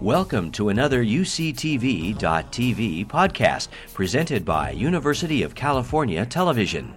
Welcome 0.00 0.50
to 0.52 0.70
another 0.70 1.04
UCTV.tv 1.04 2.16
podcast 3.06 3.68
presented 3.92 4.46
by 4.46 4.70
University 4.70 5.42
of 5.42 5.54
California 5.54 6.24
Television. 6.24 6.94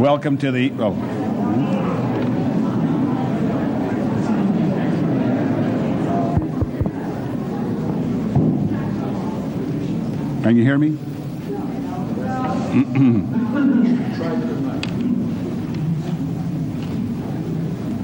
Welcome 0.00 0.36
to 0.38 0.50
the. 0.50 0.72
Oh. 0.80 1.17
Can 10.48 10.56
you 10.56 10.64
hear 10.64 10.78
me? 10.78 10.96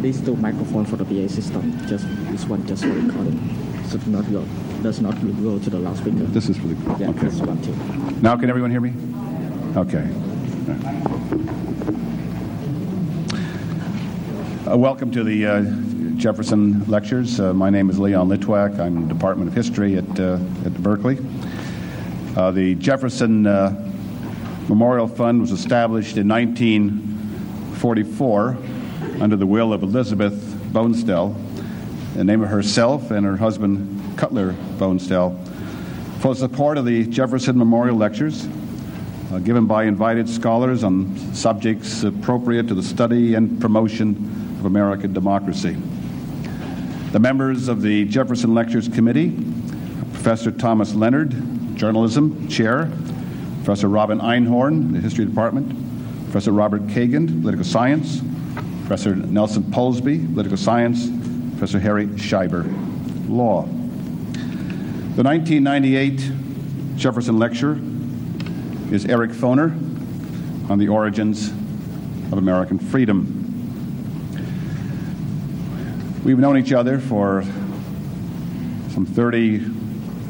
These 0.02 0.20
two 0.20 0.36
microphones 0.36 0.90
for 0.90 0.96
the 0.96 1.06
PA 1.06 1.26
system. 1.32 1.72
Just 1.86 2.06
this 2.30 2.44
one 2.44 2.66
just 2.66 2.84
for 2.84 2.90
recording. 2.90 3.40
So 3.88 3.96
do 3.96 4.10
not 4.10 4.30
go 4.30 4.44
does 4.82 5.00
not 5.00 5.14
go 5.42 5.58
to 5.58 5.70
the 5.70 5.78
loudspeaker. 5.78 6.26
This 6.36 6.50
is 6.50 6.58
for 6.58 6.66
the. 6.66 6.74
yeah, 7.00 7.08
okay. 7.08 7.28
this 7.28 7.40
one 7.40 7.62
too. 7.62 7.74
Now, 8.20 8.36
can 8.36 8.50
everyone 8.50 8.70
hear 8.70 8.82
me? 8.82 8.92
Okay. 9.74 10.06
Uh, 14.70 14.76
welcome 14.76 15.10
to 15.12 15.24
the 15.24 15.46
uh, 15.46 15.62
Jefferson 16.18 16.84
Lectures. 16.90 17.40
Uh, 17.40 17.54
my 17.54 17.70
name 17.70 17.88
is 17.88 17.98
Leon 17.98 18.28
Litwack. 18.28 18.78
I'm 18.78 18.98
in 18.98 19.08
the 19.08 19.14
Department 19.14 19.48
of 19.48 19.54
History 19.54 19.96
at, 19.96 20.20
uh, 20.20 20.38
at 20.66 20.74
Berkeley. 20.82 21.16
Uh, 22.36 22.50
the 22.50 22.74
Jefferson 22.74 23.46
uh, 23.46 23.70
Memorial 24.68 25.06
Fund 25.06 25.40
was 25.40 25.52
established 25.52 26.16
in 26.16 26.26
1944 26.26 28.56
under 29.20 29.36
the 29.36 29.46
will 29.46 29.72
of 29.72 29.84
Elizabeth 29.84 30.34
Bonestell, 30.72 31.36
the 32.14 32.24
name 32.24 32.42
of 32.42 32.48
herself 32.48 33.12
and 33.12 33.24
her 33.24 33.36
husband 33.36 34.16
Cutler 34.16 34.52
Bonestell, 34.78 35.38
for 36.18 36.34
support 36.34 36.76
of 36.76 36.86
the 36.86 37.06
Jefferson 37.06 37.56
Memorial 37.56 37.96
Lectures, 37.96 38.48
uh, 39.30 39.38
given 39.38 39.66
by 39.66 39.84
invited 39.84 40.28
scholars 40.28 40.82
on 40.82 41.16
subjects 41.34 42.02
appropriate 42.02 42.66
to 42.66 42.74
the 42.74 42.82
study 42.82 43.34
and 43.34 43.60
promotion 43.60 44.16
of 44.58 44.64
American 44.64 45.12
democracy. 45.12 45.76
The 47.12 47.20
members 47.20 47.68
of 47.68 47.80
the 47.80 48.06
Jefferson 48.06 48.54
Lectures 48.54 48.88
Committee, 48.88 49.36
Professor 50.14 50.50
Thomas 50.50 50.96
Leonard, 50.96 51.53
Journalism 51.74 52.48
Chair, 52.48 52.90
Professor 53.64 53.88
Robin 53.88 54.20
Einhorn, 54.20 54.92
the 54.92 55.00
History 55.00 55.24
Department, 55.24 55.68
Professor 56.24 56.52
Robert 56.52 56.86
Kagan, 56.88 57.40
Political 57.40 57.64
Science, 57.64 58.20
Professor 58.80 59.14
Nelson 59.16 59.62
Polsby, 59.64 60.32
Political 60.34 60.56
Science, 60.56 61.08
Professor 61.50 61.80
Harry 61.80 62.06
Scheiber, 62.06 62.64
Law. 63.28 63.62
The 65.16 65.22
1998 65.22 66.96
Jefferson 66.96 67.38
Lecture 67.38 67.78
is 68.92 69.06
Eric 69.06 69.30
Foner 69.30 69.70
on 70.70 70.78
the 70.78 70.88
origins 70.88 71.48
of 71.48 72.34
American 72.34 72.78
freedom. 72.78 73.40
We've 76.24 76.38
known 76.38 76.56
each 76.56 76.72
other 76.72 76.98
for 76.98 77.42
some 78.90 79.06
30, 79.06 79.58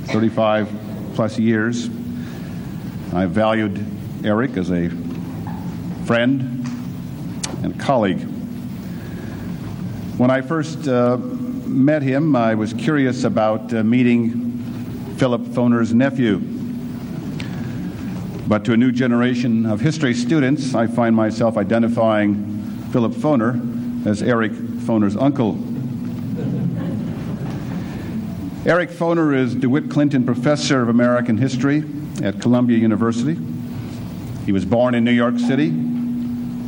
35 0.06 0.83
plus 1.15 1.39
years. 1.39 1.89
I 3.13 3.27
valued 3.27 3.85
Eric 4.25 4.57
as 4.57 4.70
a 4.70 4.91
friend 6.07 6.67
and 7.63 7.79
colleague. 7.79 8.20
When 10.19 10.30
I 10.30 10.41
first 10.41 10.89
uh, 10.89 11.17
met 11.17 12.03
him, 12.03 12.35
I 12.35 12.55
was 12.55 12.73
curious 12.73 13.24
about 13.24 13.73
uh, 13.73 13.85
meeting 13.85 15.14
Philip 15.17 15.42
Foner's 15.42 15.95
nephew. 15.95 16.41
But 18.47 18.64
to 18.67 18.73
a 18.73 18.77
new 18.77 18.92
generation 18.92 19.67
of 19.67 19.80
history 19.80 20.14
students, 20.14 20.74
I 20.74 20.86
find 20.86 21.14
myself 21.14 21.57
identifying 21.57 22.91
Philip 22.91 23.13
Foner 23.13 24.07
as 24.07 24.23
Eric 24.23 24.53
Foner's 24.53 25.17
uncle. 25.17 25.55
Eric 28.67 28.89
Foner 28.89 29.36
is 29.36 29.55
DeWitt 29.55 29.91
Clinton 29.91 30.25
Professor 30.25 30.80
of 30.80 30.89
American 30.89 31.36
History 31.36 31.85
at 32.23 32.41
Columbia 32.41 32.79
University. 32.79 33.39
He 34.47 34.52
was 34.52 34.64
born 34.64 34.95
in 34.95 35.05
New 35.05 35.13
York 35.13 35.39
City, 35.39 35.70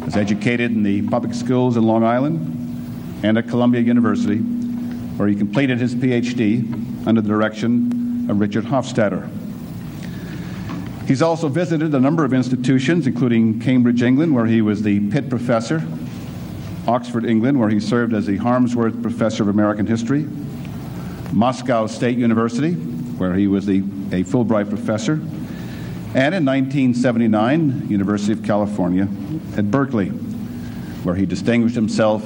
was 0.05 0.15
educated 0.15 0.73
in 0.73 0.83
the 0.83 1.09
public 1.09 1.33
schools 1.33 1.79
in 1.79 1.85
Long 1.85 2.05
Island 2.05 3.23
and 3.23 3.39
at 3.39 3.49
Columbia 3.49 3.81
University, 3.81 4.37
where 4.37 5.27
he 5.27 5.35
completed 5.35 5.79
his 5.79 5.95
PhD 5.95 7.07
under 7.07 7.23
the 7.23 7.29
direction 7.29 8.27
of 8.29 8.41
Richard 8.41 8.65
Hofstadter. 8.65 9.31
He's 11.09 11.23
also 11.23 11.49
visited 11.49 11.95
a 11.95 12.01
number 12.01 12.27
of 12.27 12.35
institutions, 12.35 13.07
including 13.07 13.59
Cambridge, 13.59 14.03
England, 14.03 14.35
where 14.35 14.45
he 14.45 14.61
was 14.61 14.83
the 14.83 15.01
Pitt 15.09 15.31
Professor, 15.31 15.83
Oxford, 16.87 17.25
England, 17.25 17.59
where 17.59 17.71
he 17.71 17.81
served 17.81 18.13
as 18.13 18.27
the 18.27 18.37
Harmsworth 18.37 19.01
Professor 19.01 19.45
of 19.45 19.49
American 19.49 19.87
History, 19.87 20.29
Moscow 21.33 21.87
State 21.87 22.17
University, 22.19 22.73
where 22.73 23.35
he 23.35 23.47
was 23.47 23.67
the, 23.67 23.79
a 23.79 24.23
Fulbright 24.25 24.69
professor, 24.69 25.15
and 26.15 26.35
in 26.35 26.45
1979, 26.45 27.89
University 27.89 28.33
of 28.33 28.43
California 28.43 29.09
at 29.57 29.71
Berkeley, 29.71 30.09
where 30.09 31.15
he 31.15 31.27
distinguished 31.27 31.75
himself 31.75 32.23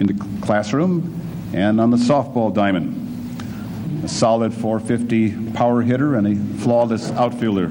in 0.00 0.06
the 0.06 0.40
classroom 0.40 1.20
and 1.52 1.80
on 1.80 1.90
the 1.90 1.96
softball 1.96 2.54
diamond. 2.54 2.96
A 4.04 4.08
solid 4.08 4.54
450 4.54 5.52
power 5.52 5.82
hitter 5.82 6.14
and 6.14 6.26
a 6.26 6.62
flawless 6.62 7.10
outfielder. 7.10 7.70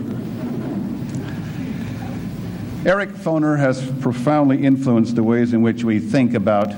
Eric 2.86 3.10
Foner 3.10 3.58
has 3.58 3.90
profoundly 4.00 4.64
influenced 4.64 5.16
the 5.16 5.24
ways 5.24 5.54
in 5.54 5.62
which 5.62 5.84
we 5.84 6.00
think 6.00 6.34
about 6.34 6.74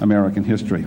American 0.00 0.44
history 0.44 0.84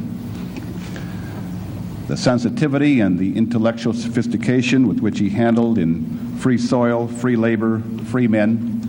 the 2.09 2.17
sensitivity 2.17 2.99
and 3.01 3.19
the 3.19 3.37
intellectual 3.37 3.93
sophistication 3.93 4.87
with 4.87 4.99
which 4.99 5.19
he 5.19 5.29
handled 5.29 5.77
in 5.77 6.35
Free 6.39 6.57
Soil, 6.57 7.07
Free 7.07 7.35
Labor, 7.35 7.83
Free 8.05 8.27
Men, 8.27 8.81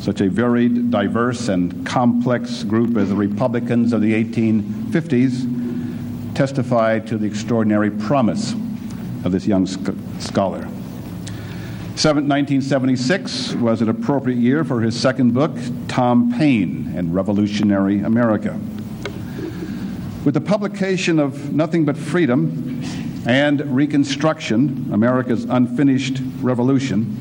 such 0.00 0.20
a 0.20 0.28
varied, 0.28 0.90
diverse, 0.90 1.48
and 1.48 1.86
complex 1.86 2.64
group 2.64 2.96
as 2.96 3.10
the 3.10 3.14
Republicans 3.14 3.92
of 3.92 4.00
the 4.00 4.12
1850s, 4.24 6.34
testify 6.34 6.98
to 6.98 7.16
the 7.16 7.26
extraordinary 7.26 7.92
promise 7.92 8.54
of 9.24 9.30
this 9.30 9.46
young 9.46 9.68
sc- 9.68 9.94
scholar. 10.18 10.66
1976 11.94 13.54
was 13.54 13.82
an 13.82 13.88
appropriate 13.88 14.38
year 14.38 14.64
for 14.64 14.80
his 14.80 15.00
second 15.00 15.32
book, 15.32 15.52
Tom 15.86 16.36
Paine 16.36 16.92
and 16.96 17.14
Revolutionary 17.14 18.00
America. 18.00 18.58
With 20.24 20.32
the 20.32 20.40
publication 20.40 21.18
of 21.18 21.52
Nothing 21.52 21.84
But 21.84 21.98
Freedom 21.98 22.82
and 23.26 23.60
Reconstruction, 23.76 24.88
America's 24.90 25.44
Unfinished 25.44 26.22
Revolution, 26.40 27.14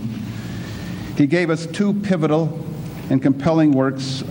he 1.17 1.27
gave 1.27 1.49
us 1.49 1.65
two 1.65 1.93
pivotal 1.95 2.65
and 3.09 3.21
compelling 3.21 3.73
works 3.73 4.23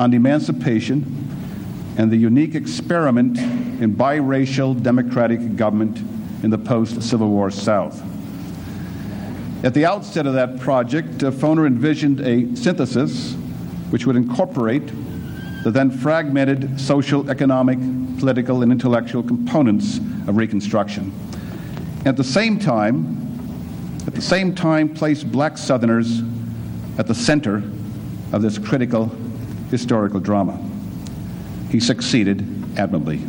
on 0.00 0.12
emancipation 0.12 1.94
and 1.96 2.10
the 2.10 2.16
unique 2.16 2.56
experiment 2.56 3.38
in 3.38 3.94
biracial 3.94 4.82
democratic 4.82 5.54
government 5.54 5.98
in 6.42 6.50
the 6.50 6.58
post 6.58 7.00
Civil 7.00 7.28
War 7.28 7.52
South. 7.52 8.02
At 9.62 9.74
the 9.74 9.86
outset 9.86 10.26
of 10.26 10.34
that 10.34 10.58
project, 10.58 11.22
uh, 11.22 11.30
Foner 11.30 11.68
envisioned 11.68 12.20
a 12.20 12.56
synthesis 12.56 13.34
which 13.90 14.06
would 14.06 14.16
incorporate 14.16 14.88
the 15.62 15.70
then 15.70 15.90
fragmented 15.90 16.80
social, 16.80 17.30
economic, 17.30 17.78
political, 18.18 18.62
and 18.62 18.72
intellectual 18.72 19.22
components 19.22 19.98
of 20.26 20.36
Reconstruction. 20.36 21.12
At 22.04 22.16
the 22.16 22.24
same 22.24 22.58
time, 22.58 23.16
at 24.06 24.14
the 24.14 24.22
same 24.22 24.54
time, 24.54 24.92
place 24.94 25.22
black 25.22 25.58
Southerners 25.58 26.22
at 26.98 27.06
the 27.06 27.14
center 27.14 27.62
of 28.32 28.42
this 28.42 28.58
critical 28.58 29.10
historical 29.70 30.20
drama. 30.20 30.58
He 31.70 31.80
succeeded 31.80 32.40
admirably. 32.78 33.20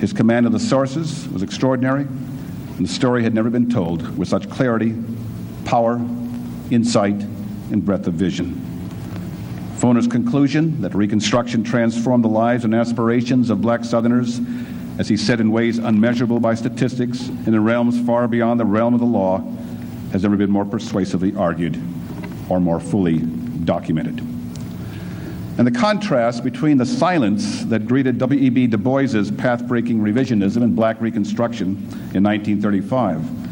His 0.00 0.12
command 0.12 0.46
of 0.46 0.52
the 0.52 0.60
sources 0.60 1.28
was 1.28 1.42
extraordinary, 1.42 2.02
and 2.02 2.86
the 2.86 2.92
story 2.92 3.22
had 3.22 3.34
never 3.34 3.50
been 3.50 3.68
told 3.68 4.16
with 4.16 4.28
such 4.28 4.48
clarity, 4.48 4.94
power, 5.64 5.96
insight, 6.70 7.20
and 7.70 7.84
breadth 7.84 8.06
of 8.06 8.14
vision. 8.14 8.64
Foner's 9.78 10.08
conclusion 10.08 10.82
that 10.82 10.92
Reconstruction 10.92 11.62
transformed 11.62 12.24
the 12.24 12.28
lives 12.28 12.64
and 12.64 12.74
aspirations 12.74 13.48
of 13.48 13.60
black 13.60 13.84
Southerners, 13.84 14.40
as 14.98 15.08
he 15.08 15.16
said, 15.16 15.38
in 15.38 15.52
ways 15.52 15.78
unmeasurable 15.78 16.40
by 16.40 16.54
statistics 16.54 17.28
and 17.28 17.48
in 17.48 17.62
realms 17.62 18.04
far 18.04 18.26
beyond 18.26 18.58
the 18.58 18.64
realm 18.64 18.92
of 18.92 18.98
the 18.98 19.06
law, 19.06 19.38
has 20.10 20.24
never 20.24 20.36
been 20.36 20.50
more 20.50 20.64
persuasively 20.64 21.32
argued 21.36 21.80
or 22.48 22.58
more 22.58 22.80
fully 22.80 23.18
documented. 23.18 24.18
And 25.58 25.64
the 25.64 25.70
contrast 25.70 26.42
between 26.42 26.78
the 26.78 26.86
silence 26.86 27.64
that 27.66 27.86
greeted 27.86 28.18
W.E.B. 28.18 28.66
Du 28.66 28.78
Bois's 28.78 29.30
path 29.30 29.68
breaking 29.68 30.00
revisionism 30.00 30.62
in 30.62 30.74
black 30.74 31.00
Reconstruction 31.00 31.68
in 32.14 32.24
1935 32.24 33.48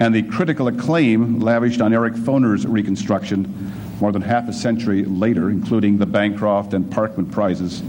and 0.00 0.14
the 0.14 0.22
critical 0.22 0.68
acclaim 0.68 1.40
lavished 1.40 1.80
on 1.80 1.92
Eric 1.92 2.14
Foner's 2.14 2.66
Reconstruction 2.66 3.72
more 4.04 4.12
than 4.12 4.20
half 4.20 4.46
a 4.50 4.52
century 4.52 5.02
later, 5.02 5.48
including 5.48 5.96
the 5.96 6.04
Bancroft 6.04 6.74
and 6.74 6.84
Parkman 6.92 7.32
Prizes, 7.32 7.82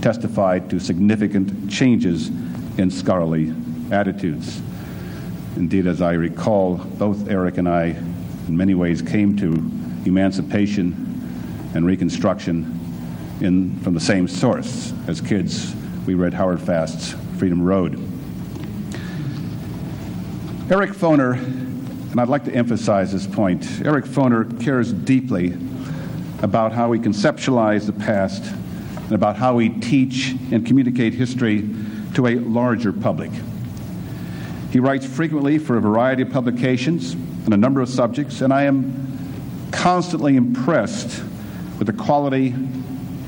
testified 0.00 0.70
to 0.70 0.80
significant 0.80 1.70
changes 1.70 2.28
in 2.78 2.90
scholarly 2.90 3.52
attitudes. 3.90 4.62
Indeed, 5.56 5.86
as 5.86 6.00
I 6.00 6.14
recall, 6.14 6.76
both 6.76 7.28
Eric 7.28 7.58
and 7.58 7.68
I, 7.68 7.88
in 8.48 8.56
many 8.56 8.74
ways, 8.74 9.02
came 9.02 9.36
to 9.36 9.52
emancipation 10.08 10.94
and 11.74 11.84
Reconstruction 11.84 12.80
in, 13.42 13.78
from 13.80 13.92
the 13.92 14.00
same 14.00 14.28
source. 14.28 14.94
As 15.08 15.20
kids, 15.20 15.74
we 16.06 16.14
read 16.14 16.32
Howard 16.32 16.62
Fast's 16.62 17.12
Freedom 17.36 17.60
Road. 17.60 17.96
Eric 20.70 20.92
Foner 20.92 21.69
and 22.10 22.20
I'd 22.20 22.28
like 22.28 22.44
to 22.44 22.52
emphasize 22.52 23.12
this 23.12 23.26
point. 23.26 23.64
Eric 23.84 24.04
Foner 24.04 24.60
cares 24.60 24.92
deeply 24.92 25.56
about 26.42 26.72
how 26.72 26.88
we 26.88 26.98
conceptualize 26.98 27.86
the 27.86 27.92
past 27.92 28.42
and 28.96 29.12
about 29.12 29.36
how 29.36 29.54
we 29.54 29.68
teach 29.68 30.32
and 30.50 30.66
communicate 30.66 31.14
history 31.14 31.68
to 32.14 32.26
a 32.26 32.36
larger 32.36 32.92
public. 32.92 33.30
He 34.72 34.80
writes 34.80 35.06
frequently 35.06 35.58
for 35.58 35.76
a 35.76 35.80
variety 35.80 36.22
of 36.22 36.30
publications 36.30 37.14
on 37.46 37.52
a 37.52 37.56
number 37.56 37.80
of 37.80 37.88
subjects, 37.88 38.40
and 38.40 38.52
I 38.52 38.64
am 38.64 39.68
constantly 39.70 40.36
impressed 40.36 41.22
with 41.78 41.86
the 41.86 41.92
quality, 41.92 42.48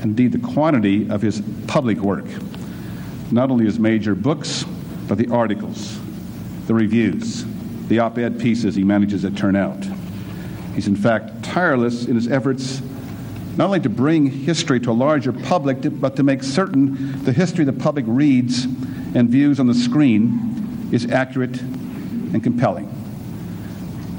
indeed 0.01 0.33
the 0.33 0.39
quantity, 0.39 1.09
of 1.09 1.21
his 1.21 1.41
public 1.67 1.99
work. 1.99 2.25
Not 3.31 3.49
only 3.49 3.65
his 3.65 3.79
major 3.79 4.13
books, 4.13 4.65
but 5.07 5.17
the 5.17 5.29
articles, 5.29 5.97
the 6.67 6.73
reviews, 6.73 7.45
the 7.87 7.99
op 7.99 8.17
ed 8.17 8.39
pieces 8.39 8.75
he 8.75 8.83
manages 8.83 9.21
to 9.21 9.31
turn 9.31 9.55
out. 9.55 9.85
He's, 10.75 10.87
in 10.87 10.95
fact, 10.95 11.43
tireless 11.43 12.05
in 12.05 12.15
his 12.15 12.27
efforts 12.27 12.81
not 13.57 13.65
only 13.65 13.79
to 13.81 13.89
bring 13.89 14.25
history 14.25 14.79
to 14.79 14.91
a 14.91 14.93
larger 14.93 15.31
public, 15.31 15.77
but 15.99 16.15
to 16.15 16.23
make 16.23 16.41
certain 16.41 17.23
the 17.23 17.31
history 17.31 17.65
the 17.65 17.73
public 17.73 18.05
reads 18.07 18.65
and 19.13 19.29
views 19.29 19.59
on 19.59 19.67
the 19.67 19.75
screen 19.75 20.89
is 20.91 21.05
accurate 21.11 21.61
and 21.61 22.41
compelling. 22.41 22.89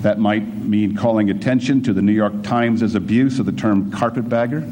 That 0.02 0.18
might 0.18 0.46
mean 0.46 0.94
calling 0.94 1.30
attention 1.30 1.82
to 1.84 1.92
the 1.92 2.02
New 2.02 2.12
York 2.12 2.42
Times' 2.44 2.94
abuse 2.94 3.40
of 3.40 3.46
the 3.46 3.52
term 3.52 3.90
carpetbagger. 3.90 4.70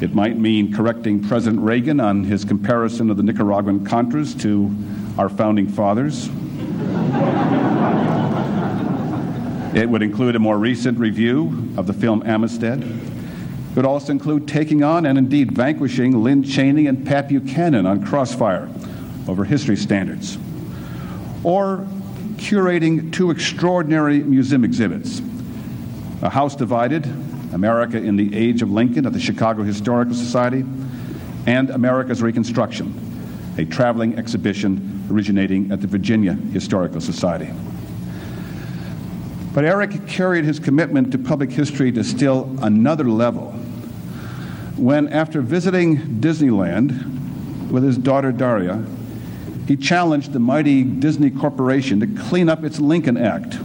It 0.00 0.14
might 0.14 0.38
mean 0.38 0.72
correcting 0.72 1.22
President 1.22 1.60
Reagan 1.62 2.00
on 2.00 2.24
his 2.24 2.44
comparison 2.44 3.10
of 3.10 3.16
the 3.16 3.22
Nicaraguan 3.22 3.86
Contras 3.86 4.40
to 4.42 4.74
our 5.20 5.28
founding 5.28 5.68
fathers. 5.68 6.30
It 9.74 9.88
would 9.88 10.02
include 10.02 10.36
a 10.36 10.38
more 10.38 10.58
recent 10.58 10.98
review 10.98 11.72
of 11.78 11.86
the 11.86 11.94
film 11.94 12.22
Amistad. 12.26 12.82
It 12.82 13.76
would 13.76 13.86
also 13.86 14.12
include 14.12 14.46
taking 14.46 14.84
on 14.84 15.06
and 15.06 15.16
indeed 15.16 15.52
vanquishing 15.52 16.22
Lynn 16.22 16.42
Cheney 16.42 16.88
and 16.88 17.06
Pat 17.06 17.28
Buchanan 17.28 17.86
on 17.86 18.04
Crossfire 18.04 18.68
over 19.26 19.44
history 19.44 19.76
standards. 19.76 20.36
Or 21.42 21.86
curating 22.36 23.12
two 23.14 23.30
extraordinary 23.30 24.18
museum 24.18 24.62
exhibits 24.62 25.22
A 26.20 26.28
House 26.28 26.54
Divided, 26.54 27.06
America 27.54 27.96
in 27.96 28.16
the 28.16 28.36
Age 28.36 28.60
of 28.60 28.70
Lincoln 28.70 29.06
at 29.06 29.14
the 29.14 29.20
Chicago 29.20 29.62
Historical 29.62 30.14
Society, 30.14 30.66
and 31.46 31.70
America's 31.70 32.20
Reconstruction, 32.20 32.94
a 33.56 33.64
traveling 33.64 34.18
exhibition 34.18 35.06
originating 35.10 35.72
at 35.72 35.80
the 35.80 35.86
Virginia 35.86 36.34
Historical 36.34 37.00
Society. 37.00 37.50
But 39.54 39.64
Eric 39.64 40.06
carried 40.06 40.44
his 40.44 40.58
commitment 40.58 41.12
to 41.12 41.18
public 41.18 41.50
history 41.50 41.92
to 41.92 42.04
still 42.04 42.56
another 42.62 43.04
level 43.04 43.52
when, 44.76 45.08
after 45.08 45.42
visiting 45.42 45.98
Disneyland 46.20 47.70
with 47.70 47.84
his 47.84 47.98
daughter 47.98 48.32
Daria, 48.32 48.84
he 49.68 49.76
challenged 49.76 50.32
the 50.32 50.38
mighty 50.38 50.82
Disney 50.82 51.30
Corporation 51.30 52.00
to 52.00 52.06
clean 52.06 52.48
up 52.48 52.64
its 52.64 52.80
Lincoln 52.80 53.16
Act. 53.16 53.58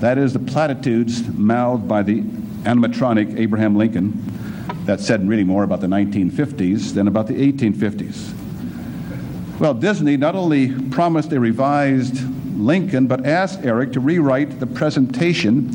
That 0.00 0.18
is, 0.18 0.32
the 0.32 0.40
platitudes 0.40 1.26
mouthed 1.28 1.86
by 1.86 2.02
the 2.02 2.22
animatronic 2.64 3.38
Abraham 3.38 3.76
Lincoln 3.76 4.20
that 4.86 5.00
said 5.00 5.26
really 5.26 5.44
more 5.44 5.62
about 5.62 5.80
the 5.80 5.86
1950s 5.86 6.92
than 6.94 7.08
about 7.08 7.26
the 7.26 7.34
1850s. 7.34 8.34
Well, 9.58 9.72
Disney 9.72 10.16
not 10.16 10.34
only 10.34 10.72
promised 10.90 11.32
a 11.32 11.40
revised 11.40 12.18
Lincoln, 12.54 13.06
but 13.06 13.26
asked 13.26 13.64
Eric 13.64 13.92
to 13.92 14.00
rewrite 14.00 14.60
the 14.60 14.66
presentation 14.66 15.68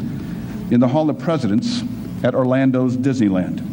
in 0.71 0.79
the 0.79 0.87
Hall 0.87 1.09
of 1.09 1.19
Presidents 1.19 1.83
at 2.23 2.33
Orlando's 2.33 2.97
Disneyland. 2.97 3.65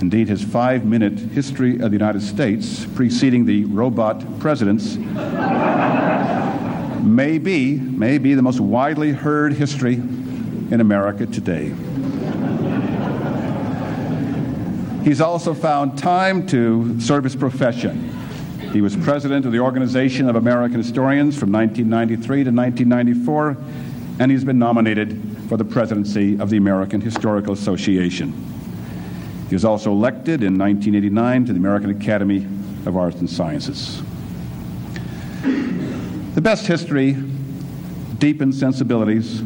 Indeed, 0.00 0.28
his 0.28 0.42
five 0.42 0.84
minute 0.84 1.18
history 1.18 1.80
of 1.80 1.90
the 1.90 1.96
United 1.96 2.22
States 2.22 2.84
preceding 2.94 3.46
the 3.46 3.64
robot 3.64 4.22
presidents 4.40 4.96
may 7.02 7.38
be, 7.38 7.78
may 7.78 8.18
be 8.18 8.34
the 8.34 8.42
most 8.42 8.60
widely 8.60 9.12
heard 9.12 9.54
history 9.54 9.94
in 9.94 10.80
America 10.80 11.26
today. 11.26 11.72
He's 15.02 15.20
also 15.20 15.54
found 15.54 15.96
time 15.96 16.46
to 16.48 17.00
serve 17.00 17.24
his 17.24 17.36
profession 17.36 18.15
he 18.76 18.82
was 18.82 18.94
president 18.94 19.46
of 19.46 19.52
the 19.52 19.58
Organization 19.58 20.28
of 20.28 20.36
American 20.36 20.76
Historians 20.76 21.38
from 21.38 21.50
1993 21.50 22.44
to 22.44 22.50
1994, 22.50 23.56
and 24.18 24.30
he's 24.30 24.44
been 24.44 24.58
nominated 24.58 25.18
for 25.48 25.56
the 25.56 25.64
presidency 25.64 26.38
of 26.38 26.50
the 26.50 26.58
American 26.58 27.00
Historical 27.00 27.54
Association. 27.54 28.34
He 29.48 29.54
was 29.54 29.64
also 29.64 29.90
elected 29.92 30.42
in 30.42 30.58
1989 30.58 31.46
to 31.46 31.52
the 31.54 31.58
American 31.58 31.88
Academy 31.88 32.46
of 32.84 32.98
Arts 32.98 33.16
and 33.16 33.30
Sciences. 33.30 34.02
The 36.34 36.42
best 36.42 36.66
history 36.66 37.14
deepens 38.18 38.60
sensibilities, 38.60 39.42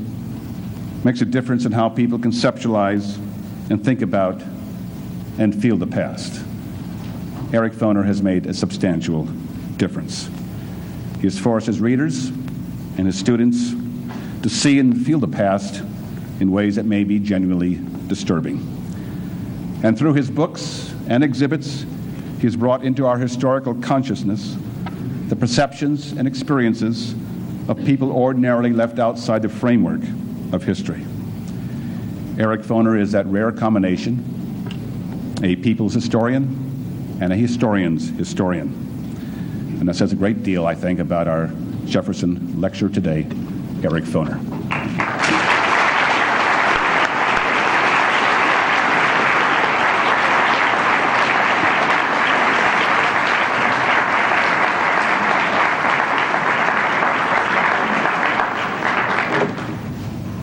makes 1.04 1.20
a 1.20 1.24
difference 1.24 1.66
in 1.66 1.70
how 1.70 1.88
people 1.88 2.18
conceptualize 2.18 3.16
and 3.70 3.84
think 3.84 4.02
about 4.02 4.42
and 5.38 5.54
feel 5.62 5.76
the 5.76 5.86
past. 5.86 6.44
Eric 7.52 7.72
Foner 7.72 8.04
has 8.04 8.22
made 8.22 8.46
a 8.46 8.54
substantial 8.54 9.24
difference. 9.76 10.30
He 11.16 11.22
has 11.22 11.36
forced 11.36 11.66
his 11.66 11.80
readers 11.80 12.28
and 12.28 13.06
his 13.06 13.18
students 13.18 13.72
to 14.42 14.48
see 14.48 14.78
and 14.78 15.04
feel 15.04 15.18
the 15.18 15.26
past 15.26 15.82
in 16.38 16.52
ways 16.52 16.76
that 16.76 16.86
may 16.86 17.02
be 17.02 17.18
genuinely 17.18 17.80
disturbing. 18.06 18.58
And 19.82 19.98
through 19.98 20.14
his 20.14 20.30
books 20.30 20.94
and 21.08 21.24
exhibits, 21.24 21.84
he 22.36 22.46
has 22.46 22.54
brought 22.54 22.84
into 22.84 23.04
our 23.04 23.18
historical 23.18 23.74
consciousness 23.74 24.56
the 25.26 25.36
perceptions 25.36 26.12
and 26.12 26.28
experiences 26.28 27.14
of 27.68 27.84
people 27.84 28.12
ordinarily 28.12 28.72
left 28.72 28.98
outside 29.00 29.42
the 29.42 29.48
framework 29.48 30.02
of 30.52 30.62
history. 30.62 31.04
Eric 32.38 32.62
Foner 32.62 32.98
is 32.98 33.12
that 33.12 33.26
rare 33.26 33.50
combination 33.50 34.24
a 35.42 35.56
people's 35.56 35.94
historian 35.94 36.69
and 37.20 37.32
a 37.32 37.36
historian's 37.36 38.10
historian. 38.10 38.68
And 39.78 39.88
that 39.88 39.94
says 39.94 40.12
a 40.12 40.16
great 40.16 40.42
deal, 40.42 40.66
I 40.66 40.74
think, 40.74 40.98
about 40.98 41.28
our 41.28 41.50
Jefferson 41.84 42.60
lecture 42.60 42.88
today, 42.88 43.26
Eric 43.82 44.04
Foner. 44.04 44.59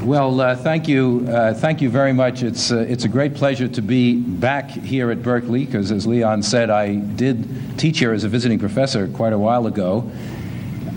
Well, 0.07 0.39
uh, 0.39 0.55
thank 0.55 0.87
you, 0.87 1.27
uh, 1.29 1.53
thank 1.53 1.81
you 1.81 1.89
very 1.89 2.13
much. 2.13 2.41
It's 2.41 2.71
uh, 2.71 2.77
it's 2.77 3.03
a 3.03 3.09
great 3.09 3.35
pleasure 3.35 3.67
to 3.67 3.81
be 3.81 4.15
back 4.15 4.69
here 4.69 5.11
at 5.11 5.21
Berkeley 5.21 5.65
because, 5.65 5.91
as 5.91 6.07
Leon 6.07 6.43
said, 6.43 6.69
I 6.69 6.95
did 6.95 7.77
teach 7.77 7.99
here 7.99 8.13
as 8.13 8.23
a 8.23 8.29
visiting 8.29 8.57
professor 8.57 9.09
quite 9.09 9.33
a 9.33 9.37
while 9.37 9.67
ago. 9.67 10.09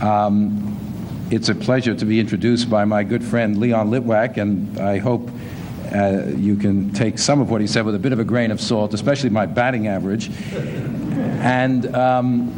Um, 0.00 0.78
it's 1.28 1.48
a 1.48 1.56
pleasure 1.56 1.92
to 1.92 2.04
be 2.04 2.20
introduced 2.20 2.70
by 2.70 2.84
my 2.84 3.02
good 3.02 3.24
friend 3.24 3.58
Leon 3.58 3.90
Litwack, 3.90 4.36
and 4.36 4.78
I 4.78 4.98
hope 4.98 5.28
Uh, 5.90 6.30
you 6.36 6.54
can 6.54 6.92
take 6.92 7.18
some 7.18 7.42
of 7.42 7.50
what 7.50 7.60
he 7.60 7.66
said 7.66 7.84
with 7.84 7.96
a 7.96 7.98
bit 7.98 8.12
of 8.12 8.20
a 8.20 8.24
grain 8.24 8.52
of 8.52 8.60
salt, 8.60 8.94
especially 8.94 9.28
my 9.28 9.44
batting 9.44 9.88
average. 9.88 10.30
And 11.42 11.92
um, 11.96 12.52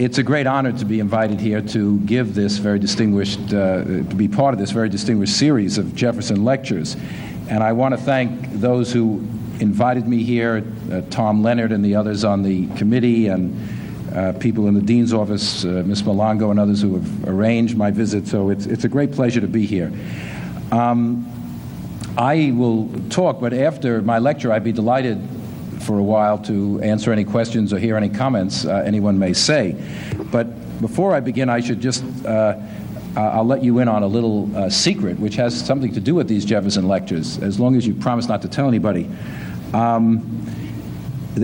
it's 0.00 0.16
a 0.16 0.22
great 0.22 0.46
honor 0.46 0.72
to 0.72 0.86
be 0.86 0.98
invited 0.98 1.38
here 1.38 1.60
to 1.60 1.98
give 2.00 2.34
this 2.34 2.56
very 2.56 2.78
distinguished, 2.78 3.38
uh, 3.52 3.84
to 3.84 4.14
be 4.16 4.28
part 4.28 4.54
of 4.54 4.58
this 4.58 4.70
very 4.70 4.88
distinguished 4.88 5.36
series 5.36 5.76
of 5.76 5.94
Jefferson 5.94 6.42
lectures. 6.42 6.96
And 7.50 7.62
I 7.62 7.72
want 7.72 7.92
to 7.92 8.00
thank 8.00 8.50
those 8.52 8.90
who 8.90 9.18
invited 9.60 10.08
me 10.08 10.24
here, 10.24 10.64
uh, 10.90 11.02
Tom 11.10 11.42
Leonard 11.42 11.70
and 11.70 11.84
the 11.84 11.96
others 11.96 12.24
on 12.24 12.42
the 12.42 12.66
committee, 12.76 13.26
and 13.26 13.54
uh, 14.16 14.32
people 14.40 14.68
in 14.68 14.74
the 14.74 14.80
dean's 14.80 15.12
office, 15.12 15.66
uh, 15.66 15.82
Ms. 15.84 16.02
Malongo, 16.04 16.50
and 16.50 16.58
others 16.58 16.80
who 16.80 16.94
have 16.94 17.28
arranged 17.28 17.76
my 17.76 17.90
visit. 17.90 18.26
So 18.26 18.48
it's, 18.48 18.64
it's 18.64 18.84
a 18.84 18.88
great 18.88 19.12
pleasure 19.12 19.42
to 19.42 19.48
be 19.48 19.66
here. 19.66 19.92
Um, 20.72 21.26
I 22.16 22.52
will 22.56 22.88
talk, 23.10 23.38
but 23.38 23.52
after 23.52 24.00
my 24.00 24.18
lecture, 24.18 24.50
I'd 24.50 24.64
be 24.64 24.72
delighted 24.72 25.18
for 25.80 25.98
a 25.98 26.02
while 26.02 26.38
to 26.38 26.80
answer 26.82 27.12
any 27.12 27.24
questions 27.24 27.72
or 27.72 27.78
hear 27.78 27.96
any 27.96 28.08
comments 28.08 28.64
uh, 28.64 28.82
anyone 28.84 29.18
may 29.18 29.32
say. 29.32 29.76
But 30.30 30.80
before 30.80 31.14
I 31.14 31.20
begin, 31.20 31.48
I 31.48 31.60
should 31.60 31.80
just 31.80 32.04
uh, 32.24 32.54
I'll 33.16 33.46
let 33.46 33.64
you 33.64 33.80
in 33.80 33.88
on 33.88 34.02
a 34.02 34.06
little 34.06 34.54
uh, 34.56 34.70
secret, 34.70 35.18
which 35.18 35.34
has 35.36 35.58
something 35.58 35.92
to 35.94 36.00
do 36.00 36.14
with 36.14 36.28
these 36.28 36.44
Jefferson 36.44 36.86
lectures, 36.86 37.38
as 37.38 37.58
long 37.58 37.74
as 37.76 37.86
you 37.86 37.94
promise 37.94 38.28
not 38.28 38.42
to 38.42 38.48
tell 38.48 38.68
anybody. 38.68 39.10
Um, 39.74 40.46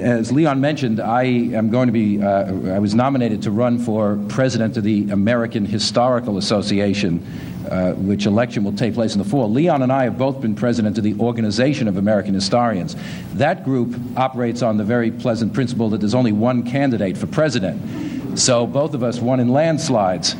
as 0.00 0.32
Leon 0.32 0.60
mentioned, 0.60 1.00
I 1.00 1.24
am 1.24 1.70
going 1.70 1.86
to 1.86 1.92
be, 1.92 2.22
uh, 2.22 2.74
I 2.74 2.78
was 2.78 2.94
nominated 2.94 3.42
to 3.42 3.50
run 3.50 3.78
for 3.78 4.18
president 4.28 4.76
of 4.76 4.84
the 4.84 5.10
American 5.10 5.64
Historical 5.64 6.38
Association, 6.38 7.24
uh, 7.70 7.92
which 7.94 8.26
election 8.26 8.64
will 8.64 8.72
take 8.72 8.94
place 8.94 9.14
in 9.14 9.18
the 9.18 9.28
fall. 9.28 9.50
Leon 9.50 9.82
and 9.82 9.92
I 9.92 10.04
have 10.04 10.18
both 10.18 10.40
been 10.40 10.54
president 10.54 10.98
of 10.98 11.04
the 11.04 11.14
Organization 11.18 11.88
of 11.88 11.96
American 11.96 12.34
Historians. 12.34 12.96
That 13.34 13.64
group 13.64 13.94
operates 14.16 14.62
on 14.62 14.76
the 14.76 14.84
very 14.84 15.10
pleasant 15.10 15.52
principle 15.52 15.90
that 15.90 15.98
there's 15.98 16.14
only 16.14 16.32
one 16.32 16.62
candidate 16.62 17.16
for 17.16 17.26
president. 17.26 18.38
So 18.38 18.66
both 18.66 18.94
of 18.94 19.02
us 19.02 19.20
won 19.20 19.40
in 19.40 19.48
landslides. 19.48 20.34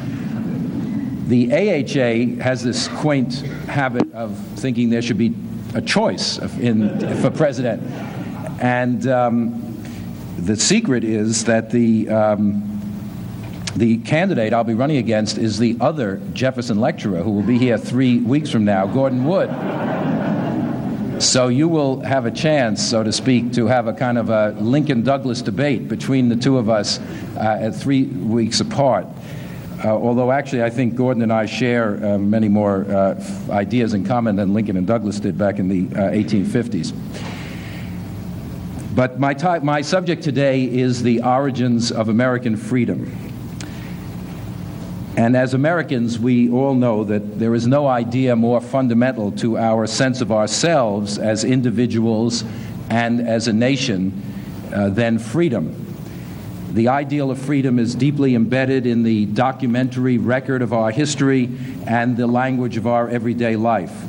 The 1.28 1.52
AHA 1.52 2.42
has 2.42 2.62
this 2.62 2.88
quaint 2.88 3.40
habit 3.66 4.12
of 4.14 4.37
thinking 4.56 4.90
there 4.90 5.02
should 5.02 5.18
be 5.18 5.35
a 5.75 5.83
choice 5.83 6.38
in, 6.38 6.99
for 7.21 7.30
president. 7.30 7.83
And 8.61 9.06
um, 9.09 9.83
the 10.38 10.56
secret 10.56 11.04
is 11.04 11.45
that 11.45 11.71
the, 11.71 12.09
um, 12.09 12.75
the 13.76 13.99
candidate 13.99 14.54
I'll 14.54 14.64
be 14.64 14.75
running 14.75 14.97
against 14.97 15.37
is 15.37 15.59
the 15.59 15.76
other 15.80 16.16
Jefferson 16.33 16.80
lecturer 16.80 17.23
who 17.23 17.30
will 17.30 17.42
be 17.42 17.59
here 17.59 17.76
three 17.76 18.18
weeks 18.18 18.50
from 18.50 18.64
now, 18.64 18.87
Gordon 18.87 19.26
Wood. 19.26 19.50
So 21.23 21.49
you 21.49 21.68
will 21.68 22.00
have 22.00 22.25
a 22.25 22.30
chance, 22.30 22.83
so 22.83 23.02
to 23.02 23.12
speak, 23.12 23.52
to 23.52 23.66
have 23.66 23.87
a 23.87 23.92
kind 23.92 24.16
of 24.16 24.30
a 24.30 24.56
Lincoln 24.59 25.02
Douglas 25.02 25.42
debate 25.42 25.88
between 25.88 26.30
the 26.30 26.37
two 26.37 26.56
of 26.56 26.71
us 26.71 26.99
uh, 27.37 27.59
at 27.61 27.75
three 27.75 28.04
weeks 28.04 28.61
apart. 28.61 29.06
Uh, 29.85 29.88
although 29.88 30.33
actually, 30.33 30.62
I 30.62 30.71
think 30.71 30.95
Gordon 30.95 31.23
and 31.23 31.33
I 31.33 31.45
share 31.45 32.02
uh, 32.02 32.18
many 32.18 32.49
more 32.49 32.85
uh, 32.90 33.23
ideas 33.50 33.92
in 33.92 34.06
common 34.06 34.37
than 34.37 34.54
Lincoln 34.54 34.78
and 34.78 34.87
Douglas 34.87 35.21
did 35.21 35.37
back 35.37 35.59
in 35.59 35.68
the 35.68 35.85
1850s. 35.85 36.92
Uh, 36.92 37.33
but 38.95 39.21
my, 39.21 39.35
ty- 39.35 39.59
my 39.59 39.83
subject 39.83 40.23
today 40.23 40.64
is 40.64 41.02
the 41.02 41.23
origins 41.23 41.92
of 41.92 42.09
American 42.09 42.56
freedom. 42.56 43.25
And 45.16 45.35
as 45.35 45.54
Americans, 45.54 46.18
we 46.18 46.50
all 46.50 46.75
know 46.75 47.02
that 47.04 47.38
there 47.38 47.54
is 47.54 47.66
no 47.66 47.87
idea 47.87 48.37
more 48.37 48.61
fundamental 48.61 49.32
to 49.32 49.56
our 49.56 49.87
sense 49.87 50.20
of 50.20 50.30
ourselves 50.30 51.16
as 51.16 51.42
individuals 51.42 52.44
and 52.90 53.26
as 53.26 53.49
a 53.49 53.52
nation 53.52 54.23
uh, 54.75 54.90
than 54.90 55.18
freedom. 55.18 55.82
The 56.73 56.88
ideal 56.88 57.30
of 57.30 57.38
freedom 57.38 57.78
is 57.78 57.94
deeply 57.94 58.35
embedded 58.35 58.87
in 58.87 59.02
the 59.02 59.25
documentary 59.25 60.18
record 60.18 60.61
of 60.61 60.75
our 60.75 60.90
history 60.90 61.50
and 61.87 62.14
the 62.14 62.26
language 62.26 62.76
of 62.76 62.87
our 62.87 63.08
everyday 63.08 63.56
life. 63.56 64.04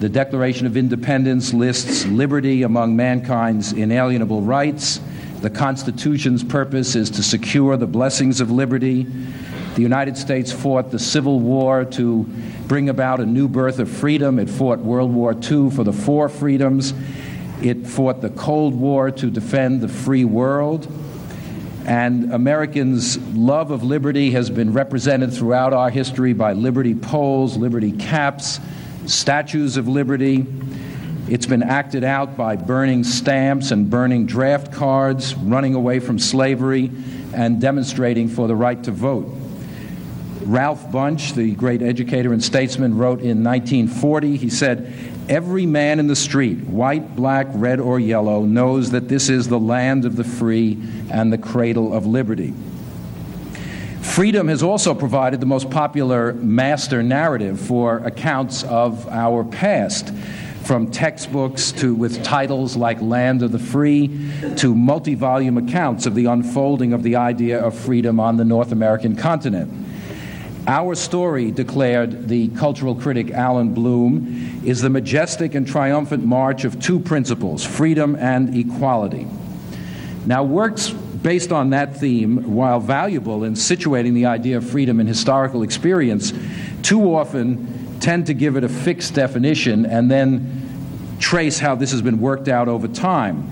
The 0.00 0.10
Declaration 0.10 0.66
of 0.66 0.76
Independence 0.76 1.54
lists 1.54 2.04
liberty 2.04 2.64
among 2.64 2.96
mankind's 2.96 3.72
inalienable 3.72 4.42
rights. 4.42 5.00
The 5.40 5.48
Constitution's 5.48 6.44
purpose 6.44 6.94
is 6.94 7.08
to 7.10 7.22
secure 7.22 7.78
the 7.78 7.86
blessings 7.86 8.42
of 8.42 8.50
liberty. 8.50 9.06
The 9.74 9.80
United 9.80 10.18
States 10.18 10.52
fought 10.52 10.90
the 10.90 10.98
Civil 10.98 11.40
War 11.40 11.86
to 11.86 12.24
bring 12.68 12.90
about 12.90 13.20
a 13.20 13.26
new 13.26 13.48
birth 13.48 13.78
of 13.78 13.90
freedom. 13.90 14.38
It 14.38 14.50
fought 14.50 14.80
World 14.80 15.10
War 15.14 15.32
II 15.32 15.70
for 15.70 15.82
the 15.82 15.94
four 15.94 16.28
freedoms. 16.28 16.92
It 17.62 17.86
fought 17.86 18.20
the 18.20 18.28
Cold 18.28 18.74
War 18.74 19.10
to 19.10 19.30
defend 19.30 19.80
the 19.80 19.88
free 19.88 20.26
world. 20.26 20.86
And 21.86 22.34
Americans' 22.34 23.16
love 23.34 23.70
of 23.70 23.82
liberty 23.82 24.32
has 24.32 24.50
been 24.50 24.74
represented 24.74 25.32
throughout 25.32 25.72
our 25.72 25.88
history 25.88 26.34
by 26.34 26.52
liberty 26.52 26.94
poles, 26.94 27.56
liberty 27.56 27.92
caps, 27.92 28.60
statues 29.06 29.78
of 29.78 29.88
liberty. 29.88 30.44
It's 31.28 31.46
been 31.46 31.62
acted 31.62 32.04
out 32.04 32.36
by 32.36 32.56
burning 32.56 33.04
stamps 33.04 33.70
and 33.70 33.88
burning 33.88 34.26
draft 34.26 34.70
cards, 34.70 35.34
running 35.34 35.74
away 35.74 35.98
from 35.98 36.18
slavery, 36.18 36.90
and 37.32 37.58
demonstrating 37.58 38.28
for 38.28 38.46
the 38.46 38.54
right 38.54 38.82
to 38.84 38.90
vote. 38.90 39.38
Ralph 40.44 40.90
Bunche, 40.90 41.34
the 41.34 41.54
great 41.54 41.82
educator 41.82 42.32
and 42.32 42.42
statesman, 42.42 42.96
wrote 42.96 43.20
in 43.20 43.44
1940 43.44 44.36
he 44.36 44.50
said, 44.50 44.92
Every 45.28 45.66
man 45.66 46.00
in 46.00 46.08
the 46.08 46.16
street, 46.16 46.58
white, 46.64 47.14
black, 47.14 47.46
red, 47.50 47.78
or 47.78 48.00
yellow, 48.00 48.42
knows 48.42 48.90
that 48.90 49.08
this 49.08 49.28
is 49.28 49.48
the 49.48 49.58
land 49.58 50.04
of 50.04 50.16
the 50.16 50.24
free 50.24 50.78
and 51.10 51.32
the 51.32 51.38
cradle 51.38 51.94
of 51.94 52.06
liberty. 52.06 52.52
Freedom 54.00 54.48
has 54.48 54.62
also 54.62 54.94
provided 54.94 55.40
the 55.40 55.46
most 55.46 55.70
popular 55.70 56.32
master 56.34 57.02
narrative 57.02 57.60
for 57.60 57.98
accounts 57.98 58.64
of 58.64 59.08
our 59.08 59.44
past, 59.44 60.12
from 60.64 60.90
textbooks 60.90 61.72
to 61.72 61.94
with 61.94 62.22
titles 62.22 62.76
like 62.76 63.00
Land 63.00 63.42
of 63.42 63.52
the 63.52 63.58
Free 63.58 64.08
to 64.56 64.74
multi 64.74 65.14
volume 65.14 65.56
accounts 65.56 66.06
of 66.06 66.14
the 66.14 66.26
unfolding 66.26 66.92
of 66.92 67.02
the 67.02 67.16
idea 67.16 67.60
of 67.60 67.74
freedom 67.74 68.20
on 68.20 68.36
the 68.36 68.44
North 68.44 68.70
American 68.72 69.16
continent. 69.16 69.81
Our 70.66 70.94
story, 70.94 71.50
declared 71.50 72.28
the 72.28 72.46
cultural 72.48 72.94
critic 72.94 73.32
Allan 73.32 73.74
Bloom, 73.74 74.62
is 74.64 74.80
the 74.80 74.90
majestic 74.90 75.56
and 75.56 75.66
triumphant 75.66 76.24
march 76.24 76.64
of 76.64 76.80
two 76.80 77.00
principles 77.00 77.64
freedom 77.64 78.14
and 78.14 78.56
equality. 78.56 79.26
Now, 80.24 80.44
works 80.44 80.90
based 80.90 81.50
on 81.50 81.70
that 81.70 81.96
theme, 81.96 82.54
while 82.54 82.78
valuable 82.78 83.42
in 83.42 83.54
situating 83.54 84.14
the 84.14 84.26
idea 84.26 84.56
of 84.56 84.68
freedom 84.68 85.00
in 85.00 85.06
historical 85.08 85.64
experience, 85.64 86.32
too 86.82 87.12
often 87.14 87.98
tend 87.98 88.26
to 88.26 88.34
give 88.34 88.56
it 88.56 88.62
a 88.62 88.68
fixed 88.68 89.14
definition 89.14 89.84
and 89.84 90.08
then 90.08 91.16
trace 91.18 91.58
how 91.58 91.74
this 91.74 91.90
has 91.90 92.02
been 92.02 92.20
worked 92.20 92.48
out 92.48 92.68
over 92.68 92.86
time. 92.86 93.48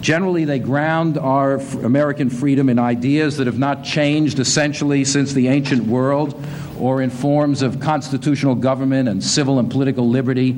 Generally, 0.00 0.44
they 0.44 0.58
ground 0.58 1.18
our 1.18 1.56
American 1.82 2.30
freedom 2.30 2.68
in 2.68 2.78
ideas 2.78 3.38
that 3.38 3.46
have 3.46 3.58
not 3.58 3.82
changed 3.82 4.38
essentially 4.38 5.04
since 5.04 5.32
the 5.32 5.48
ancient 5.48 5.84
world 5.84 6.40
or 6.78 7.02
in 7.02 7.10
forms 7.10 7.62
of 7.62 7.80
constitutional 7.80 8.54
government 8.54 9.08
and 9.08 9.22
civil 9.24 9.58
and 9.58 9.70
political 9.70 10.08
liberty 10.08 10.50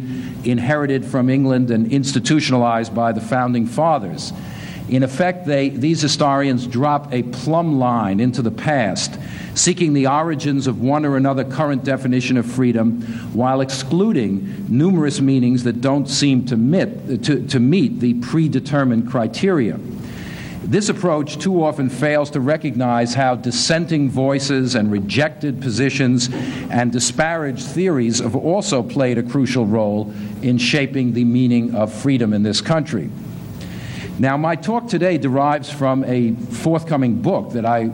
inherited 0.45 1.05
from 1.05 1.31
England 1.31 1.71
and 1.71 1.93
institutionalized 1.93 2.95
by 2.95 3.13
the 3.13 3.21
founding 3.21 3.67
fathers. 3.67 4.33
In 4.89 5.03
effect, 5.03 5.47
they, 5.47 5.69
these 5.69 6.01
historians 6.01 6.67
drop 6.67 7.13
a 7.13 7.23
plumb 7.23 7.79
line 7.79 8.21
into 8.21 8.41
the 8.41 8.51
past, 8.51 9.19
seeking 9.55 9.93
the 9.93 10.07
origins 10.07 10.67
of 10.67 10.81
one 10.81 11.05
or 11.05 11.17
another 11.17 11.45
current 11.45 11.85
definition 11.85 12.39
of 12.39 12.47
freedom 12.47 13.03
while 13.35 13.61
excluding 13.61 14.67
numerous 14.69 15.21
meanings 15.21 15.65
that 15.65 15.81
don't 15.83 16.09
seem 16.09 16.47
to 16.47 16.57
meet, 16.57 17.23
to, 17.25 17.47
to 17.49 17.61
meet 17.61 18.01
the 18.01 18.15
predetermined 18.15 19.11
criteria. 19.11 19.79
This 20.65 20.89
approach 20.89 21.39
too 21.39 21.65
often 21.65 21.89
fails 21.89 22.31
to 22.33 22.41
recognize 22.41 23.15
how 23.15 23.37
dissenting 23.37 24.11
voices 24.11 24.75
and 24.75 24.93
rejected 24.93 25.63
positions 25.63 26.29
and 26.71 26.93
disparaged 26.93 27.65
theories 27.65 28.19
have 28.19 28.37
also 28.37 28.83
played 28.83 29.17
a 29.17 29.23
crucial 29.23 29.67
role 29.67 30.13
in 30.43 30.59
shaping 30.59 31.15
the 31.15 31.25
meaning 31.25 31.75
of 31.75 31.93
freedom 31.93 32.35
in 32.35 32.43
this 32.43 32.61
country. 32.61 33.09
Now, 34.21 34.37
my 34.37 34.57
talk 34.57 34.89
today 34.89 35.17
derives 35.17 35.71
from 35.71 36.03
a 36.03 36.33
forthcoming 36.33 37.23
book 37.23 37.53
that 37.53 37.65
I 37.65 37.93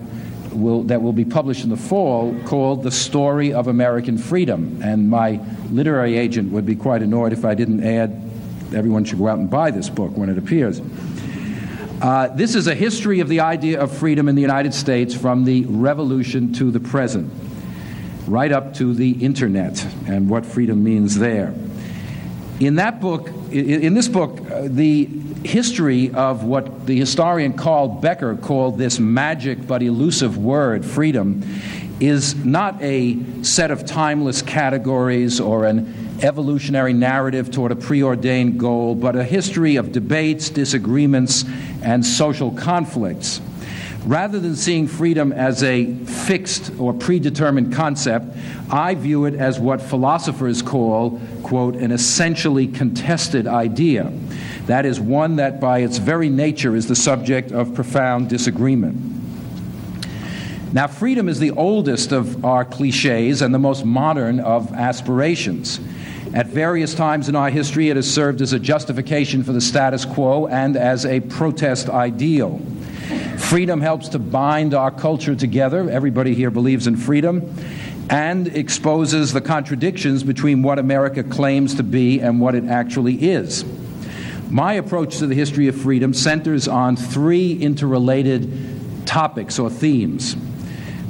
will, 0.53 0.85
that 0.85 1.03
will 1.03 1.13
be 1.13 1.27
published 1.27 1.65
in 1.65 1.71
the 1.71 1.77
fall 1.77 2.35
called 2.47 2.83
The 2.83 2.91
Story 2.91 3.53
of 3.53 3.69
American 3.69 4.17
Freedom. 4.17 4.81
And 4.83 5.11
my 5.11 5.39
literary 5.71 6.17
agent 6.17 6.51
would 6.53 6.65
be 6.65 6.77
quite 6.77 7.03
annoyed 7.03 7.35
if 7.35 7.45
I 7.45 7.55
didn't 7.55 7.85
add 7.85 8.23
everyone 8.75 9.05
should 9.05 9.19
go 9.19 9.29
out 9.29 9.39
and 9.39 9.51
buy 9.51 9.71
this 9.71 9.91
book 9.91 10.17
when 10.17 10.31
it 10.31 10.39
appears. 10.39 10.81
Uh, 12.01 12.29
this 12.29 12.55
is 12.55 12.67
a 12.69 12.75
history 12.75 13.21
of 13.21 13.29
the 13.29 13.41
idea 13.41 13.81
of 13.81 13.95
freedom 13.95 14.27
in 14.27 14.35
the 14.35 14.43
United 14.43 14.73
States 14.73 15.15
from 15.15 15.45
the 15.45 15.67
revolution 15.67 16.55
to 16.55 16.71
the 16.71 16.81
present, 16.81 17.31
right 18.27 18.51
up 18.51 18.75
to 18.75 18.95
the 18.95 19.13
internet 19.23 19.85
and 20.07 20.29
what 20.29 20.47
freedom 20.47 20.83
means 20.83 21.19
there. 21.19 21.55
In 22.61 22.77
that 22.77 23.01
book, 23.01 23.29
in 23.51 23.95
this 23.95 24.07
book, 24.07 24.39
uh, 24.51 24.63
the 24.67 25.09
history 25.45 26.13
of 26.15 26.45
what 26.45 26.87
the 26.87 26.99
historian 26.99 27.53
Carl 27.55 27.89
Becker 27.89 28.37
called 28.37 28.79
this 28.79 28.99
magic 28.99 29.67
but 29.67 29.83
elusive 29.83 30.39
word, 30.39 30.85
freedom, 30.85 31.43
is 32.01 32.35
not 32.45 32.81
a 32.83 33.19
set 33.43 33.71
of 33.71 33.85
timeless 33.85 34.41
categories 34.41 35.41
or 35.41 35.67
an 35.67 36.19
evolutionary 36.23 36.93
narrative 36.93 37.51
toward 37.51 37.73
a 37.73 37.77
preordained 37.77 38.59
goal, 38.59 38.95
but 38.95 39.17
a 39.17 39.25
history 39.25 39.77
of 39.77 39.93
debates, 39.93 40.49
disagreements, 40.49 41.45
and 41.83 42.07
social 42.07 42.51
conflicts. 42.53 43.41
Rather 44.07 44.39
than 44.39 44.55
seeing 44.55 44.87
freedom 44.87 45.33
as 45.33 45.63
a 45.63 45.95
fixed 45.95 46.71
or 46.79 46.93
predetermined 46.93 47.73
concept, 47.73 48.27
I 48.71 48.95
view 48.95 49.25
it 49.25 49.35
as 49.35 49.59
what 49.59 49.81
philosophers 49.81 50.61
call, 50.61 51.19
quote, 51.43 51.75
an 51.77 51.91
essentially 51.91 52.67
contested 52.67 53.47
idea. 53.47 54.13
That 54.67 54.85
is, 54.85 55.01
one 55.01 55.37
that 55.37 55.59
by 55.59 55.79
its 55.79 55.97
very 55.97 56.29
nature 56.29 56.77
is 56.77 56.87
the 56.87 56.95
subject 56.95 57.51
of 57.51 57.75
profound 57.75 58.29
disagreement. 58.29 58.97
Now, 60.75 60.87
freedom 60.87 61.29
is 61.29 61.39
the 61.39 61.53
oldest 61.53 62.13
of 62.13 62.45
our 62.45 62.65
cliches 62.65 63.41
and 63.41 63.55
the 63.55 63.59
most 63.59 63.87
modern 63.87 64.39
of 64.41 64.71
aspirations. 64.75 65.81
At 66.35 66.49
various 66.49 66.95
times 66.95 67.31
in 67.31 67.37
our 67.37 67.49
history, 67.49 67.89
it 67.89 67.97
has 67.97 68.13
served 68.13 68.43
as 68.43 68.53
a 68.53 68.59
justification 68.59 69.45
for 69.45 69.53
the 69.53 69.61
status 69.61 70.05
quo 70.05 70.47
and 70.49 70.77
as 70.77 71.07
a 71.07 71.21
protest 71.21 71.89
ideal. 71.89 72.61
Freedom 73.49 73.81
helps 73.83 74.09
to 74.09 74.19
bind 74.19 74.73
our 74.73 74.91
culture 74.91 75.37
together. 75.37 75.89
Everybody 75.89 76.35
here 76.35 76.51
believes 76.51 76.87
in 76.87 76.97
freedom. 76.97 77.55
And 78.09 78.49
exposes 78.49 79.33
the 79.33 79.41
contradictions 79.43 80.25
between 80.25 80.63
what 80.63 80.79
America 80.79 81.23
claims 81.23 81.75
to 81.75 81.83
be 81.83 82.21
and 82.21 82.41
what 82.41 82.55
it 82.55 82.65
actually 82.65 83.31
is. 83.31 83.65
My 84.51 84.73
approach 84.73 85.19
to 85.19 85.27
the 85.27 85.35
history 85.35 85.69
of 85.69 85.77
freedom 85.77 86.15
centers 86.15 86.67
on 86.67 86.97
three 86.97 87.53
interrelated 87.53 89.07
topics 89.07 89.59
or 89.59 89.69
themes. 89.69 90.37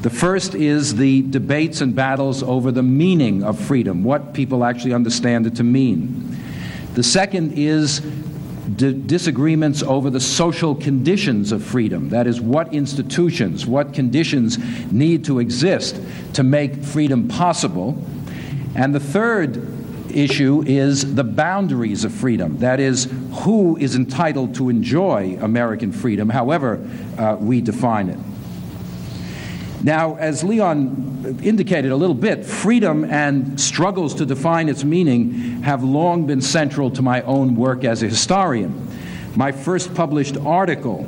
The 0.03 0.11
first 0.11 0.55
is 0.55 0.97
the 0.97 1.23
debates 1.23 1.81
and 1.81 1.95
battles 1.95 2.43
over 2.43 2.73
the 2.73 2.83
meaning 2.83 3.45
of 3.45 3.59
freedom, 3.59 4.03
what 4.03 4.35
people 4.35 4.65
actually 4.65 4.93
understand 4.93 5.47
it 5.47 5.57
to 5.57 5.65
mean. 5.65 6.37
The 6.95 7.05
second 7.05 7.53
is 7.57 8.03
d- 8.77 8.93
disagreements 8.93 9.83
over 9.83 10.11
the 10.11 10.21
social 10.21 10.75
conditions 10.75 11.53
of 11.53 11.63
freedom. 11.63 12.09
That 12.11 12.27
is, 12.27 12.41
what 12.41 12.73
institutions, 12.73 13.67
what 13.67 13.95
conditions 13.95 14.59
need 14.93 15.25
to 15.27 15.39
exist 15.39 16.01
to 16.35 16.43
make 16.43 16.83
freedom 16.83 17.29
possible. 17.29 18.03
And 18.75 18.95
the 18.95 19.01
third 19.01 19.75
issue 20.11 20.63
is 20.67 21.15
the 21.15 21.25
boundaries 21.25 22.05
of 22.05 22.13
freedom. 22.13 22.59
That 22.59 22.81
is, 22.81 23.13
who 23.43 23.77
is 23.77 23.97
entitled 23.97 24.55
to 24.57 24.69
enjoy 24.69 25.39
American 25.41 25.93
freedom, 25.93 26.29
however 26.29 26.89
uh, 27.19 27.37
we 27.39 27.61
define 27.61 28.09
it. 28.09 28.19
Now, 29.85 30.15
as 30.15 30.43
Leon 30.43 31.41
indicated 31.43 31.93
a 31.93 31.97
little 31.97 32.15
bit, 32.15 32.43
freedom 32.47 33.05
and 33.05 33.61
struggles 33.61 34.15
to 34.15 34.25
define 34.25 34.71
its 34.71 34.83
meaning 34.83 35.61
have 35.61 35.85
long 35.85 36.27
been 36.27 36.41
central 36.41 36.91
to 36.93 37.03
my 37.03 37.21
own 37.23 37.55
work 37.55 37.85
as 37.85 38.03
a 38.03 38.09
historian. 38.09 38.89
My 39.37 39.53
first 39.53 39.95
published 39.95 40.39
article, 40.39 41.07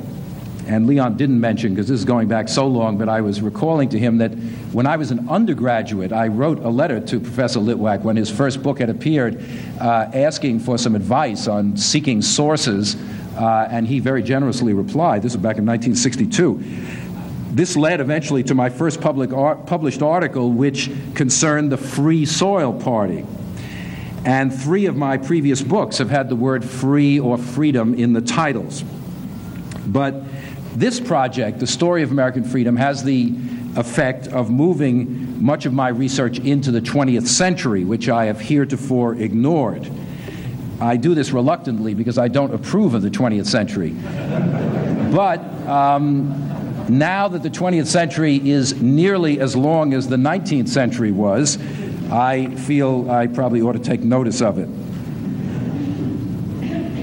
and 0.67 0.85
Leon 0.85 1.17
didn't 1.17 1.39
mention 1.39 1.73
because 1.73 1.87
this 1.87 1.97
is 1.99 2.05
going 2.05 2.27
back 2.27 2.47
so 2.47 2.67
long, 2.67 2.99
but 2.99 3.09
I 3.09 3.21
was 3.21 3.41
recalling 3.41 3.89
to 3.89 3.97
him 3.97 4.19
that 4.19 4.35
when 4.71 4.85
I 4.85 4.95
was 4.95 5.09
an 5.09 5.27
undergraduate, 5.27 6.13
I 6.13 6.27
wrote 6.27 6.59
a 6.59 6.69
letter 6.69 6.99
to 6.99 7.19
Professor 7.19 7.59
Litwack 7.59 8.03
when 8.03 8.15
his 8.15 8.29
first 8.29 8.61
book 8.61 8.77
had 8.77 8.91
appeared, 8.91 9.43
uh, 9.81 10.11
asking 10.13 10.59
for 10.59 10.77
some 10.77 10.95
advice 10.95 11.47
on 11.47 11.77
seeking 11.77 12.21
sources, 12.21 12.95
uh, 13.37 13.67
and 13.71 13.87
he 13.87 13.99
very 13.99 14.21
generously 14.21 14.73
replied. 14.73 15.23
This 15.23 15.33
was 15.33 15.41
back 15.41 15.57
in 15.57 15.65
1962 15.65 17.06
this 17.57 17.75
led 17.75 17.99
eventually 17.99 18.43
to 18.43 18.53
my 18.53 18.69
first 18.69 19.01
public 19.01 19.33
art, 19.33 19.65
published 19.65 20.01
article, 20.01 20.51
which 20.51 20.91
concerned 21.15 21.71
the 21.71 21.77
Free 21.77 22.25
Soil 22.25 22.71
Party. 22.71 23.25
And 24.25 24.53
three 24.53 24.85
of 24.85 24.95
my 24.95 25.17
previous 25.17 25.61
books 25.61 25.97
have 25.97 26.09
had 26.09 26.29
the 26.29 26.35
word 26.35 26.63
free 26.63 27.19
or 27.19 27.37
freedom 27.37 27.93
in 27.95 28.13
the 28.13 28.21
titles. 28.21 28.83
But 29.87 30.23
this 30.75 30.99
project, 30.99 31.59
The 31.59 31.67
Story 31.67 32.03
of 32.03 32.11
American 32.11 32.43
Freedom, 32.43 32.75
has 32.75 33.03
the 33.03 33.33
effect 33.75 34.27
of 34.27 34.49
moving 34.51 35.43
much 35.43 35.65
of 35.65 35.73
my 35.73 35.87
research 35.87 36.39
into 36.39 36.71
the 36.71 36.81
20th 36.81 37.27
century, 37.27 37.83
which 37.83 38.09
I 38.09 38.25
have 38.25 38.39
heretofore 38.39 39.15
ignored. 39.15 39.89
I 40.79 40.97
do 40.97 41.15
this 41.15 41.31
reluctantly 41.31 41.93
because 41.93 42.17
I 42.17 42.27
don't 42.27 42.53
approve 42.53 42.93
of 42.93 43.01
the 43.01 43.09
20th 43.09 43.47
century. 43.47 43.95
but 45.11 45.39
um, 45.67 46.56
now 46.89 47.27
that 47.27 47.43
the 47.43 47.49
20th 47.49 47.87
century 47.87 48.49
is 48.49 48.81
nearly 48.81 49.39
as 49.39 49.55
long 49.55 49.93
as 49.93 50.07
the 50.07 50.15
19th 50.15 50.69
century 50.69 51.11
was, 51.11 51.57
I 52.09 52.47
feel 52.55 53.09
I 53.11 53.27
probably 53.27 53.61
ought 53.61 53.73
to 53.73 53.79
take 53.79 54.01
notice 54.01 54.41
of 54.41 54.57
it. 54.57 54.69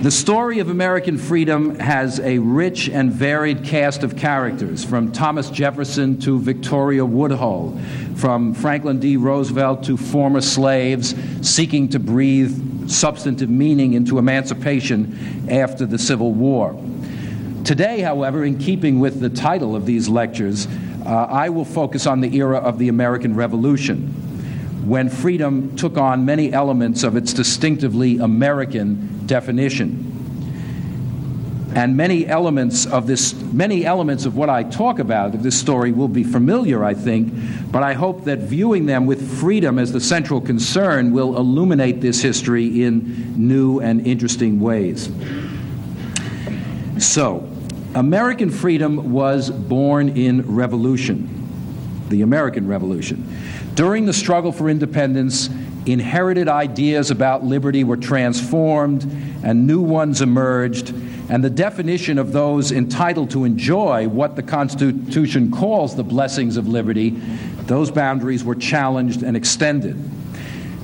The 0.05 0.11
story 0.11 0.59
of 0.59 0.69
American 0.69 1.17
freedom 1.17 1.79
has 1.79 2.21
a 2.21 2.39
rich 2.39 2.91
and 2.91 3.11
varied 3.11 3.65
cast 3.65 4.03
of 4.03 4.19
characters, 4.19 4.85
from 4.85 5.13
Thomas 5.13 5.49
Jefferson 5.49 6.21
to 6.21 6.39
Victoria 6.39 7.07
Woodhull, 7.07 7.79
from 8.17 8.53
Franklin 8.53 9.01
D. 9.01 9.17
Roosevelt 9.17 9.83
to 9.85 9.97
former 9.97 10.43
slaves 10.43 11.15
seeking 11.41 11.89
to 11.89 11.99
breathe 11.99 12.87
substantive 12.87 13.49
meaning 13.49 13.95
into 13.95 14.19
emancipation 14.19 15.49
after 15.49 15.87
the 15.87 15.99
Civil 15.99 16.33
War. 16.33 16.79
Today, 17.65 18.01
however, 18.01 18.45
in 18.45 18.59
keeping 18.59 19.01
with 19.01 19.21
the 19.21 19.31
title 19.31 19.75
of 19.75 19.87
these 19.87 20.07
lectures, 20.07 20.69
uh, 21.07 21.27
I 21.31 21.49
will 21.49 21.65
focus 21.65 22.07
on 22.07 22.21
the 22.21 22.37
era 22.37 22.59
of 22.59 22.79
the 22.79 22.89
American 22.89 23.35
Revolution, 23.35 24.09
when 24.87 25.09
freedom 25.09 25.75
took 25.75 25.97
on 25.97 26.27
many 26.27 26.53
elements 26.53 27.03
of 27.05 27.17
its 27.17 27.33
distinctively 27.33 28.19
American 28.19 29.27
definition. 29.27 30.11
And 31.75 31.97
many 31.97 32.27
elements 32.27 32.85
of 32.85 33.07
this, 33.07 33.35
many 33.35 33.87
elements 33.87 34.27
of 34.27 34.37
what 34.37 34.51
I 34.51 34.63
talk 34.65 34.99
about 34.99 35.35
of 35.35 35.43
this 35.43 35.59
story 35.59 35.91
will 35.91 36.07
be 36.09 36.23
familiar, 36.23 36.85
I 36.85 36.93
think, 36.93 37.33
but 37.73 37.83
I 37.83 37.95
hope 37.95 38.25
that 38.25 38.41
viewing 38.41 38.85
them 38.85 39.07
with 39.07 39.41
freedom 39.41 39.79
as 39.79 39.91
the 39.91 40.01
central 40.01 40.43
concern 40.43 41.13
will 41.13 41.37
illuminate 41.39 42.03
this 42.03 42.21
history 42.21 42.85
in 42.85 43.35
new 43.37 43.81
and 43.81 44.07
interesting 44.07 44.61
ways. 44.61 45.11
So, 46.99 47.51
American 47.95 48.51
freedom 48.51 49.13
was 49.13 49.51
born 49.51 50.17
in 50.17 50.43
revolution, 50.57 51.49
the 52.09 52.23
American 52.23 52.67
Revolution. 52.67 53.25
During 53.77 54.05
the 54.05 54.13
struggle 54.13 54.51
for 54.51 54.69
independence, 54.69 55.49
inherited 55.87 56.49
ideas 56.49 57.13
about 57.13 57.45
liberty 57.45 57.85
were 57.85 57.97
transformed 57.97 59.05
and 59.45 59.69
new 59.69 59.81
ones 59.81 60.23
emerged, 60.23 60.93
and 61.29 61.45
the 61.45 61.51
definition 61.51 62.19
of 62.19 62.33
those 62.33 62.73
entitled 62.73 63.31
to 63.31 63.45
enjoy 63.45 64.09
what 64.09 64.35
the 64.35 64.43
Constitution 64.43 65.53
calls 65.53 65.95
the 65.95 66.03
blessings 66.03 66.57
of 66.57 66.67
liberty, 66.67 67.11
those 67.67 67.93
boundaries 67.93 68.43
were 68.43 68.57
challenged 68.57 69.23
and 69.23 69.37
extended. 69.37 69.97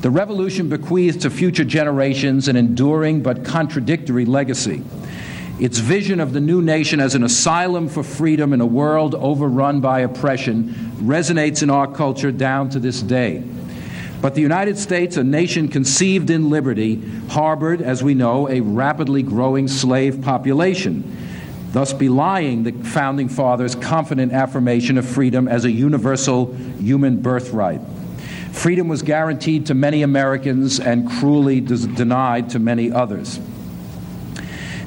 The 0.03 0.11
revolution 0.11 0.69
bequeathed 0.69 1.23
to 1.23 1.31
future 1.31 1.65
generations 1.65 2.47
an 2.47 2.55
enduring 2.55 3.23
but 3.23 3.45
contradictory 3.45 4.27
legacy. 4.27 4.85
Its 5.61 5.79
vision 5.79 6.21
of 6.21 6.33
the 6.33 6.41
new 6.41 6.63
nation 6.63 7.01
as 7.01 7.15
an 7.15 7.23
asylum 7.23 7.87
for 7.87 8.03
freedom 8.03 8.55
in 8.55 8.63
a 8.63 8.67
world 8.67 9.15
overrun 9.15 9.81
by 9.81 10.01
oppression 10.01 10.75
resonates 11.03 11.63
in 11.63 11.69
our 11.69 11.87
culture 11.87 12.33
down 12.33 12.71
to 12.71 12.79
this 12.79 13.03
day. 13.03 13.45
But 14.23 14.35
the 14.35 14.41
United 14.41 14.79
States, 14.79 15.19
a 15.19 15.25
nation 15.25 15.69
conceived 15.69 16.31
in 16.31 16.49
liberty, 16.49 17.03
harbored, 17.29 17.83
as 17.83 18.03
we 18.03 18.15
know, 18.15 18.49
a 18.49 18.61
rapidly 18.61 19.23
growing 19.23 19.69
slave 19.69 20.23
population, 20.23 21.17
thus 21.73 21.93
belying 21.93 22.63
the 22.63 22.73
Founding 22.73 23.29
Fathers' 23.29 23.75
confident 23.75 24.33
affirmation 24.33 24.97
of 24.97 25.07
freedom 25.07 25.47
as 25.47 25.67
a 25.67 25.71
universal 25.71 26.55
human 26.79 27.21
birthright. 27.21 27.83
Freedom 28.53 28.89
was 28.89 29.03
guaranteed 29.03 29.67
to 29.67 29.75
many 29.75 30.03
Americans 30.03 30.81
and 30.81 31.09
cruelly 31.11 31.61
denied 31.61 32.49
to 32.51 32.59
many 32.59 32.91
others. 32.91 33.39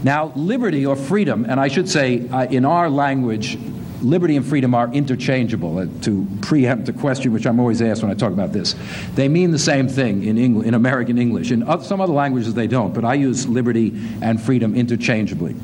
Now, 0.03 0.33
liberty 0.35 0.85
or 0.85 0.95
freedom, 0.97 1.45
and 1.47 1.59
I 1.59 1.69
should 1.69 1.89
say 1.89 2.27
uh, 2.27 2.45
in 2.45 2.65
our 2.65 2.89
language, 2.89 3.57
liberty 4.01 4.35
and 4.35 4.45
freedom 4.45 4.75
are 4.75 4.91
interchangeable. 4.91 5.79
Uh, 5.79 5.87
to 6.01 6.27
preempt 6.41 6.89
a 6.89 6.93
question 6.93 7.31
which 7.31 7.45
I'm 7.45 7.59
always 7.59 7.81
asked 7.81 8.03
when 8.03 8.11
I 8.11 8.15
talk 8.15 8.33
about 8.33 8.51
this, 8.51 8.75
they 9.15 9.29
mean 9.29 9.51
the 9.51 9.59
same 9.59 9.87
thing 9.87 10.23
in, 10.25 10.37
Eng- 10.37 10.65
in 10.65 10.73
American 10.73 11.17
English. 11.17 11.51
In 11.51 11.63
other, 11.63 11.83
some 11.83 12.01
other 12.01 12.13
languages, 12.13 12.53
they 12.53 12.67
don't, 12.67 12.93
but 12.93 13.05
I 13.05 13.13
use 13.13 13.47
liberty 13.47 13.93
and 14.21 14.41
freedom 14.41 14.75
interchangeably. 14.75 15.55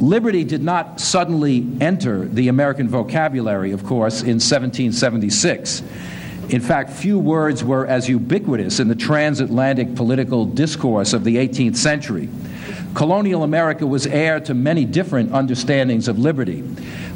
Liberty 0.00 0.42
did 0.42 0.64
not 0.64 1.00
suddenly 1.00 1.64
enter 1.80 2.26
the 2.26 2.48
American 2.48 2.88
vocabulary, 2.88 3.70
of 3.70 3.84
course, 3.84 4.22
in 4.22 4.40
1776. 4.40 5.82
In 6.48 6.60
fact, 6.60 6.90
few 6.90 7.20
words 7.20 7.62
were 7.62 7.86
as 7.86 8.08
ubiquitous 8.08 8.80
in 8.80 8.88
the 8.88 8.96
transatlantic 8.96 9.94
political 9.94 10.44
discourse 10.44 11.12
of 11.12 11.22
the 11.22 11.36
18th 11.36 11.76
century. 11.76 12.28
Colonial 12.94 13.42
America 13.42 13.86
was 13.86 14.06
heir 14.06 14.40
to 14.40 14.54
many 14.54 14.84
different 14.84 15.32
understandings 15.32 16.08
of 16.08 16.18
liberty. 16.18 16.62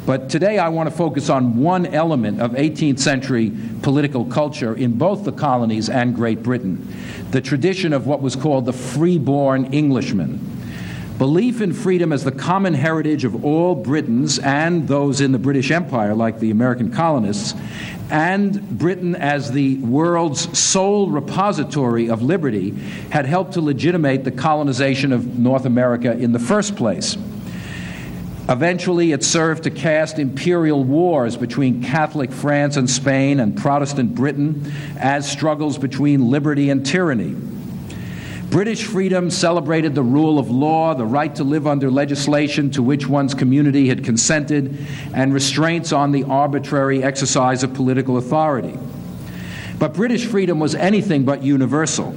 But 0.05 0.29
today 0.29 0.57
I 0.57 0.69
want 0.69 0.89
to 0.89 0.95
focus 0.95 1.29
on 1.29 1.57
one 1.57 1.85
element 1.87 2.41
of 2.41 2.51
18th 2.51 2.99
century 2.99 3.51
political 3.81 4.25
culture 4.25 4.73
in 4.73 4.93
both 4.97 5.23
the 5.25 5.31
colonies 5.31 5.89
and 5.89 6.15
Great 6.15 6.43
Britain 6.43 6.93
the 7.31 7.41
tradition 7.41 7.93
of 7.93 8.07
what 8.07 8.21
was 8.21 8.35
called 8.35 8.65
the 8.65 8.73
freeborn 8.73 9.65
Englishman. 9.73 10.56
Belief 11.17 11.61
in 11.61 11.73
freedom 11.73 12.13
as 12.13 12.23
the 12.23 12.31
common 12.31 12.75
heritage 12.75 13.23
of 13.25 13.43
all 13.43 13.73
Britons 13.73 14.37
and 14.37 14.87
those 14.87 15.19
in 15.19 15.31
the 15.31 15.39
British 15.39 15.71
Empire, 15.71 16.13
like 16.13 16.39
the 16.39 16.51
American 16.51 16.91
colonists, 16.91 17.55
and 18.11 18.77
Britain 18.77 19.15
as 19.15 19.51
the 19.51 19.77
world's 19.77 20.57
sole 20.57 21.09
repository 21.09 22.11
of 22.11 22.21
liberty 22.21 22.69
had 23.09 23.25
helped 23.25 23.53
to 23.53 23.61
legitimate 23.61 24.25
the 24.25 24.31
colonization 24.31 25.11
of 25.11 25.39
North 25.39 25.65
America 25.65 26.11
in 26.11 26.33
the 26.33 26.39
first 26.39 26.75
place. 26.75 27.17
Eventually, 28.47 29.11
it 29.11 29.23
served 29.23 29.63
to 29.63 29.71
cast 29.71 30.19
imperial 30.19 30.83
wars 30.83 31.35
between 31.35 31.83
Catholic 31.83 32.31
France 32.31 32.77
and 32.77 32.87
Spain 32.87 33.39
and 33.39 33.57
Protestant 33.57 34.13
Britain 34.13 34.71
as 34.97 35.29
struggles 35.29 35.79
between 35.79 36.29
liberty 36.29 36.69
and 36.69 36.85
tyranny. 36.85 37.35
British 38.49 38.85
freedom 38.85 39.29
celebrated 39.29 39.93
the 39.93 40.03
rule 40.03 40.39
of 40.39 40.49
law, 40.49 40.93
the 40.93 41.05
right 41.05 41.35
to 41.35 41.43
live 41.43 41.67
under 41.67 41.91
legislation 41.91 42.71
to 42.71 42.81
which 42.81 43.05
one's 43.05 43.33
community 43.33 43.89
had 43.89 44.05
consented, 44.05 44.77
and 45.13 45.33
restraints 45.33 45.91
on 45.91 46.13
the 46.13 46.23
arbitrary 46.23 47.03
exercise 47.03 47.63
of 47.63 47.73
political 47.73 48.15
authority. 48.15 48.77
But 49.77 49.93
British 49.93 50.25
freedom 50.25 50.59
was 50.59 50.75
anything 50.75 51.25
but 51.25 51.43
universal. 51.43 52.15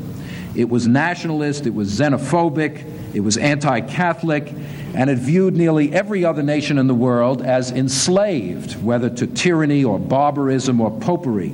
It 0.54 0.68
was 0.68 0.86
nationalist, 0.86 1.66
it 1.66 1.74
was 1.74 1.90
xenophobic, 1.98 2.84
it 3.12 3.20
was 3.20 3.36
anti 3.36 3.80
Catholic, 3.80 4.52
and 4.94 5.10
it 5.10 5.18
viewed 5.18 5.56
nearly 5.56 5.92
every 5.92 6.24
other 6.24 6.44
nation 6.44 6.78
in 6.78 6.86
the 6.86 6.94
world 6.94 7.42
as 7.42 7.72
enslaved, 7.72 8.80
whether 8.82 9.10
to 9.10 9.26
tyranny 9.26 9.82
or 9.82 9.98
barbarism 9.98 10.80
or 10.80 10.92
popery. 10.92 11.52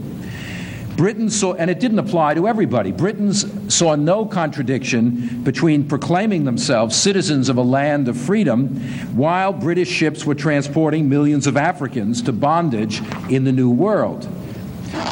Britain 0.97 1.29
saw, 1.29 1.53
and 1.55 1.71
it 1.71 1.79
didn't 1.79 1.99
apply 1.99 2.35
to 2.35 2.49
everybody, 2.49 2.91
Britons 2.91 3.45
saw 3.73 3.95
no 3.95 4.25
contradiction 4.25 5.43
between 5.45 5.87
proclaiming 5.87 6.45
themselves 6.45 6.97
citizens 6.97 7.51
of 7.51 7.59
a 7.59 7.63
land 7.63 8.09
of 8.09 8.17
freedom 8.17 8.81
while 9.15 9.53
British 9.53 9.91
ships 9.91 10.25
were 10.25 10.35
transporting 10.35 11.09
millions 11.09 11.47
of 11.47 11.57
Africans 11.57 12.23
to 12.23 12.33
bondage 12.33 13.03
in 13.31 13.45
the 13.45 13.53
New 13.53 13.71
World. 13.71 14.27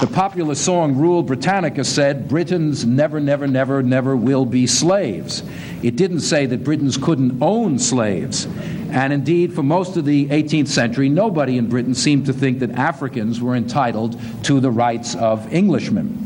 The 0.01 0.07
popular 0.07 0.55
song 0.55 0.97
Rule 0.97 1.23
Britannia 1.23 1.85
said, 1.85 2.29
Britons 2.29 2.87
never, 2.87 3.21
never, 3.21 3.47
never, 3.47 3.83
never 3.83 4.17
will 4.17 4.47
be 4.47 4.67
slaves. 4.67 5.43
It 5.83 5.97
didn't 5.97 6.21
say 6.21 6.47
that 6.47 6.65
Britons 6.65 6.97
couldn't 6.97 7.43
own 7.43 7.79
slaves. 7.79 8.47
And 8.95 9.13
indeed, 9.13 9.53
for 9.53 9.65
most 9.65 9.97
of 9.97 10.05
the 10.05 10.27
18th 10.29 10.69
century, 10.69 11.09
nobody 11.09 11.59
in 11.59 11.69
Britain 11.69 11.97
seemed 11.97 12.27
to 12.27 12.33
think 12.33 12.61
that 12.61 12.71
Africans 12.71 13.41
were 13.41 13.57
entitled 13.57 14.21
to 14.45 14.61
the 14.61 14.71
rights 14.71 15.17
of 15.17 15.53
Englishmen 15.53 16.25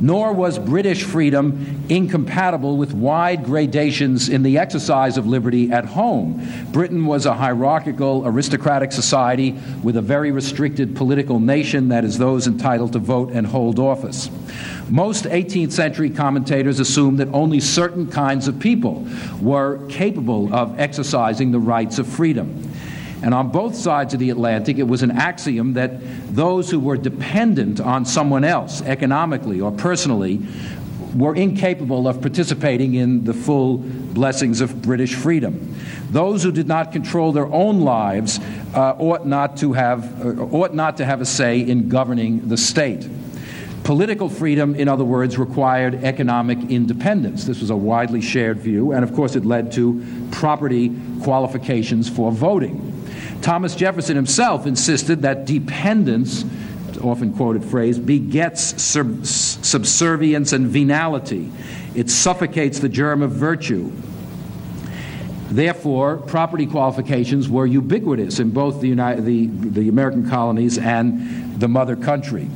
nor 0.00 0.32
was 0.32 0.58
British 0.58 1.02
freedom 1.02 1.84
incompatible 1.88 2.76
with 2.76 2.94
wide 2.94 3.44
gradations 3.44 4.28
in 4.28 4.42
the 4.42 4.58
exercise 4.58 5.16
of 5.16 5.26
liberty 5.26 5.70
at 5.70 5.84
home. 5.84 6.46
Britain 6.70 7.06
was 7.06 7.26
a 7.26 7.34
hierarchical, 7.34 8.22
aristocratic 8.26 8.92
society 8.92 9.58
with 9.82 9.96
a 9.96 10.02
very 10.02 10.30
restricted 10.30 10.94
political 10.94 11.40
nation, 11.40 11.88
that 11.88 12.04
is, 12.04 12.18
those 12.18 12.46
entitled 12.46 12.92
to 12.92 12.98
vote 12.98 13.30
and 13.32 13.46
hold 13.46 13.78
office. 13.78 14.30
Most 14.88 15.24
18th 15.24 15.72
century 15.72 16.08
commentators 16.08 16.80
assumed 16.80 17.18
that 17.18 17.28
only 17.28 17.60
certain 17.60 18.10
kinds 18.10 18.48
of 18.48 18.58
people 18.58 19.06
were 19.40 19.86
capable 19.88 20.52
of 20.54 20.80
exercising 20.80 21.52
the 21.52 21.58
rights 21.58 21.98
of 21.98 22.06
freedom. 22.06 22.70
And 23.22 23.34
on 23.34 23.50
both 23.50 23.74
sides 23.74 24.14
of 24.14 24.20
the 24.20 24.30
Atlantic, 24.30 24.78
it 24.78 24.84
was 24.84 25.02
an 25.02 25.10
axiom 25.10 25.74
that 25.74 26.00
those 26.34 26.70
who 26.70 26.78
were 26.78 26.96
dependent 26.96 27.80
on 27.80 28.04
someone 28.04 28.44
else, 28.44 28.80
economically 28.82 29.60
or 29.60 29.72
personally, 29.72 30.40
were 31.14 31.34
incapable 31.34 32.06
of 32.06 32.20
participating 32.20 32.94
in 32.94 33.24
the 33.24 33.34
full 33.34 33.78
blessings 33.78 34.60
of 34.60 34.80
British 34.82 35.14
freedom. 35.14 35.74
Those 36.10 36.42
who 36.42 36.52
did 36.52 36.68
not 36.68 36.92
control 36.92 37.32
their 37.32 37.46
own 37.46 37.80
lives 37.80 38.40
uh, 38.74 38.94
ought, 38.98 39.26
not 39.26 39.56
to 39.58 39.72
have, 39.72 40.24
uh, 40.24 40.42
ought 40.44 40.74
not 40.74 40.96
to 40.98 41.04
have 41.04 41.20
a 41.20 41.26
say 41.26 41.60
in 41.60 41.88
governing 41.88 42.48
the 42.48 42.56
state. 42.56 43.08
Political 43.88 44.28
freedom, 44.28 44.74
in 44.74 44.86
other 44.86 45.02
words, 45.02 45.38
required 45.38 46.04
economic 46.04 46.58
independence. 46.70 47.46
This 47.46 47.60
was 47.60 47.70
a 47.70 47.76
widely 47.76 48.20
shared 48.20 48.58
view, 48.58 48.92
and 48.92 49.02
of 49.02 49.14
course, 49.14 49.34
it 49.34 49.46
led 49.46 49.72
to 49.72 50.04
property 50.30 50.94
qualifications 51.22 52.06
for 52.06 52.30
voting. 52.30 53.02
Thomas 53.40 53.74
Jefferson 53.74 54.14
himself 54.14 54.66
insisted 54.66 55.22
that 55.22 55.46
dependence, 55.46 56.44
often 57.00 57.32
quoted 57.32 57.64
phrase, 57.64 57.98
begets 57.98 58.82
sub- 58.82 59.24
subservience 59.24 60.52
and 60.52 60.66
venality. 60.66 61.50
It 61.94 62.10
suffocates 62.10 62.80
the 62.80 62.90
germ 62.90 63.22
of 63.22 63.30
virtue. 63.30 63.90
Therefore, 65.48 66.18
property 66.18 66.66
qualifications 66.66 67.48
were 67.48 67.64
ubiquitous 67.64 68.38
in 68.38 68.50
both 68.50 68.82
the, 68.82 68.88
United, 68.88 69.24
the, 69.24 69.46
the 69.46 69.88
American 69.88 70.28
colonies 70.28 70.76
and 70.76 71.58
the 71.58 71.68
mother 71.68 71.96
country. 71.96 72.50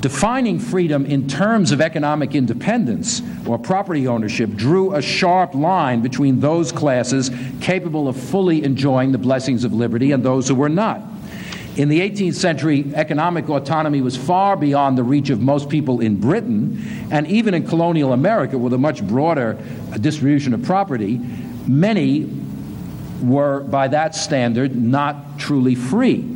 Defining 0.00 0.58
freedom 0.58 1.06
in 1.06 1.26
terms 1.26 1.72
of 1.72 1.80
economic 1.80 2.34
independence 2.34 3.22
or 3.46 3.58
property 3.58 4.06
ownership 4.06 4.54
drew 4.54 4.94
a 4.94 5.00
sharp 5.00 5.54
line 5.54 6.02
between 6.02 6.40
those 6.40 6.70
classes 6.70 7.30
capable 7.60 8.06
of 8.06 8.16
fully 8.16 8.62
enjoying 8.62 9.12
the 9.12 9.18
blessings 9.18 9.64
of 9.64 9.72
liberty 9.72 10.12
and 10.12 10.22
those 10.22 10.48
who 10.48 10.54
were 10.54 10.68
not. 10.68 11.00
In 11.76 11.88
the 11.88 12.00
18th 12.00 12.34
century, 12.34 12.90
economic 12.94 13.50
autonomy 13.50 14.00
was 14.00 14.16
far 14.16 14.56
beyond 14.56 14.96
the 14.96 15.02
reach 15.02 15.28
of 15.28 15.40
most 15.40 15.68
people 15.68 16.00
in 16.00 16.18
Britain, 16.18 16.82
and 17.10 17.26
even 17.26 17.52
in 17.52 17.66
colonial 17.66 18.14
America, 18.14 18.56
with 18.56 18.72
a 18.72 18.78
much 18.78 19.06
broader 19.06 19.58
uh, 19.92 19.98
distribution 19.98 20.54
of 20.54 20.62
property, 20.62 21.18
many 21.66 22.30
were, 23.22 23.60
by 23.60 23.88
that 23.88 24.14
standard, 24.14 24.74
not 24.74 25.38
truly 25.38 25.74
free. 25.74 26.35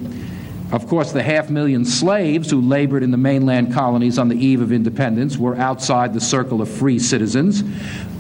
Of 0.73 0.87
course, 0.87 1.11
the 1.11 1.23
half 1.23 1.51
million 1.51 1.85
slaves 1.85 2.49
who 2.49 2.61
labored 2.61 3.03
in 3.03 3.11
the 3.11 3.17
mainland 3.17 3.73
colonies 3.75 4.19
on 4.19 4.29
the 4.29 4.37
eve 4.37 4.61
of 4.61 4.71
independence 4.71 5.37
were 5.37 5.57
outside 5.57 6.15
the 6.15 6.21
circle 6.21 6.63
of 6.63 6.71
free 6.71 7.01
citizens. 7.01 7.65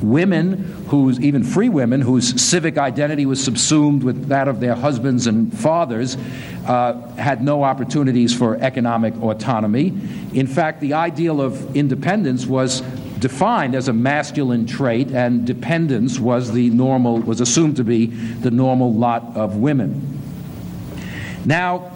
Women, 0.02 0.64
whose, 0.88 1.20
even 1.20 1.44
free 1.44 1.68
women, 1.68 2.00
whose 2.00 2.42
civic 2.42 2.76
identity 2.76 3.24
was 3.24 3.42
subsumed 3.42 4.02
with 4.02 4.26
that 4.28 4.48
of 4.48 4.58
their 4.58 4.74
husbands 4.74 5.28
and 5.28 5.56
fathers, 5.56 6.16
uh, 6.66 6.94
had 7.12 7.40
no 7.40 7.62
opportunities 7.62 8.36
for 8.36 8.56
economic 8.56 9.14
autonomy. 9.22 9.96
In 10.34 10.48
fact, 10.48 10.80
the 10.80 10.94
ideal 10.94 11.40
of 11.40 11.76
independence 11.76 12.46
was 12.46 12.80
defined 13.20 13.76
as 13.76 13.86
a 13.86 13.92
masculine 13.92 14.66
trait, 14.66 15.12
and 15.12 15.46
dependence 15.46 16.18
was 16.18 16.50
the 16.50 16.70
normal, 16.70 17.20
was 17.20 17.40
assumed 17.40 17.76
to 17.76 17.84
be 17.84 18.06
the 18.06 18.50
normal 18.50 18.92
lot 18.92 19.36
of 19.36 19.56
women. 19.56 20.18
Now, 21.44 21.92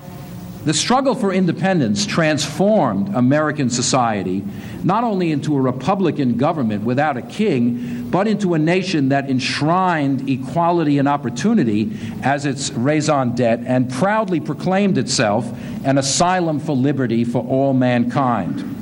the 0.65 0.75
struggle 0.75 1.15
for 1.15 1.33
independence 1.33 2.07
transformed 2.07 3.15
American 3.15 3.69
society 3.69 4.43
not 4.83 5.03
only 5.03 5.33
into 5.33 5.57
a 5.57 5.61
republican 5.61 6.37
government 6.37 6.85
without 6.85 7.17
a 7.17 7.23
king, 7.23 8.09
but 8.11 8.29
into 8.29 8.55
a 8.55 8.59
nation 8.59 9.09
that 9.09 9.31
enshrined 9.31 10.29
equality 10.29 10.99
and 10.99 11.09
opportunity 11.09 11.91
as 12.23 12.45
its 12.45 12.71
raison 12.73 13.35
d'etre 13.35 13.65
and 13.67 13.91
proudly 13.91 14.41
proclaimed 14.41 14.99
itself 14.99 15.51
an 15.85 15.99
asylum 15.99 16.61
for 16.61 16.77
liberty 16.77 17.25
for 17.25 17.43
all 17.45 17.73
mankind. 17.73 18.74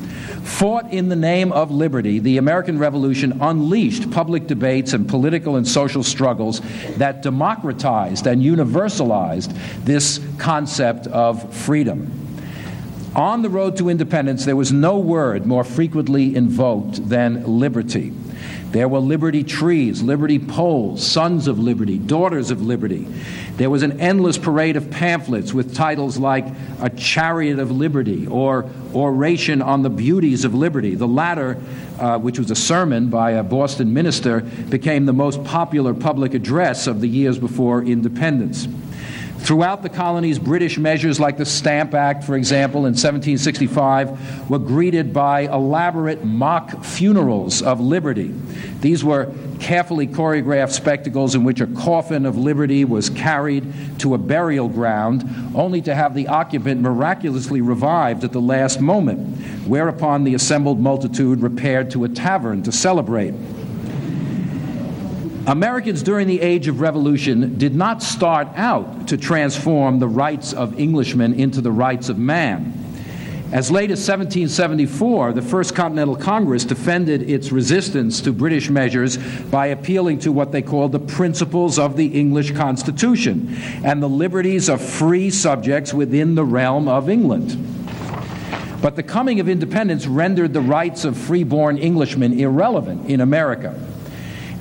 Fought 0.44 0.92
in 0.92 1.09
the 1.09 1.16
name 1.16 1.52
of 1.52 1.70
liberty, 1.70 2.18
the 2.18 2.38
American 2.38 2.78
Revolution 2.78 3.38
unleashed 3.40 4.11
public 4.11 4.46
debates 4.46 4.92
and 4.92 5.09
political 5.09 5.57
and 5.57 5.66
social 5.66 6.02
struggles 6.02 6.61
that 6.96 7.22
democratized 7.22 8.26
and 8.26 8.42
universalized 8.42 9.57
this 9.85 10.20
concept 10.38 11.07
of 11.07 11.55
freedom. 11.55 12.11
On 13.14 13.42
the 13.42 13.50
road 13.50 13.76
to 13.76 13.88
independence, 13.88 14.44
there 14.44 14.57
was 14.57 14.72
no 14.72 14.98
word 14.98 15.46
more 15.46 15.64
frequently 15.64 16.35
invoked 16.35 17.09
than 17.09 17.61
liberty. 17.61 18.12
There 18.72 18.88
were 18.88 19.00
liberty 19.00 19.44
trees, 19.44 20.02
liberty 20.02 20.38
poles, 20.38 21.06
sons 21.06 21.46
of 21.46 21.58
liberty, 21.58 21.98
daughters 21.98 22.50
of 22.50 22.62
liberty. 22.62 23.06
There 23.58 23.68
was 23.68 23.82
an 23.82 24.00
endless 24.00 24.38
parade 24.38 24.76
of 24.76 24.90
pamphlets 24.90 25.52
with 25.52 25.74
titles 25.74 26.16
like 26.16 26.46
A 26.80 26.88
Chariot 26.88 27.58
of 27.58 27.70
Liberty 27.70 28.26
or 28.26 28.70
Oration 28.94 29.61
on 29.61 29.82
the 29.82 29.90
Beauties 29.90 30.46
of 30.46 30.54
Liberty. 30.54 30.94
The 30.94 31.06
latter, 31.06 31.61
uh, 32.00 32.18
which 32.18 32.38
was 32.38 32.50
a 32.50 32.56
sermon 32.56 33.08
by 33.08 33.32
a 33.32 33.42
Boston 33.42 33.92
minister, 33.92 34.40
became 34.40 35.04
the 35.04 35.12
most 35.12 35.44
popular 35.44 35.92
public 35.92 36.32
address 36.32 36.87
of 36.87 37.02
the 37.02 37.08
years 37.08 37.38
before 37.38 37.82
independence. 37.82 38.66
Throughout 39.42 39.83
the 39.83 39.88
colonies, 39.88 40.38
British 40.38 40.78
measures 40.78 41.18
like 41.18 41.37
the 41.37 41.44
Stamp 41.44 41.94
Act, 41.94 42.22
for 42.22 42.37
example, 42.37 42.83
in 42.83 42.92
1765, 42.92 44.48
were 44.48 44.61
greeted 44.61 45.12
by 45.12 45.40
elaborate 45.40 46.24
mock 46.24 46.85
funerals 46.85 47.61
of 47.61 47.81
liberty. 47.81 48.33
These 48.81 49.02
were 49.02 49.35
carefully 49.59 50.07
choreographed 50.07 50.70
spectacles 50.70 51.35
in 51.35 51.42
which 51.42 51.61
a 51.61 51.66
coffin 51.66 52.24
of 52.24 52.38
liberty 52.38 52.85
was 52.85 53.11
carried 53.11 53.64
to 53.98 54.14
a 54.14 54.18
burial 54.18 54.68
ground, 54.68 55.28
only 55.57 55.83
to 55.83 55.94
have 55.94 56.14
the 56.14 56.28
occupant 56.28 56.81
miraculously 56.81 57.61
revived 57.61 58.22
at 58.22 58.31
the 58.31 58.40
last 58.40 58.81
moment, 58.81 59.37
whereupon 59.66 60.22
the 60.22 60.35
assembled 60.35 60.78
multitude 60.78 61.40
repaired 61.40 61.90
to 61.90 62.05
a 62.05 62.09
tavern 62.09 62.62
to 62.62 62.70
celebrate. 62.70 63.35
Americans 65.46 66.05
during 66.05 66.28
the 66.28 66.40
Age 66.40 66.68
of 66.68 66.81
Revolution 66.81 67.59
did 67.59 67.74
not 67.74 68.00
start 68.00 68.46
out 68.55 69.09
to 69.09 69.16
transform 69.16 69.98
the 69.98 70.07
rights 70.07 70.52
of 70.52 70.78
Englishmen 70.78 71.35
into 71.35 71.61
the 71.61 71.72
rights 71.72 72.09
of 72.09 72.16
man. 72.16 72.72
As 73.50 73.68
late 73.68 73.90
as 73.90 73.98
1774, 73.98 75.33
the 75.33 75.42
First 75.42 75.74
Continental 75.74 76.14
Congress 76.14 76.64
defended 76.64 77.28
its 77.28 77.50
resistance 77.50 78.20
to 78.20 78.33
British 78.33 78.70
measures 78.70 79.16
by 79.50 79.66
appealing 79.66 80.20
to 80.20 80.31
what 80.31 80.52
they 80.52 80.62
called 80.62 80.92
the 80.92 81.00
principles 81.00 81.76
of 81.76 81.96
the 81.96 82.07
English 82.07 82.52
Constitution 82.52 83.57
and 83.85 84.00
the 84.00 84.09
liberties 84.09 84.68
of 84.68 84.81
free 84.81 85.28
subjects 85.28 85.92
within 85.92 86.37
the 86.37 86.44
realm 86.44 86.87
of 86.87 87.11
England. 87.11 87.59
But 88.81 88.94
the 88.94 89.02
coming 89.02 89.40
of 89.40 89.48
independence 89.48 90.07
rendered 90.07 90.52
the 90.52 90.61
rights 90.61 91.05
of 91.05 91.16
freeborn 91.16 91.78
Englishmen 91.78 92.38
irrelevant 92.38 93.11
in 93.11 93.20
America. 93.20 93.74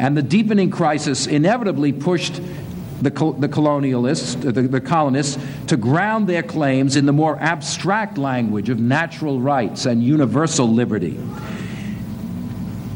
And 0.01 0.17
the 0.17 0.23
deepening 0.23 0.71
crisis 0.71 1.27
inevitably 1.27 1.93
pushed 1.93 2.41
the, 3.03 3.11
the 3.11 3.47
colonialists, 3.47 4.41
the, 4.41 4.63
the 4.63 4.81
colonists, 4.81 5.37
to 5.67 5.77
ground 5.77 6.25
their 6.25 6.41
claims 6.41 6.95
in 6.95 7.05
the 7.05 7.13
more 7.13 7.37
abstract 7.37 8.17
language 8.17 8.69
of 8.69 8.79
natural 8.79 9.39
rights 9.39 9.85
and 9.85 10.01
universal 10.03 10.67
liberty. 10.67 11.19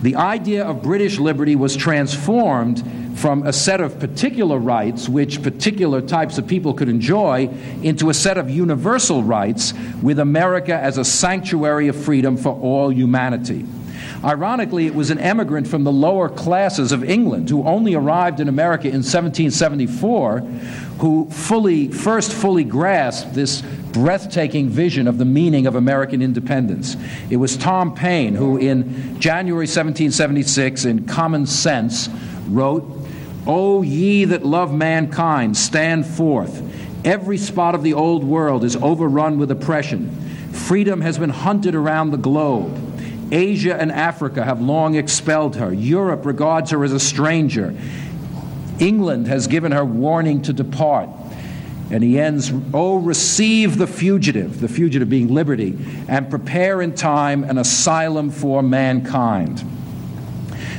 The 0.01 0.15
idea 0.15 0.65
of 0.65 0.81
British 0.81 1.19
liberty 1.19 1.55
was 1.55 1.75
transformed 1.75 2.83
from 3.19 3.45
a 3.45 3.53
set 3.53 3.81
of 3.81 3.99
particular 3.99 4.57
rights 4.57 5.07
which 5.07 5.43
particular 5.43 6.01
types 6.01 6.39
of 6.39 6.47
people 6.47 6.73
could 6.73 6.89
enjoy 6.89 7.51
into 7.83 8.09
a 8.09 8.15
set 8.15 8.39
of 8.39 8.49
universal 8.49 9.21
rights 9.21 9.75
with 10.01 10.17
America 10.17 10.73
as 10.73 10.97
a 10.97 11.05
sanctuary 11.05 11.87
of 11.87 11.95
freedom 11.95 12.35
for 12.35 12.59
all 12.59 12.91
humanity. 12.91 13.63
Ironically, 14.23 14.85
it 14.85 14.95
was 14.95 15.09
an 15.09 15.19
emigrant 15.19 15.67
from 15.67 15.83
the 15.83 15.91
lower 15.91 16.29
classes 16.29 16.91
of 16.91 17.03
England 17.03 17.49
who 17.49 17.63
only 17.63 17.93
arrived 17.93 18.39
in 18.39 18.47
America 18.47 18.87
in 18.87 19.03
1774 19.03 20.39
who 20.99 21.29
fully, 21.29 21.89
first 21.89 22.31
fully 22.31 22.63
grasped 22.63 23.33
this 23.33 23.61
breathtaking 23.91 24.69
vision 24.69 25.07
of 25.07 25.17
the 25.17 25.25
meaning 25.25 25.67
of 25.67 25.75
American 25.75 26.21
independence. 26.21 26.95
It 27.29 27.37
was 27.37 27.57
Tom 27.57 27.93
Paine 27.93 28.35
who, 28.35 28.57
in 28.57 29.19
January 29.19 29.67
1776, 29.67 30.85
in 30.85 31.05
Common 31.05 31.45
Sense, 31.45 32.09
wrote, 32.47 32.89
O 33.47 33.81
ye 33.81 34.25
that 34.25 34.45
love 34.45 34.73
mankind, 34.73 35.55
stand 35.55 36.05
forth. 36.05 36.61
Every 37.05 37.37
spot 37.37 37.75
of 37.75 37.83
the 37.83 37.93
old 37.93 38.23
world 38.23 38.63
is 38.63 38.75
overrun 38.77 39.37
with 39.37 39.51
oppression. 39.51 40.09
Freedom 40.51 41.01
has 41.01 41.19
been 41.19 41.29
hunted 41.29 41.75
around 41.75 42.11
the 42.11 42.17
globe. 42.17 42.84
Asia 43.31 43.75
and 43.79 43.91
Africa 43.91 44.43
have 44.43 44.61
long 44.61 44.95
expelled 44.95 45.55
her. 45.55 45.73
Europe 45.73 46.25
regards 46.25 46.71
her 46.71 46.83
as 46.83 46.91
a 46.91 46.99
stranger. 46.99 47.75
England 48.79 49.27
has 49.27 49.47
given 49.47 49.71
her 49.71 49.85
warning 49.85 50.41
to 50.43 50.53
depart. 50.53 51.09
And 51.91 52.03
he 52.03 52.19
ends, 52.19 52.51
Oh, 52.73 52.97
receive 52.97 53.77
the 53.77 53.87
fugitive, 53.87 54.59
the 54.59 54.67
fugitive 54.67 55.09
being 55.09 55.33
liberty, 55.33 55.77
and 56.07 56.29
prepare 56.29 56.81
in 56.81 56.95
time 56.95 57.43
an 57.43 57.57
asylum 57.57 58.31
for 58.31 58.63
mankind. 58.63 59.63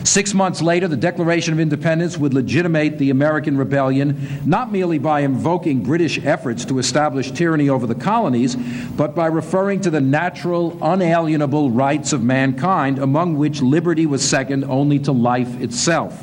Six 0.06 0.34
months 0.34 0.62
later, 0.62 0.86
the 0.86 0.96
Declaration 0.96 1.52
of 1.52 1.58
Independence 1.58 2.16
would 2.16 2.32
legitimate 2.32 2.96
the 2.96 3.10
American 3.10 3.56
rebellion 3.56 4.40
not 4.46 4.70
merely 4.70 4.98
by 4.98 5.20
invoking 5.20 5.82
British 5.82 6.24
efforts 6.24 6.64
to 6.66 6.78
establish 6.78 7.32
tyranny 7.32 7.68
over 7.68 7.88
the 7.88 7.94
colonies, 7.96 8.54
but 8.54 9.16
by 9.16 9.26
referring 9.26 9.80
to 9.80 9.90
the 9.90 10.00
natural, 10.00 10.78
unalienable 10.80 11.72
rights 11.72 12.12
of 12.12 12.22
mankind, 12.22 13.00
among 13.00 13.36
which 13.36 13.60
liberty 13.60 14.06
was 14.06 14.26
second 14.26 14.62
only 14.66 15.00
to 15.00 15.10
life 15.10 15.60
itself. 15.60 16.22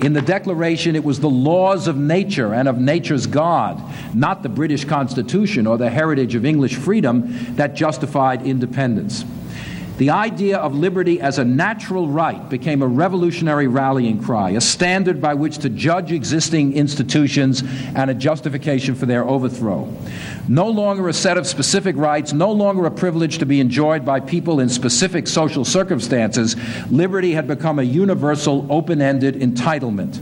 In 0.00 0.12
the 0.12 0.22
Declaration, 0.22 0.94
it 0.94 1.02
was 1.02 1.18
the 1.18 1.28
laws 1.28 1.88
of 1.88 1.96
nature 1.96 2.54
and 2.54 2.68
of 2.68 2.78
nature's 2.78 3.26
God, 3.26 3.82
not 4.14 4.44
the 4.44 4.48
British 4.48 4.84
Constitution 4.84 5.66
or 5.66 5.78
the 5.78 5.90
heritage 5.90 6.36
of 6.36 6.44
English 6.44 6.76
freedom, 6.76 7.56
that 7.56 7.74
justified 7.74 8.46
independence. 8.46 9.24
The 9.96 10.10
idea 10.10 10.58
of 10.58 10.74
liberty 10.74 11.20
as 11.20 11.38
a 11.38 11.44
natural 11.44 12.08
right 12.08 12.50
became 12.50 12.82
a 12.82 12.86
revolutionary 12.86 13.68
rallying 13.68 14.20
cry, 14.20 14.50
a 14.50 14.60
standard 14.60 15.20
by 15.20 15.34
which 15.34 15.58
to 15.58 15.68
judge 15.68 16.10
existing 16.10 16.72
institutions 16.72 17.62
and 17.94 18.10
a 18.10 18.14
justification 18.14 18.96
for 18.96 19.06
their 19.06 19.24
overthrow. 19.24 19.88
No 20.48 20.68
longer 20.68 21.08
a 21.08 21.12
set 21.12 21.38
of 21.38 21.46
specific 21.46 21.94
rights, 21.94 22.32
no 22.32 22.50
longer 22.50 22.86
a 22.86 22.90
privilege 22.90 23.38
to 23.38 23.46
be 23.46 23.60
enjoyed 23.60 24.04
by 24.04 24.18
people 24.18 24.58
in 24.58 24.68
specific 24.68 25.28
social 25.28 25.64
circumstances, 25.64 26.56
liberty 26.90 27.32
had 27.32 27.46
become 27.46 27.78
a 27.78 27.84
universal, 27.84 28.66
open 28.70 29.00
ended 29.00 29.36
entitlement. 29.36 30.20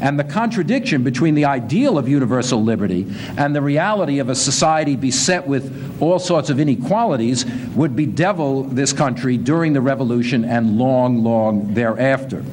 And 0.00 0.18
the 0.18 0.24
contradiction 0.24 1.02
between 1.02 1.34
the 1.34 1.44
ideal 1.44 1.98
of 1.98 2.08
universal 2.08 2.62
liberty 2.62 3.06
and 3.36 3.54
the 3.54 3.62
reality 3.62 4.18
of 4.18 4.28
a 4.28 4.34
society 4.34 4.96
beset 4.96 5.46
with 5.46 6.00
all 6.00 6.18
sorts 6.18 6.50
of 6.50 6.60
inequalities 6.60 7.44
would 7.74 7.96
bedevil 7.96 8.64
this 8.64 8.92
country 8.92 9.36
during 9.36 9.72
the 9.72 9.80
revolution 9.80 10.44
and 10.44 10.78
long, 10.78 11.22
long 11.22 11.74
thereafter. 11.74 12.44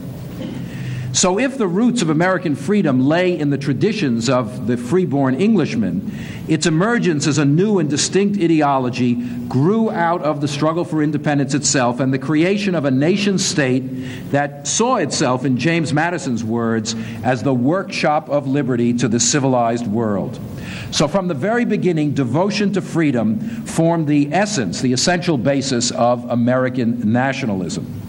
So, 1.13 1.39
if 1.39 1.57
the 1.57 1.67
roots 1.67 2.01
of 2.01 2.09
American 2.09 2.55
freedom 2.55 3.01
lay 3.01 3.37
in 3.37 3.49
the 3.49 3.57
traditions 3.57 4.29
of 4.29 4.67
the 4.67 4.77
freeborn 4.77 5.35
Englishman, 5.35 6.09
its 6.47 6.65
emergence 6.65 7.27
as 7.27 7.37
a 7.37 7.43
new 7.43 7.79
and 7.79 7.89
distinct 7.89 8.41
ideology 8.41 9.15
grew 9.49 9.91
out 9.91 10.21
of 10.21 10.39
the 10.39 10.47
struggle 10.47 10.85
for 10.85 11.03
independence 11.03 11.53
itself 11.53 11.99
and 11.99 12.13
the 12.13 12.19
creation 12.19 12.75
of 12.75 12.85
a 12.85 12.91
nation 12.91 13.37
state 13.37 13.81
that 14.31 14.65
saw 14.65 14.95
itself, 14.95 15.43
in 15.43 15.57
James 15.57 15.91
Madison's 15.91 16.45
words, 16.45 16.95
as 17.23 17.43
the 17.43 17.53
workshop 17.53 18.29
of 18.29 18.47
liberty 18.47 18.93
to 18.93 19.09
the 19.09 19.19
civilized 19.19 19.87
world. 19.87 20.39
So, 20.91 21.09
from 21.09 21.27
the 21.27 21.33
very 21.33 21.65
beginning, 21.65 22.13
devotion 22.13 22.71
to 22.73 22.81
freedom 22.81 23.39
formed 23.65 24.07
the 24.07 24.31
essence, 24.31 24.79
the 24.79 24.93
essential 24.93 25.37
basis 25.37 25.91
of 25.91 26.23
American 26.29 27.11
nationalism. 27.11 28.00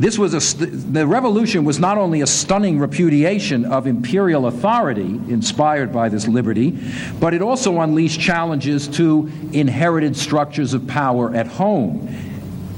This 0.00 0.18
was 0.18 0.32
a, 0.32 0.66
the 0.66 1.06
revolution 1.06 1.64
was 1.64 1.78
not 1.78 1.98
only 1.98 2.22
a 2.22 2.26
stunning 2.26 2.78
repudiation 2.78 3.66
of 3.66 3.86
imperial 3.86 4.46
authority 4.46 5.20
inspired 5.28 5.92
by 5.92 6.08
this 6.08 6.26
liberty, 6.26 6.78
but 7.20 7.34
it 7.34 7.42
also 7.42 7.80
unleashed 7.80 8.18
challenges 8.18 8.88
to 8.88 9.30
inherited 9.52 10.16
structures 10.16 10.72
of 10.72 10.86
power 10.86 11.34
at 11.34 11.46
home. 11.46 12.08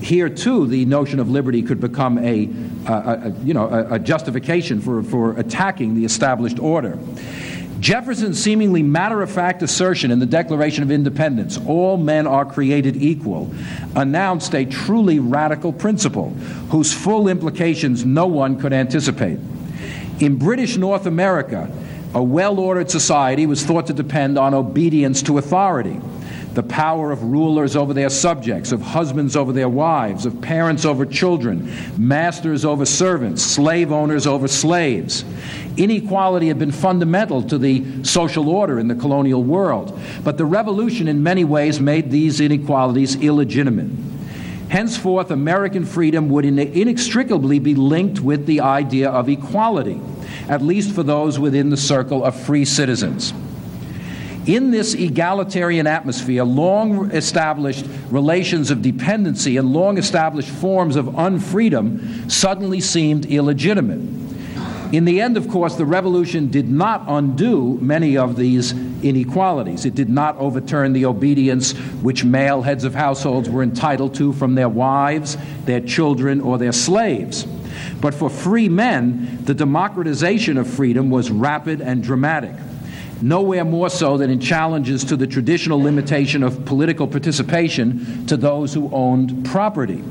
Here, 0.00 0.28
too, 0.28 0.66
the 0.66 0.84
notion 0.84 1.20
of 1.20 1.30
liberty 1.30 1.62
could 1.62 1.78
become 1.78 2.18
a, 2.18 2.50
a, 2.88 2.92
a 2.92 3.30
you 3.44 3.54
know, 3.54 3.68
a, 3.68 3.94
a 3.94 3.98
justification 4.00 4.80
for, 4.80 5.04
for 5.04 5.38
attacking 5.38 5.94
the 5.94 6.04
established 6.04 6.58
order. 6.58 6.98
Jefferson's 7.82 8.40
seemingly 8.40 8.80
matter 8.80 9.22
of 9.22 9.30
fact 9.32 9.60
assertion 9.60 10.12
in 10.12 10.20
the 10.20 10.26
Declaration 10.26 10.84
of 10.84 10.92
Independence, 10.92 11.58
all 11.66 11.96
men 11.96 12.28
are 12.28 12.44
created 12.44 12.94
equal, 12.94 13.52
announced 13.96 14.54
a 14.54 14.64
truly 14.64 15.18
radical 15.18 15.72
principle 15.72 16.30
whose 16.70 16.92
full 16.92 17.26
implications 17.26 18.04
no 18.04 18.28
one 18.28 18.60
could 18.60 18.72
anticipate. 18.72 19.40
In 20.20 20.36
British 20.36 20.76
North 20.76 21.06
America, 21.06 21.68
a 22.14 22.22
well 22.22 22.60
ordered 22.60 22.88
society 22.88 23.46
was 23.46 23.64
thought 23.64 23.88
to 23.88 23.92
depend 23.92 24.38
on 24.38 24.54
obedience 24.54 25.20
to 25.22 25.38
authority 25.38 26.00
the 26.54 26.62
power 26.62 27.10
of 27.10 27.22
rulers 27.22 27.76
over 27.76 27.94
their 27.94 28.10
subjects, 28.10 28.72
of 28.72 28.80
husbands 28.80 29.36
over 29.36 29.52
their 29.52 29.68
wives, 29.68 30.26
of 30.26 30.40
parents 30.40 30.84
over 30.84 31.06
children, 31.06 31.72
masters 31.96 32.64
over 32.64 32.84
servants, 32.84 33.42
slave 33.42 33.90
owners 33.90 34.26
over 34.26 34.48
slaves. 34.48 35.24
Inequality 35.76 36.48
had 36.48 36.58
been 36.58 36.72
fundamental 36.72 37.42
to 37.44 37.56
the 37.56 38.04
social 38.04 38.48
order 38.48 38.78
in 38.78 38.88
the 38.88 38.94
colonial 38.94 39.42
world, 39.42 39.98
but 40.22 40.36
the 40.36 40.44
revolution 40.44 41.08
in 41.08 41.22
many 41.22 41.44
ways 41.44 41.80
made 41.80 42.10
these 42.10 42.40
inequalities 42.40 43.16
illegitimate. 43.16 43.88
Henceforth, 44.68 45.30
American 45.30 45.84
freedom 45.84 46.28
would 46.30 46.44
inextricably 46.44 47.58
be 47.58 47.74
linked 47.74 48.20
with 48.20 48.46
the 48.46 48.60
idea 48.60 49.10
of 49.10 49.28
equality, 49.28 50.00
at 50.48 50.62
least 50.62 50.94
for 50.94 51.02
those 51.02 51.38
within 51.38 51.70
the 51.70 51.76
circle 51.76 52.24
of 52.24 52.34
free 52.34 52.64
citizens. 52.64 53.34
In 54.46 54.70
this 54.72 54.94
egalitarian 54.94 55.86
atmosphere, 55.86 56.42
long 56.42 57.10
established 57.12 57.86
relations 58.10 58.70
of 58.70 58.82
dependency 58.82 59.56
and 59.56 59.72
long 59.72 59.98
established 59.98 60.48
forms 60.48 60.96
of 60.96 61.06
unfreedom 61.06 62.30
suddenly 62.30 62.80
seemed 62.80 63.26
illegitimate. 63.26 64.00
In 64.92 65.06
the 65.06 65.22
end, 65.22 65.38
of 65.38 65.48
course, 65.48 65.76
the 65.76 65.86
revolution 65.86 66.50
did 66.50 66.70
not 66.70 67.04
undo 67.08 67.78
many 67.80 68.18
of 68.18 68.36
these 68.36 68.72
inequalities. 69.02 69.86
It 69.86 69.94
did 69.94 70.10
not 70.10 70.36
overturn 70.36 70.92
the 70.92 71.06
obedience 71.06 71.72
which 72.02 72.24
male 72.24 72.60
heads 72.60 72.84
of 72.84 72.94
households 72.94 73.48
were 73.48 73.62
entitled 73.62 74.14
to 74.16 74.34
from 74.34 74.54
their 74.54 74.68
wives, 74.68 75.38
their 75.64 75.80
children, 75.80 76.42
or 76.42 76.58
their 76.58 76.72
slaves. 76.72 77.46
But 78.02 78.12
for 78.12 78.28
free 78.28 78.68
men, 78.68 79.38
the 79.44 79.54
democratization 79.54 80.58
of 80.58 80.68
freedom 80.68 81.08
was 81.08 81.30
rapid 81.30 81.80
and 81.80 82.02
dramatic. 82.02 82.54
Nowhere 83.22 83.64
more 83.64 83.88
so 83.88 84.18
than 84.18 84.28
in 84.28 84.40
challenges 84.40 85.04
to 85.04 85.16
the 85.16 85.26
traditional 85.26 85.80
limitation 85.80 86.42
of 86.42 86.66
political 86.66 87.06
participation 87.06 88.26
to 88.26 88.36
those 88.36 88.74
who 88.74 88.90
owned 88.92 89.46
property. 89.46 90.04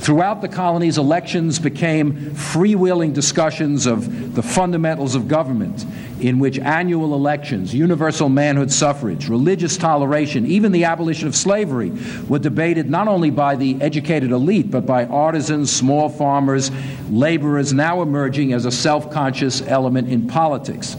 Throughout 0.00 0.40
the 0.40 0.48
colonies, 0.48 0.96
elections 0.96 1.58
became 1.58 2.14
freewheeling 2.30 3.12
discussions 3.12 3.84
of 3.84 4.34
the 4.34 4.42
fundamentals 4.42 5.14
of 5.14 5.28
government, 5.28 5.84
in 6.20 6.38
which 6.38 6.58
annual 6.58 7.12
elections, 7.12 7.74
universal 7.74 8.30
manhood 8.30 8.72
suffrage, 8.72 9.28
religious 9.28 9.76
toleration, 9.76 10.46
even 10.46 10.72
the 10.72 10.84
abolition 10.84 11.28
of 11.28 11.36
slavery 11.36 11.92
were 12.28 12.38
debated 12.38 12.88
not 12.88 13.08
only 13.08 13.28
by 13.28 13.56
the 13.56 13.76
educated 13.82 14.30
elite, 14.30 14.70
but 14.70 14.86
by 14.86 15.04
artisans, 15.04 15.70
small 15.70 16.08
farmers, 16.08 16.70
laborers, 17.10 17.74
now 17.74 18.00
emerging 18.00 18.54
as 18.54 18.64
a 18.64 18.72
self 18.72 19.10
conscious 19.10 19.60
element 19.66 20.08
in 20.08 20.26
politics. 20.26 20.96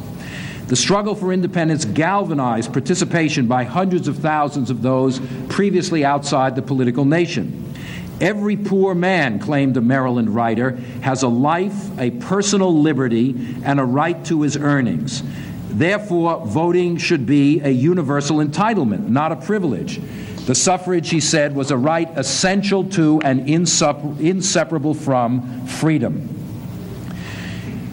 The 0.68 0.76
struggle 0.76 1.16
for 1.16 1.34
independence 1.34 1.86
galvanized 1.86 2.72
participation 2.72 3.48
by 3.48 3.64
hundreds 3.64 4.08
of 4.08 4.20
thousands 4.20 4.70
of 4.70 4.84
those 4.84 5.20
previously 5.50 6.06
outside 6.06 6.56
the 6.56 6.62
political 6.62 7.04
nation. 7.04 7.71
Every 8.22 8.56
poor 8.56 8.94
man, 8.94 9.40
claimed 9.40 9.76
a 9.78 9.82
Maryland 9.82 10.30
writer, 10.30 10.78
has 11.02 11.24
a 11.24 11.28
life, 11.28 12.00
a 12.00 12.12
personal 12.12 12.80
liberty, 12.80 13.36
and 13.64 13.80
a 13.80 13.84
right 13.84 14.24
to 14.26 14.44
his 14.44 14.56
earnings. 14.56 15.24
Therefore, 15.70 16.46
voting 16.46 16.98
should 16.98 17.26
be 17.26 17.62
a 17.62 17.70
universal 17.70 18.38
entitlement, 18.38 19.08
not 19.08 19.32
a 19.32 19.38
privilege. 19.38 20.00
The 20.46 20.54
suffrage, 20.54 21.10
he 21.10 21.20
said, 21.20 21.56
was 21.56 21.72
a 21.72 21.78
right 21.78 22.10
essential 22.16 22.84
to 22.92 23.22
and 23.22 23.50
inseparable 23.50 24.94
from 24.94 25.66
freedom. 25.66 26.28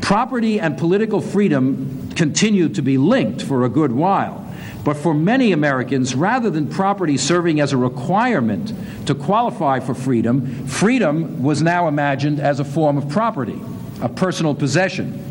Property 0.01 0.59
and 0.59 0.77
political 0.77 1.21
freedom 1.21 2.11
continued 2.17 2.75
to 2.75 2.83
be 2.83 2.99
linked 2.99 3.43
for 3.43 3.65
a 3.65 3.69
good 3.69 3.93
while. 3.93 4.45
But 4.85 4.97
for 4.97 5.13
many 5.13 5.53
Americans, 5.53 6.15
rather 6.15 6.51
than 6.51 6.69
property 6.69 7.17
serving 7.17 7.61
as 7.61 7.73
a 7.73 7.77
requirement 7.77 8.73
to 9.07 9.15
qualify 9.15 9.81
for 9.81 9.95
freedom, 9.95 10.67
freedom 10.67 11.43
was 11.43 11.63
now 11.63 11.89
imagined 11.89 12.41
as 12.41 12.61
a 12.61 12.65
form 12.65 12.97
of 12.97 13.09
property, 13.09 13.61
a 14.01 14.09
personal 14.09 14.55
possession. 14.55 15.25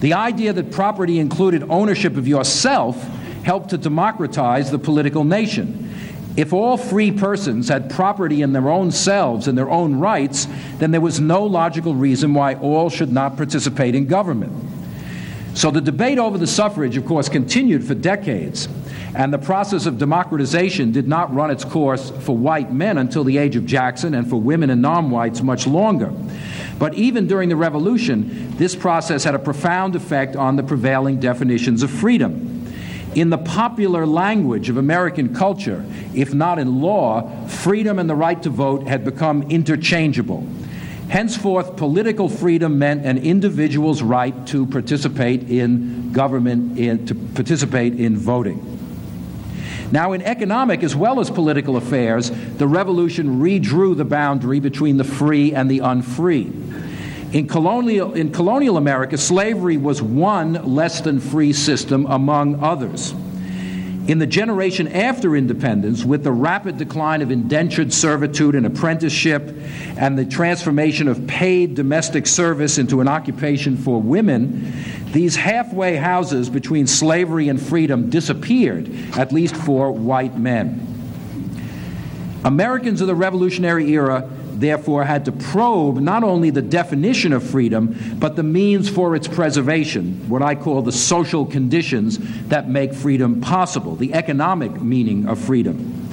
The 0.00 0.12
idea 0.12 0.52
that 0.52 0.70
property 0.70 1.18
included 1.18 1.64
ownership 1.70 2.16
of 2.16 2.28
yourself 2.28 3.02
helped 3.42 3.70
to 3.70 3.78
democratize 3.78 4.70
the 4.70 4.78
political 4.78 5.24
nation. 5.24 5.90
If 6.36 6.52
all 6.52 6.76
free 6.76 7.12
persons 7.12 7.68
had 7.68 7.90
property 7.90 8.42
in 8.42 8.52
their 8.52 8.68
own 8.68 8.90
selves 8.90 9.46
and 9.46 9.56
their 9.56 9.70
own 9.70 9.96
rights, 9.96 10.48
then 10.78 10.90
there 10.90 11.00
was 11.00 11.20
no 11.20 11.44
logical 11.44 11.94
reason 11.94 12.34
why 12.34 12.54
all 12.56 12.90
should 12.90 13.12
not 13.12 13.36
participate 13.36 13.94
in 13.94 14.06
government. 14.06 14.52
So 15.54 15.70
the 15.70 15.80
debate 15.80 16.18
over 16.18 16.36
the 16.36 16.48
suffrage, 16.48 16.96
of 16.96 17.06
course, 17.06 17.28
continued 17.28 17.86
for 17.86 17.94
decades, 17.94 18.68
and 19.14 19.32
the 19.32 19.38
process 19.38 19.86
of 19.86 19.98
democratization 19.98 20.90
did 20.90 21.06
not 21.06 21.32
run 21.32 21.50
its 21.50 21.64
course 21.64 22.10
for 22.10 22.36
white 22.36 22.72
men 22.72 22.98
until 22.98 23.22
the 23.22 23.38
age 23.38 23.54
of 23.54 23.64
Jackson, 23.64 24.14
and 24.14 24.28
for 24.28 24.40
women 24.40 24.68
and 24.70 24.82
non 24.82 25.10
whites 25.10 25.42
much 25.42 25.68
longer. 25.68 26.12
But 26.78 26.94
even 26.94 27.28
during 27.28 27.48
the 27.48 27.56
Revolution, 27.56 28.50
this 28.56 28.74
process 28.74 29.22
had 29.22 29.36
a 29.36 29.38
profound 29.38 29.94
effect 29.94 30.34
on 30.34 30.56
the 30.56 30.64
prevailing 30.64 31.20
definitions 31.20 31.84
of 31.84 31.90
freedom. 31.90 32.50
In 33.14 33.30
the 33.30 33.38
popular 33.38 34.06
language 34.06 34.68
of 34.68 34.76
American 34.76 35.32
culture, 35.32 35.84
if 36.14 36.34
not 36.34 36.58
in 36.58 36.80
law, 36.80 37.46
freedom 37.46 38.00
and 38.00 38.10
the 38.10 38.16
right 38.16 38.42
to 38.42 38.50
vote 38.50 38.88
had 38.88 39.04
become 39.04 39.42
interchangeable. 39.50 40.44
Henceforth, 41.08 41.76
political 41.76 42.28
freedom 42.28 42.78
meant 42.78 43.04
an 43.04 43.18
individual's 43.18 44.02
right 44.02 44.46
to 44.48 44.66
participate 44.66 45.50
in 45.50 46.12
government, 46.12 46.78
in, 46.78 47.06
to 47.06 47.14
participate 47.14 47.94
in 47.94 48.16
voting. 48.16 48.70
Now, 49.92 50.12
in 50.12 50.22
economic 50.22 50.82
as 50.82 50.96
well 50.96 51.20
as 51.20 51.30
political 51.30 51.76
affairs, 51.76 52.30
the 52.30 52.66
revolution 52.66 53.40
redrew 53.40 53.96
the 53.96 54.04
boundary 54.04 54.58
between 54.58 54.96
the 54.96 55.04
free 55.04 55.54
and 55.54 55.70
the 55.70 55.80
unfree. 55.80 56.50
In 57.32 57.46
colonial, 57.48 58.14
in 58.14 58.32
colonial 58.32 58.76
America, 58.76 59.18
slavery 59.18 59.76
was 59.76 60.00
one 60.00 60.74
less 60.74 61.00
than 61.00 61.20
free 61.20 61.52
system 61.52 62.06
among 62.06 62.62
others. 62.62 63.14
In 64.06 64.18
the 64.18 64.26
generation 64.26 64.88
after 64.88 65.34
independence, 65.34 66.04
with 66.04 66.24
the 66.24 66.32
rapid 66.32 66.76
decline 66.76 67.22
of 67.22 67.30
indentured 67.30 67.90
servitude 67.90 68.54
and 68.54 68.66
apprenticeship 68.66 69.56
and 69.96 70.18
the 70.18 70.26
transformation 70.26 71.08
of 71.08 71.26
paid 71.26 71.74
domestic 71.74 72.26
service 72.26 72.76
into 72.76 73.00
an 73.00 73.08
occupation 73.08 73.78
for 73.78 74.02
women, 74.02 74.74
these 75.12 75.36
halfway 75.36 75.96
houses 75.96 76.50
between 76.50 76.86
slavery 76.86 77.48
and 77.48 77.58
freedom 77.60 78.10
disappeared, 78.10 78.94
at 79.16 79.32
least 79.32 79.56
for 79.56 79.90
white 79.90 80.36
men. 80.36 80.86
Americans 82.44 83.00
of 83.00 83.06
the 83.06 83.14
Revolutionary 83.14 83.88
era 83.90 84.28
therefore 84.60 85.04
had 85.04 85.24
to 85.26 85.32
probe 85.32 86.00
not 86.00 86.24
only 86.24 86.50
the 86.50 86.62
definition 86.62 87.32
of 87.32 87.42
freedom, 87.42 87.96
but 88.18 88.36
the 88.36 88.42
means 88.42 88.88
for 88.88 89.14
its 89.14 89.28
preservation, 89.28 90.28
what 90.28 90.42
I 90.42 90.54
call 90.54 90.82
the 90.82 90.92
social 90.92 91.44
conditions 91.44 92.18
that 92.48 92.68
make 92.68 92.94
freedom 92.94 93.40
possible, 93.40 93.96
the 93.96 94.14
economic 94.14 94.80
meaning 94.80 95.28
of 95.28 95.38
freedom. 95.38 96.03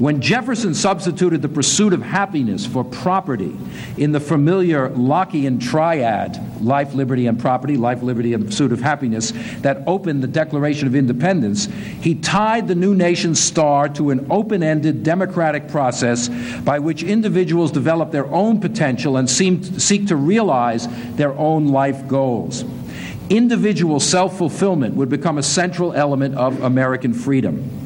When 0.00 0.22
Jefferson 0.22 0.74
substituted 0.74 1.42
the 1.42 1.48
pursuit 1.50 1.92
of 1.92 2.00
happiness 2.00 2.64
for 2.64 2.82
property 2.82 3.54
in 3.98 4.12
the 4.12 4.18
familiar 4.18 4.88
Lockean 4.88 5.60
triad 5.60 6.62
life, 6.62 6.94
liberty, 6.94 7.26
and 7.26 7.38
property, 7.38 7.76
life, 7.76 8.02
liberty, 8.02 8.32
and 8.32 8.46
pursuit 8.46 8.72
of 8.72 8.80
happiness 8.80 9.34
that 9.60 9.82
opened 9.86 10.22
the 10.22 10.26
Declaration 10.26 10.86
of 10.86 10.94
Independence, 10.94 11.66
he 12.00 12.14
tied 12.14 12.66
the 12.66 12.74
new 12.74 12.94
nation's 12.94 13.40
star 13.40 13.90
to 13.90 14.08
an 14.08 14.26
open 14.30 14.62
ended 14.62 15.02
democratic 15.02 15.68
process 15.68 16.30
by 16.60 16.78
which 16.78 17.02
individuals 17.02 17.70
develop 17.70 18.10
their 18.10 18.26
own 18.28 18.58
potential 18.58 19.18
and 19.18 19.28
seem, 19.28 19.62
seek 19.62 20.06
to 20.06 20.16
realize 20.16 20.88
their 21.16 21.34
own 21.34 21.68
life 21.68 22.08
goals. 22.08 22.64
Individual 23.28 24.00
self 24.00 24.38
fulfillment 24.38 24.94
would 24.94 25.10
become 25.10 25.36
a 25.36 25.42
central 25.42 25.92
element 25.92 26.36
of 26.36 26.62
American 26.62 27.12
freedom. 27.12 27.79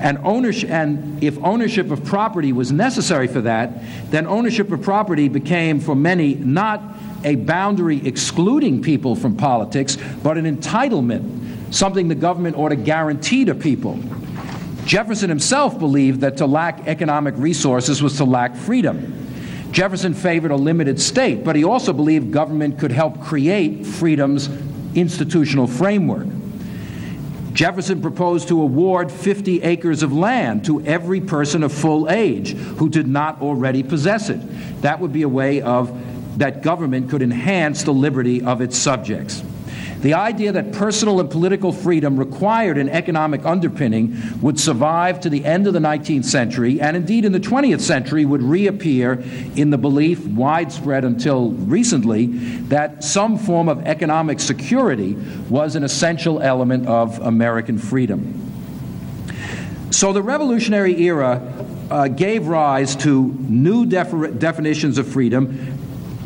And, 0.00 0.18
ownership, 0.24 0.70
and 0.70 1.22
if 1.22 1.38
ownership 1.42 1.90
of 1.90 2.04
property 2.04 2.52
was 2.52 2.70
necessary 2.70 3.28
for 3.28 3.40
that, 3.42 4.10
then 4.10 4.26
ownership 4.26 4.70
of 4.70 4.82
property 4.82 5.28
became, 5.28 5.80
for 5.80 5.94
many, 5.94 6.34
not 6.34 6.82
a 7.24 7.36
boundary 7.36 8.06
excluding 8.06 8.82
people 8.82 9.16
from 9.16 9.36
politics, 9.36 9.96
but 10.22 10.36
an 10.36 10.44
entitlement, 10.44 11.74
something 11.74 12.08
the 12.08 12.14
government 12.14 12.56
ought 12.56 12.68
to 12.68 12.76
guarantee 12.76 13.44
to 13.46 13.54
people. 13.54 13.98
Jefferson 14.84 15.28
himself 15.28 15.78
believed 15.78 16.20
that 16.20 16.36
to 16.36 16.46
lack 16.46 16.86
economic 16.86 17.34
resources 17.38 18.02
was 18.02 18.18
to 18.18 18.24
lack 18.24 18.54
freedom. 18.54 19.12
Jefferson 19.72 20.14
favored 20.14 20.52
a 20.52 20.56
limited 20.56 21.00
state, 21.00 21.42
but 21.42 21.56
he 21.56 21.64
also 21.64 21.92
believed 21.92 22.32
government 22.32 22.78
could 22.78 22.92
help 22.92 23.20
create 23.20 23.84
freedom's 23.84 24.48
institutional 24.94 25.66
framework. 25.66 26.26
Jefferson 27.56 28.02
proposed 28.02 28.48
to 28.48 28.60
award 28.60 29.10
50 29.10 29.62
acres 29.62 30.02
of 30.02 30.12
land 30.12 30.66
to 30.66 30.84
every 30.84 31.22
person 31.22 31.62
of 31.62 31.72
full 31.72 32.10
age 32.10 32.50
who 32.52 32.90
did 32.90 33.08
not 33.08 33.40
already 33.40 33.82
possess 33.82 34.28
it. 34.28 34.38
That 34.82 35.00
would 35.00 35.10
be 35.10 35.22
a 35.22 35.28
way 35.28 35.62
of 35.62 35.90
that 36.38 36.62
government 36.62 37.08
could 37.08 37.22
enhance 37.22 37.82
the 37.82 37.94
liberty 37.94 38.42
of 38.42 38.60
its 38.60 38.76
subjects. 38.76 39.42
The 40.06 40.14
idea 40.14 40.52
that 40.52 40.70
personal 40.70 41.18
and 41.18 41.28
political 41.28 41.72
freedom 41.72 42.16
required 42.16 42.78
an 42.78 42.88
economic 42.88 43.44
underpinning 43.44 44.16
would 44.40 44.60
survive 44.60 45.18
to 45.22 45.28
the 45.28 45.44
end 45.44 45.66
of 45.66 45.72
the 45.72 45.80
19th 45.80 46.26
century, 46.26 46.80
and 46.80 46.96
indeed 46.96 47.24
in 47.24 47.32
the 47.32 47.40
20th 47.40 47.80
century 47.80 48.24
would 48.24 48.40
reappear 48.40 49.14
in 49.56 49.70
the 49.70 49.78
belief, 49.78 50.24
widespread 50.24 51.04
until 51.04 51.50
recently, 51.50 52.26
that 52.68 53.02
some 53.02 53.36
form 53.36 53.68
of 53.68 53.84
economic 53.84 54.38
security 54.38 55.14
was 55.50 55.74
an 55.74 55.82
essential 55.82 56.40
element 56.40 56.86
of 56.86 57.18
American 57.18 57.76
freedom. 57.76 58.46
So 59.90 60.12
the 60.12 60.22
Revolutionary 60.22 61.02
era 61.02 61.42
uh, 61.90 62.06
gave 62.06 62.46
rise 62.46 62.94
to 62.96 63.34
new 63.40 63.86
definitions 63.86 64.98
of 64.98 65.08
freedom 65.08 65.75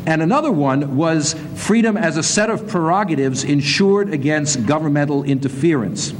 and 0.05 0.21
another 0.21 0.51
one 0.51 0.97
was 0.97 1.35
freedom 1.55 1.95
as 1.95 2.17
a 2.17 2.23
set 2.23 2.49
of 2.49 2.67
prerogatives 2.67 3.43
insured 3.43 4.13
against 4.13 4.65
governmental 4.65 5.23
interference. 5.23 6.13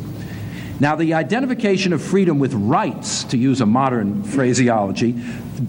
Now, 0.79 0.95
the 0.95 1.13
identification 1.13 1.93
of 1.93 2.01
freedom 2.01 2.39
with 2.39 2.53
rights, 2.53 3.23
to 3.25 3.37
use 3.37 3.61
a 3.61 3.67
modern 3.67 4.23
phraseology, 4.23 5.15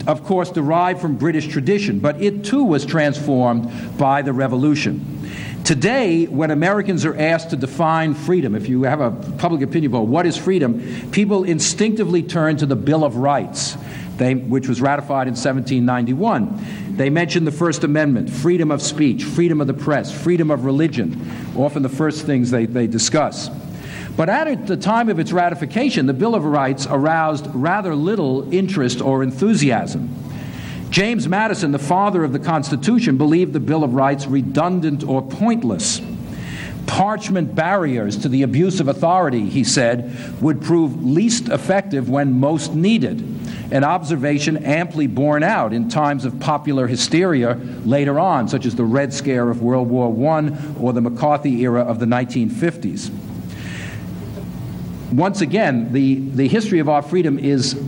of 0.07 0.25
course, 0.25 0.51
derived 0.51 1.01
from 1.01 1.17
British 1.17 1.49
tradition, 1.49 1.99
but 1.99 2.21
it 2.23 2.45
too 2.45 2.65
was 2.65 2.87
transformed 2.87 3.99
by 3.99 4.23
the 4.23 4.33
Revolution. 4.33 5.31
Today, 5.65 6.25
when 6.25 6.51
Americans 6.51 7.05
are 7.05 7.17
asked 7.17 7.51
to 7.51 7.57
define 7.57 8.15
freedom, 8.15 8.55
if 8.55 8.69
you 8.69 8.85
have 8.85 9.01
a 9.01 9.11
public 9.11 9.63
opinion 9.63 9.93
about 9.93 10.07
what 10.07 10.27
is 10.27 10.37
freedom, 10.37 10.83
people 11.11 11.45
instinctively 11.45 12.23
turn 12.23 12.57
to 12.57 12.67
the 12.67 12.75
Bill 12.75 13.05
of 13.05 13.17
Rights, 13.17 13.77
they, 14.23 14.35
which 14.35 14.69
was 14.69 14.81
ratified 14.81 15.27
in 15.27 15.35
1791. 15.35 16.97
They 16.97 17.11
mention 17.11 17.45
the 17.45 17.51
First 17.51 17.83
Amendment, 17.83 18.31
freedom 18.31 18.71
of 18.71 18.81
speech, 18.81 19.25
freedom 19.25 19.61
of 19.61 19.67
the 19.67 19.75
press, 19.75 20.13
freedom 20.13 20.51
of 20.51 20.65
religion, 20.65 21.29
often 21.57 21.83
the 21.83 21.89
first 21.89 22.25
things 22.25 22.51
they, 22.51 22.67
they 22.67 22.87
discuss. 22.87 23.51
But 24.17 24.29
at 24.29 24.67
the 24.67 24.77
time 24.77 25.09
of 25.09 25.19
its 25.19 25.33
ratification, 25.33 26.07
the 26.07 26.13
Bill 26.13 26.37
of 26.37 26.45
Rights 26.45 26.87
aroused 26.89 27.49
rather 27.53 27.97
little 27.97 28.53
interest 28.55 29.01
or 29.01 29.25
enthusiasm. 29.25 30.15
James 30.91 31.27
Madison, 31.27 31.73
the 31.73 31.79
father 31.79 32.23
of 32.23 32.33
the 32.33 32.39
Constitution, 32.39 33.17
believed 33.17 33.53
the 33.53 33.61
Bill 33.61 33.83
of 33.83 33.95
Rights 33.95 34.27
redundant 34.27 35.03
or 35.03 35.23
pointless. 35.23 36.01
Parchment 36.87 37.55
barriers 37.55 38.19
to 38.19 38.29
the 38.29 38.43
abuse 38.43 38.79
of 38.79 38.89
authority, 38.89 39.49
he 39.49 39.65
said, 39.65 40.41
would 40.43 40.61
prove 40.61 41.03
least 41.03 41.49
effective 41.49 42.11
when 42.11 42.39
most 42.39 42.75
needed, 42.75 43.42
an 43.73 43.85
observation 43.85 44.59
amply 44.59 45.07
borne 45.07 45.43
out 45.43 45.73
in 45.73 45.89
times 45.89 46.27
of 46.27 46.39
popular 46.39 46.87
hysteria 46.87 47.55
later 47.87 48.21
on, 48.21 48.47
such 48.47 48.67
as 48.67 48.77
the 48.77 48.85
Red 48.85 49.15
Scare 49.15 49.49
of 49.49 49.63
World 49.63 49.89
War 49.89 50.09
I 50.37 50.55
or 50.79 50.93
the 50.93 51.01
McCarthy 51.01 51.63
era 51.63 51.81
of 51.81 51.99
the 51.99 52.05
1950s. 52.05 53.11
Once 55.11 55.41
again, 55.41 55.91
the, 55.95 56.17
the 56.17 56.47
history 56.47 56.81
of 56.81 56.91
our 56.91 57.01
freedom 57.01 57.39
is 57.39 57.83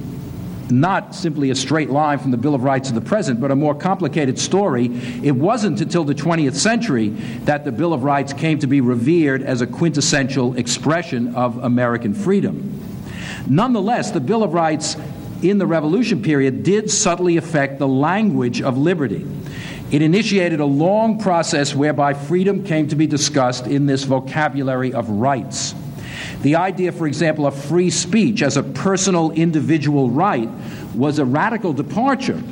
not 0.71 1.15
simply 1.15 1.51
a 1.51 1.55
straight 1.55 1.91
line 1.91 2.19
from 2.19 2.31
the 2.31 2.39
Bill 2.39 2.55
of 2.55 2.65
Rights 2.65 2.89
to 2.89 2.95
the 2.95 3.03
present, 3.03 3.39
but 3.39 3.51
a 3.51 3.57
more 3.57 3.75
complicated 3.75 4.39
story. 4.39 4.87
It 5.23 5.33
wasn't 5.33 5.83
until 5.83 6.05
the 6.05 6.15
20th 6.15 6.55
century 6.55 7.11
that 7.45 7.67
the 7.67 7.73
Bill 7.73 7.93
of 7.93 8.05
Rights 8.05 8.33
came 8.33 8.59
to 8.61 8.67
be 8.67 8.81
revered 8.81 9.43
as 9.43 9.61
a 9.61 9.67
quintessential 9.67 10.57
expression 10.57 11.35
of 11.35 11.63
American 11.63 12.15
freedom. 12.15 12.81
Nonetheless, 13.47 14.11
the 14.13 14.21
Bill 14.21 14.43
of 14.43 14.55
Rights 14.55 14.97
in 15.45 15.59
the 15.59 15.67
Revolution 15.67 16.23
period 16.23 16.63
did 16.63 16.91
subtly 16.91 17.37
affect 17.37 17.79
the 17.79 17.89
language 17.89 18.63
of 18.63 18.79
liberty. 18.79 19.27
It 19.91 20.03
initiated 20.03 20.61
a 20.61 20.65
long 20.65 21.19
process 21.19 21.75
whereby 21.75 22.15
freedom 22.15 22.65
came 22.65 22.89
to 22.89 22.97
be 22.97 23.07
discussed 23.07 23.67
in 23.67 23.87
this 23.87 24.05
vocabulary 24.05 24.93
of 24.93 25.09
rights. 25.09 25.75
The 26.43 26.57
idea, 26.57 26.93
for 26.93 27.07
example, 27.07 27.47
of 27.47 27.55
free 27.55 27.91
speech 27.91 28.43
as 28.43 28.57
a 28.57 28.63
personal 28.63 29.31
individual 29.33 30.11
right 30.11 30.49
was 30.95 31.19
a 31.19 31.25
radical 31.25 31.73
departure. 31.73 32.43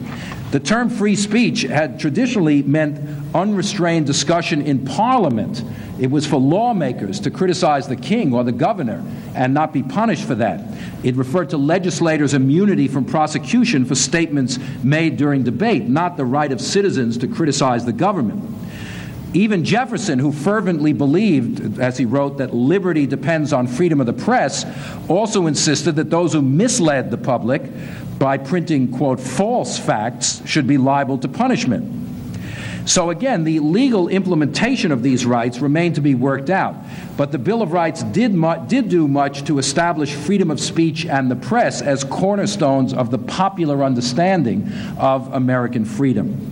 The 0.50 0.60
term 0.60 0.90
free 0.90 1.16
speech 1.16 1.62
had 1.62 1.98
traditionally 1.98 2.62
meant 2.62 3.00
unrestrained 3.34 4.06
discussion 4.06 4.60
in 4.62 4.84
Parliament. 4.84 5.64
It 5.98 6.10
was 6.10 6.26
for 6.26 6.38
lawmakers 6.38 7.20
to 7.20 7.30
criticize 7.30 7.88
the 7.88 7.96
king 7.96 8.34
or 8.34 8.44
the 8.44 8.52
governor 8.52 9.02
and 9.34 9.54
not 9.54 9.72
be 9.72 9.82
punished 9.82 10.26
for 10.26 10.34
that. 10.34 10.60
It 11.02 11.16
referred 11.16 11.50
to 11.50 11.56
legislators' 11.56 12.34
immunity 12.34 12.88
from 12.88 13.04
prosecution 13.04 13.84
for 13.84 13.94
statements 13.94 14.58
made 14.82 15.16
during 15.16 15.42
debate, 15.42 15.88
not 15.88 16.16
the 16.16 16.24
right 16.24 16.52
of 16.52 16.60
citizens 16.60 17.18
to 17.18 17.28
criticize 17.28 17.84
the 17.84 17.92
government. 17.92 18.44
Even 19.34 19.64
Jefferson, 19.64 20.18
who 20.18 20.30
fervently 20.30 20.92
believed, 20.92 21.80
as 21.80 21.96
he 21.96 22.04
wrote, 22.04 22.38
that 22.38 22.54
liberty 22.54 23.06
depends 23.06 23.52
on 23.52 23.66
freedom 23.66 23.98
of 23.98 24.06
the 24.06 24.12
press, 24.12 24.66
also 25.08 25.46
insisted 25.46 25.96
that 25.96 26.10
those 26.10 26.34
who 26.34 26.42
misled 26.42 27.10
the 27.10 27.16
public 27.16 27.62
by 28.18 28.36
printing, 28.36 28.92
quote, 28.92 29.18
false 29.18 29.78
facts 29.78 30.46
should 30.46 30.66
be 30.66 30.76
liable 30.76 31.16
to 31.18 31.28
punishment. 31.28 32.01
So 32.84 33.10
again, 33.10 33.44
the 33.44 33.60
legal 33.60 34.08
implementation 34.08 34.90
of 34.90 35.02
these 35.02 35.24
rights 35.24 35.60
remained 35.60 35.94
to 35.94 36.00
be 36.00 36.14
worked 36.14 36.50
out. 36.50 36.74
But 37.16 37.30
the 37.30 37.38
Bill 37.38 37.62
of 37.62 37.72
Rights 37.72 38.02
did, 38.02 38.34
mu- 38.34 38.66
did 38.66 38.88
do 38.88 39.06
much 39.06 39.44
to 39.44 39.58
establish 39.58 40.12
freedom 40.12 40.50
of 40.50 40.60
speech 40.60 41.06
and 41.06 41.30
the 41.30 41.36
press 41.36 41.80
as 41.80 42.02
cornerstones 42.04 42.92
of 42.92 43.10
the 43.10 43.18
popular 43.18 43.84
understanding 43.84 44.70
of 44.98 45.32
American 45.32 45.84
freedom. 45.84 46.50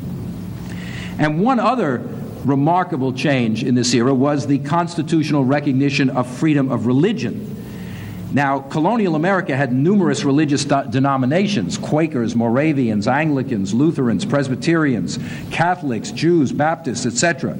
And 1.18 1.42
one 1.42 1.58
other 1.58 1.98
remarkable 2.44 3.12
change 3.12 3.64
in 3.64 3.74
this 3.74 3.92
era 3.92 4.14
was 4.14 4.46
the 4.46 4.58
constitutional 4.60 5.44
recognition 5.44 6.10
of 6.10 6.26
freedom 6.26 6.70
of 6.70 6.86
religion. 6.86 7.49
Now, 8.32 8.60
colonial 8.60 9.16
America 9.16 9.56
had 9.56 9.72
numerous 9.72 10.24
religious 10.24 10.64
denominations 10.64 11.76
Quakers, 11.76 12.36
Moravians, 12.36 13.08
Anglicans, 13.08 13.74
Lutherans, 13.74 14.24
Presbyterians, 14.24 15.18
Catholics, 15.50 16.12
Jews, 16.12 16.52
Baptists, 16.52 17.06
etc. 17.06 17.58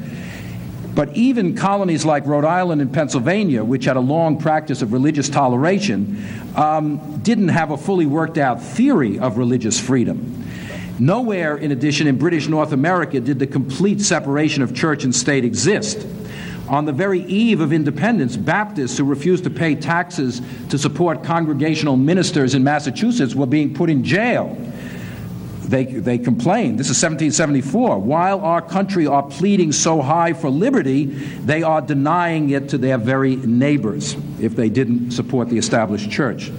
But 0.95 1.17
even 1.17 1.57
colonies 1.57 2.05
like 2.05 2.27
Rhode 2.27 2.45
Island 2.45 2.81
and 2.81 2.93
Pennsylvania, 2.93 3.65
which 3.65 3.85
had 3.85 3.97
a 3.97 4.01
long 4.01 4.39
practice 4.39 4.83
of 4.83 4.93
religious 4.93 5.29
toleration, 5.29 6.25
um, 6.57 7.21
didn't 7.23 7.49
have 7.49 7.71
a 7.71 7.77
fully 7.77 8.07
worked 8.07 8.39
out 8.39 8.63
theory 8.63 9.19
of 9.19 9.39
religious 9.39 9.79
freedom. 9.79 10.47
Nowhere, 11.01 11.57
in 11.57 11.73
addition, 11.73 12.07
in 12.07 12.19
British 12.19 12.47
North 12.47 12.73
America 12.73 13.21
did 13.21 13.39
the 13.39 13.47
complete 13.47 14.01
separation 14.03 14.63
of 14.63 14.75
church 14.75 15.03
and 15.03 15.15
state 15.15 15.45
exist. 15.45 16.07
On 16.71 16.85
the 16.85 16.93
very 16.93 17.23
eve 17.25 17.61
of 17.61 17.73
independence, 17.73 18.37
Baptists 18.37 18.97
who 18.97 19.03
refused 19.03 19.43
to 19.43 19.51
pay 19.51 19.75
taxes 19.75 20.41
to 20.69 20.79
support 20.79 21.25
congregational 21.25 21.97
ministers 21.97 22.55
in 22.55 22.63
Massachusetts 22.63 23.35
were 23.35 23.47
being 23.47 23.75
put 23.75 23.91
in 23.91 24.05
jail. 24.05 24.57
They, 25.63 25.85
they 25.85 26.17
complained. 26.17 26.79
This 26.79 26.87
is 26.87 27.03
1774. 27.03 27.99
While 27.99 28.41
our 28.43 28.63
country 28.63 29.09
are 29.09 29.25
pleading 29.25 29.73
so 29.73 30.01
high 30.01 30.33
for 30.33 30.49
liberty, 30.49 31.07
they 31.07 31.65
are 31.65 31.81
denying 31.81 32.51
it 32.51 32.69
to 32.69 32.79
their 32.79 32.99
very 32.99 33.35
neighbors 33.35 34.15
if 34.41 34.55
they 34.55 34.69
didn't 34.69 35.11
support 35.11 35.49
the 35.49 35.59
established 35.59 36.09
church. 36.09 36.53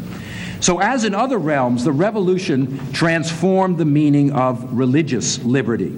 So, 0.59 0.79
as 0.79 1.05
in 1.05 1.15
other 1.15 1.37
realms, 1.37 1.85
the 1.85 1.91
revolution 1.93 2.91
transformed 2.91 3.77
the 3.77 3.85
meaning 3.85 4.33
of 4.33 4.73
religious 4.73 5.41
liberty. 5.43 5.97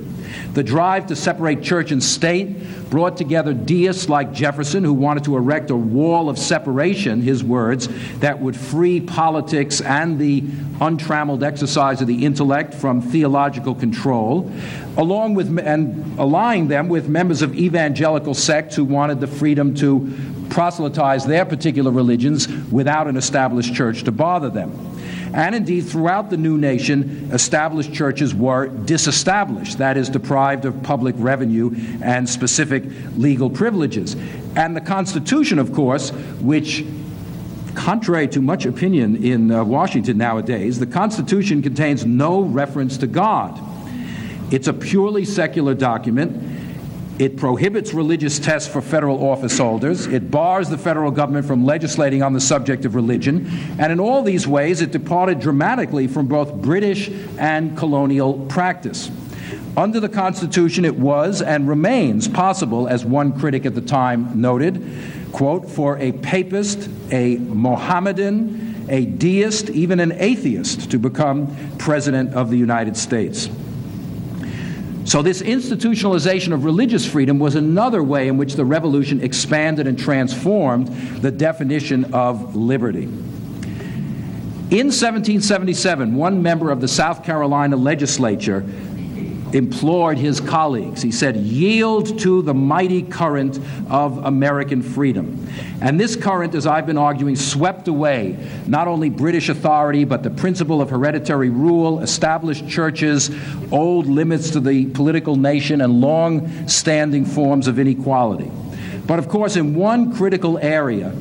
The 0.54 0.64
drive 0.64 1.08
to 1.08 1.16
separate 1.16 1.64
church 1.64 1.92
and 1.92 2.04
state 2.04 2.90
brought 2.90 3.18
together 3.18 3.54
deists 3.54 4.10
like 4.10 4.34
Jefferson, 4.34 4.84
who 4.84 4.94
wanted 4.94 5.24
to 5.26 5.36
erect 5.36 5.72
a 5.72 5.76
wall 5.76 6.30
of 6.30 6.38
separation, 6.38 7.22
his 7.22 7.44
words, 7.44 7.90
that 8.20 8.40
would 8.40 8.56
free 8.56 9.02
politics 9.02 9.82
and 9.82 10.20
the 10.20 10.44
untrammeled 10.80 11.44
exercise 11.44 12.02
of 12.02 12.08
the 12.08 12.26
intellect 12.26 12.74
from 12.74 13.02
theological 13.02 13.74
control, 13.74 14.52
along 14.98 15.34
with 15.34 15.58
and 15.60 16.20
allying 16.20 16.68
them 16.68 16.90
with 16.90 17.08
members 17.08 17.42
of 17.42 17.56
evangelical 17.56 18.34
sects 18.34 18.76
who 18.76 18.84
wanted 18.84 19.20
the 19.20 19.28
freedom 19.28 19.74
to 19.76 20.12
proselytize 20.50 21.26
their 21.26 21.46
particular 21.46 21.92
religions 21.92 22.48
without 22.72 23.08
an 23.08 23.18
established 23.18 23.74
church 23.74 24.04
to 24.04 24.12
bother 24.12 24.50
them. 24.50 24.72
And 25.34 25.56
indeed, 25.56 25.82
throughout 25.82 26.30
the 26.30 26.38
new 26.38 26.58
nation, 26.58 27.30
established 27.32 27.92
churches 27.92 28.36
were 28.36 28.68
disestablished, 28.68 29.80
that 29.80 29.98
is, 29.98 30.10
deprived 30.10 30.66
of 30.66 30.84
public 30.84 31.16
revenue 31.18 31.76
and 32.04 32.30
specific 32.30 32.84
legal 33.18 33.50
privileges. 33.50 34.16
And 34.56 34.76
the 34.76 34.82
Constitution, 34.82 35.58
of 35.58 35.74
course, 35.74 36.12
which 36.40 36.86
contrary 37.74 38.28
to 38.28 38.42
much 38.42 38.68
opinion 38.68 39.24
in 39.24 39.50
uh, 39.50 39.64
Washington 39.64 40.20
nowadays, 40.20 40.78
the 40.78 40.86
Constitution 40.86 41.64
contains 41.64 42.06
no 42.06 42.42
reference 42.42 42.98
to 42.98 43.08
God. 43.08 43.60
It's 44.54 44.68
a 44.68 44.74
purely 44.74 45.26
secular 45.26 45.74
document 45.74 46.53
it 47.20 47.38
prohibits 47.38 47.94
religious 47.94 48.40
tests 48.40 48.68
for 48.68 48.82
federal 48.82 49.24
office 49.30 49.58
holders. 49.58 50.08
It 50.08 50.32
bars 50.32 50.70
the 50.70 50.78
federal 50.78 51.12
government 51.12 51.46
from 51.46 51.64
legislating 51.64 52.24
on 52.24 52.34
the 52.34 52.42
subject 52.42 52.86
of 52.86 52.96
religion. 52.96 53.48
And 53.78 53.92
in 53.92 54.00
all 54.00 54.24
these 54.24 54.48
ways, 54.48 54.82
it 54.82 54.92
departed 54.92 55.40
dramatically 55.40 56.08
from 56.08 56.28
both 56.28 56.54
British 56.56 57.10
and 57.38 57.78
colonial 57.78 58.46
practice. 58.48 59.12
Under 59.78 60.00
the 60.00 60.10
Constitution, 60.10 60.86
it 60.86 60.96
was 60.96 61.42
and 61.42 61.68
remains 61.68 62.28
possible, 62.28 62.88
as 62.88 63.06
one 63.06 63.40
critic 63.40 63.66
at 63.66 63.76
the 63.76 63.82
time 63.82 64.40
noted, 64.40 64.84
quote, 65.32 65.70
for 65.70 65.98
a 65.98 66.12
papist, 66.12 66.90
a 67.12 67.38
Mohammedan, 67.38 68.86
a 68.90 69.06
deist, 69.06 69.70
even 69.70 70.00
an 70.00 70.12
atheist 70.14 70.92
to 70.92 71.00
become 71.00 71.56
president 71.78 72.34
of 72.34 72.50
the 72.50 72.58
United 72.58 72.98
States. 72.98 73.50
So, 75.06 75.22
this 75.22 75.42
institutionalization 75.42 76.54
of 76.54 76.64
religious 76.64 77.06
freedom 77.06 77.38
was 77.38 77.56
another 77.56 78.02
way 78.02 78.30
in 78.30 78.38
which 78.38 78.54
the 78.54 78.64
revolution 78.64 79.22
expanded 79.22 79.86
and 79.86 80.00
transformed 80.00 80.88
the 81.22 81.30
definition 81.30 82.14
of 82.14 82.56
liberty. 82.56 83.04
In 84.74 84.88
1777, 84.88 86.16
one 86.16 86.42
member 86.42 86.72
of 86.72 86.80
the 86.80 86.88
South 86.88 87.24
Carolina 87.24 87.76
legislature 87.76 88.66
implored 89.54 90.18
his 90.18 90.40
colleagues. 90.40 91.02
He 91.02 91.12
said, 91.12 91.36
Yield 91.38 92.20
to 92.20 92.42
the 92.42 92.54
mighty 92.54 93.02
current 93.02 93.60
of 93.90 94.18
American 94.26 94.82
freedom. 94.82 95.48
And 95.82 96.00
this 96.00 96.16
current, 96.16 96.56
as 96.56 96.66
I've 96.66 96.86
been 96.86 96.98
arguing, 96.98 97.36
swept 97.36 97.88
away 97.88 98.38
not 98.68 98.88
only 98.88 99.10
British 99.10 99.50
authority, 99.50 100.06
but 100.06 100.24
the 100.24 100.30
principle 100.30 100.82
of 100.82 100.90
hereditary 100.90 101.50
rule, 101.50 102.02
established 102.02 102.68
churches, 102.68 103.30
old 103.72 104.08
limits 104.08 104.52
to 104.52 104.60
the 104.60 104.88
political 104.88 105.36
nation, 105.36 105.82
and 105.82 106.02
long 106.02 106.68
standing 106.68 107.26
forms 107.26 107.68
of 107.68 107.80
inequality. 107.80 108.52
But 109.06 109.20
of 109.20 109.28
course, 109.28 109.56
in 109.56 109.76
one 109.76 110.16
critical 110.16 110.58
area, 110.58 111.14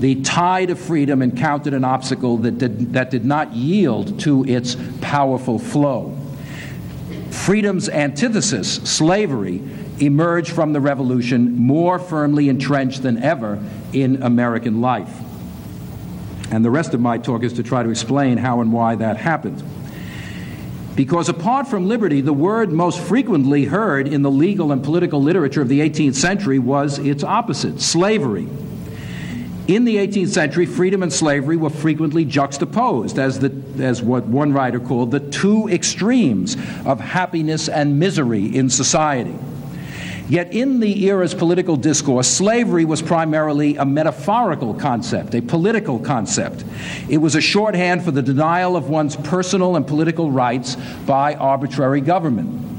the 0.00 0.22
tide 0.22 0.70
of 0.70 0.78
freedom 0.78 1.20
encountered 1.22 1.74
an 1.74 1.84
obstacle 1.84 2.38
that 2.38 2.58
did, 2.58 2.94
that 2.94 3.10
did 3.10 3.24
not 3.24 3.52
yield 3.52 4.20
to 4.20 4.44
its 4.44 4.76
powerful 5.00 5.58
flow. 5.58 6.16
Freedom's 7.30 7.88
antithesis, 7.88 8.74
slavery, 8.74 9.62
emerged 10.00 10.52
from 10.52 10.72
the 10.72 10.80
revolution 10.80 11.56
more 11.56 11.98
firmly 11.98 12.48
entrenched 12.48 13.02
than 13.02 13.22
ever 13.22 13.62
in 13.92 14.22
American 14.22 14.80
life. 14.80 15.14
And 16.50 16.64
the 16.64 16.70
rest 16.70 16.94
of 16.94 17.00
my 17.00 17.18
talk 17.18 17.44
is 17.44 17.52
to 17.54 17.62
try 17.62 17.82
to 17.82 17.90
explain 17.90 18.36
how 18.36 18.60
and 18.60 18.72
why 18.72 18.96
that 18.96 19.16
happened. 19.16 19.62
Because 20.96 21.28
apart 21.28 21.68
from 21.68 21.86
liberty, 21.86 22.20
the 22.20 22.32
word 22.32 22.72
most 22.72 22.98
frequently 22.98 23.64
heard 23.64 24.08
in 24.08 24.22
the 24.22 24.30
legal 24.30 24.72
and 24.72 24.82
political 24.82 25.22
literature 25.22 25.62
of 25.62 25.68
the 25.68 25.80
18th 25.80 26.16
century 26.16 26.58
was 26.58 26.98
its 26.98 27.22
opposite 27.22 27.80
slavery. 27.80 28.48
In 29.70 29.84
the 29.84 29.98
18th 29.98 30.30
century, 30.30 30.66
freedom 30.66 31.00
and 31.04 31.12
slavery 31.12 31.56
were 31.56 31.70
frequently 31.70 32.24
juxtaposed 32.24 33.20
as, 33.20 33.38
the, 33.38 33.54
as 33.78 34.02
what 34.02 34.26
one 34.26 34.52
writer 34.52 34.80
called 34.80 35.12
the 35.12 35.20
two 35.20 35.68
extremes 35.68 36.56
of 36.84 36.98
happiness 36.98 37.68
and 37.68 37.96
misery 38.00 38.46
in 38.46 38.68
society. 38.68 39.38
Yet 40.28 40.52
in 40.52 40.80
the 40.80 41.04
era's 41.04 41.34
political 41.34 41.76
discourse, 41.76 42.26
slavery 42.26 42.84
was 42.84 43.00
primarily 43.00 43.76
a 43.76 43.84
metaphorical 43.84 44.74
concept, 44.74 45.36
a 45.36 45.40
political 45.40 46.00
concept. 46.00 46.64
It 47.08 47.18
was 47.18 47.36
a 47.36 47.40
shorthand 47.40 48.04
for 48.04 48.10
the 48.10 48.22
denial 48.22 48.74
of 48.74 48.88
one's 48.88 49.14
personal 49.14 49.76
and 49.76 49.86
political 49.86 50.32
rights 50.32 50.76
by 51.06 51.36
arbitrary 51.36 52.00
government. 52.00 52.69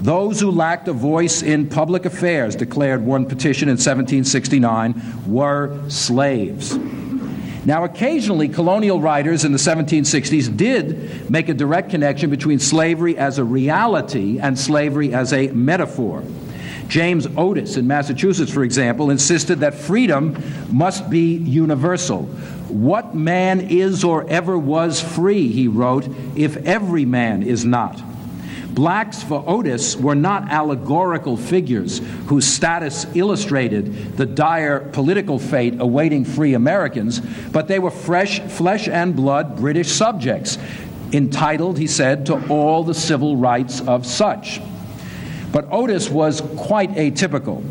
Those 0.00 0.40
who 0.40 0.50
lacked 0.50 0.88
a 0.88 0.94
voice 0.94 1.42
in 1.42 1.68
public 1.68 2.06
affairs, 2.06 2.56
declared 2.56 3.04
one 3.04 3.26
petition 3.26 3.68
in 3.68 3.74
1769, 3.74 4.94
were 5.26 5.78
slaves. 5.90 6.74
Now, 7.66 7.84
occasionally, 7.84 8.48
colonial 8.48 8.98
writers 8.98 9.44
in 9.44 9.52
the 9.52 9.58
1760s 9.58 10.56
did 10.56 11.30
make 11.30 11.50
a 11.50 11.54
direct 11.54 11.90
connection 11.90 12.30
between 12.30 12.58
slavery 12.58 13.18
as 13.18 13.36
a 13.36 13.44
reality 13.44 14.38
and 14.38 14.58
slavery 14.58 15.12
as 15.12 15.34
a 15.34 15.48
metaphor. 15.48 16.24
James 16.88 17.26
Otis 17.36 17.76
in 17.76 17.86
Massachusetts, 17.86 18.50
for 18.50 18.64
example, 18.64 19.10
insisted 19.10 19.60
that 19.60 19.74
freedom 19.74 20.42
must 20.70 21.10
be 21.10 21.36
universal. 21.36 22.22
What 22.68 23.14
man 23.14 23.60
is 23.60 24.02
or 24.02 24.28
ever 24.28 24.58
was 24.58 25.00
free, 25.00 25.48
he 25.48 25.68
wrote, 25.68 26.08
if 26.34 26.56
every 26.56 27.04
man 27.04 27.42
is 27.42 27.66
not? 27.66 28.00
Blacks 28.74 29.22
for 29.22 29.42
Otis 29.46 29.96
were 29.96 30.14
not 30.14 30.50
allegorical 30.50 31.36
figures 31.36 32.00
whose 32.26 32.46
status 32.46 33.04
illustrated 33.14 34.16
the 34.16 34.26
dire 34.26 34.80
political 34.80 35.38
fate 35.38 35.80
awaiting 35.80 36.24
free 36.24 36.54
Americans, 36.54 37.20
but 37.52 37.66
they 37.66 37.78
were 37.78 37.90
fresh, 37.90 38.40
flesh 38.40 38.86
and 38.86 39.16
blood 39.16 39.56
British 39.56 39.88
subjects, 39.90 40.56
entitled, 41.12 41.78
he 41.78 41.88
said, 41.88 42.26
to 42.26 42.46
all 42.48 42.84
the 42.84 42.94
civil 42.94 43.36
rights 43.36 43.80
of 43.80 44.06
such. 44.06 44.60
But 45.52 45.66
Otis 45.72 46.08
was 46.08 46.40
quite 46.56 46.92
atypical. 46.92 47.62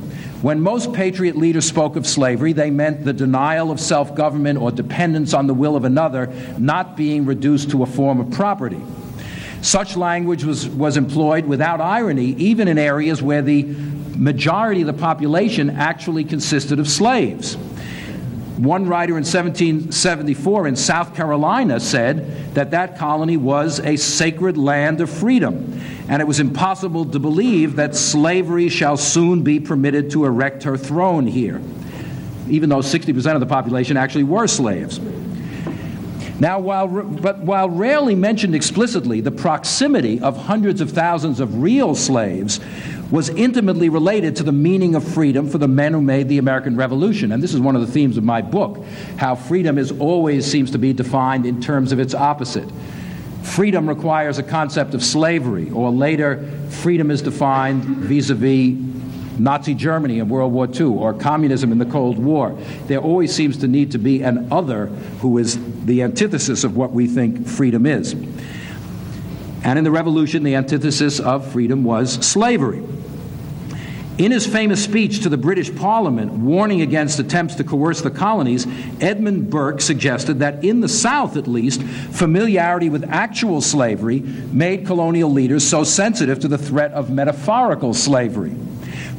When 0.42 0.62
most 0.62 0.94
patriot 0.94 1.36
leaders 1.36 1.66
spoke 1.66 1.96
of 1.96 2.08
slavery, 2.08 2.54
they 2.54 2.72
meant 2.72 3.06
the 3.06 3.14
denial 3.14 3.72
of 3.72 3.80
self 3.80 4.16
government 4.16 4.60
or 4.60 4.72
dependence 4.72 5.34
on 5.34 5.48
the 5.48 5.54
will 5.54 5.76
of 5.76 5.86
another 5.86 6.28
not 6.58 6.98
being 6.98 7.26
reduced 7.26 7.72
to 7.72 7.84
a 7.84 7.86
form 7.86 8.20
of 8.20 8.32
property. 8.32 8.82
Such 9.62 9.98
language 9.98 10.44
was, 10.44 10.68
was 10.68 10.98
employed 10.98 11.46
without 11.46 11.82
irony, 11.82 12.34
even 12.38 12.68
in 12.68 12.78
areas 12.78 13.22
where 13.22 13.42
the 13.42 13.64
majority 14.16 14.82
of 14.82 14.88
the 14.88 14.94
population 14.94 15.70
actually 15.70 16.24
consisted 16.24 16.80
of 16.80 16.88
slaves. 16.88 17.58
One 18.60 18.88
writer 18.88 19.14
in 19.14 19.24
1774 19.24 20.68
in 20.68 20.76
South 20.76 21.16
Carolina 21.16 21.80
said 21.80 22.54
that 22.56 22.72
that 22.72 22.98
colony 22.98 23.38
was 23.38 23.80
a 23.80 23.96
sacred 23.96 24.58
land 24.58 25.00
of 25.00 25.10
freedom, 25.10 25.82
and 26.10 26.22
it 26.22 26.26
was 26.26 26.42
impossible 26.42 27.06
to 27.06 27.20
believe 27.20 27.78
that 27.78 27.96
slavery 27.96 28.68
shall 28.68 28.98
soon 28.98 29.44
be 29.44 29.62
permitted 29.62 30.12
to 30.12 30.26
erect 30.26 30.64
her 30.64 30.76
throne 30.76 31.26
here, 31.26 31.62
even 32.50 32.70
though 32.70 32.80
60% 32.80 33.34
of 33.34 33.40
the 33.40 33.46
population 33.46 33.96
actually 33.96 34.26
were 34.26 34.46
slaves. 34.46 35.00
Now, 36.40 36.60
while, 36.60 36.88
but 36.88 37.40
while 37.40 37.70
rarely 37.70 38.16
mentioned 38.16 38.56
explicitly, 38.56 39.20
the 39.20 39.32
proximity 39.32 40.22
of 40.22 40.38
hundreds 40.38 40.80
of 40.80 40.92
thousands 40.92 41.42
of 41.42 41.62
real 41.62 41.96
slaves 41.96 42.62
was 43.12 43.30
intimately 43.30 43.90
related 43.90 44.38
to 44.38 44.44
the 44.44 44.52
meaning 44.52 44.96
of 44.96 45.04
freedom 45.04 45.50
for 45.50 45.58
the 45.58 45.68
men 45.68 45.94
who 45.94 46.02
made 46.02 46.30
the 46.30 46.38
American 46.38 46.78
Revolution. 46.78 47.32
And 47.34 47.44
this 47.44 47.54
is 47.54 47.60
one 47.60 47.76
of 47.76 47.82
the 47.82 47.92
themes 47.92 48.18
of 48.18 48.24
my 48.24 48.42
book 48.42 48.86
how 49.18 49.36
freedom 49.36 49.78
is 49.78 49.92
always 49.92 50.50
seems 50.50 50.72
to 50.72 50.78
be 50.78 50.94
defined 50.94 51.46
in 51.46 51.60
terms 51.62 51.92
of 51.92 52.00
its 52.00 52.14
opposite. 52.14 52.70
Freedom 53.44 53.90
requires 53.90 54.38
a 54.38 54.44
concept 54.44 54.94
of 54.94 55.04
slavery, 55.04 55.70
or 55.72 55.90
later, 55.92 56.46
freedom 56.70 57.10
is 57.10 57.22
defined 57.22 57.84
vis 57.84 58.30
a 58.30 58.36
vis 58.36 58.78
Nazi 59.40 59.74
Germany 59.74 60.20
in 60.20 60.30
World 60.30 60.54
War 60.54 60.68
II 60.68 60.88
or 60.88 61.14
communism 61.14 61.72
in 61.72 61.78
the 61.78 61.86
Cold 61.86 62.20
War. 62.20 62.58
There 62.88 63.00
always 63.00 63.34
seems 63.34 63.58
to 63.58 63.68
need 63.68 63.92
to 63.92 63.98
be 63.98 64.22
an 64.22 64.52
other 64.52 64.88
who 65.22 65.38
is 65.38 65.58
the 65.86 66.04
antithesis 66.04 66.64
of 66.64 66.76
what 66.76 66.92
we 66.92 67.08
think 67.08 67.48
freedom 67.48 67.86
is. 67.86 68.14
And 69.64 69.78
in 69.78 69.84
the 69.84 69.92
revolution, 69.92 70.44
the 70.44 70.56
antithesis 70.56 71.20
of 71.20 71.52
freedom 71.52 71.84
was 71.84 72.14
slavery. 72.26 72.84
In 74.20 74.34
his 74.34 74.46
famous 74.46 74.84
speech 74.84 75.22
to 75.24 75.30
the 75.30 75.38
British 75.38 75.74
Parliament 75.74 76.34
warning 76.34 76.82
against 76.82 77.20
attempts 77.20 77.56
to 77.56 77.64
coerce 77.64 78.02
the 78.02 78.12
colonies, 78.12 78.68
Edmund 79.00 79.50
Burke 79.50 79.80
suggested 79.80 80.40
that 80.40 80.62
in 80.66 80.82
the 80.82 80.90
South, 80.90 81.38
at 81.38 81.48
least, 81.48 81.82
familiarity 81.82 82.90
with 82.90 83.06
actual 83.10 83.62
slavery 83.62 84.20
made 84.20 84.86
colonial 84.86 85.32
leaders 85.32 85.66
so 85.66 85.86
sensitive 85.86 86.38
to 86.40 86.50
the 86.50 86.58
threat 86.58 86.92
of 86.92 87.10
metaphorical 87.10 87.94
slavery. 87.94 88.54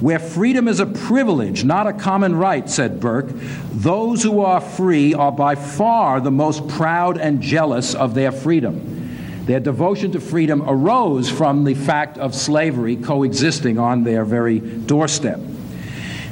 Where 0.00 0.18
freedom 0.18 0.66
is 0.66 0.80
a 0.80 0.86
privilege, 0.86 1.62
not 1.62 1.86
a 1.86 1.92
common 1.92 2.34
right, 2.34 2.68
said 2.68 3.00
Burke, 3.00 3.28
those 3.72 4.22
who 4.22 4.40
are 4.40 4.60
free 4.60 5.12
are 5.12 5.30
by 5.30 5.54
far 5.56 6.20
the 6.20 6.30
most 6.30 6.66
proud 6.68 7.18
and 7.18 7.42
jealous 7.42 7.94
of 7.94 8.14
their 8.14 8.32
freedom. 8.32 9.44
Their 9.44 9.60
devotion 9.60 10.12
to 10.12 10.20
freedom 10.20 10.62
arose 10.66 11.28
from 11.28 11.64
the 11.64 11.74
fact 11.74 12.16
of 12.16 12.34
slavery 12.34 12.96
coexisting 12.96 13.78
on 13.78 14.04
their 14.04 14.24
very 14.24 14.58
doorstep. 14.60 15.40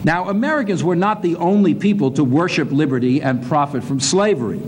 Now, 0.02 0.28
Americans 0.28 0.82
were 0.82 0.96
not 0.96 1.22
the 1.22 1.36
only 1.36 1.74
people 1.74 2.12
to 2.12 2.24
worship 2.24 2.70
liberty 2.70 3.20
and 3.20 3.46
profit 3.46 3.84
from 3.84 4.00
slavery. 4.00 4.62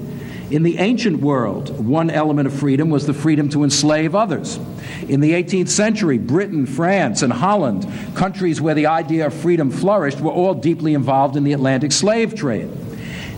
In 0.51 0.65
the 0.65 0.79
ancient 0.79 1.21
world, 1.21 1.79
one 1.79 2.11
element 2.11 2.49
of 2.49 2.53
freedom 2.53 2.91
was 2.91 3.07
the 3.07 3.15
freedom 3.15 3.49
to 3.51 3.63
enslave 3.63 4.17
others. 4.17 4.59
In 5.09 5.21
the 5.21 5.31
18th 5.31 5.69
century, 5.69 6.19
Britain, 6.19 6.67
France, 6.67 7.23
and 7.23 7.33
Holland, 7.33 7.87
countries 8.17 8.61
where 8.61 8.75
the 8.75 8.87
idea 8.87 9.29
of 9.29 9.35
freedom 9.35 9.71
flourished, 9.71 10.21
were 10.21 10.33
all 10.33 10.55
deeply 10.55 10.95
involved 10.95 11.37
in 11.37 11.45
the 11.45 11.53
Atlantic 11.53 11.93
slave 11.93 12.35
trade. 12.35 12.69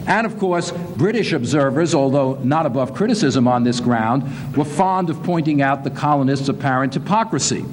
And 0.06 0.26
of 0.26 0.38
course, 0.38 0.70
British 0.70 1.32
observers, 1.32 1.94
although 1.94 2.36
not 2.42 2.64
above 2.64 2.94
criticism 2.94 3.46
on 3.46 3.62
this 3.62 3.78
ground, 3.78 4.56
were 4.56 4.64
fond 4.64 5.10
of 5.10 5.22
pointing 5.22 5.60
out 5.60 5.84
the 5.84 5.90
colonists' 5.90 6.48
apparent 6.48 6.94
hypocrisy. 6.94 7.66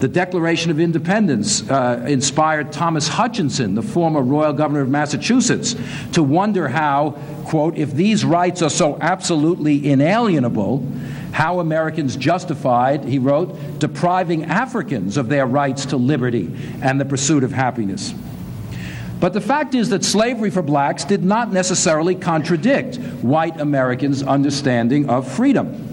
The 0.00 0.08
Declaration 0.08 0.70
of 0.70 0.78
Independence 0.78 1.68
uh, 1.68 2.04
inspired 2.06 2.70
Thomas 2.70 3.08
Hutchinson, 3.08 3.74
the 3.74 3.82
former 3.82 4.22
royal 4.22 4.52
governor 4.52 4.80
of 4.80 4.88
Massachusetts, 4.88 5.74
to 6.12 6.22
wonder 6.22 6.68
how, 6.68 7.18
quote, 7.46 7.76
if 7.76 7.92
these 7.92 8.24
rights 8.24 8.62
are 8.62 8.70
so 8.70 8.96
absolutely 9.00 9.90
inalienable, 9.90 10.86
how 11.32 11.58
Americans 11.58 12.14
justified, 12.14 13.04
he 13.04 13.18
wrote, 13.18 13.80
depriving 13.80 14.44
Africans 14.44 15.16
of 15.16 15.28
their 15.28 15.46
rights 15.46 15.86
to 15.86 15.96
liberty 15.96 16.48
and 16.80 17.00
the 17.00 17.04
pursuit 17.04 17.42
of 17.42 17.50
happiness. 17.50 18.14
But 19.18 19.32
the 19.32 19.40
fact 19.40 19.74
is 19.74 19.88
that 19.88 20.04
slavery 20.04 20.50
for 20.50 20.62
blacks 20.62 21.04
did 21.04 21.24
not 21.24 21.52
necessarily 21.52 22.14
contradict 22.14 22.98
white 23.20 23.60
Americans' 23.60 24.22
understanding 24.22 25.10
of 25.10 25.28
freedom. 25.28 25.87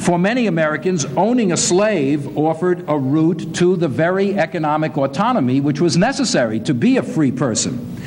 For 0.00 0.18
many 0.18 0.46
Americans, 0.46 1.04
owning 1.04 1.52
a 1.52 1.58
slave 1.58 2.38
offered 2.38 2.84
a 2.88 2.98
route 2.98 3.54
to 3.56 3.76
the 3.76 3.86
very 3.86 4.34
economic 4.38 4.96
autonomy 4.96 5.60
which 5.60 5.78
was 5.78 5.98
necessary 5.98 6.58
to 6.60 6.72
be 6.72 6.96
a 6.96 7.02
free 7.02 7.30
person. 7.30 7.98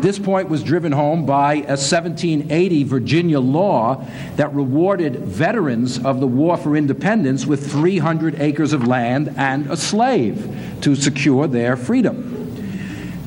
This 0.00 0.16
point 0.16 0.48
was 0.48 0.62
driven 0.62 0.92
home 0.92 1.26
by 1.26 1.54
a 1.54 1.74
1780 1.76 2.84
Virginia 2.84 3.40
law 3.40 4.06
that 4.36 4.54
rewarded 4.54 5.16
veterans 5.16 5.98
of 6.04 6.20
the 6.20 6.26
War 6.26 6.56
for 6.56 6.76
Independence 6.76 7.44
with 7.46 7.70
300 7.70 8.40
acres 8.40 8.72
of 8.72 8.86
land 8.86 9.34
and 9.36 9.66
a 9.72 9.76
slave 9.76 10.78
to 10.82 10.94
secure 10.94 11.48
their 11.48 11.76
freedom. 11.76 12.36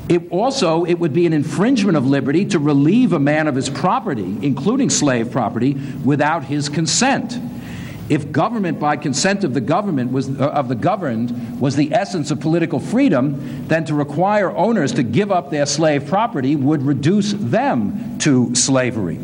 It 0.08 0.30
also, 0.30 0.84
it 0.84 0.94
would 0.94 1.12
be 1.12 1.26
an 1.26 1.34
infringement 1.34 1.96
of 1.96 2.06
liberty 2.06 2.46
to 2.46 2.58
relieve 2.58 3.12
a 3.12 3.18
man 3.18 3.48
of 3.48 3.54
his 3.54 3.68
property, 3.68 4.38
including 4.40 4.88
slave 4.88 5.30
property, 5.30 5.74
without 6.04 6.44
his 6.44 6.70
consent. 6.70 7.38
If 8.08 8.30
government 8.32 8.78
by 8.78 8.96
consent 8.96 9.44
of 9.44 9.54
the 9.54 9.62
government 9.62 10.12
was, 10.12 10.28
uh, 10.28 10.48
of 10.48 10.68
the 10.68 10.74
governed 10.74 11.58
was 11.58 11.74
the 11.74 11.94
essence 11.94 12.30
of 12.30 12.38
political 12.38 12.78
freedom, 12.78 13.66
then 13.68 13.86
to 13.86 13.94
require 13.94 14.54
owners 14.54 14.92
to 14.92 15.02
give 15.02 15.32
up 15.32 15.50
their 15.50 15.64
slave 15.64 16.06
property 16.06 16.54
would 16.54 16.82
reduce 16.82 17.32
them 17.32 18.18
to 18.18 18.54
slavery. 18.54 19.18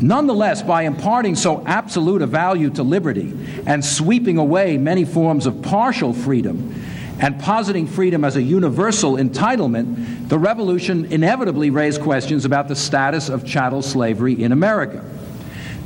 Nonetheless, 0.00 0.62
by 0.62 0.82
imparting 0.82 1.34
so 1.34 1.62
absolute 1.66 2.22
a 2.22 2.26
value 2.26 2.70
to 2.70 2.82
liberty 2.82 3.34
and 3.66 3.84
sweeping 3.84 4.38
away 4.38 4.78
many 4.78 5.04
forms 5.04 5.44
of 5.44 5.60
partial 5.60 6.14
freedom, 6.14 6.74
and 7.20 7.40
positing 7.40 7.86
freedom 7.86 8.24
as 8.24 8.36
a 8.36 8.42
universal 8.42 9.14
entitlement, 9.14 10.28
the 10.28 10.38
revolution 10.38 11.04
inevitably 11.06 11.68
raised 11.68 12.00
questions 12.00 12.44
about 12.44 12.68
the 12.68 12.76
status 12.76 13.28
of 13.28 13.44
chattel 13.44 13.82
slavery 13.82 14.40
in 14.40 14.52
America. 14.52 15.04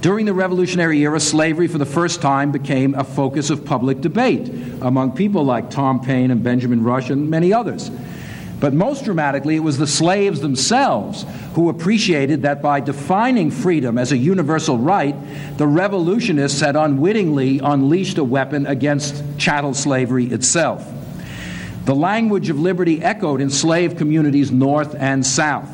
During 0.02 0.26
the 0.26 0.34
Revolutionary 0.34 0.98
era, 1.02 1.20
slavery 1.20 1.68
for 1.68 1.78
the 1.78 1.86
first 1.86 2.20
time 2.20 2.50
became 2.50 2.96
a 2.96 3.04
focus 3.04 3.50
of 3.50 3.64
public 3.64 4.00
debate 4.00 4.48
among 4.80 5.12
people 5.12 5.44
like 5.44 5.70
Tom 5.70 6.00
Paine 6.00 6.32
and 6.32 6.42
Benjamin 6.42 6.82
Rush 6.82 7.08
and 7.08 7.30
many 7.30 7.52
others. 7.52 7.88
But 8.58 8.74
most 8.74 9.04
dramatically, 9.04 9.54
it 9.54 9.60
was 9.60 9.78
the 9.78 9.86
slaves 9.86 10.40
themselves 10.40 11.24
who 11.54 11.68
appreciated 11.68 12.42
that 12.42 12.60
by 12.60 12.80
defining 12.80 13.52
freedom 13.52 13.96
as 13.96 14.10
a 14.10 14.16
universal 14.16 14.76
right, 14.76 15.14
the 15.56 15.68
revolutionists 15.68 16.60
had 16.60 16.74
unwittingly 16.74 17.60
unleashed 17.60 18.18
a 18.18 18.24
weapon 18.24 18.66
against 18.66 19.22
chattel 19.38 19.72
slavery 19.72 20.26
itself. 20.26 20.84
The 21.84 21.94
language 21.94 22.50
of 22.50 22.58
liberty 22.58 23.00
echoed 23.04 23.40
in 23.40 23.50
slave 23.50 23.96
communities 23.96 24.50
north 24.50 24.96
and 24.96 25.24
south. 25.24 25.70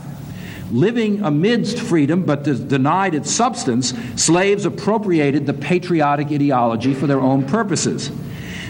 Living 0.70 1.22
amidst 1.22 1.78
freedom 1.78 2.24
but 2.24 2.42
denied 2.42 3.14
its 3.14 3.30
substance, 3.30 3.94
slaves 4.16 4.66
appropriated 4.66 5.46
the 5.46 5.54
patriotic 5.54 6.28
ideology 6.28 6.92
for 6.92 7.06
their 7.06 7.20
own 7.20 7.46
purposes. 7.46 8.10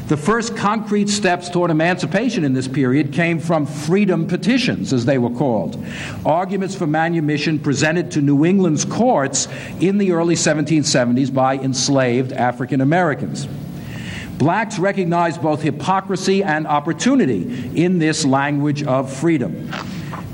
The 0.06 0.16
first 0.16 0.56
concrete 0.56 1.10
steps 1.10 1.50
toward 1.50 1.70
emancipation 1.70 2.42
in 2.42 2.54
this 2.54 2.66
period 2.66 3.12
came 3.12 3.38
from 3.38 3.66
freedom 3.66 4.26
petitions, 4.26 4.94
as 4.94 5.04
they 5.04 5.18
were 5.18 5.28
called, 5.28 5.84
arguments 6.24 6.74
for 6.74 6.86
manumission 6.86 7.58
presented 7.58 8.12
to 8.12 8.22
New 8.22 8.46
England's 8.46 8.86
courts 8.86 9.48
in 9.80 9.98
the 9.98 10.12
early 10.12 10.34
1770s 10.34 11.34
by 11.34 11.56
enslaved 11.56 12.32
African 12.32 12.80
Americans. 12.80 13.46
Blacks 14.38 14.78
recognized 14.78 15.42
both 15.42 15.60
hypocrisy 15.60 16.42
and 16.42 16.66
opportunity 16.66 17.70
in 17.74 17.98
this 17.98 18.24
language 18.24 18.84
of 18.84 19.12
freedom. 19.12 19.70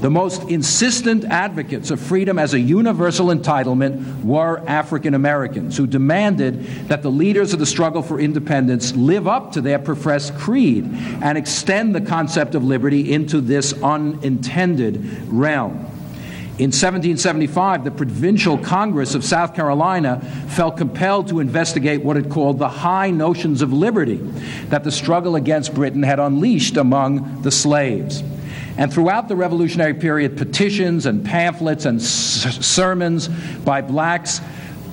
The 0.04 0.10
most 0.10 0.50
insistent 0.50 1.24
advocates 1.24 1.90
of 1.90 1.98
freedom 1.98 2.38
as 2.38 2.52
a 2.52 2.60
universal 2.60 3.28
entitlement 3.28 4.22
were 4.22 4.62
African 4.68 5.14
Americans 5.14 5.78
who 5.78 5.86
demanded 5.86 6.62
that 6.88 7.00
the 7.00 7.10
leaders 7.10 7.54
of 7.54 7.58
the 7.58 7.64
struggle 7.64 8.02
for 8.02 8.20
independence 8.20 8.94
live 8.94 9.26
up 9.26 9.52
to 9.52 9.62
their 9.62 9.78
professed 9.78 10.34
creed 10.34 10.84
and 11.22 11.38
extend 11.38 11.94
the 11.94 12.02
concept 12.02 12.54
of 12.54 12.62
liberty 12.62 13.14
into 13.14 13.40
this 13.40 13.72
unintended 13.82 15.02
realm. 15.32 15.70
In 16.58 16.68
1775, 16.68 17.84
the 17.84 17.90
Provincial 17.90 18.58
Congress 18.58 19.14
of 19.14 19.24
South 19.24 19.54
Carolina 19.54 20.20
felt 20.50 20.76
compelled 20.76 21.28
to 21.28 21.40
investigate 21.40 22.04
what 22.04 22.18
it 22.18 22.28
called 22.28 22.58
the 22.58 22.68
high 22.68 23.10
notions 23.10 23.62
of 23.62 23.72
liberty 23.72 24.16
that 24.68 24.84
the 24.84 24.92
struggle 24.92 25.34
against 25.34 25.72
Britain 25.72 26.02
had 26.02 26.20
unleashed 26.20 26.76
among 26.76 27.40
the 27.40 27.50
slaves. 27.50 28.22
And 28.76 28.92
throughout 28.92 29.28
the 29.28 29.36
Revolutionary 29.36 29.94
period, 29.94 30.36
petitions 30.36 31.06
and 31.06 31.24
pamphlets 31.24 31.84
and 31.84 32.00
s- 32.00 32.66
sermons 32.66 33.28
by 33.28 33.82
blacks 33.82 34.40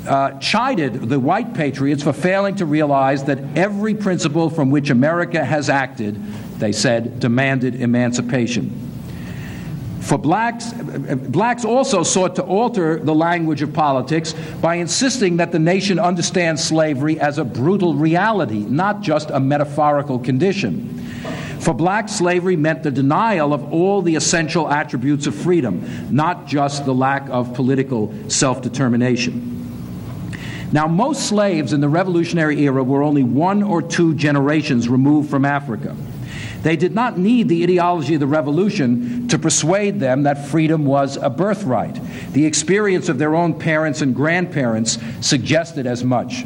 uh, 0.07 0.31
chided 0.39 0.93
the 0.93 1.19
white 1.19 1.53
patriots 1.53 2.03
for 2.03 2.13
failing 2.13 2.55
to 2.55 2.65
realize 2.65 3.23
that 3.25 3.39
every 3.55 3.93
principle 3.93 4.49
from 4.49 4.71
which 4.71 4.89
America 4.89 5.43
has 5.43 5.69
acted, 5.69 6.15
they 6.59 6.71
said, 6.71 7.19
demanded 7.19 7.75
emancipation. 7.81 8.89
For 10.01 10.17
blacks, 10.17 10.73
blacks 10.73 11.63
also 11.63 12.01
sought 12.01 12.35
to 12.37 12.43
alter 12.43 12.97
the 12.97 13.13
language 13.13 13.61
of 13.61 13.71
politics 13.71 14.33
by 14.59 14.75
insisting 14.75 15.37
that 15.37 15.51
the 15.51 15.59
nation 15.59 15.99
understand 15.99 16.59
slavery 16.59 17.19
as 17.19 17.37
a 17.37 17.43
brutal 17.45 17.93
reality, 17.93 18.59
not 18.59 19.01
just 19.01 19.29
a 19.29 19.39
metaphorical 19.39 20.17
condition. 20.17 21.00
For 21.61 21.75
blacks, 21.75 22.13
slavery 22.13 22.55
meant 22.55 22.81
the 22.81 22.89
denial 22.89 23.53
of 23.53 23.71
all 23.71 24.01
the 24.01 24.15
essential 24.15 24.67
attributes 24.67 25.27
of 25.27 25.35
freedom, 25.35 25.85
not 26.09 26.47
just 26.47 26.85
the 26.85 26.93
lack 26.93 27.29
of 27.29 27.53
political 27.53 28.11
self 28.29 28.63
determination. 28.63 29.51
Now, 30.71 30.87
most 30.87 31.27
slaves 31.27 31.71
in 31.71 31.79
the 31.79 31.89
Revolutionary 31.89 32.61
era 32.61 32.83
were 32.83 33.03
only 33.03 33.21
one 33.21 33.61
or 33.61 33.83
two 33.83 34.15
generations 34.15 34.89
removed 34.89 35.29
from 35.29 35.45
Africa. 35.45 35.95
They 36.63 36.75
did 36.75 36.95
not 36.95 37.19
need 37.19 37.47
the 37.47 37.63
ideology 37.63 38.15
of 38.15 38.19
the 38.21 38.27
revolution 38.27 39.27
to 39.27 39.37
persuade 39.37 39.99
them 39.99 40.23
that 40.23 40.47
freedom 40.47 40.85
was 40.85 41.17
a 41.17 41.29
birthright. 41.29 41.99
The 42.33 42.45
experience 42.45 43.07
of 43.07 43.19
their 43.19 43.35
own 43.35 43.59
parents 43.59 44.01
and 44.01 44.15
grandparents 44.15 44.97
suggested 45.21 45.85
as 45.85 46.03
much. 46.03 46.43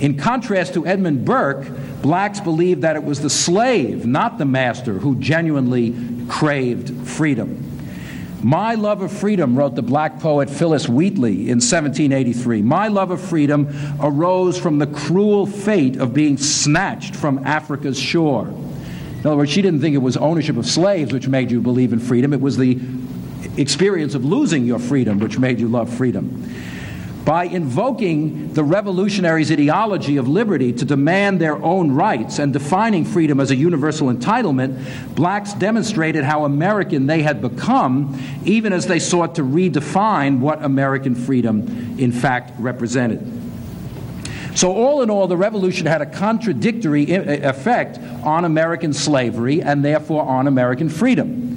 In 0.00 0.16
contrast 0.16 0.74
to 0.74 0.86
Edmund 0.86 1.26
Burke, 1.26 1.66
blacks 2.00 2.40
believed 2.40 2.82
that 2.82 2.96
it 2.96 3.04
was 3.04 3.20
the 3.20 3.28
slave, 3.28 4.06
not 4.06 4.38
the 4.38 4.46
master, 4.46 4.94
who 4.94 5.16
genuinely 5.16 5.94
craved 6.26 7.06
freedom. 7.06 7.66
My 8.42 8.74
love 8.74 9.02
of 9.02 9.12
freedom, 9.12 9.54
wrote 9.54 9.74
the 9.74 9.82
black 9.82 10.18
poet 10.20 10.48
Phillis 10.48 10.88
Wheatley 10.88 11.50
in 11.50 11.58
1783, 11.58 12.62
my 12.62 12.88
love 12.88 13.10
of 13.10 13.20
freedom 13.20 13.68
arose 14.00 14.58
from 14.58 14.78
the 14.78 14.86
cruel 14.86 15.44
fate 15.44 15.96
of 15.96 16.14
being 16.14 16.38
snatched 16.38 17.14
from 17.14 17.44
Africa's 17.46 17.98
shore. 17.98 18.46
In 18.48 19.26
other 19.26 19.36
words, 19.36 19.50
she 19.50 19.60
didn't 19.60 19.82
think 19.82 19.94
it 19.94 19.98
was 19.98 20.16
ownership 20.16 20.56
of 20.56 20.64
slaves 20.64 21.12
which 21.12 21.28
made 21.28 21.50
you 21.50 21.60
believe 21.60 21.92
in 21.92 22.00
freedom, 22.00 22.32
it 22.32 22.40
was 22.40 22.56
the 22.56 22.80
experience 23.58 24.14
of 24.14 24.24
losing 24.24 24.64
your 24.64 24.78
freedom 24.78 25.18
which 25.18 25.38
made 25.38 25.60
you 25.60 25.68
love 25.68 25.92
freedom 25.92 26.50
by 27.30 27.44
invoking 27.44 28.52
the 28.54 28.64
revolutionaries' 28.64 29.52
ideology 29.52 30.16
of 30.16 30.26
liberty 30.26 30.72
to 30.72 30.84
demand 30.84 31.40
their 31.40 31.54
own 31.62 31.92
rights 31.92 32.40
and 32.40 32.52
defining 32.52 33.04
freedom 33.04 33.38
as 33.38 33.52
a 33.52 33.54
universal 33.54 34.12
entitlement, 34.12 35.14
blacks 35.14 35.52
demonstrated 35.54 36.24
how 36.24 36.44
American 36.44 37.06
they 37.06 37.22
had 37.22 37.40
become, 37.40 38.20
even 38.44 38.72
as 38.72 38.88
they 38.88 38.98
sought 38.98 39.36
to 39.36 39.42
redefine 39.42 40.40
what 40.40 40.64
American 40.64 41.14
freedom 41.14 41.94
in 42.00 42.10
fact 42.10 42.50
represented. 42.58 43.24
So, 44.56 44.72
all 44.72 45.00
in 45.00 45.08
all, 45.08 45.28
the 45.28 45.36
revolution 45.36 45.86
had 45.86 46.02
a 46.02 46.06
contradictory 46.06 47.12
effect 47.12 48.00
on 48.24 48.44
American 48.44 48.92
slavery 48.92 49.62
and 49.62 49.84
therefore 49.84 50.24
on 50.24 50.48
American 50.48 50.88
freedom. 50.88 51.49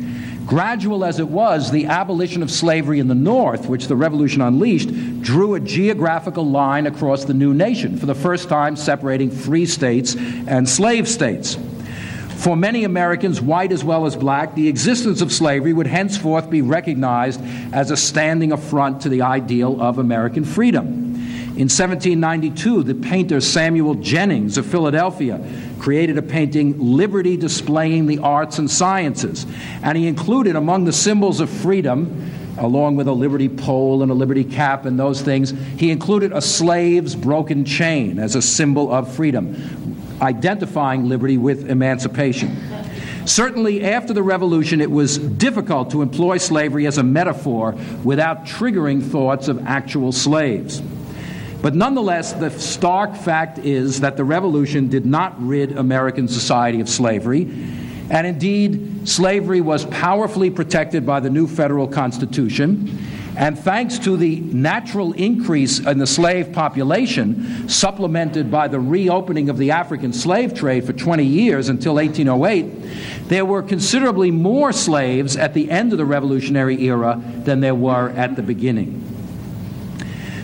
Gradual 0.45 1.05
as 1.05 1.19
it 1.19 1.29
was, 1.29 1.71
the 1.71 1.85
abolition 1.85 2.43
of 2.43 2.51
slavery 2.51 2.99
in 2.99 3.07
the 3.07 3.15
North, 3.15 3.67
which 3.67 3.87
the 3.87 3.95
Revolution 3.95 4.41
unleashed, 4.41 5.21
drew 5.21 5.55
a 5.55 5.59
geographical 5.59 6.45
line 6.45 6.85
across 6.85 7.23
the 7.23 7.33
new 7.33 7.53
nation, 7.53 7.97
for 7.97 8.05
the 8.05 8.15
first 8.15 8.49
time 8.49 8.75
separating 8.75 9.31
free 9.31 9.65
states 9.65 10.15
and 10.15 10.67
slave 10.67 11.07
states. 11.07 11.57
For 12.43 12.57
many 12.57 12.83
Americans, 12.83 13.39
white 13.39 13.71
as 13.71 13.85
well 13.85 14.05
as 14.05 14.17
black, 14.17 14.53
the 14.53 14.67
existence 14.67 15.21
of 15.21 15.31
slavery 15.31 15.71
would 15.71 15.87
henceforth 15.87 16.49
be 16.49 16.61
recognized 16.61 17.39
as 17.71 17.89
a 17.89 17.95
standing 17.95 18.51
affront 18.51 19.01
to 19.03 19.09
the 19.09 19.21
ideal 19.21 19.81
of 19.81 19.97
American 19.97 20.43
freedom. 20.43 21.03
In 21.55 21.69
1792, 21.69 22.83
the 22.83 22.95
painter 22.95 23.39
Samuel 23.39 23.93
Jennings 23.93 24.57
of 24.57 24.65
Philadelphia 24.65 25.39
created 25.83 26.17
a 26.17 26.21
painting, 26.21 26.79
Liberty 26.79 27.35
Displaying 27.35 28.05
the 28.05 28.19
Arts 28.19 28.57
and 28.57 28.71
Sciences. 28.71 29.45
And 29.81 29.97
he 29.97 30.07
included 30.07 30.55
among 30.55 30.85
the 30.85 30.93
symbols 30.93 31.41
of 31.41 31.49
freedom, 31.49 32.31
along 32.57 32.95
with 32.95 33.09
a 33.09 33.11
liberty 33.11 33.49
pole 33.49 34.01
and 34.01 34.09
a 34.09 34.13
liberty 34.13 34.45
cap 34.45 34.85
and 34.85 34.97
those 34.97 35.21
things, 35.21 35.53
he 35.77 35.91
included 35.91 36.31
a 36.31 36.39
slave's 36.39 37.15
broken 37.15 37.65
chain 37.65 38.17
as 38.17 38.35
a 38.35 38.41
symbol 38.41 38.93
of 38.93 39.13
freedom, 39.13 39.97
identifying 40.21 41.09
liberty 41.09 41.37
with 41.37 41.69
emancipation. 41.69 42.55
Certainly, 43.25 43.83
after 43.83 44.13
the 44.13 44.23
Revolution, 44.23 44.79
it 44.79 44.89
was 44.89 45.17
difficult 45.17 45.91
to 45.91 46.01
employ 46.01 46.37
slavery 46.37 46.87
as 46.87 46.97
a 46.97 47.03
metaphor 47.03 47.75
without 48.05 48.45
triggering 48.45 49.03
thoughts 49.03 49.49
of 49.49 49.65
actual 49.65 50.13
slaves. 50.13 50.81
But 51.63 51.75
nonetheless, 51.75 52.33
the 52.33 52.49
stark 52.49 53.15
fact 53.15 53.57
is 53.57 54.01
that 54.01 54.17
the 54.17 54.25
revolution 54.25 54.89
did 54.89 55.05
not 55.05 55.41
rid 55.41 55.77
American 55.77 56.27
society 56.27 56.81
of 56.81 56.89
slavery, 56.89 57.49
And 58.09 58.27
indeed, 58.27 59.07
slavery 59.07 59.61
was 59.61 59.85
powerfully 59.85 60.49
protected 60.49 61.05
by 61.05 61.21
the 61.21 61.29
new 61.29 61.47
federal 61.47 61.87
constitution. 61.87 62.99
And 63.37 63.57
thanks 63.57 63.97
to 63.99 64.17
the 64.17 64.41
natural 64.41 65.13
increase 65.13 65.79
in 65.79 65.97
the 65.97 66.05
slave 66.05 66.51
population, 66.51 67.67
supplemented 67.67 68.51
by 68.51 68.67
the 68.67 68.79
reopening 68.79 69.49
of 69.49 69.57
the 69.57 69.71
African 69.71 70.13
slave 70.13 70.53
trade 70.53 70.85
for 70.85 70.93
20 70.93 71.23
years 71.23 71.69
until 71.69 71.95
1808, 71.95 73.29
there 73.29 73.45
were 73.45 73.63
considerably 73.63 74.29
more 74.29 74.73
slaves 74.73 75.35
at 75.37 75.53
the 75.53 75.71
end 75.71 75.93
of 75.93 75.97
the 75.97 76.05
Revolutionary 76.05 76.83
era 76.83 77.19
than 77.45 77.61
there 77.61 77.73
were 77.73 78.09
at 78.09 78.35
the 78.35 78.43
beginning. 78.43 79.02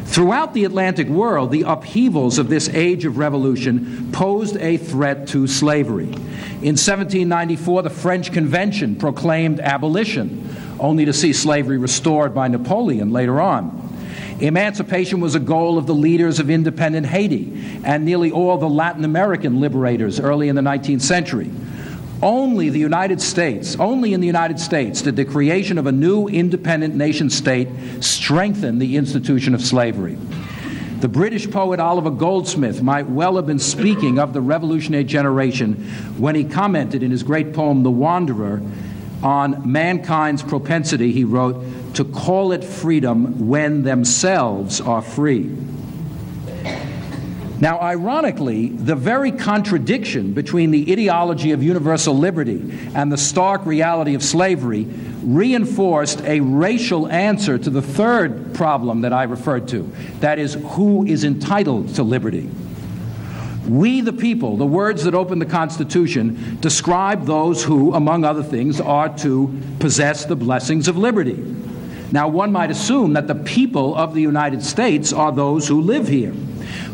Throughout 0.09 0.55
the 0.55 0.65
Atlantic 0.65 1.07
world, 1.07 1.51
the 1.51 1.61
upheavals 1.61 2.39
of 2.39 2.49
this 2.49 2.67
age 2.69 3.05
of 3.05 3.19
revolution 3.19 4.11
posed 4.11 4.57
a 4.57 4.77
threat 4.77 5.27
to 5.27 5.45
slavery. 5.45 6.05
In 6.05 6.75
1794, 6.75 7.83
the 7.83 7.91
French 7.91 8.31
Convention 8.33 8.95
proclaimed 8.95 9.59
abolition, 9.59 10.49
only 10.79 11.05
to 11.05 11.13
see 11.13 11.31
slavery 11.31 11.77
restored 11.77 12.33
by 12.33 12.47
Napoleon 12.47 13.11
later 13.11 13.39
on. 13.39 13.87
Emancipation 14.39 15.19
was 15.19 15.35
a 15.35 15.39
goal 15.39 15.77
of 15.77 15.85
the 15.85 15.93
leaders 15.93 16.39
of 16.39 16.49
independent 16.49 17.05
Haiti 17.05 17.79
and 17.83 18.03
nearly 18.03 18.31
all 18.31 18.57
the 18.57 18.67
Latin 18.67 19.05
American 19.05 19.59
liberators 19.59 20.19
early 20.19 20.49
in 20.49 20.55
the 20.55 20.61
19th 20.63 21.01
century. 21.01 21.51
Only 22.21 22.69
the 22.69 22.79
United 22.79 23.21
States, 23.21 23.77
only 23.79 24.13
in 24.13 24.19
the 24.19 24.27
United 24.27 24.59
States, 24.59 25.01
did 25.01 25.15
the 25.15 25.23
creation 25.23 25.77
of 25.77 25.87
a 25.87 25.91
new 25.91 26.27
independent 26.27 26.95
nation 26.95 27.29
state 27.29 27.69
strengthen 28.01 28.77
the 28.77 28.97
institution 28.97 29.55
of 29.55 29.61
slavery. 29.61 30.17
The 30.99 31.07
British 31.07 31.49
poet 31.49 31.79
Oliver 31.79 32.09
Goldsmith 32.09 32.81
might 32.81 33.07
well 33.07 33.37
have 33.37 33.45
been 33.45 33.57
speaking 33.57 34.19
of 34.19 34.33
the 34.33 34.41
revolutionary 34.41 35.05
generation 35.05 35.75
when 36.17 36.35
he 36.35 36.43
commented 36.43 37.03
in 37.03 37.11
his 37.11 37.23
great 37.23 37.53
poem, 37.53 37.83
The 37.83 37.91
Wanderer, 37.91 38.61
on 39.23 39.71
mankind's 39.71 40.43
propensity, 40.43 41.13
he 41.13 41.23
wrote, 41.23 41.63
to 41.93 42.03
call 42.03 42.51
it 42.51 42.65
freedom 42.65 43.47
when 43.47 43.83
themselves 43.83 44.81
are 44.81 45.01
free. 45.01 45.55
Now, 47.61 47.77
ironically, 47.79 48.69
the 48.69 48.95
very 48.95 49.33
contradiction 49.33 50.31
between 50.31 50.71
the 50.71 50.89
ideology 50.93 51.51
of 51.51 51.61
universal 51.61 52.17
liberty 52.17 52.73
and 52.95 53.11
the 53.11 53.17
stark 53.17 53.65
reality 53.65 54.15
of 54.15 54.23
slavery 54.23 54.85
reinforced 55.23 56.21
a 56.21 56.39
racial 56.39 57.09
answer 57.09 57.57
to 57.57 57.69
the 57.69 57.81
third 57.81 58.55
problem 58.55 59.01
that 59.01 59.11
I 59.11 59.23
referred 59.23 59.67
to 59.69 59.91
that 60.21 60.39
is, 60.39 60.53
who 60.53 61.05
is 61.05 61.25
entitled 61.25 61.95
to 61.95 62.03
liberty? 62.03 62.49
We, 63.67 63.99
the 64.01 64.13
people, 64.13 64.55
the 64.55 64.65
words 64.65 65.03
that 65.03 65.13
open 65.13 65.39
the 65.39 65.45
Constitution, 65.45 66.57
describe 66.61 67.25
those 67.25 67.61
who, 67.61 67.93
among 67.93 68.23
other 68.23 68.41
things, 68.41 68.79
are 68.79 69.09
to 69.17 69.61
possess 69.79 70.23
the 70.23 70.37
blessings 70.37 70.87
of 70.87 70.97
liberty. 70.97 71.35
Now, 72.13 72.29
one 72.29 72.53
might 72.53 72.71
assume 72.71 73.13
that 73.13 73.27
the 73.27 73.35
people 73.35 73.95
of 73.95 74.15
the 74.15 74.21
United 74.21 74.63
States 74.63 75.11
are 75.11 75.31
those 75.33 75.67
who 75.67 75.81
live 75.81 76.07
here. 76.07 76.33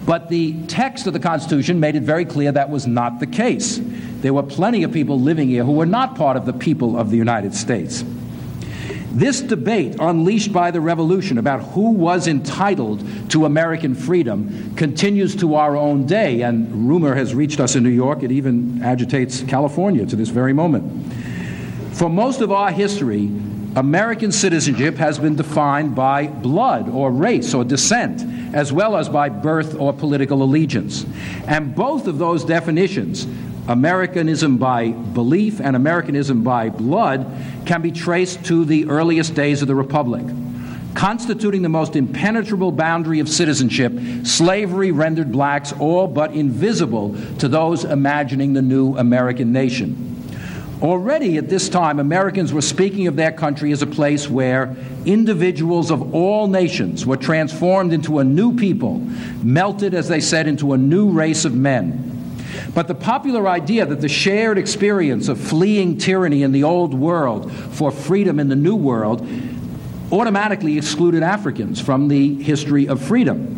But 0.05 0.29
the 0.29 0.53
text 0.67 1.07
of 1.07 1.13
the 1.13 1.19
Constitution 1.19 1.79
made 1.79 1.95
it 1.95 2.03
very 2.03 2.25
clear 2.25 2.51
that 2.51 2.69
was 2.69 2.85
not 2.85 3.19
the 3.19 3.27
case. 3.27 3.79
There 4.21 4.33
were 4.33 4.43
plenty 4.43 4.83
of 4.83 4.91
people 4.91 5.19
living 5.19 5.47
here 5.47 5.63
who 5.63 5.71
were 5.71 5.85
not 5.85 6.15
part 6.15 6.37
of 6.37 6.45
the 6.45 6.53
people 6.53 6.97
of 6.97 7.09
the 7.09 7.17
United 7.17 7.55
States. 7.55 8.03
This 9.11 9.39
debate, 9.39 9.95
unleashed 9.97 10.51
by 10.51 10.71
the 10.71 10.81
revolution 10.81 11.37
about 11.37 11.61
who 11.61 11.91
was 11.91 12.27
entitled 12.27 13.01
to 13.29 13.45
American 13.45 13.95
freedom, 13.95 14.75
continues 14.75 15.37
to 15.37 15.55
our 15.55 15.77
own 15.77 16.05
day, 16.05 16.41
and 16.41 16.89
rumor 16.89 17.15
has 17.15 17.33
reached 17.33 17.61
us 17.61 17.77
in 17.77 17.83
New 17.83 17.89
York. 17.89 18.23
It 18.23 18.31
even 18.31 18.81
agitates 18.83 19.41
California 19.43 20.05
to 20.05 20.17
this 20.17 20.29
very 20.29 20.51
moment. 20.51 21.15
For 21.93 22.09
most 22.09 22.41
of 22.41 22.51
our 22.51 22.71
history, 22.71 23.31
American 23.77 24.33
citizenship 24.33 24.97
has 24.97 25.17
been 25.17 25.35
defined 25.35 25.95
by 25.95 26.27
blood 26.27 26.89
or 26.89 27.09
race 27.09 27.53
or 27.53 27.63
descent, 27.63 28.21
as 28.55 28.71
well 28.71 28.95
as 28.95 29.09
by 29.09 29.27
birth 29.27 29.75
or 29.75 29.91
political 29.91 30.41
allegiance. 30.41 31.05
And 31.45 31.75
both 31.75 32.07
of 32.07 32.17
those 32.17 32.45
definitions, 32.45 33.27
Americanism 33.67 34.57
by 34.57 34.91
belief 34.91 35.59
and 35.59 35.75
Americanism 35.75 36.41
by 36.41 36.69
blood, 36.69 37.29
can 37.65 37.81
be 37.81 37.91
traced 37.91 38.45
to 38.45 38.63
the 38.63 38.85
earliest 38.87 39.35
days 39.35 39.61
of 39.61 39.67
the 39.67 39.75
Republic. 39.75 40.25
Constituting 40.93 41.63
the 41.63 41.69
most 41.69 41.97
impenetrable 41.97 42.71
boundary 42.71 43.19
of 43.19 43.27
citizenship, 43.27 43.91
slavery 44.23 44.91
rendered 44.91 45.33
blacks 45.33 45.73
all 45.73 46.07
but 46.07 46.31
invisible 46.31 47.13
to 47.39 47.49
those 47.49 47.83
imagining 47.83 48.53
the 48.53 48.61
new 48.61 48.95
American 48.95 49.51
nation. 49.51 50.14
Already 50.81 51.37
at 51.37 51.47
this 51.47 51.69
time, 51.69 51.99
Americans 51.99 52.51
were 52.51 52.61
speaking 52.61 53.07
of 53.07 53.15
their 53.15 53.31
country 53.31 53.71
as 53.71 53.81
a 53.81 53.87
place 53.87 54.29
where 54.29 54.75
individuals 55.05 55.89
of 55.89 56.13
all 56.13 56.47
nations 56.47 57.05
were 57.05 57.15
transformed 57.15 57.93
into 57.93 58.19
a 58.19 58.23
new 58.23 58.55
people, 58.55 58.99
melted, 59.41 59.93
as 59.93 60.09
they 60.09 60.19
said, 60.19 60.47
into 60.47 60.73
a 60.73 60.77
new 60.77 61.09
race 61.09 61.45
of 61.45 61.53
men. 61.53 62.11
But 62.73 62.89
the 62.89 62.95
popular 62.95 63.47
idea 63.47 63.85
that 63.85 64.01
the 64.01 64.09
shared 64.09 64.57
experience 64.57 65.29
of 65.29 65.39
fleeing 65.39 65.97
tyranny 65.97 66.43
in 66.43 66.51
the 66.51 66.63
old 66.63 66.93
world 66.93 67.51
for 67.51 67.89
freedom 67.89 68.37
in 68.37 68.49
the 68.49 68.55
new 68.55 68.75
world 68.75 69.25
automatically 70.11 70.77
excluded 70.77 71.23
Africans 71.23 71.79
from 71.79 72.09
the 72.09 72.35
history 72.43 72.87
of 72.87 73.01
freedom. 73.01 73.55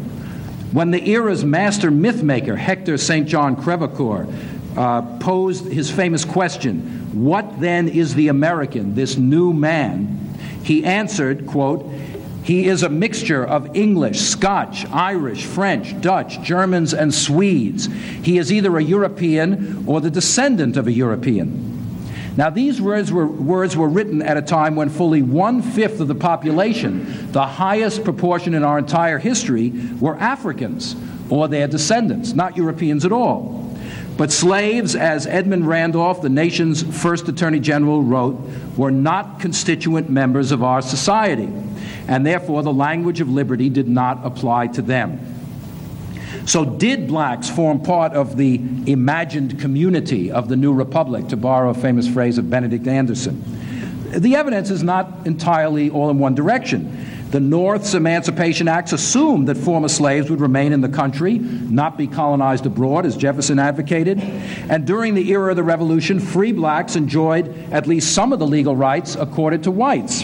When 0.72 0.92
the 0.92 1.10
era's 1.10 1.44
master 1.44 1.90
mythmaker, 1.90 2.58
Hector 2.58 2.98
St. 2.98 3.28
John 3.28 3.56
Crevecoeur, 3.56 4.32
uh, 4.78 5.02
posed 5.20 5.66
his 5.66 5.92
famous 5.92 6.24
question 6.24 6.98
what 7.18 7.60
then 7.60 7.88
is 7.88 8.14
the 8.14 8.28
American, 8.28 8.94
this 8.94 9.18
new 9.18 9.52
man? 9.52 10.36
He 10.64 10.86
answered, 10.86 11.48
quote, 11.48 11.90
he 12.44 12.68
is 12.68 12.84
a 12.84 12.90
mixture 12.90 13.44
of 13.44 13.76
English, 13.76 14.22
Scotch, 14.22 14.86
Irish, 14.90 15.44
French, 15.44 16.00
Dutch, 16.00 16.42
Germans, 16.44 16.94
and 16.94 17.14
Swedes. 17.14 17.90
He 18.24 18.38
is 18.38 18.54
either 18.54 18.78
a 18.78 18.84
European 18.84 19.84
or 19.88 20.00
the 20.00 20.12
descendant 20.12 20.78
of 20.78 20.88
a 20.88 20.92
European. 20.92 21.74
Now, 22.38 22.52
these 22.52 22.80
words 22.80 23.12
were, 23.12 23.26
words 23.26 23.76
were 23.76 23.90
written 23.90 24.22
at 24.22 24.38
a 24.38 24.42
time 24.44 24.76
when 24.76 24.90
fully 24.90 25.24
one 25.24 25.62
fifth 25.62 26.00
of 26.00 26.08
the 26.08 26.16
population, 26.16 27.32
the 27.32 27.46
highest 27.46 28.04
proportion 28.04 28.54
in 28.54 28.64
our 28.64 28.78
entire 28.78 29.18
history, 29.18 29.74
were 30.00 30.16
Africans 30.18 30.96
or 31.30 31.48
their 31.48 31.68
descendants, 31.68 32.34
not 32.34 32.56
Europeans 32.56 33.06
at 33.06 33.12
all. 33.12 33.67
But 34.18 34.32
slaves, 34.32 34.96
as 34.96 35.28
Edmund 35.28 35.68
Randolph, 35.68 36.24
the 36.24 36.30
nation's 36.30 36.82
first 36.82 37.30
Attorney 37.30 37.60
General, 37.60 38.02
wrote, 38.02 38.36
were 38.76 38.90
not 38.90 39.40
constituent 39.40 40.10
members 40.10 40.52
of 40.52 40.64
our 40.64 40.82
society, 40.82 41.50
and 42.08 42.26
therefore 42.26 42.64
the 42.64 42.74
language 42.74 43.22
of 43.22 43.30
liberty 43.30 43.70
did 43.70 43.88
not 43.88 44.26
apply 44.26 44.68
to 44.68 44.82
them. 44.82 45.36
So, 46.46 46.66
did 46.66 47.08
blacks 47.08 47.50
form 47.50 47.82
part 47.82 48.14
of 48.14 48.38
the 48.38 48.56
imagined 48.86 49.60
community 49.60 50.32
of 50.32 50.50
the 50.50 50.56
new 50.56 50.74
republic, 50.74 51.28
to 51.28 51.38
borrow 51.38 51.70
a 51.70 51.74
famous 51.74 52.08
phrase 52.08 52.38
of 52.38 52.50
Benedict 52.50 52.88
Anderson? 52.88 53.44
The 54.10 54.36
evidence 54.36 54.72
is 54.72 54.82
not 54.82 55.12
entirely 55.26 55.90
all 55.90 56.10
in 56.10 56.18
one 56.18 56.34
direction. 56.34 56.97
The 57.30 57.42
North's 57.42 57.94
Emancipation 57.94 58.70
Acts 58.70 58.94
assumed 58.94 59.50
that 59.50 59.58
former 59.58 59.90
slaves 59.90 60.30
would 60.30 60.40
remain 60.40 60.72
in 60.72 60.80
the 60.80 60.88
country, 60.88 61.40
not 61.40 61.98
be 61.98 62.08
colonized 62.08 62.66
abroad, 62.66 63.06
as 63.06 63.18
Jefferson 63.18 63.60
advocated. 63.60 64.20
And 64.70 64.88
during 64.88 65.14
the 65.14 65.30
era 65.32 65.50
of 65.50 65.58
the 65.58 65.64
Revolution, 65.64 66.22
free 66.22 66.54
blacks 66.54 66.96
enjoyed 66.96 67.50
at 67.72 67.86
least 67.86 68.14
some 68.14 68.32
of 68.32 68.40
the 68.40 68.48
legal 68.48 68.78
rights 68.78 69.16
accorded 69.16 69.64
to 69.64 69.72
whites. 69.72 70.24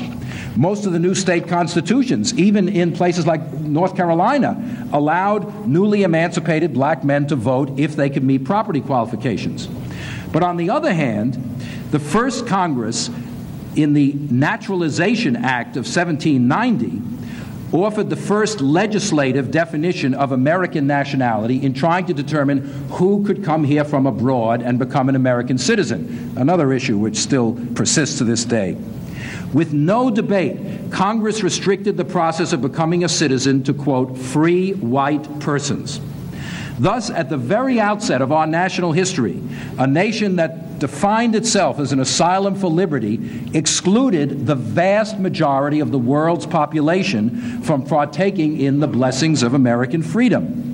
Most 0.56 0.86
of 0.86 0.94
the 0.94 1.00
new 1.00 1.14
state 1.14 1.48
constitutions, 1.48 2.34
even 2.36 2.70
in 2.70 2.94
places 2.94 3.28
like 3.28 3.52
North 3.52 3.98
Carolina, 3.98 4.88
allowed 4.94 5.68
newly 5.68 6.04
emancipated 6.04 6.74
black 6.74 7.04
men 7.04 7.28
to 7.28 7.36
vote 7.36 7.80
if 7.80 7.98
they 7.98 8.10
could 8.10 8.24
meet 8.24 8.46
property 8.46 8.80
qualifications. 8.80 9.68
But 10.32 10.42
on 10.44 10.56
the 10.56 10.70
other 10.70 10.94
hand, 10.94 11.34
the 11.92 12.00
first 12.00 12.48
Congress 12.48 13.10
in 13.76 13.94
the 13.94 14.14
Naturalization 14.14 15.36
Act 15.36 15.78
of 15.78 15.86
1790 15.86 17.02
offered 17.74 18.10
the 18.10 18.16
first 18.16 18.62
legislative 18.62 19.50
definition 19.50 20.14
of 20.14 20.32
American 20.32 20.86
nationality 20.86 21.64
in 21.64 21.74
trying 21.74 22.06
to 22.06 22.14
determine 22.14 22.60
who 22.92 23.26
could 23.26 23.44
come 23.44 23.64
here 23.64 23.84
from 23.84 24.06
abroad 24.06 24.62
and 24.62 24.78
become 24.78 25.10
an 25.10 25.16
American 25.16 25.58
citizen, 25.58 26.32
another 26.38 26.72
issue 26.72 26.98
which 26.98 27.18
still 27.18 27.58
persists 27.74 28.20
to 28.20 28.24
this 28.24 28.46
day. 28.46 28.78
With 29.54 29.74
no 29.74 30.10
debate, 30.10 30.92
Congress 30.92 31.44
restricted 31.44 31.98
the 31.98 32.06
process 32.06 32.54
of 32.54 32.62
becoming 32.62 33.04
a 33.04 33.10
citizen 33.10 33.64
to, 33.64 33.74
quote, 33.74 34.18
free 34.18 34.74
white 34.74 35.40
persons. 35.40 36.00
Thus, 36.80 37.10
at 37.10 37.30
the 37.30 37.38
very 37.38 37.80
outset 37.80 38.22
of 38.22 38.32
our 38.32 38.48
national 38.48 38.94
history, 38.94 39.40
a 39.78 39.86
nation 39.86 40.38
that 40.38 40.80
defined 40.80 41.36
itself 41.36 41.80
as 41.80 41.94
an 41.94 42.00
asylum 42.00 42.56
for 42.56 42.68
liberty 42.68 43.20
excluded 43.54 44.46
the 44.46 44.56
vast 44.56 45.20
majority 45.20 45.80
of 45.80 45.92
the 45.92 46.00
world's 46.00 46.46
population 46.46 47.62
from 47.62 47.86
partaking 47.86 48.60
in 48.60 48.80
the 48.80 48.88
blessings 48.88 49.44
of 49.44 49.54
American 49.54 50.02
freedom. 50.02 50.74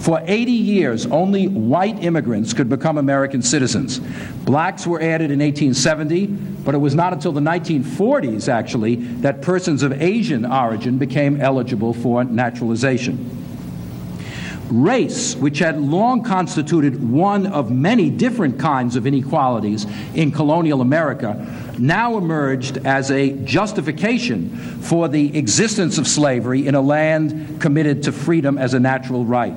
For 0.00 0.22
80 0.26 0.52
years, 0.52 1.06
only 1.06 1.48
white 1.48 2.04
immigrants 2.04 2.52
could 2.52 2.68
become 2.68 2.98
American 2.98 3.40
citizens. 3.40 3.98
Blacks 4.44 4.86
were 4.86 5.00
added 5.00 5.30
in 5.30 5.38
1870, 5.38 6.26
but 6.26 6.74
it 6.74 6.78
was 6.78 6.94
not 6.94 7.12
until 7.12 7.32
the 7.32 7.40
1940s, 7.40 8.48
actually, 8.48 8.96
that 8.96 9.42
persons 9.42 9.82
of 9.82 10.00
Asian 10.02 10.44
origin 10.44 10.98
became 10.98 11.40
eligible 11.40 11.94
for 11.94 12.24
naturalization. 12.24 13.45
Race, 14.70 15.36
which 15.36 15.60
had 15.60 15.80
long 15.80 16.22
constituted 16.22 17.08
one 17.08 17.46
of 17.46 17.70
many 17.70 18.10
different 18.10 18.58
kinds 18.58 18.96
of 18.96 19.06
inequalities 19.06 19.86
in 20.14 20.32
colonial 20.32 20.80
America, 20.80 21.74
now 21.78 22.16
emerged 22.16 22.78
as 22.78 23.10
a 23.10 23.30
justification 23.44 24.50
for 24.80 25.08
the 25.08 25.36
existence 25.36 25.98
of 25.98 26.08
slavery 26.08 26.66
in 26.66 26.74
a 26.74 26.80
land 26.80 27.60
committed 27.60 28.02
to 28.04 28.12
freedom 28.12 28.58
as 28.58 28.74
a 28.74 28.80
natural 28.80 29.24
right. 29.24 29.54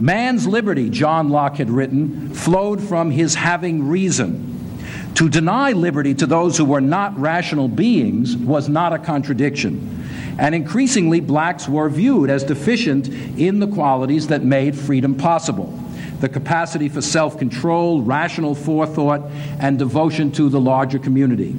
Man's 0.00 0.46
liberty, 0.46 0.90
John 0.90 1.28
Locke 1.28 1.56
had 1.56 1.70
written, 1.70 2.34
flowed 2.34 2.80
from 2.80 3.10
his 3.10 3.34
having 3.34 3.88
reason. 3.88 4.48
To 5.16 5.28
deny 5.28 5.72
liberty 5.72 6.14
to 6.14 6.26
those 6.26 6.56
who 6.56 6.64
were 6.64 6.80
not 6.80 7.18
rational 7.18 7.66
beings 7.66 8.36
was 8.36 8.68
not 8.68 8.92
a 8.92 8.98
contradiction. 8.98 9.97
And 10.38 10.54
increasingly, 10.54 11.20
blacks 11.20 11.68
were 11.68 11.88
viewed 11.88 12.30
as 12.30 12.44
deficient 12.44 13.08
in 13.08 13.58
the 13.58 13.66
qualities 13.66 14.28
that 14.28 14.44
made 14.44 14.76
freedom 14.76 15.16
possible 15.16 15.78
the 16.20 16.28
capacity 16.28 16.88
for 16.88 17.00
self 17.00 17.38
control, 17.38 18.02
rational 18.02 18.54
forethought, 18.54 19.22
and 19.60 19.78
devotion 19.78 20.32
to 20.32 20.48
the 20.48 20.60
larger 20.60 20.98
community. 20.98 21.54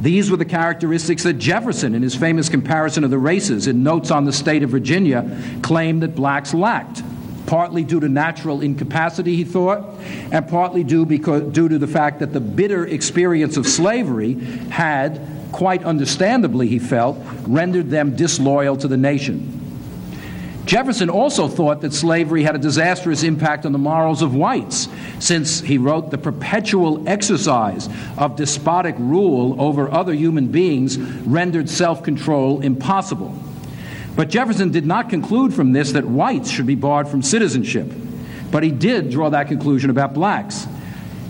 These 0.00 0.30
were 0.30 0.36
the 0.36 0.44
characteristics 0.44 1.22
that 1.22 1.34
Jefferson, 1.34 1.94
in 1.94 2.02
his 2.02 2.14
famous 2.14 2.48
comparison 2.48 3.04
of 3.04 3.10
the 3.10 3.18
races 3.18 3.66
in 3.66 3.82
Notes 3.82 4.10
on 4.10 4.24
the 4.24 4.32
State 4.32 4.62
of 4.62 4.70
Virginia, 4.70 5.40
claimed 5.62 6.02
that 6.02 6.14
blacks 6.14 6.52
lacked. 6.52 7.02
Partly 7.46 7.84
due 7.84 8.00
to 8.00 8.08
natural 8.08 8.60
incapacity, 8.62 9.36
he 9.36 9.44
thought, 9.44 9.98
and 10.32 10.48
partly 10.48 10.82
due, 10.82 11.04
because, 11.04 11.52
due 11.52 11.68
to 11.68 11.78
the 11.78 11.86
fact 11.86 12.20
that 12.20 12.32
the 12.32 12.40
bitter 12.40 12.86
experience 12.86 13.56
of 13.56 13.66
slavery 13.66 14.34
had, 14.70 15.20
quite 15.52 15.84
understandably, 15.84 16.68
he 16.68 16.78
felt, 16.78 17.18
rendered 17.42 17.90
them 17.90 18.16
disloyal 18.16 18.76
to 18.78 18.88
the 18.88 18.96
nation. 18.96 19.60
Jefferson 20.64 21.10
also 21.10 21.46
thought 21.46 21.82
that 21.82 21.92
slavery 21.92 22.42
had 22.42 22.54
a 22.54 22.58
disastrous 22.58 23.22
impact 23.22 23.66
on 23.66 23.72
the 23.72 23.78
morals 23.78 24.22
of 24.22 24.34
whites, 24.34 24.88
since 25.18 25.60
he 25.60 25.76
wrote 25.76 26.10
the 26.10 26.18
perpetual 26.18 27.06
exercise 27.06 27.88
of 28.16 28.36
despotic 28.36 28.94
rule 28.98 29.60
over 29.60 29.90
other 29.90 30.14
human 30.14 30.48
beings 30.48 30.96
rendered 30.98 31.68
self 31.68 32.02
control 32.02 32.60
impossible. 32.62 33.38
But 34.16 34.28
Jefferson 34.28 34.70
did 34.70 34.86
not 34.86 35.10
conclude 35.10 35.52
from 35.52 35.72
this 35.72 35.92
that 35.92 36.04
whites 36.04 36.50
should 36.50 36.66
be 36.66 36.76
barred 36.76 37.08
from 37.08 37.22
citizenship, 37.22 37.92
but 38.50 38.62
he 38.62 38.70
did 38.70 39.10
draw 39.10 39.30
that 39.30 39.48
conclusion 39.48 39.90
about 39.90 40.14
blacks. 40.14 40.66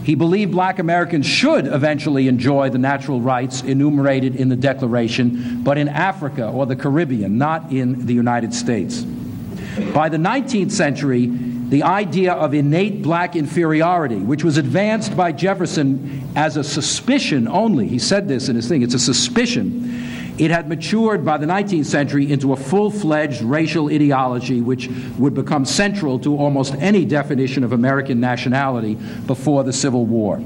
He 0.05 0.15
believed 0.15 0.53
black 0.53 0.79
Americans 0.79 1.25
should 1.25 1.67
eventually 1.67 2.29
enjoy 2.29 2.69
the 2.69 2.79
natural 2.79 3.23
rights 3.23 3.63
enumerated 3.63 4.37
in 4.37 4.51
the 4.51 4.57
Declaration, 4.57 5.63
but 5.65 5.79
in 5.79 5.89
Africa 5.89 6.47
or 6.47 6.67
the 6.67 6.77
Caribbean, 6.77 7.39
not 7.39 7.73
in 7.73 8.05
the 8.05 8.13
United 8.13 8.53
States. 8.53 9.03
By 9.95 10.11
the 10.11 10.19
19th 10.19 10.73
century, 10.73 11.27
the 11.69 11.83
idea 11.83 12.35
of 12.35 12.53
innate 12.53 13.03
black 13.03 13.35
inferiority, 13.35 14.17
which 14.17 14.45
was 14.45 14.59
advanced 14.59 15.17
by 15.17 15.33
Jefferson 15.33 16.23
as 16.37 16.59
a 16.59 16.63
suspicion 16.63 17.49
only, 17.49 17.89
he 17.89 17.99
said 17.99 18.29
this 18.29 18.51
in 18.51 18.57
his 18.57 18.69
thing, 18.69 18.83
it's 18.83 18.95
a 18.95 18.99
suspicion, 18.99 20.14
it 20.37 20.51
had 20.51 20.69
matured 20.69 21.25
by 21.25 21.39
the 21.39 21.47
19th 21.47 21.87
century 21.87 22.33
into 22.33 22.53
a 22.53 22.57
full 22.57 22.91
fledged 22.91 23.43
racial 23.43 23.89
ideology 23.89 24.61
which 24.61 24.89
would 25.19 25.35
become 25.35 25.65
central 25.65 26.19
to 26.19 26.37
almost 26.37 26.75
any 26.77 27.05
definition 27.05 27.63
of 27.63 27.73
American 27.73 28.19
nationality 28.19 28.95
before 29.27 29.63
the 29.63 29.73
Civil 29.73 30.07
War. 30.07 30.43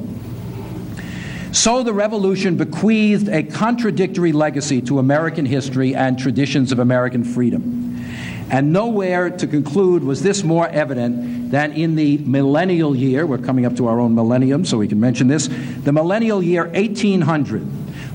So 1.53 1.83
the 1.83 1.95
Revolution 1.95 2.57
bequeathed 2.57 3.29
a 3.29 3.43
contradictory 3.43 4.33
legacy 4.33 4.83
to 4.83 4.99
American 4.99 5.47
history 5.47 5.95
and 5.95 6.19
traditions 6.19 6.73
of 6.73 6.79
American 6.79 7.25
freedom. 7.25 8.05
And 8.51 8.73
nowhere 8.73 9.31
to 9.31 9.47
conclude 9.47 10.05
was 10.05 10.23
this 10.23 10.43
more 10.43 10.69
evident 10.69 11.51
than 11.51 11.73
in 11.73 11.97
the 11.97 12.19
millennial 12.19 12.95
year. 12.95 13.27
We're 13.27 13.39
coming 13.39 13.65
up 13.65 13.77
to 13.77 13.87
our 13.89 14.01
own 14.01 14.15
millennium, 14.15 14.65
so 14.65 14.79
we 14.79 14.89
can 14.89 15.01
mention 15.01 15.29
this. 15.29 15.49
The 15.49 15.93
millennial 15.93 16.43
year 16.43 16.67
1800 16.67 17.67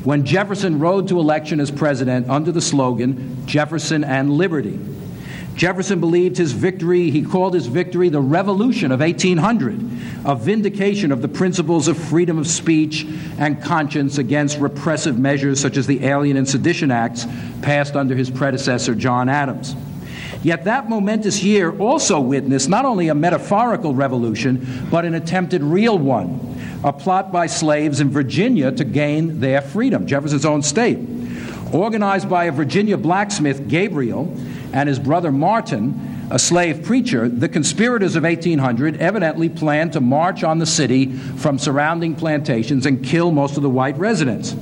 when 0.04 0.26
Jefferson 0.26 0.80
rode 0.80 1.08
to 1.08 1.20
election 1.20 1.60
as 1.60 1.72
president 1.72 2.30
under 2.30 2.51
the 2.51 2.62
slogan 2.62 3.45
Jefferson 3.45 4.04
and 4.04 4.32
Liberty. 4.32 4.80
Jefferson 5.56 5.99
believed 5.99 6.36
his 6.36 6.51
victory, 6.51 7.12
he 7.12 7.22
called 7.22 7.54
his 7.54 7.68
victory 7.68 8.10
the 8.10 8.20
Revolution 8.20 8.91
of 8.91 9.01
1800, 9.01 9.80
a 10.26 10.36
vindication 10.36 11.12
of 11.12 11.22
the 11.22 11.28
principles 11.28 11.88
of 11.88 11.95
freedom 11.95 12.39
of 12.39 12.47
speech 12.47 13.06
and 13.38 13.62
conscience 13.62 14.18
against 14.18 14.58
repressive 14.58 15.20
measures 15.20 15.60
such 15.60 15.78
as 15.78 15.86
the 15.86 16.04
Alien 16.06 16.38
and 16.38 16.49
Sedition 16.49 16.89
Acts 16.89 17.28
passed 17.62 17.95
under 17.95 18.16
his 18.16 18.32
predecessor, 18.32 18.95
John 18.95 19.30
Adams. 19.30 19.76
Yet 20.41 20.66
that 20.66 20.89
momentous 20.89 21.43
year 21.43 21.78
also 21.78 22.20
witnessed 22.20 22.68
not 22.68 22.84
only 22.84 23.08
a 23.08 23.16
metaphorical 23.16 23.93
revolution, 23.93 24.88
but 24.89 25.06
an 25.06 25.14
attempted 25.14 25.62
real 25.62 25.97
one 25.97 26.53
a 26.84 26.91
plot 26.91 27.31
by 27.31 27.47
slaves 27.47 27.99
in 27.99 28.09
Virginia 28.09 28.71
to 28.71 28.84
gain 28.84 29.39
their 29.39 29.61
freedom, 29.61 30.05
Jefferson's 30.05 30.45
own 30.45 30.61
state. 30.61 30.99
Organized 31.71 32.29
by 32.29 32.45
a 32.45 32.51
Virginia 32.51 32.97
blacksmith, 32.97 33.67
Gabriel, 33.67 34.36
and 34.73 34.89
his 34.89 34.99
brother 34.99 35.31
Martin, 35.31 36.27
a 36.29 36.39
slave 36.39 36.84
preacher, 36.84 37.29
the 37.29 37.49
conspirators 37.49 38.15
of 38.15 38.23
1800 38.23 38.97
evidently 38.97 39.49
planned 39.49 39.93
to 39.93 40.01
march 40.01 40.43
on 40.43 40.59
the 40.59 40.65
city 40.65 41.11
from 41.11 41.57
surrounding 41.57 42.15
plantations 42.15 42.86
and 42.86 43.03
kill 43.03 43.31
most 43.31 43.55
of 43.57 43.63
the 43.63 43.69
white 43.69 43.97
residents. 43.97 44.55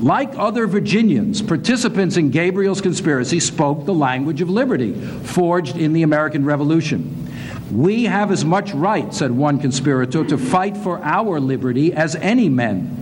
Like 0.00 0.30
other 0.36 0.66
Virginians, 0.66 1.42
participants 1.42 2.16
in 2.16 2.30
Gabriel's 2.30 2.80
conspiracy 2.80 3.40
spoke 3.40 3.84
the 3.84 3.94
language 3.94 4.40
of 4.40 4.48
liberty, 4.48 4.92
forged 4.92 5.76
in 5.76 5.92
the 5.92 6.02
American 6.02 6.44
Revolution. 6.44 7.27
We 7.70 8.04
have 8.04 8.30
as 8.30 8.44
much 8.44 8.72
right, 8.72 9.12
said 9.12 9.30
one 9.30 9.58
conspirator, 9.58 10.24
to 10.24 10.38
fight 10.38 10.76
for 10.76 11.02
our 11.04 11.38
liberty 11.38 11.92
as 11.92 12.16
any 12.16 12.48
men. 12.48 12.94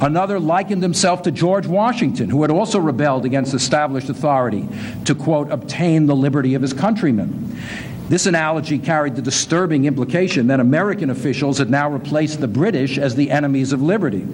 Another 0.00 0.38
likened 0.40 0.82
himself 0.82 1.22
to 1.22 1.30
George 1.30 1.66
Washington, 1.66 2.28
who 2.28 2.42
had 2.42 2.50
also 2.50 2.78
rebelled 2.78 3.24
against 3.24 3.54
established 3.54 4.08
authority 4.08 4.68
to, 5.04 5.14
quote, 5.14 5.50
obtain 5.50 6.06
the 6.06 6.16
liberty 6.16 6.54
of 6.54 6.62
his 6.62 6.72
countrymen. 6.72 7.60
This 8.08 8.26
analogy 8.26 8.78
carried 8.78 9.16
the 9.16 9.22
disturbing 9.22 9.86
implication 9.86 10.48
that 10.48 10.60
American 10.60 11.08
officials 11.08 11.58
had 11.58 11.70
now 11.70 11.88
replaced 11.88 12.40
the 12.40 12.48
British 12.48 12.98
as 12.98 13.14
the 13.14 13.30
enemies 13.30 13.72
of 13.72 13.80
liberty. 13.80 14.26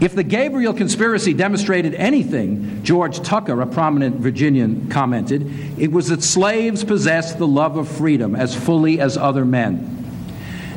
If 0.00 0.14
the 0.14 0.22
Gabriel 0.22 0.72
conspiracy 0.72 1.34
demonstrated 1.34 1.94
anything, 1.94 2.84
George 2.84 3.20
Tucker, 3.20 3.60
a 3.60 3.66
prominent 3.66 4.16
Virginian, 4.16 4.88
commented, 4.88 5.50
it 5.76 5.90
was 5.90 6.08
that 6.08 6.22
slaves 6.22 6.84
possessed 6.84 7.38
the 7.38 7.48
love 7.48 7.76
of 7.76 7.88
freedom 7.88 8.36
as 8.36 8.54
fully 8.54 9.00
as 9.00 9.16
other 9.16 9.44
men. 9.44 9.96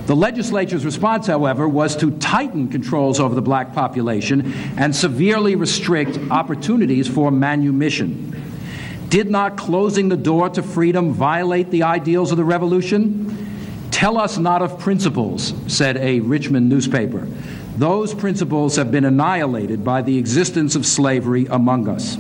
The 0.07 0.15
legislature's 0.15 0.83
response, 0.83 1.27
however, 1.27 1.67
was 1.67 1.95
to 1.97 2.09
tighten 2.17 2.69
controls 2.69 3.19
over 3.19 3.35
the 3.35 3.41
black 3.43 3.73
population 3.73 4.53
and 4.75 4.95
severely 4.95 5.55
restrict 5.55 6.17
opportunities 6.31 7.07
for 7.07 7.29
manumission. 7.29 8.35
Did 9.09 9.29
not 9.29 9.55
closing 9.55 10.09
the 10.09 10.17
door 10.17 10.49
to 10.49 10.63
freedom 10.63 11.13
violate 11.13 11.69
the 11.69 11.83
ideals 11.83 12.31
of 12.31 12.37
the 12.37 12.43
revolution? 12.43 13.37
Tell 13.91 14.17
us 14.17 14.39
not 14.39 14.63
of 14.63 14.79
principles, 14.79 15.53
said 15.67 15.97
a 15.97 16.21
Richmond 16.21 16.69
newspaper. 16.69 17.27
Those 17.77 18.13
principles 18.13 18.75
have 18.75 18.91
been 18.91 19.05
annihilated 19.05 19.83
by 19.83 20.01
the 20.01 20.17
existence 20.17 20.75
of 20.75 20.85
slavery 20.85 21.45
among 21.49 21.87
us. 21.87 22.17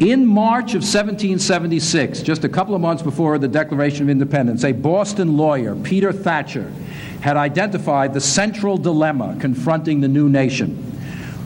In 0.00 0.26
March 0.26 0.70
of 0.70 0.82
1776, 0.82 2.22
just 2.22 2.42
a 2.42 2.48
couple 2.48 2.74
of 2.74 2.80
months 2.80 3.04
before 3.04 3.38
the 3.38 3.46
Declaration 3.46 4.02
of 4.02 4.10
Independence, 4.10 4.64
a 4.64 4.72
Boston 4.72 5.36
lawyer, 5.36 5.76
Peter 5.76 6.12
Thacher, 6.12 6.72
had 7.20 7.36
identified 7.36 8.12
the 8.12 8.20
central 8.20 8.76
dilemma 8.76 9.36
confronting 9.38 10.00
the 10.00 10.08
new 10.08 10.28
nation. 10.28 10.92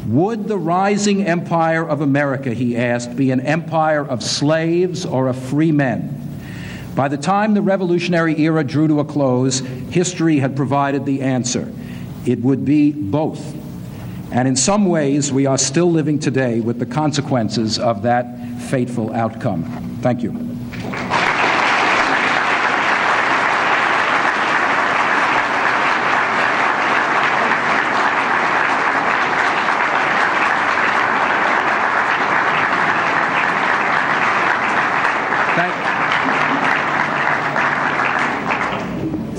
Would 0.08 0.48
the 0.48 0.56
rising 0.56 1.26
empire 1.26 1.86
of 1.86 2.00
America, 2.00 2.54
he 2.54 2.78
asked, 2.78 3.14
be 3.14 3.30
an 3.30 3.40
empire 3.40 4.06
of 4.06 4.22
slaves 4.22 5.04
or 5.04 5.28
of 5.28 5.36
free 5.36 5.72
men? 5.72 6.15
By 6.96 7.08
the 7.08 7.18
time 7.18 7.52
the 7.52 7.60
Revolutionary 7.60 8.40
era 8.40 8.64
drew 8.64 8.88
to 8.88 9.00
a 9.00 9.04
close, 9.04 9.58
history 9.58 10.38
had 10.38 10.56
provided 10.56 11.04
the 11.04 11.20
answer. 11.20 11.70
It 12.24 12.40
would 12.40 12.64
be 12.64 12.90
both. 12.90 13.54
And 14.32 14.48
in 14.48 14.56
some 14.56 14.86
ways, 14.86 15.30
we 15.30 15.44
are 15.44 15.58
still 15.58 15.92
living 15.92 16.18
today 16.18 16.60
with 16.60 16.78
the 16.78 16.86
consequences 16.86 17.78
of 17.78 18.02
that 18.04 18.62
fateful 18.62 19.12
outcome. 19.12 19.98
Thank 20.00 20.22
you. 20.22 20.46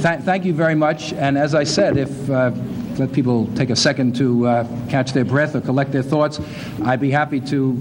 th- 0.07 0.16
thank 0.27 0.43
you 0.43 0.53
very 0.53 0.75
much. 0.75 1.13
And 1.13 1.37
as 1.37 1.55
I 1.55 1.63
said, 1.63 1.95
if 1.95 2.29
uh, 2.29 2.51
let 2.97 3.13
people 3.13 3.47
take 3.55 3.69
a 3.69 3.77
second 3.77 4.13
to 4.17 4.45
uh, 4.45 4.67
catch 4.89 5.13
their 5.13 5.23
breath 5.23 5.55
or 5.55 5.61
collect 5.61 5.93
their 5.93 6.03
thoughts, 6.03 6.41
I'd 6.83 6.99
be 6.99 7.11
happy 7.11 7.39
to 7.39 7.71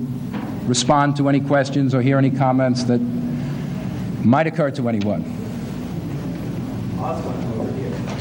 respond 0.62 1.16
to 1.16 1.28
any 1.28 1.40
questions 1.40 1.92
or 1.92 2.03
hear 2.03 2.18
any 2.18 2.30
comments 2.30 2.84
that 2.84 3.01
might 4.22 4.47
occur 4.47 4.70
to 4.70 4.88
anyone. 4.88 5.24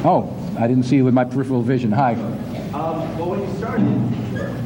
Oh, 0.04 0.36
I 0.58 0.68
didn't 0.68 0.86
see 0.86 0.96
you 0.96 1.06
with 1.06 1.14
my 1.14 1.24
peripheral 1.24 1.62
vision. 1.62 1.92
Hi. 1.92 2.14
Um, 2.16 3.20
well, 3.20 3.30
when 3.30 3.42
you 3.42 3.58
started, 3.58 3.86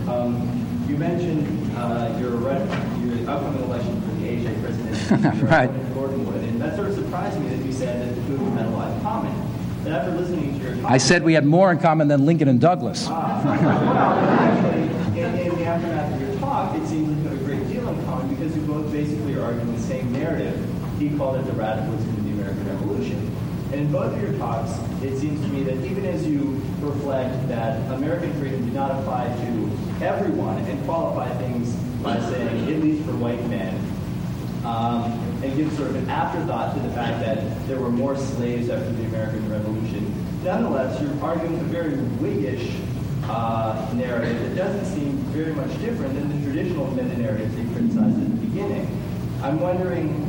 um, 0.07 0.85
you 0.87 0.95
mentioned 0.95 1.75
uh, 1.75 2.17
your, 2.17 2.31
your 2.31 3.29
upcoming 3.29 3.63
election 3.63 4.01
for 4.03 4.11
the 4.21 4.47
AHA 4.47 4.61
president, 4.61 5.43
right. 5.51 5.93
Gordon 5.93 6.25
Wood, 6.25 6.45
and 6.45 6.61
that 6.61 6.77
sort 6.77 6.87
of 6.87 6.95
surprised 6.95 7.37
me 7.41 7.49
that 7.49 7.65
you 7.65 7.73
said 7.73 8.15
that 8.15 8.21
the 8.25 8.31
you 8.31 8.51
had 8.51 8.65
a 8.65 8.69
lot 8.69 8.95
in 8.95 9.01
common. 9.01 9.48
After 9.91 10.11
listening 10.11 10.59
to 10.59 10.75
your 10.75 10.87
I 10.87 10.97
said 10.97 11.23
we 11.23 11.33
had 11.33 11.45
more 11.45 11.71
in 11.71 11.79
common 11.79 12.07
than 12.07 12.25
Lincoln 12.25 12.47
and 12.47 12.61
Douglas. 12.61 13.07
Ah, 13.09 13.41
well, 13.45 13.59
actually, 14.39 15.21
in, 15.21 15.51
in 15.51 15.55
the 15.55 15.65
aftermath 15.65 16.13
of 16.13 16.21
your 16.21 16.39
talk, 16.39 16.75
it 16.75 16.85
seems 16.87 17.09
like 17.09 17.23
you 17.23 17.29
have 17.29 17.41
a 17.41 17.43
great 17.43 17.67
deal 17.67 17.87
in 17.89 18.05
common 18.05 18.35
because 18.35 18.55
you 18.55 18.61
both 18.63 18.91
basically 18.91 19.35
are 19.35 19.43
arguing 19.43 19.75
the 19.75 19.81
same 19.81 20.11
narrative. 20.11 20.63
He 20.99 21.09
called 21.17 21.37
it 21.37 21.45
the 21.45 21.53
radicalism 21.53 22.09
of 22.09 22.23
the 22.23 22.31
American 22.31 22.67
Revolution. 22.67 23.35
And 23.71 23.81
in 23.81 23.91
both 23.91 24.13
of 24.13 24.21
your 24.21 24.33
talks, 24.33 24.79
it 25.03 25.17
seems 25.17 25.41
to 25.41 25.47
me 25.47 25.63
that 25.63 25.83
even 25.85 26.05
as 26.05 26.25
you 26.25 26.61
reflect 26.81 27.47
that 27.47 27.91
American 27.91 28.33
freedom 28.39 28.65
did 28.65 28.73
not 28.73 28.91
apply 28.91 29.27
to 29.27 30.05
everyone 30.05 30.57
and 30.65 30.83
qualify 30.85 31.29
things 31.37 31.75
by 32.03 32.19
saying, 32.19 32.73
at 32.73 32.81
least 32.81 33.05
for 33.05 33.15
white 33.17 33.43
men, 33.47 33.79
um, 34.65 35.03
and 35.43 35.55
give 35.55 35.71
sort 35.73 35.89
of 35.89 35.95
an 35.95 36.09
afterthought 36.09 36.75
to 36.75 36.81
the 36.81 36.93
fact 36.93 37.19
that 37.21 37.67
there 37.67 37.79
were 37.79 37.89
more 37.89 38.15
slaves 38.15 38.69
after 38.69 38.91
the 38.91 39.05
American 39.05 39.49
Revolution. 39.49 40.13
Nonetheless, 40.43 41.01
you're 41.01 41.23
arguing 41.23 41.59
a 41.59 41.63
very 41.63 41.93
Whiggish 42.19 42.79
uh, 43.23 43.89
narrative 43.93 44.41
that 44.41 44.55
doesn't 44.55 44.85
seem 44.85 45.17
very 45.33 45.53
much 45.53 45.69
different 45.79 46.15
than 46.15 46.29
the 46.29 46.45
traditional 46.45 46.89
meta-narratives 46.91 47.55
you 47.55 47.69
criticized 47.71 48.17
at 48.17 48.29
the 48.29 48.47
beginning. 48.47 48.87
I'm 49.41 49.59
wondering 49.59 50.25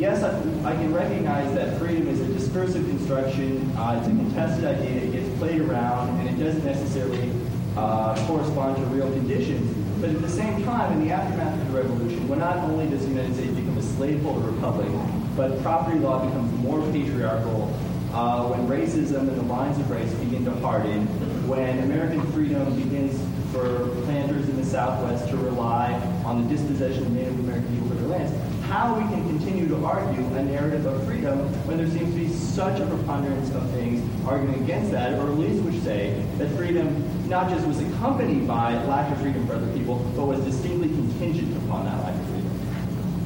yes, 0.00 0.22
I, 0.22 0.30
I, 0.68 0.72
can 0.72 0.94
recognize 0.94 1.52
that 1.54 1.78
freedom 1.78 2.08
is 2.08 2.20
a 2.20 2.26
discursive 2.26 2.86
construction. 2.88 3.70
Uh, 3.76 3.98
it's 3.98 4.06
a 4.06 4.10
contested 4.10 4.64
idea. 4.64 5.02
It 5.02 5.12
gets 5.12 5.38
played 5.38 5.60
around, 5.60 6.18
and 6.20 6.28
it 6.28 6.42
doesn't 6.42 6.64
necessarily 6.64 7.30
uh, 7.76 8.14
correspond 8.26 8.76
to 8.76 8.82
real 8.84 9.10
conditions. 9.12 9.76
But 10.00 10.10
at 10.10 10.22
the 10.22 10.28
same 10.28 10.64
time, 10.64 10.92
in 10.92 11.06
the 11.06 11.12
aftermath 11.12 11.60
of 11.60 11.72
the 11.72 11.78
revolution, 11.82 12.26
when 12.28 12.38
not 12.38 12.56
only 12.58 12.88
does 12.88 13.02
the 13.02 13.08
United 13.08 13.34
States 13.34 13.54
a 13.80 13.82
slaveholder 13.82 14.50
republic, 14.50 14.88
but 15.36 15.60
property 15.62 15.98
law 15.98 16.24
becomes 16.24 16.52
more 16.60 16.80
patriarchal, 16.92 17.72
uh, 18.12 18.46
when 18.48 18.66
racism 18.68 19.20
and 19.20 19.36
the 19.36 19.42
lines 19.42 19.78
of 19.78 19.90
race 19.90 20.12
begin 20.14 20.44
to 20.44 20.50
harden, 20.56 21.06
when 21.48 21.78
American 21.80 22.20
freedom 22.32 22.76
begins 22.76 23.18
for 23.52 23.88
planters 24.04 24.48
in 24.48 24.56
the 24.56 24.64
Southwest 24.64 25.28
to 25.30 25.36
rely 25.36 25.92
on 26.24 26.42
the 26.42 26.54
dispossession 26.54 27.04
of 27.04 27.12
Native 27.12 27.38
American 27.40 27.72
people 27.74 27.88
for 27.88 27.94
their 27.94 28.08
lands, 28.08 28.32
how 28.66 28.94
we 28.94 29.02
can 29.04 29.26
continue 29.28 29.66
to 29.66 29.84
argue 29.84 30.24
a 30.36 30.42
narrative 30.42 30.84
of 30.86 31.02
freedom 31.04 31.38
when 31.66 31.78
there 31.78 31.88
seems 31.88 32.12
to 32.14 32.20
be 32.20 32.28
such 32.28 32.78
a 32.80 32.86
preponderance 32.86 33.50
of 33.54 33.68
things 33.70 34.02
arguing 34.26 34.62
against 34.62 34.90
that, 34.92 35.18
or 35.18 35.22
at 35.22 35.38
least 35.38 35.62
which 35.64 35.80
say 35.82 36.22
that 36.36 36.48
freedom 36.50 37.02
not 37.28 37.48
just 37.48 37.66
was 37.66 37.80
accompanied 37.80 38.46
by 38.46 38.74
lack 38.84 39.10
of 39.10 39.20
freedom 39.20 39.46
for 39.46 39.54
other 39.54 39.72
people, 39.72 39.96
but 40.14 40.26
was 40.26 40.40
distinctly 40.40 40.88
contingent 40.88 41.56
upon 41.64 41.86
that 41.86 41.98
lack 42.04 42.14
of 42.14 42.26
freedom. 42.26 42.39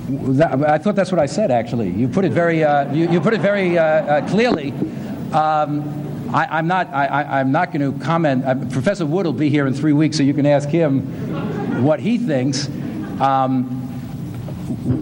That, 0.06 0.62
I 0.64 0.76
thought 0.76 0.96
that's 0.96 1.10
what 1.10 1.18
I 1.18 1.24
said. 1.24 1.50
Actually, 1.50 1.90
you 1.90 2.08
put 2.08 2.26
it 2.26 2.32
very 2.32 2.62
uh, 2.62 2.92
you, 2.92 3.10
you, 3.10 3.20
put 3.20 3.32
it 3.32 3.40
very 3.40 3.78
uh, 3.78 3.84
uh, 3.84 4.28
clearly. 4.28 4.72
Um, 5.32 6.30
I, 6.34 6.58
am 6.58 6.66
not. 6.66 6.88
I, 6.92 7.40
am 7.40 7.52
not 7.52 7.72
going 7.72 7.92
to 7.92 8.04
comment. 8.04 8.44
Uh, 8.44 8.54
Professor 8.66 9.06
Wood 9.06 9.24
will 9.24 9.32
be 9.32 9.48
here 9.48 9.66
in 9.66 9.72
three 9.72 9.94
weeks, 9.94 10.18
so 10.18 10.22
you 10.22 10.34
can 10.34 10.44
ask 10.44 10.68
him 10.68 11.82
what 11.82 12.00
he 12.00 12.18
thinks. 12.18 12.68
Um, 13.18 13.80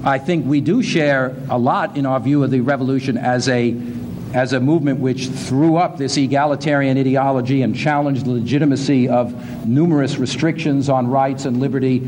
I 0.05 0.19
think 0.19 0.47
we 0.47 0.61
do 0.61 0.83
share 0.85 1.37
a 1.51 1.59
lot 1.59 1.97
in 1.97 2.07
our 2.07 2.21
view 2.21 2.45
of 2.45 2.53
the 2.53 2.61
revolution 2.61 3.19
as 3.19 3.49
a 3.49 3.77
as 4.35 4.53
a 4.53 4.61
movement 4.61 5.01
which 5.01 5.27
threw 5.27 5.77
up 5.77 5.99
this 5.99 6.17
egalitarian 6.17 6.97
ideology 6.97 7.63
and 7.63 7.77
challenged 7.77 8.25
the 8.25 8.31
legitimacy 8.31 9.09
of 9.09 9.67
numerous 9.67 10.17
restrictions 10.17 10.89
on 10.89 11.09
rights 11.09 11.45
and 11.45 11.61
liberty 11.61 11.99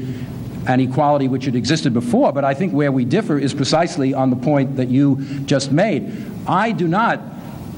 and 0.66 0.80
equality 0.80 1.28
which 1.28 1.44
had 1.44 1.54
existed 1.54 1.92
before. 1.92 2.32
But 2.32 2.44
I 2.44 2.54
think 2.54 2.72
where 2.72 2.92
we 2.92 3.04
differ 3.04 3.38
is 3.38 3.52
precisely 3.54 4.14
on 4.14 4.30
the 4.30 4.36
point 4.36 4.76
that 4.76 4.88
you 4.88 5.16
just 5.44 5.70
made. 5.72 6.10
I 6.46 6.72
do 6.72 6.88
not, 6.88 7.20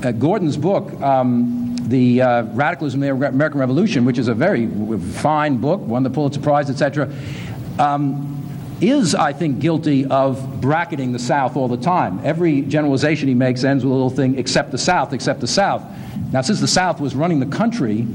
uh, 0.02 0.12
Gordon's 0.12 0.56
book, 0.56 0.92
um, 1.00 1.76
The 1.82 2.22
uh, 2.22 2.42
Radicalism 2.44 3.02
of 3.02 3.20
the 3.20 3.26
American 3.28 3.60
Revolution, 3.60 4.04
which 4.04 4.18
is 4.18 4.28
a 4.28 4.34
very 4.34 4.66
fine 4.98 5.58
book, 5.58 5.80
won 5.80 6.02
the 6.02 6.10
Pulitzer 6.10 6.40
Prize, 6.40 6.68
etc. 6.70 7.12
Um, 7.78 8.32
is, 8.80 9.14
I 9.14 9.32
think, 9.32 9.60
guilty 9.60 10.04
of 10.04 10.60
bracketing 10.60 11.12
the 11.12 11.18
South 11.18 11.56
all 11.56 11.68
the 11.68 11.78
time. 11.78 12.20
Every 12.24 12.62
generalization 12.62 13.28
he 13.28 13.34
makes 13.34 13.64
ends 13.64 13.84
with 13.84 13.90
a 13.90 13.94
little 13.94 14.10
thing, 14.10 14.38
except 14.38 14.70
the 14.70 14.78
South, 14.78 15.12
except 15.12 15.40
the 15.40 15.46
South. 15.46 15.82
Now, 16.32 16.42
since 16.42 16.60
the 16.60 16.68
South 16.68 17.00
was 17.00 17.14
running 17.14 17.40
the 17.40 17.46
country, 17.46 18.06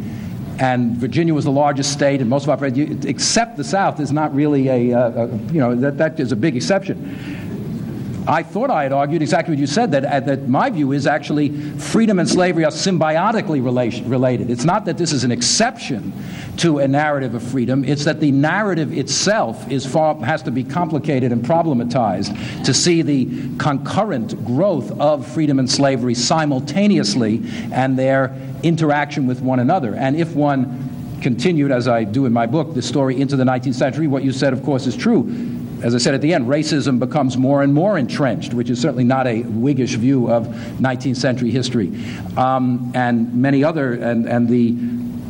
and 0.59 0.95
Virginia 0.97 1.33
was 1.33 1.45
the 1.45 1.51
largest 1.51 1.91
state, 1.91 2.21
and 2.21 2.29
most 2.29 2.47
of 2.47 2.61
our, 2.61 2.67
except 2.67 3.57
the 3.57 3.63
South 3.63 3.99
is 3.99 4.11
not 4.11 4.33
really 4.33 4.67
a, 4.67 4.91
a, 4.91 5.25
a 5.25 5.27
you 5.27 5.59
know, 5.59 5.75
that, 5.75 5.97
that 5.97 6.19
is 6.19 6.31
a 6.31 6.35
big 6.35 6.55
exception. 6.55 7.50
I 8.27 8.43
thought 8.43 8.69
I 8.69 8.83
had 8.83 8.93
argued 8.93 9.23
exactly 9.23 9.55
what 9.55 9.59
you 9.59 9.65
said 9.65 9.91
that, 9.91 10.05
uh, 10.05 10.19
that 10.21 10.47
my 10.47 10.69
view 10.69 10.91
is 10.91 11.07
actually 11.07 11.49
freedom 11.77 12.19
and 12.19 12.29
slavery 12.29 12.63
are 12.63 12.71
symbiotically 12.71 13.63
relation, 13.63 14.07
related. 14.07 14.51
It's 14.51 14.63
not 14.63 14.85
that 14.85 14.97
this 14.97 15.11
is 15.11 15.23
an 15.23 15.31
exception 15.31 16.13
to 16.57 16.79
a 16.79 16.87
narrative 16.87 17.33
of 17.33 17.41
freedom, 17.41 17.83
it's 17.83 18.05
that 18.05 18.19
the 18.19 18.31
narrative 18.31 18.95
itself 18.95 19.69
is 19.71 19.85
far, 19.85 20.15
has 20.17 20.43
to 20.43 20.51
be 20.51 20.63
complicated 20.63 21.31
and 21.31 21.43
problematized 21.43 22.63
to 22.65 22.73
see 22.73 23.01
the 23.01 23.57
concurrent 23.57 24.45
growth 24.45 24.91
of 24.99 25.25
freedom 25.25 25.57
and 25.57 25.69
slavery 25.69 26.13
simultaneously 26.13 27.41
and 27.71 27.97
their 27.97 28.35
interaction 28.61 29.25
with 29.25 29.41
one 29.41 29.59
another. 29.59 29.95
And 29.95 30.15
if 30.15 30.35
one 30.35 31.17
continued, 31.21 31.71
as 31.71 31.87
I 31.87 32.03
do 32.03 32.25
in 32.25 32.33
my 32.33 32.45
book, 32.45 32.75
the 32.75 32.81
story 32.81 33.19
into 33.19 33.35
the 33.35 33.43
19th 33.43 33.75
century, 33.75 34.07
what 34.07 34.23
you 34.23 34.31
said, 34.31 34.53
of 34.53 34.63
course, 34.63 34.85
is 34.85 34.95
true 34.95 35.59
as 35.83 35.95
I 35.95 35.97
said 35.97 36.13
at 36.13 36.21
the 36.21 36.33
end, 36.33 36.47
racism 36.47 36.99
becomes 36.99 37.37
more 37.37 37.63
and 37.63 37.73
more 37.73 37.97
entrenched, 37.97 38.53
which 38.53 38.69
is 38.69 38.79
certainly 38.79 39.03
not 39.03 39.25
a 39.25 39.41
Whiggish 39.41 39.95
view 39.95 40.29
of 40.29 40.47
19th 40.47 41.17
century 41.17 41.49
history. 41.49 41.91
Um, 42.37 42.91
and 42.93 43.33
many 43.33 43.63
other, 43.63 43.93
and, 43.93 44.27
and 44.27 44.47
the 44.47 44.75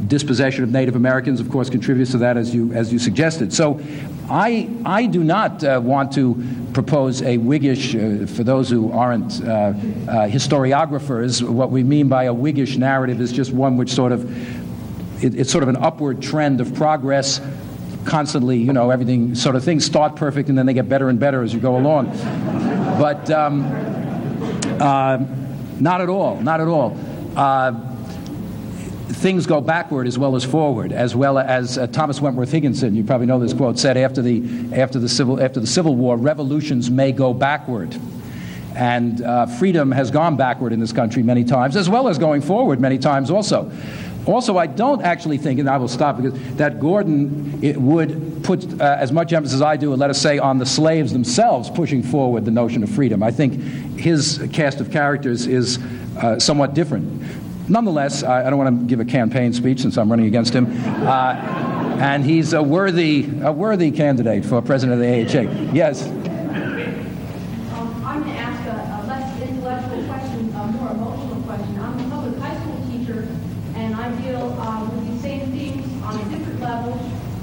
dispossession 0.07 0.63
of 0.63 0.71
Native 0.71 0.95
Americans, 0.97 1.39
of 1.39 1.49
course, 1.49 1.69
contributes 1.69 2.11
to 2.11 2.17
that, 2.17 2.35
as 2.35 2.53
you, 2.53 2.73
as 2.73 2.91
you 2.91 2.99
suggested. 2.99 3.53
So 3.53 3.79
I, 4.29 4.69
I 4.83 5.05
do 5.05 5.23
not 5.23 5.63
uh, 5.63 5.79
want 5.81 6.11
to 6.13 6.43
propose 6.73 7.21
a 7.21 7.37
Whiggish, 7.37 7.95
uh, 7.95 8.27
for 8.27 8.43
those 8.43 8.69
who 8.69 8.91
aren't 8.91 9.41
uh, 9.41 9.47
uh 9.47 9.73
historiographers, 10.27 11.47
what 11.47 11.71
we 11.71 11.83
mean 11.83 12.09
by 12.09 12.25
a 12.25 12.33
Whiggish 12.33 12.77
narrative 12.77 13.21
is 13.21 13.31
just 13.31 13.51
one 13.51 13.77
which 13.77 13.91
sort 13.91 14.11
of, 14.11 15.23
it, 15.23 15.35
it's 15.35 15.51
sort 15.51 15.63
of 15.63 15.69
an 15.69 15.77
upward 15.77 16.21
trend 16.21 16.59
of 16.59 16.75
progress 16.75 17.39
constantly, 18.05 18.57
you 18.57 18.73
know, 18.73 18.89
everything 18.89 19.35
sort 19.35 19.55
of 19.55 19.63
things 19.63 19.85
start 19.85 20.15
perfect 20.15 20.49
and 20.49 20.57
then 20.57 20.65
they 20.65 20.73
get 20.73 20.89
better 20.89 21.09
and 21.09 21.19
better 21.19 21.43
as 21.43 21.53
you 21.53 21.59
go 21.59 21.77
along. 21.77 22.07
But 22.99 23.29
um, 23.31 23.63
uh, 24.81 25.17
not 25.79 26.01
at 26.01 26.09
all, 26.09 26.41
not 26.41 26.61
at 26.61 26.67
all. 26.67 26.97
Uh, 27.35 27.91
things 29.21 29.45
go 29.45 29.61
backward 29.61 30.07
as 30.07 30.17
well 30.17 30.35
as 30.35 30.43
forward, 30.43 30.91
as 30.91 31.15
well 31.15 31.37
as 31.37 31.77
uh, 31.77 31.87
Thomas 31.87 32.19
Wentworth 32.19 32.51
Higginson, 32.51 32.95
you 32.95 33.03
probably 33.03 33.27
know 33.27 33.39
this 33.39 33.53
quote, 33.53 33.77
said 33.77 33.97
after 33.97 34.21
the, 34.21 34.69
after 34.73 34.99
the, 34.99 35.09
civil, 35.09 35.41
after 35.41 35.59
the 35.59 35.67
Civil 35.67 35.95
War, 35.95 36.17
revolutions 36.17 36.89
may 36.89 37.11
go 37.11 37.33
backward. 37.33 37.95
And 38.75 39.21
uh, 39.21 39.45
freedom 39.47 39.91
has 39.91 40.11
gone 40.11 40.37
backward 40.37 40.71
in 40.71 40.79
this 40.79 40.93
country 40.93 41.23
many 41.23 41.43
times, 41.43 41.75
as 41.75 41.89
well 41.89 42.07
as 42.07 42.17
going 42.17 42.41
forward 42.41 42.79
many 42.79 42.97
times 42.97 43.29
also. 43.29 43.71
Also, 44.25 44.57
I 44.57 44.67
don't 44.67 45.01
actually 45.01 45.37
think, 45.37 45.59
and 45.59 45.69
I 45.69 45.77
will 45.77 45.87
stop 45.87 46.17
because 46.17 46.39
that 46.55 46.79
Gordon 46.79 47.59
would 47.85 48.43
put 48.43 48.79
uh, 48.79 48.97
as 48.99 49.11
much 49.11 49.33
emphasis 49.33 49.55
as 49.55 49.61
I 49.61 49.77
do, 49.77 49.91
and 49.93 49.99
let 49.99 50.09
us 50.09 50.21
say, 50.21 50.37
on 50.37 50.57
the 50.57 50.65
slaves 50.65 51.11
themselves 51.11 51.69
pushing 51.69 52.03
forward 52.03 52.45
the 52.45 52.51
notion 52.51 52.83
of 52.83 52.89
freedom. 52.89 53.23
I 53.23 53.31
think 53.31 53.53
his 53.99 54.47
cast 54.53 54.79
of 54.79 54.91
characters 54.91 55.47
is 55.47 55.79
uh, 56.17 56.39
somewhat 56.39 56.73
different. 56.73 57.23
Nonetheless, 57.67 58.23
I, 58.23 58.45
I, 58.45 58.49
don't 58.49 58.59
want 58.59 58.79
to 58.81 58.85
give 58.85 58.99
a 58.99 59.05
campaign 59.05 59.53
speech 59.53 59.81
since 59.81 59.97
I'm 59.97 60.09
running 60.09 60.25
against 60.25 60.53
him. 60.53 60.67
Uh, 61.07 61.33
and 62.01 62.25
he's 62.25 62.53
a 62.53 62.61
worthy, 62.61 63.29
a 63.43 63.51
worthy 63.51 63.91
candidate 63.91 64.43
for 64.43 64.61
president 64.61 64.99
of 65.01 65.07
the 65.07 65.39
AHA. 65.39 65.71
Yes. 65.73 66.09
With 74.91 75.07
these 75.07 75.21
same 75.21 75.51
things 75.51 76.03
on 76.03 76.19
a 76.19 76.23
different 76.29 76.59
level 76.59 76.93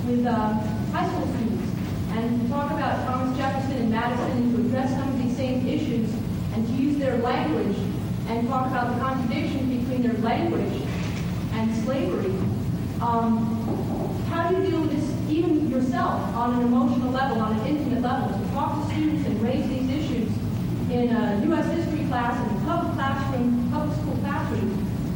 with 0.07 0.27
uh, 0.27 0.53
high 0.93 1.09
school 1.09 1.27
students 1.35 1.73
and 2.13 2.49
talk 2.49 2.71
about 2.71 3.07
Thomas 3.07 3.37
Jefferson 3.37 3.73
and 3.73 3.91
Madison 3.91 4.31
and 4.33 4.57
to 4.57 4.67
address 4.67 4.91
some 4.91 5.09
of 5.09 5.23
these 5.23 5.37
same 5.37 5.67
issues 5.67 6.11
and 6.55 6.67
to 6.67 6.73
use 6.73 6.97
their 6.99 7.19
language 7.19 7.77
and 8.29 8.49
talk 8.49 8.67
about 8.67 8.95
the 8.95 9.01
contradiction 9.01 9.79
between 9.79 10.03
their 10.03 10.19
language 10.19 10.83
and 11.53 11.85
slavery. 11.85 12.33
Um, 13.01 13.55
how 14.29 14.49
do 14.49 14.57
you 14.57 14.71
deal 14.71 14.81
with 14.81 14.91
this, 14.91 15.31
even 15.31 15.71
yourself, 15.71 16.21
on 16.35 16.59
an 16.59 16.67
emotional 16.67 17.11
level, 17.11 17.41
on 17.41 17.59
an 17.59 17.67
intimate 17.67 18.03
level, 18.03 18.29
to 18.29 18.45
talk 18.53 18.81
to 18.81 18.95
students 18.95 19.27
and 19.27 19.41
raise 19.43 19.67
these 19.69 19.89
issues 19.91 20.33
in 20.91 21.15
a 21.15 21.41
U.S. 21.47 21.67
history 21.77 22.07
class, 22.07 22.35
in 22.51 22.57
a 22.57 22.65
public 22.65 22.95
classroom, 22.95 23.71
public 23.71 23.97
school 23.99 24.17
classroom, 24.17 24.71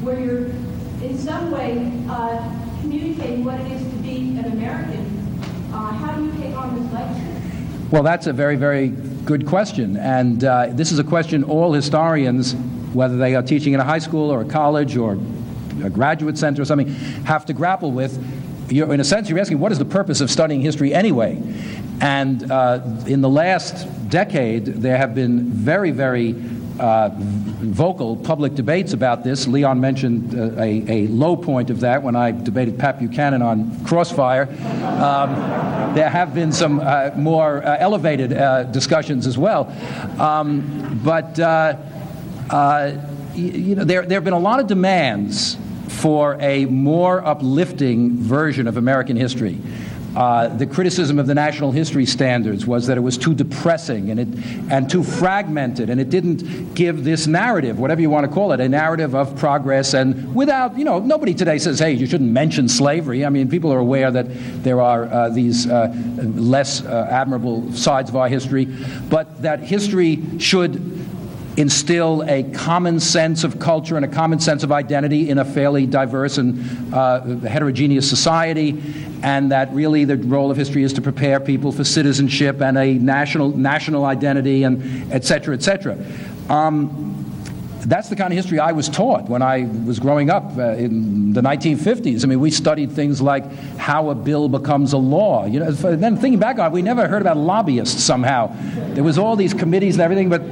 where 0.04 0.20
you're 0.20 0.61
in 1.02 1.18
some 1.18 1.50
way 1.50 1.92
uh, 2.08 2.38
communicating 2.80 3.44
what 3.44 3.60
it 3.60 3.72
is 3.72 3.82
to 3.82 3.96
be 3.98 4.38
an 4.38 4.44
American? 4.44 5.04
Uh, 5.72 5.92
how 5.92 6.12
do 6.12 6.24
you 6.24 6.32
take 6.32 6.56
on 6.56 6.80
this 6.80 6.92
lecture? 6.92 7.40
Well, 7.90 8.02
that's 8.02 8.26
a 8.26 8.32
very, 8.32 8.56
very 8.56 8.88
good 8.88 9.46
question. 9.46 9.96
And 9.96 10.44
uh, 10.44 10.68
this 10.70 10.92
is 10.92 10.98
a 10.98 11.04
question 11.04 11.44
all 11.44 11.72
historians, 11.72 12.54
whether 12.94 13.16
they 13.16 13.34
are 13.34 13.42
teaching 13.42 13.72
in 13.72 13.80
a 13.80 13.84
high 13.84 13.98
school 13.98 14.30
or 14.30 14.42
a 14.42 14.44
college 14.44 14.96
or 14.96 15.18
a 15.82 15.90
graduate 15.90 16.38
center 16.38 16.62
or 16.62 16.64
something, 16.64 16.88
have 17.24 17.44
to 17.46 17.52
grapple 17.52 17.92
with. 17.92 18.22
You're, 18.70 18.94
in 18.94 19.00
a 19.00 19.04
sense, 19.04 19.28
you're 19.28 19.38
asking, 19.38 19.58
what 19.58 19.72
is 19.72 19.78
the 19.78 19.84
purpose 19.84 20.20
of 20.20 20.30
studying 20.30 20.60
history 20.60 20.94
anyway? 20.94 21.42
And 22.00 22.50
uh, 22.50 22.80
in 23.06 23.20
the 23.20 23.28
last 23.28 23.86
decade, 24.08 24.66
there 24.66 24.96
have 24.96 25.14
been 25.14 25.50
very, 25.50 25.90
very 25.90 26.34
uh, 26.78 27.10
vocal 27.14 28.16
public 28.16 28.54
debates 28.54 28.92
about 28.92 29.24
this. 29.24 29.46
Leon 29.46 29.80
mentioned 29.80 30.34
uh, 30.34 30.60
a, 30.60 31.04
a, 31.04 31.06
low 31.08 31.36
point 31.36 31.70
of 31.70 31.80
that 31.80 32.02
when 32.02 32.16
I 32.16 32.30
debated 32.30 32.78
Pat 32.78 32.98
Buchanan 32.98 33.42
on 33.42 33.84
Crossfire. 33.84 34.48
Um, 35.02 35.94
there 35.94 36.08
have 36.08 36.34
been 36.34 36.52
some 36.52 36.80
uh, 36.80 37.10
more 37.16 37.64
uh, 37.64 37.76
elevated 37.78 38.32
uh, 38.32 38.64
discussions 38.64 39.26
as 39.26 39.36
well. 39.36 39.70
Um, 40.20 41.00
but, 41.04 41.38
uh, 41.38 41.76
you 43.34 43.74
know, 43.74 43.84
there, 43.84 44.02
there 44.02 44.16
have 44.16 44.24
been 44.24 44.32
a 44.32 44.38
lot 44.38 44.60
of 44.60 44.66
demands 44.66 45.56
for 45.88 46.36
a 46.40 46.64
more 46.66 47.24
uplifting 47.24 48.16
version 48.16 48.66
of 48.66 48.76
American 48.76 49.16
history. 49.16 49.58
Uh, 50.16 50.48
the 50.48 50.66
criticism 50.66 51.18
of 51.18 51.26
the 51.26 51.34
national 51.34 51.72
history 51.72 52.04
standards 52.04 52.66
was 52.66 52.86
that 52.86 52.98
it 52.98 53.00
was 53.00 53.16
too 53.16 53.34
depressing 53.34 54.10
and, 54.10 54.20
it, 54.20 54.28
and 54.70 54.90
too 54.90 55.02
fragmented, 55.02 55.88
and 55.88 55.98
it 56.00 56.10
didn't 56.10 56.74
give 56.74 57.02
this 57.02 57.26
narrative, 57.26 57.78
whatever 57.78 58.00
you 58.00 58.10
want 58.10 58.26
to 58.26 58.32
call 58.32 58.52
it, 58.52 58.60
a 58.60 58.68
narrative 58.68 59.14
of 59.14 59.34
progress. 59.36 59.94
And 59.94 60.34
without, 60.34 60.76
you 60.76 60.84
know, 60.84 60.98
nobody 60.98 61.32
today 61.32 61.58
says, 61.58 61.78
hey, 61.78 61.92
you 61.92 62.06
shouldn't 62.06 62.30
mention 62.30 62.68
slavery. 62.68 63.24
I 63.24 63.30
mean, 63.30 63.48
people 63.48 63.72
are 63.72 63.78
aware 63.78 64.10
that 64.10 64.26
there 64.62 64.82
are 64.82 65.06
uh, 65.06 65.28
these 65.30 65.66
uh, 65.66 65.92
less 66.18 66.84
uh, 66.84 67.08
admirable 67.10 67.72
sides 67.72 68.10
of 68.10 68.16
our 68.16 68.28
history, 68.28 68.66
but 69.08 69.40
that 69.42 69.60
history 69.60 70.22
should 70.38 71.02
instill 71.56 72.22
a 72.26 72.42
common 72.42 72.98
sense 72.98 73.44
of 73.44 73.58
culture 73.58 73.96
and 73.96 74.04
a 74.04 74.08
common 74.08 74.40
sense 74.40 74.62
of 74.62 74.72
identity 74.72 75.28
in 75.28 75.38
a 75.38 75.44
fairly 75.44 75.86
diverse 75.86 76.38
and 76.38 76.94
uh, 76.94 77.20
heterogeneous 77.46 78.08
society, 78.08 78.82
and 79.22 79.52
that 79.52 79.72
really 79.72 80.04
the 80.04 80.16
role 80.16 80.50
of 80.50 80.56
history 80.56 80.82
is 80.82 80.92
to 80.94 81.02
prepare 81.02 81.40
people 81.40 81.70
for 81.70 81.84
citizenship 81.84 82.60
and 82.62 82.78
a 82.78 82.94
national 82.94 83.50
national 83.50 84.04
identity, 84.04 84.62
and 84.62 85.12
et 85.12 85.24
cetera, 85.24 85.54
et 85.54 85.62
cetera. 85.62 85.96
Um, 86.48 87.08
that's 87.84 88.08
the 88.08 88.16
kind 88.16 88.32
of 88.32 88.36
history 88.36 88.60
I 88.60 88.72
was 88.72 88.88
taught 88.88 89.28
when 89.28 89.42
I 89.42 89.64
was 89.84 89.98
growing 89.98 90.30
up 90.30 90.56
uh, 90.56 90.74
in 90.74 91.32
the 91.32 91.40
1950s. 91.40 92.22
I 92.24 92.28
mean, 92.28 92.38
we 92.38 92.50
studied 92.50 92.92
things 92.92 93.20
like 93.20 93.52
how 93.76 94.10
a 94.10 94.14
bill 94.14 94.48
becomes 94.48 94.92
a 94.92 94.98
law. 94.98 95.46
You 95.46 95.60
know, 95.60 95.72
then 95.72 96.16
thinking 96.16 96.38
back 96.38 96.58
on 96.58 96.66
it, 96.66 96.72
we 96.72 96.82
never 96.82 97.08
heard 97.08 97.22
about 97.22 97.36
lobbyists 97.36 98.02
somehow. 98.02 98.54
There 98.94 99.02
was 99.02 99.18
all 99.18 99.34
these 99.34 99.52
committees 99.52 99.96
and 99.96 100.02
everything, 100.02 100.28
but 100.28 100.42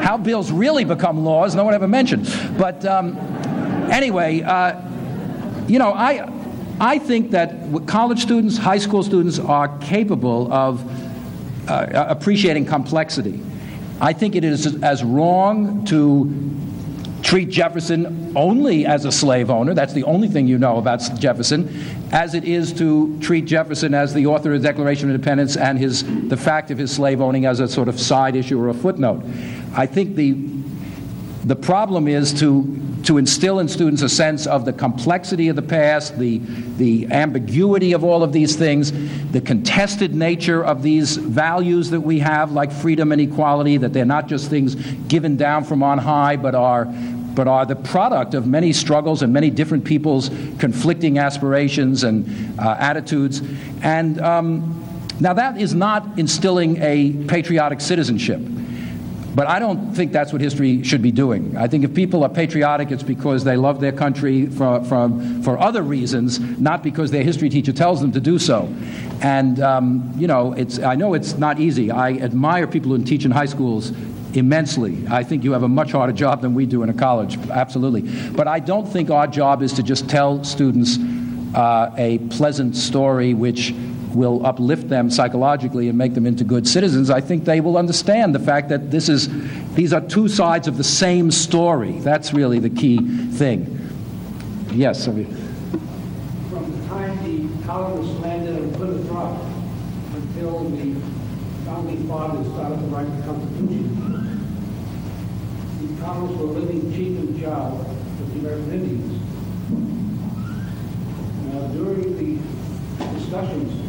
how 0.00 0.16
bills 0.16 0.50
really 0.50 0.84
become 0.84 1.24
laws, 1.24 1.54
no 1.54 1.64
one 1.64 1.74
ever 1.74 1.88
mentioned. 1.88 2.26
But 2.58 2.84
um, 2.84 3.16
anyway, 3.90 4.42
uh, 4.42 4.80
you 5.66 5.78
know, 5.78 5.92
I, 5.92 6.30
I 6.80 6.98
think 6.98 7.32
that 7.32 7.54
college 7.86 8.20
students, 8.20 8.56
high 8.56 8.78
school 8.78 9.02
students 9.02 9.38
are 9.38 9.76
capable 9.78 10.52
of 10.52 10.82
uh, 11.68 12.06
appreciating 12.08 12.66
complexity. 12.66 13.42
I 14.00 14.12
think 14.12 14.36
it 14.36 14.44
is 14.44 14.82
as 14.82 15.02
wrong 15.02 15.84
to 15.86 16.24
treat 17.22 17.50
Jefferson 17.50 18.32
only 18.36 18.86
as 18.86 19.04
a 19.04 19.12
slave 19.12 19.50
owner, 19.50 19.74
that's 19.74 19.92
the 19.92 20.04
only 20.04 20.28
thing 20.28 20.46
you 20.46 20.58
know 20.58 20.78
about 20.78 20.98
Jefferson, 21.18 21.68
as 22.12 22.34
it 22.34 22.44
is 22.44 22.72
to 22.74 23.18
treat 23.20 23.44
Jefferson 23.44 23.94
as 23.94 24.14
the 24.14 24.26
author 24.26 24.54
of 24.54 24.62
the 24.62 24.68
Declaration 24.68 25.08
of 25.08 25.14
Independence 25.14 25.56
and 25.56 25.78
his, 25.78 26.04
the 26.28 26.36
fact 26.36 26.70
of 26.70 26.78
his 26.78 26.90
slave 26.92 27.20
owning 27.20 27.46
as 27.46 27.60
a 27.60 27.68
sort 27.68 27.88
of 27.88 27.98
side 28.00 28.36
issue 28.36 28.60
or 28.60 28.68
a 28.68 28.74
footnote. 28.74 29.22
I 29.74 29.86
think 29.86 30.16
the, 30.16 30.36
the 31.44 31.56
problem 31.56 32.08
is 32.08 32.32
to, 32.40 32.62
to 33.08 33.16
instill 33.16 33.58
in 33.58 33.66
students 33.66 34.02
a 34.02 34.08
sense 34.08 34.46
of 34.46 34.66
the 34.66 34.72
complexity 34.72 35.48
of 35.48 35.56
the 35.56 35.62
past, 35.62 36.18
the, 36.18 36.36
the 36.76 37.06
ambiguity 37.06 37.94
of 37.94 38.04
all 38.04 38.22
of 38.22 38.34
these 38.34 38.54
things, 38.54 38.92
the 39.30 39.40
contested 39.40 40.14
nature 40.14 40.62
of 40.62 40.82
these 40.82 41.16
values 41.16 41.88
that 41.88 42.02
we 42.02 42.18
have, 42.18 42.52
like 42.52 42.70
freedom 42.70 43.10
and 43.10 43.18
equality, 43.18 43.78
that 43.78 43.94
they're 43.94 44.04
not 44.04 44.28
just 44.28 44.50
things 44.50 44.74
given 45.08 45.38
down 45.38 45.64
from 45.64 45.82
on 45.82 45.96
high, 45.96 46.36
but 46.36 46.54
are, 46.54 46.84
but 46.84 47.48
are 47.48 47.64
the 47.64 47.76
product 47.76 48.34
of 48.34 48.46
many 48.46 48.74
struggles 48.74 49.22
and 49.22 49.32
many 49.32 49.48
different 49.48 49.86
people's 49.86 50.28
conflicting 50.58 51.18
aspirations 51.18 52.04
and 52.04 52.60
uh, 52.60 52.76
attitudes. 52.78 53.40
And 53.80 54.20
um, 54.20 54.84
now 55.18 55.32
that 55.32 55.58
is 55.58 55.72
not 55.72 56.18
instilling 56.18 56.76
a 56.82 57.12
patriotic 57.26 57.80
citizenship. 57.80 58.42
But 59.38 59.46
I 59.46 59.60
don't 59.60 59.94
think 59.94 60.10
that's 60.10 60.32
what 60.32 60.42
history 60.42 60.82
should 60.82 61.00
be 61.00 61.12
doing. 61.12 61.56
I 61.56 61.68
think 61.68 61.84
if 61.84 61.94
people 61.94 62.24
are 62.24 62.28
patriotic, 62.28 62.90
it's 62.90 63.04
because 63.04 63.44
they 63.44 63.56
love 63.56 63.80
their 63.80 63.92
country 63.92 64.46
for, 64.46 64.82
for, 64.82 65.08
for 65.44 65.56
other 65.60 65.80
reasons, 65.80 66.40
not 66.40 66.82
because 66.82 67.12
their 67.12 67.22
history 67.22 67.48
teacher 67.48 67.72
tells 67.72 68.00
them 68.00 68.10
to 68.10 68.20
do 68.20 68.40
so. 68.40 68.68
And, 69.20 69.60
um, 69.60 70.12
you 70.16 70.26
know, 70.26 70.54
it's, 70.54 70.80
I 70.80 70.96
know 70.96 71.14
it's 71.14 71.38
not 71.38 71.60
easy. 71.60 71.88
I 71.88 72.14
admire 72.14 72.66
people 72.66 72.90
who 72.90 73.04
teach 73.04 73.24
in 73.24 73.30
high 73.30 73.46
schools 73.46 73.92
immensely. 74.34 75.06
I 75.08 75.22
think 75.22 75.44
you 75.44 75.52
have 75.52 75.62
a 75.62 75.68
much 75.68 75.92
harder 75.92 76.12
job 76.12 76.42
than 76.42 76.52
we 76.52 76.66
do 76.66 76.82
in 76.82 76.88
a 76.88 76.94
college, 76.94 77.38
absolutely. 77.48 78.00
But 78.32 78.48
I 78.48 78.58
don't 78.58 78.88
think 78.88 79.08
our 79.08 79.28
job 79.28 79.62
is 79.62 79.72
to 79.74 79.84
just 79.84 80.10
tell 80.10 80.42
students 80.42 80.98
uh, 81.54 81.94
a 81.96 82.18
pleasant 82.30 82.74
story 82.74 83.34
which 83.34 83.72
will 84.14 84.44
uplift 84.44 84.88
them 84.88 85.10
psychologically 85.10 85.88
and 85.88 85.96
make 85.96 86.14
them 86.14 86.26
into 86.26 86.44
good 86.44 86.66
citizens, 86.66 87.10
I 87.10 87.20
think 87.20 87.44
they 87.44 87.60
will 87.60 87.76
understand 87.76 88.34
the 88.34 88.38
fact 88.38 88.68
that 88.68 88.90
this 88.90 89.08
is, 89.08 89.28
these 89.74 89.92
are 89.92 90.00
two 90.00 90.28
sides 90.28 90.68
of 90.68 90.76
the 90.76 90.84
same 90.84 91.30
story. 91.30 91.98
That's 92.00 92.32
really 92.32 92.58
the 92.58 92.70
key 92.70 92.98
thing. 93.32 93.74
Yes, 94.72 95.04
From 95.06 95.24
the 95.24 96.88
time 96.88 97.16
the 97.24 97.66
colonists 97.66 98.20
landed 98.20 98.62
on 98.62 98.74
Plymouth 98.74 99.08
Rock 99.10 99.40
until 100.14 100.70
the 100.70 100.94
founding 101.64 102.06
fathers 102.08 102.46
started 102.52 102.78
to 102.78 102.86
write 102.86 103.16
the 103.16 103.22
Constitution, 103.22 104.44
the 105.80 106.02
colonists 106.02 106.38
were 106.38 106.46
living 106.46 106.92
cheap 106.92 107.18
and 107.18 107.38
jowl 107.40 107.78
with 108.18 108.32
the 108.34 108.40
American 108.40 108.72
Indians. 108.72 109.22
Now, 111.52 111.66
during 111.68 112.16
the 112.16 112.38
discussions 113.18 113.87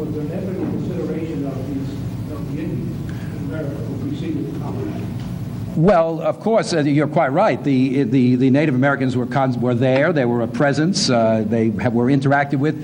was 0.00 0.14
there 0.14 0.24
never 0.24 0.50
any 0.50 0.70
consideration 0.70 1.46
of 1.46 1.66
these, 1.68 2.32
of 2.32 2.54
the 2.54 2.62
Indians 2.62 3.10
in 3.10 3.38
America 3.44 3.70
who 3.70 4.08
preceded 4.08 4.54
the 4.54 5.80
Well, 5.80 6.20
of 6.20 6.40
course, 6.40 6.72
uh, 6.72 6.80
you're 6.80 7.06
quite 7.06 7.32
right. 7.32 7.62
The, 7.62 8.04
the, 8.04 8.36
the 8.36 8.50
Native 8.50 8.74
Americans 8.74 9.16
were, 9.16 9.26
cons- 9.26 9.58
were 9.58 9.74
there, 9.74 10.12
they 10.12 10.24
were 10.24 10.40
a 10.42 10.48
presence, 10.48 11.10
uh, 11.10 11.44
they 11.46 11.70
have, 11.70 11.92
were 11.92 12.06
interacted 12.06 12.58
with. 12.58 12.76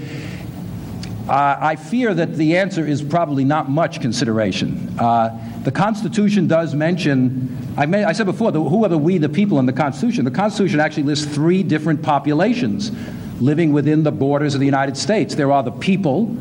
Uh, 1.29 1.57
I 1.59 1.75
fear 1.75 2.15
that 2.15 2.37
the 2.37 2.57
answer 2.57 2.87
is 2.87 3.03
probably 3.03 3.45
not 3.45 3.69
much 3.69 4.01
consideration. 4.01 4.95
Uh, 4.99 5.37
the 5.65 5.73
Constitution 5.73 6.47
does 6.47 6.75
mention, 6.75 7.75
I, 7.77 7.87
may, 7.87 8.05
I 8.05 8.13
said 8.13 8.27
before, 8.27 8.53
the, 8.53 8.63
who 8.63 8.85
are 8.85 8.89
the 8.89 8.99
we, 8.99 9.19
the 9.19 9.29
people 9.29 9.59
in 9.59 9.67
the 9.67 9.73
Constitution? 9.73 10.25
The 10.25 10.31
Constitution 10.31 10.79
actually 10.79 11.03
lists 11.05 11.25
three 11.35 11.65
different 11.65 12.03
populations 12.03 12.93
living 13.41 13.73
within 13.73 14.03
the 14.03 14.13
borders 14.13 14.55
of 14.55 14.61
the 14.61 14.67
United 14.67 14.97
States. 14.97 15.35
There 15.35 15.53
are 15.53 15.63
the 15.63 15.71
people, 15.71 16.37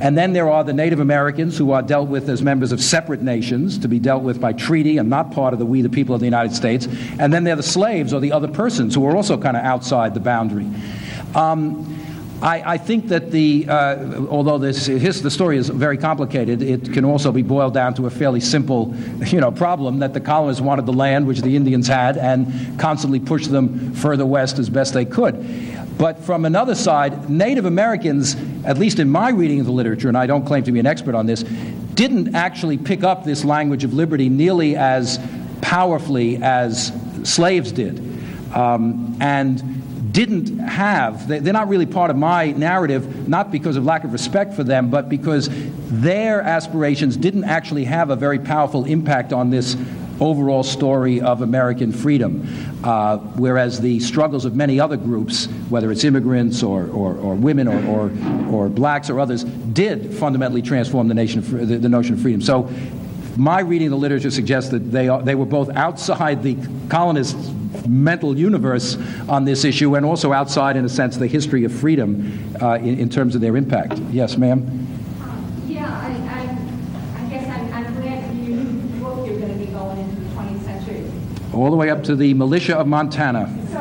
and 0.00 0.16
then 0.16 0.32
there 0.32 0.50
are 0.50 0.64
the 0.64 0.72
Native 0.72 1.00
Americans 1.00 1.56
who 1.56 1.72
are 1.72 1.82
dealt 1.82 2.08
with 2.08 2.28
as 2.28 2.42
members 2.42 2.72
of 2.72 2.80
separate 2.80 3.22
nations 3.22 3.78
to 3.78 3.88
be 3.88 3.98
dealt 3.98 4.22
with 4.22 4.40
by 4.40 4.52
treaty 4.52 4.98
and 4.98 5.08
not 5.08 5.32
part 5.32 5.52
of 5.52 5.58
the 5.58 5.66
we, 5.66 5.82
the 5.82 5.88
people 5.88 6.14
of 6.14 6.20
the 6.20 6.26
United 6.26 6.54
States. 6.54 6.86
And 7.18 7.32
then 7.32 7.44
there 7.44 7.54
are 7.54 7.56
the 7.56 7.62
slaves 7.62 8.12
or 8.12 8.20
the 8.20 8.32
other 8.32 8.48
persons 8.48 8.94
who 8.94 9.06
are 9.06 9.16
also 9.16 9.36
kind 9.38 9.56
of 9.56 9.64
outside 9.64 10.14
the 10.14 10.20
boundary. 10.20 10.66
Um, 11.34 12.01
I, 12.42 12.72
I, 12.72 12.78
think 12.78 13.08
that 13.08 13.30
the, 13.30 13.66
uh, 13.68 14.26
although 14.26 14.58
this, 14.58 14.86
his, 14.86 15.22
the 15.22 15.30
story 15.30 15.56
is 15.56 15.68
very 15.68 15.96
complicated, 15.96 16.60
it 16.60 16.92
can 16.92 17.04
also 17.04 17.30
be 17.30 17.42
boiled 17.42 17.72
down 17.72 17.94
to 17.94 18.06
a 18.06 18.10
fairly 18.10 18.40
simple, 18.40 18.92
you 19.26 19.40
know, 19.40 19.52
problem 19.52 20.00
that 20.00 20.12
the 20.12 20.20
colonists 20.20 20.60
wanted 20.60 20.84
the 20.84 20.92
land 20.92 21.28
which 21.28 21.40
the 21.40 21.54
Indians 21.54 21.86
had 21.86 22.18
and 22.18 22.80
constantly 22.80 23.20
pushed 23.20 23.50
them 23.52 23.94
further 23.94 24.26
west 24.26 24.58
as 24.58 24.68
best 24.68 24.92
they 24.92 25.04
could. 25.04 25.36
But 25.98 26.18
from 26.18 26.44
another 26.44 26.74
side, 26.74 27.30
Native 27.30 27.64
Americans, 27.64 28.34
at 28.64 28.76
least 28.76 28.98
in 28.98 29.08
my 29.08 29.30
reading 29.30 29.60
of 29.60 29.66
the 29.66 29.72
literature, 29.72 30.08
and 30.08 30.18
I 30.18 30.26
don't 30.26 30.44
claim 30.44 30.64
to 30.64 30.72
be 30.72 30.80
an 30.80 30.86
expert 30.86 31.14
on 31.14 31.26
this, 31.26 31.44
didn't 31.94 32.34
actually 32.34 32.76
pick 32.76 33.04
up 33.04 33.24
this 33.24 33.44
language 33.44 33.84
of 33.84 33.94
liberty 33.94 34.28
nearly 34.28 34.74
as 34.74 35.20
powerfully 35.60 36.42
as 36.42 36.92
slaves 37.22 37.70
did. 37.70 38.00
Um, 38.52 39.16
and 39.20 39.81
didn't 40.12 40.58
have, 40.58 41.26
they're 41.26 41.52
not 41.52 41.68
really 41.68 41.86
part 41.86 42.10
of 42.10 42.16
my 42.16 42.52
narrative, 42.52 43.28
not 43.28 43.50
because 43.50 43.76
of 43.76 43.84
lack 43.84 44.04
of 44.04 44.12
respect 44.12 44.54
for 44.54 44.62
them, 44.62 44.90
but 44.90 45.08
because 45.08 45.48
their 45.88 46.42
aspirations 46.42 47.16
didn't 47.16 47.44
actually 47.44 47.84
have 47.84 48.10
a 48.10 48.16
very 48.16 48.38
powerful 48.38 48.84
impact 48.84 49.32
on 49.32 49.50
this 49.50 49.76
overall 50.20 50.62
story 50.62 51.20
of 51.20 51.42
American 51.42 51.92
freedom. 51.92 52.46
Uh, 52.84 53.18
whereas 53.36 53.80
the 53.80 53.98
struggles 54.00 54.44
of 54.44 54.54
many 54.54 54.78
other 54.78 54.96
groups, 54.96 55.46
whether 55.68 55.90
it's 55.90 56.04
immigrants 56.04 56.62
or, 56.62 56.86
or, 56.88 57.14
or 57.16 57.34
women 57.34 57.66
or, 57.66 57.84
or, 57.86 58.12
or, 58.52 58.68
blacks 58.68 59.10
or 59.10 59.18
others, 59.18 59.44
did 59.44 60.14
fundamentally 60.14 60.62
transform 60.62 61.08
the, 61.08 61.14
nation 61.14 61.40
the, 61.66 61.78
the 61.78 61.88
notion 61.88 62.14
of 62.14 62.20
freedom. 62.20 62.40
So 62.40 62.68
my 63.36 63.60
reading 63.60 63.88
of 63.88 63.92
the 63.92 63.96
literature 63.98 64.30
suggests 64.30 64.70
that 64.70 64.90
they, 64.90 65.08
are, 65.08 65.22
they 65.22 65.34
were 65.34 65.46
both 65.46 65.70
outside 65.70 66.42
the 66.42 66.56
colonists' 66.88 67.50
mental 67.86 68.38
universe 68.38 68.96
on 69.28 69.44
this 69.44 69.64
issue 69.64 69.94
and 69.96 70.04
also 70.04 70.32
outside, 70.32 70.76
in 70.76 70.84
a 70.84 70.88
sense, 70.88 71.16
the 71.16 71.26
history 71.26 71.64
of 71.64 71.72
freedom 71.72 72.54
uh, 72.60 72.74
in, 72.74 72.98
in, 72.98 73.08
terms 73.08 73.34
of 73.34 73.40
their 73.40 73.56
impact. 73.56 73.98
Yes, 74.10 74.36
ma'am? 74.36 74.82
yeah, 75.66 75.88
I, 75.88 76.10
I, 76.28 77.24
I 77.24 77.28
guess 77.28 77.48
I'm, 77.48 77.72
I'm 77.72 77.94
glad 78.00 78.34
you 78.36 78.54
you're 79.26 79.38
going 79.38 79.58
to 79.58 79.58
be 79.58 79.66
going 79.72 79.98
into 79.98 80.20
the 80.20 80.28
20th 80.30 80.64
century. 80.64 81.04
All 81.54 81.70
the 81.70 81.76
way 81.76 81.90
up 81.90 82.04
to 82.04 82.16
the 82.16 82.34
militia 82.34 82.76
of 82.76 82.86
Montana. 82.86 83.46
So, 83.72 83.78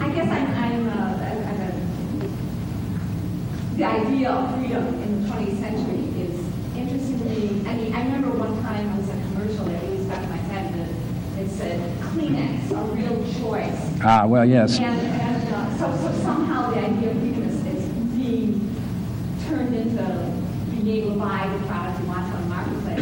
I 0.00 0.08
guess 0.10 0.28
I'm, 0.28 0.50
I'm, 0.54 0.88
uh, 0.88 1.06
the 3.76 3.84
idea 3.84 4.30
of 4.30 4.54
freedom 4.56 4.86
in 5.02 5.22
the 5.22 5.28
20th 5.28 5.58
century 5.58 6.22
is 6.22 6.46
interesting 6.74 7.18
to 7.18 7.24
me. 7.26 7.68
I 7.68 7.76
mean, 7.76 7.94
I 7.94 8.04
remember 8.04 8.30
one 8.30 8.62
time 8.62 8.86
there 8.86 8.96
was 8.96 9.08
a 9.10 9.12
commercial 9.28 9.64
that 9.66 9.82
really 9.82 10.04
stuck 10.04 10.22
in 10.22 10.30
my 10.30 10.36
head 10.36 10.72
that 10.74 10.88
it 11.42 11.50
said, 11.50 11.98
Kleenex, 12.00 12.70
a 12.70 12.82
real 12.94 13.22
choice. 13.40 13.85
Ah, 14.02 14.26
well, 14.26 14.44
yes. 14.44 14.78
And, 14.78 15.00
and 15.00 15.54
uh, 15.54 15.78
so, 15.78 15.96
so 15.96 16.22
somehow 16.22 16.70
the 16.70 16.78
idea 16.80 17.10
of 17.10 17.18
freedom 17.18 17.42
is, 17.44 17.56
being 18.16 18.74
turned 19.48 19.74
into 19.74 20.02
being 20.70 20.88
able 20.88 21.12
to 21.14 21.18
buy 21.18 21.48
the 21.48 21.66
product 21.66 22.00
you 22.00 22.06
want 22.06 22.34
on 22.34 22.42
the 22.42 22.48
marketplace. 22.48 23.00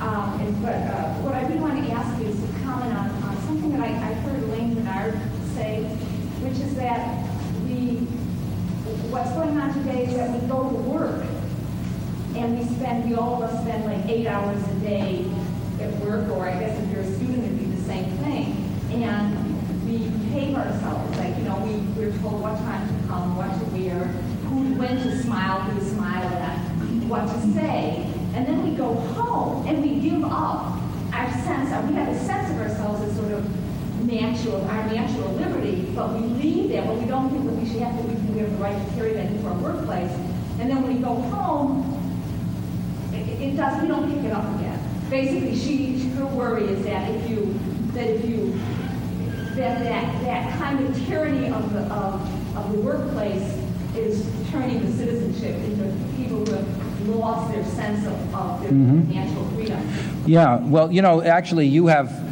Um, 0.00 0.40
and, 0.40 0.62
but 0.62 0.74
uh, 0.74 1.14
what 1.22 1.34
I 1.34 1.46
really 1.46 1.60
want 1.60 1.84
to 1.84 1.90
ask 1.92 2.20
you 2.20 2.28
is 2.28 2.40
to 2.40 2.46
comment 2.64 2.92
on, 2.92 3.10
on 3.22 3.36
something 3.46 3.72
that 3.72 3.80
I, 3.80 3.88
I 3.88 4.14
heard 4.20 4.42
Elaine 4.44 4.74
Bernard 4.74 5.18
say, 5.54 5.84
which 6.42 6.58
is 6.58 6.74
that 6.74 7.24
we, 7.64 8.04
what's 9.10 9.32
going 9.32 9.58
on 9.58 9.72
today 9.74 10.06
is 10.06 10.14
that 10.16 10.30
we 10.30 10.46
go 10.46 10.68
to 10.68 10.76
work 10.76 11.24
and 12.36 12.58
we 12.58 12.64
spend, 12.76 13.08
we 13.08 13.14
all 13.14 13.42
of 13.42 13.50
us 13.50 13.62
spend 13.62 13.84
like 13.86 14.04
eight 14.10 14.26
hours 14.26 14.62
a 14.68 14.74
day 14.80 15.24
at 15.80 15.90
work, 16.00 16.28
or 16.30 16.48
I 16.48 16.58
guess 16.58 16.78
if 16.82 16.90
you're 16.90 17.02
a 17.02 17.14
student, 17.14 17.44
it'd 17.44 17.58
be 17.58 17.64
the 17.64 17.82
same 17.84 18.10
thing. 18.18 18.58
And 19.02 19.41
pay 20.32 20.54
ourselves, 20.54 21.16
like, 21.18 21.36
you 21.36 21.44
know, 21.44 21.58
we, 21.60 21.76
we're 21.94 22.16
told 22.18 22.40
what 22.40 22.56
time 22.58 22.88
to 22.88 23.06
come, 23.06 23.36
what 23.36 23.52
to 23.52 23.64
wear, 23.76 24.04
who, 24.48 24.74
when 24.74 24.96
to 24.96 25.22
smile, 25.22 25.60
who 25.60 25.78
to 25.78 25.86
smile 25.86 26.24
at, 26.24 26.58
what 27.06 27.28
to 27.28 27.52
say. 27.52 28.06
And 28.34 28.46
then 28.46 28.64
we 28.64 28.74
go 28.74 28.94
home 28.94 29.66
and 29.66 29.82
we 29.82 30.00
give 30.00 30.24
up 30.24 30.78
our 31.12 31.30
sense, 31.44 31.70
of, 31.72 31.88
we 31.88 31.94
have 31.94 32.08
a 32.08 32.18
sense 32.24 32.50
of 32.50 32.58
ourselves 32.60 33.02
as 33.02 33.14
sort 33.16 33.32
of 33.32 34.06
natural, 34.06 34.64
our 34.68 34.86
natural 34.86 35.30
liberty, 35.32 35.82
but 35.94 36.14
we 36.14 36.26
leave 36.42 36.70
there, 36.70 36.84
but 36.86 36.96
we 36.96 37.04
don't 37.04 37.30
think 37.30 37.44
that 37.44 37.54
we 37.54 37.68
should 37.68 37.82
have 37.82 37.94
to, 37.96 38.02
we 38.32 38.38
have 38.40 38.50
the 38.50 38.56
right 38.56 38.88
to 38.88 38.94
carry 38.94 39.12
that 39.12 39.26
into 39.26 39.46
our 39.46 39.54
workplace. 39.58 40.10
And 40.58 40.70
then 40.70 40.82
when 40.82 40.96
we 40.96 41.02
go 41.02 41.14
home, 41.14 41.98
it 43.12 43.56
does, 43.56 43.82
we 43.82 43.88
don't 43.88 44.10
pick 44.12 44.24
it 44.24 44.32
up 44.32 44.44
again. 44.58 44.78
Basically, 45.10 45.56
she, 45.56 46.08
her 46.14 46.24
worry 46.24 46.64
is 46.64 46.84
that 46.84 47.10
if 47.10 47.28
you, 47.28 47.58
that 47.92 48.08
if 48.08 48.24
you, 48.24 48.58
that 49.56 49.82
that, 49.82 50.22
that 50.22 50.58
kind 50.58 50.84
of 50.86 51.06
tyranny 51.06 51.48
of 51.48 51.72
the, 51.72 51.80
of, 51.80 52.56
of 52.56 52.72
the 52.72 52.78
workplace 52.78 53.58
is 53.94 54.26
turning 54.50 54.84
the 54.84 54.92
citizenship 54.92 55.56
into 55.56 55.84
people 56.16 56.44
who 56.44 56.52
have 56.52 57.08
lost 57.08 57.52
their 57.52 57.64
sense 57.64 58.06
of, 58.06 58.34
of 58.34 58.62
their 58.62 58.70
mm-hmm. 58.70 59.12
natural 59.12 59.44
freedom. 59.50 60.22
Yeah, 60.26 60.56
well, 60.60 60.90
you 60.90 61.02
know, 61.02 61.22
actually, 61.22 61.66
you 61.66 61.88
have 61.88 62.22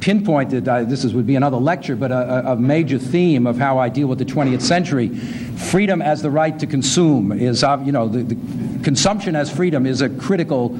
pinpointed, 0.00 0.68
uh, 0.68 0.84
this 0.84 1.04
is, 1.04 1.14
would 1.14 1.26
be 1.26 1.36
another 1.36 1.56
lecture, 1.56 1.96
but 1.96 2.12
a, 2.12 2.52
a, 2.52 2.56
major 2.56 2.98
theme 2.98 3.46
of 3.46 3.56
how 3.56 3.78
I 3.78 3.88
deal 3.88 4.06
with 4.06 4.18
the 4.18 4.24
20th 4.24 4.60
century. 4.60 5.08
Freedom 5.08 6.02
as 6.02 6.22
the 6.22 6.30
right 6.30 6.58
to 6.58 6.66
consume 6.66 7.32
is, 7.32 7.64
uh, 7.64 7.80
you 7.84 7.92
know, 7.92 8.06
the, 8.08 8.22
the 8.22 8.84
consumption 8.84 9.34
as 9.34 9.54
freedom 9.54 9.86
is 9.86 10.02
a 10.02 10.08
critical 10.08 10.78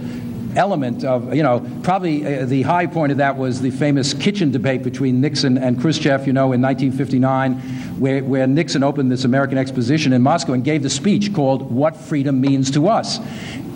element 0.56 1.04
of, 1.04 1.34
you 1.34 1.42
know, 1.42 1.64
probably 1.82 2.24
uh, 2.24 2.46
the 2.46 2.62
high 2.62 2.86
point 2.86 3.12
of 3.12 3.18
that 3.18 3.36
was 3.36 3.60
the 3.60 3.70
famous 3.70 4.14
kitchen 4.14 4.50
debate 4.50 4.82
between 4.82 5.20
Nixon 5.20 5.58
and 5.58 5.80
Khrushchev, 5.80 6.26
you 6.26 6.32
know, 6.32 6.52
in 6.52 6.62
1959, 6.62 7.60
where, 7.98 8.24
where 8.24 8.46
Nixon 8.46 8.82
opened 8.82 9.10
this 9.10 9.24
American 9.24 9.58
exposition 9.58 10.12
in 10.12 10.22
Moscow 10.22 10.52
and 10.52 10.64
gave 10.64 10.82
the 10.82 10.90
speech 10.90 11.34
called 11.34 11.70
What 11.70 11.96
Freedom 11.96 12.40
Means 12.40 12.70
to 12.72 12.88
Us. 12.88 13.18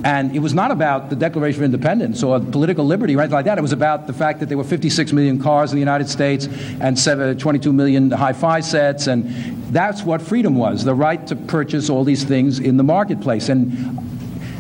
And 0.05 0.35
it 0.35 0.41
was 0.41 0.53
not 0.53 0.73
about 0.73 1.11
the 1.11 1.17
Declaration 1.17 1.61
of 1.61 1.65
Independence 1.67 2.25
or 2.25 2.41
political 2.41 2.85
liberty 2.85 3.15
or 3.15 3.21
anything 3.21 3.35
like 3.35 3.45
that. 3.45 3.57
It 3.57 3.63
was 3.63 3.73
about 3.73 4.09
the 4.09 4.13
fact 4.13 4.41
that 4.41 4.49
there 4.49 4.59
were 4.59 4.65
56 4.65 5.13
million 5.13 5.41
cars 5.41 5.71
in 5.71 5.77
the 5.77 5.81
United 5.81 6.09
States 6.09 6.49
and 6.81 6.99
22 7.39 7.73
million 7.73 8.11
hi 8.11 8.33
fi 8.33 8.61
sets. 8.61 9.07
And 9.07 9.27
that's 9.73 10.03
what 10.03 10.21
freedom 10.21 10.57
was 10.57 10.85
the 10.85 10.95
right 10.95 11.25
to 11.29 11.37
purchase 11.37 11.89
all 11.89 12.03
these 12.03 12.25
things 12.25 12.59
in 12.59 12.79
the 12.79 12.83
marketplace. 12.83 13.49
And 13.49 14.12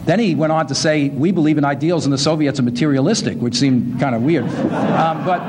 then 0.04 0.18
he 0.18 0.34
went 0.34 0.52
on 0.52 0.66
to 0.66 0.74
say, 0.74 1.08
We 1.10 1.30
believe 1.30 1.58
in 1.58 1.64
ideals, 1.64 2.04
and 2.04 2.12
the 2.12 2.18
Soviets 2.18 2.58
are 2.58 2.64
materialistic, 2.64 3.38
which 3.38 3.54
seemed 3.54 4.00
kind 4.00 4.14
of 4.14 4.22
weird. 4.22 4.44
Um, 4.44 5.24
but 5.24 5.40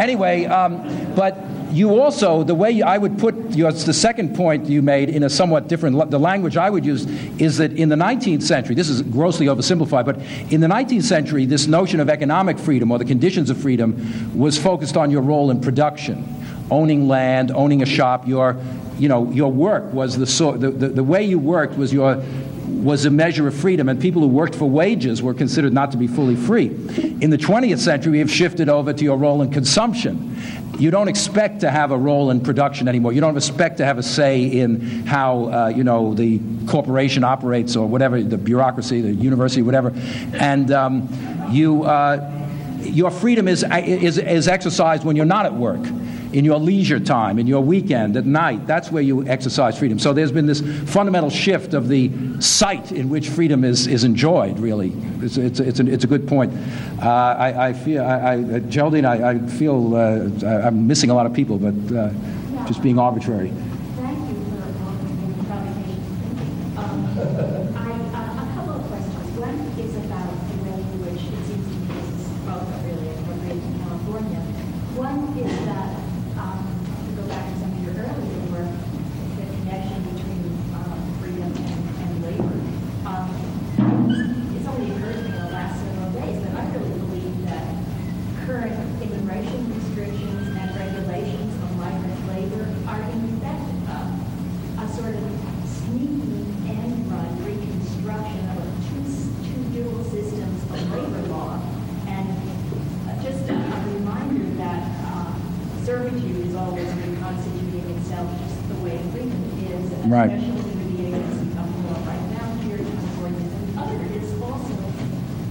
anyway, 0.00 0.44
um, 0.44 1.14
but 1.14 1.36
you 1.72 2.00
also, 2.00 2.44
the 2.44 2.54
way 2.54 2.80
I 2.82 2.96
would 2.96 3.18
put 3.18 3.52
the 3.52 3.92
second 3.92 4.36
point 4.36 4.66
you 4.66 4.82
made 4.82 5.10
in 5.10 5.24
a 5.24 5.30
somewhat 5.30 5.68
different, 5.68 6.10
the 6.10 6.20
language 6.20 6.56
I 6.56 6.70
would 6.70 6.84
use 6.84 7.04
is 7.40 7.58
that 7.58 7.72
in 7.72 7.88
the 7.88 7.96
19th 7.96 8.42
century, 8.42 8.74
this 8.74 8.88
is 8.88 9.02
grossly 9.02 9.46
oversimplified, 9.46 10.04
but 10.04 10.20
in 10.52 10.60
the 10.60 10.68
19th 10.68 11.02
century, 11.02 11.44
this 11.44 11.66
notion 11.66 12.00
of 12.00 12.08
economic 12.08 12.58
freedom 12.58 12.90
or 12.90 12.98
the 12.98 13.04
conditions 13.04 13.50
of 13.50 13.58
freedom 13.58 14.38
was 14.38 14.56
focused 14.56 14.96
on 14.96 15.10
your 15.10 15.22
role 15.22 15.50
in 15.50 15.60
production, 15.60 16.24
owning 16.70 17.08
land, 17.08 17.50
owning 17.50 17.82
a 17.82 17.86
shop. 17.86 18.26
Your, 18.26 18.56
you 18.98 19.08
know, 19.08 19.30
your 19.32 19.52
work 19.52 19.92
was 19.92 20.16
the, 20.16 20.52
the, 20.52 20.70
the, 20.70 20.88
the 20.88 21.04
way 21.04 21.24
you 21.24 21.38
worked 21.38 21.76
was 21.76 21.92
your 21.92 22.22
was 22.66 23.04
a 23.04 23.10
measure 23.10 23.46
of 23.46 23.54
freedom, 23.54 23.88
and 23.88 24.00
people 24.00 24.22
who 24.22 24.28
worked 24.28 24.54
for 24.54 24.68
wages 24.68 25.22
were 25.22 25.34
considered 25.34 25.72
not 25.72 25.92
to 25.92 25.96
be 25.96 26.06
fully 26.06 26.36
free. 26.36 26.66
In 27.20 27.30
the 27.30 27.38
20th 27.38 27.78
century, 27.78 28.12
we 28.12 28.18
have 28.18 28.30
shifted 28.30 28.68
over 28.68 28.92
to 28.92 29.04
your 29.04 29.16
role 29.16 29.42
in 29.42 29.50
consumption 29.50 30.36
you 30.78 30.90
don't 30.90 31.08
expect 31.08 31.60
to 31.60 31.70
have 31.70 31.90
a 31.90 31.96
role 31.96 32.30
in 32.30 32.40
production 32.40 32.88
anymore. 32.88 33.12
You 33.12 33.20
don't 33.20 33.36
expect 33.36 33.78
to 33.78 33.84
have 33.84 33.98
a 33.98 34.02
say 34.02 34.44
in 34.44 35.06
how 35.06 35.44
uh, 35.46 35.68
you 35.68 35.84
know 35.84 36.14
the 36.14 36.40
corporation 36.66 37.24
operates 37.24 37.76
or 37.76 37.86
whatever, 37.86 38.22
the 38.22 38.36
bureaucracy, 38.36 39.00
the 39.00 39.12
university, 39.12 39.62
whatever. 39.62 39.92
And 40.34 40.70
um, 40.70 41.48
you, 41.50 41.84
uh, 41.84 42.30
your 42.80 43.10
freedom 43.10 43.48
is, 43.48 43.64
is, 43.64 44.18
is 44.18 44.48
exercised 44.48 45.04
when 45.04 45.16
you're 45.16 45.24
not 45.24 45.46
at 45.46 45.54
work 45.54 45.80
in 46.36 46.44
your 46.44 46.58
leisure 46.58 47.00
time, 47.00 47.38
in 47.38 47.46
your 47.46 47.62
weekend, 47.62 48.14
at 48.14 48.26
night. 48.26 48.66
That's 48.66 48.92
where 48.92 49.02
you 49.02 49.26
exercise 49.26 49.78
freedom. 49.78 49.98
So 49.98 50.12
there's 50.12 50.30
been 50.30 50.44
this 50.44 50.60
fundamental 50.84 51.30
shift 51.30 51.72
of 51.72 51.88
the 51.88 52.12
site 52.42 52.92
in 52.92 53.08
which 53.08 53.30
freedom 53.30 53.64
is, 53.64 53.86
is 53.86 54.04
enjoyed, 54.04 54.58
really. 54.58 54.92
It's, 55.22 55.38
it's, 55.38 55.60
it's, 55.60 55.80
a, 55.80 55.90
it's 55.90 56.04
a 56.04 56.06
good 56.06 56.28
point. 56.28 56.52
Uh, 57.02 57.06
I, 57.08 57.68
I, 57.68 57.72
feel, 57.72 58.04
I, 58.04 58.32
I, 58.32 58.58
Geraldine, 58.68 59.06
I, 59.06 59.30
I 59.30 59.38
feel 59.38 59.96
uh, 59.96 60.28
I'm 60.46 60.86
missing 60.86 61.08
a 61.08 61.14
lot 61.14 61.24
of 61.24 61.32
people, 61.32 61.56
but 61.58 61.96
uh, 61.96 62.10
just 62.66 62.82
being 62.82 62.98
arbitrary. 62.98 63.50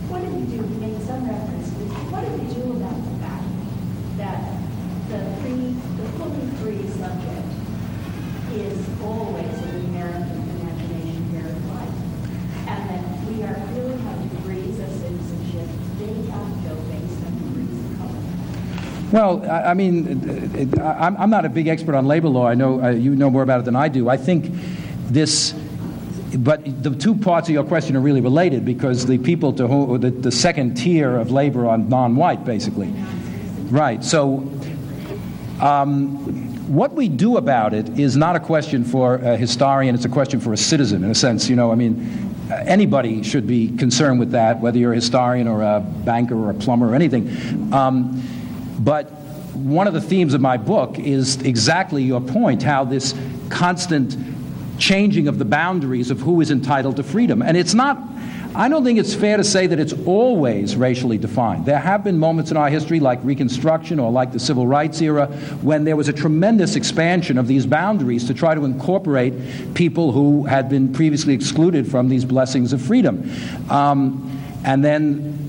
What 0.07 0.21
do 0.21 0.29
we 0.29 0.45
do 0.45 0.63
in 0.63 1.01
some 1.05 1.27
reference? 1.27 1.69
What 2.11 2.25
Well, 19.15 19.49
I, 19.49 19.64
I 19.64 19.64
mean, 19.75 20.51
it, 20.55 20.79
I'm, 20.79 21.15
I'm 21.17 21.29
not 21.29 21.45
a 21.45 21.49
big 21.49 21.67
expert 21.67 21.93
on 21.93 22.07
labor 22.07 22.29
law. 22.29 22.47
I 22.47 22.55
know 22.55 22.83
uh, 22.83 22.89
you 22.89 23.15
know 23.15 23.29
more 23.29 23.43
about 23.43 23.59
it 23.59 23.65
than 23.65 23.75
I 23.75 23.87
do. 23.87 24.09
I 24.09 24.17
think 24.17 24.47
this 25.07 25.53
but 26.37 26.83
the 26.83 26.89
two 26.89 27.15
parts 27.15 27.47
of 27.47 27.53
your 27.53 27.63
question 27.63 27.95
are 27.95 28.01
really 28.01 28.21
related 28.21 28.65
because 28.65 29.05
the 29.05 29.17
people 29.17 29.53
to 29.53 29.67
whom 29.67 29.99
the, 30.01 30.11
the 30.11 30.31
second 30.31 30.75
tier 30.75 31.15
of 31.15 31.31
labor 31.31 31.67
are 31.67 31.77
non-white, 31.77 32.43
basically. 32.43 32.93
Right. 33.69 34.03
So, 34.03 34.49
um, 35.61 36.43
what 36.67 36.93
we 36.93 37.07
do 37.09 37.37
about 37.37 37.73
it 37.73 37.99
is 37.99 38.17
not 38.17 38.35
a 38.35 38.39
question 38.39 38.83
for 38.83 39.15
a 39.15 39.37
historian; 39.37 39.95
it's 39.95 40.05
a 40.05 40.09
question 40.09 40.39
for 40.39 40.51
a 40.51 40.57
citizen. 40.57 41.03
In 41.03 41.11
a 41.11 41.15
sense, 41.15 41.47
you 41.47 41.55
know, 41.55 41.71
I 41.71 41.75
mean, 41.75 42.35
anybody 42.49 43.23
should 43.23 43.47
be 43.47 43.75
concerned 43.77 44.19
with 44.19 44.31
that, 44.31 44.59
whether 44.59 44.77
you're 44.77 44.93
a 44.93 44.95
historian 44.95 45.47
or 45.47 45.61
a 45.61 45.79
banker 45.79 46.35
or 46.35 46.49
a 46.49 46.53
plumber 46.53 46.89
or 46.89 46.95
anything. 46.95 47.71
Um, 47.71 48.21
but 48.79 49.11
one 49.55 49.87
of 49.87 49.93
the 49.93 50.01
themes 50.01 50.33
of 50.33 50.41
my 50.41 50.57
book 50.57 50.99
is 50.99 51.41
exactly 51.41 52.03
your 52.03 52.21
point: 52.21 52.61
how 52.63 52.83
this 52.83 53.15
constant 53.49 54.17
changing 54.77 55.27
of 55.27 55.39
the 55.39 55.45
boundaries 55.45 56.11
of 56.11 56.19
who 56.19 56.41
is 56.41 56.51
entitled 56.51 56.97
to 56.97 57.03
freedom. 57.03 57.41
And 57.41 57.55
it's 57.55 57.73
not, 57.73 57.97
I 58.55 58.67
don't 58.67 58.83
think 58.83 58.99
it's 58.99 59.13
fair 59.13 59.37
to 59.37 59.43
say 59.43 59.67
that 59.67 59.79
it's 59.79 59.93
always 60.05 60.75
racially 60.75 61.17
defined. 61.17 61.65
There 61.65 61.79
have 61.79 62.03
been 62.03 62.17
moments 62.17 62.51
in 62.51 62.57
our 62.57 62.69
history, 62.69 62.99
like 62.99 63.19
Reconstruction 63.23 63.99
or 63.99 64.11
like 64.11 64.31
the 64.31 64.39
Civil 64.39 64.67
Rights 64.67 65.01
era, 65.01 65.27
when 65.61 65.83
there 65.83 65.95
was 65.95 66.09
a 66.09 66.13
tremendous 66.13 66.75
expansion 66.75 67.37
of 67.37 67.47
these 67.47 67.65
boundaries 67.65 68.27
to 68.27 68.33
try 68.33 68.55
to 68.55 68.65
incorporate 68.65 69.33
people 69.75 70.11
who 70.11 70.45
had 70.45 70.69
been 70.69 70.91
previously 70.91 71.33
excluded 71.33 71.89
from 71.89 72.09
these 72.09 72.25
blessings 72.25 72.73
of 72.73 72.81
freedom. 72.81 73.31
Um, 73.69 74.41
and 74.65 74.83
then 74.83 75.44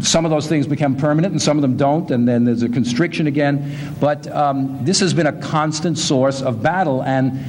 some 0.00 0.24
of 0.24 0.30
those 0.30 0.46
things 0.46 0.66
become 0.66 0.96
permanent 0.96 1.32
and 1.32 1.42
some 1.42 1.58
of 1.58 1.62
them 1.62 1.76
don't, 1.76 2.10
and 2.10 2.26
then 2.26 2.44
there's 2.44 2.62
a 2.62 2.68
constriction 2.68 3.26
again. 3.26 3.76
But 3.98 4.26
um, 4.28 4.84
this 4.84 5.00
has 5.00 5.12
been 5.12 5.26
a 5.26 5.40
constant 5.40 5.98
source 5.98 6.42
of 6.42 6.62
battle. 6.62 7.02
And 7.02 7.44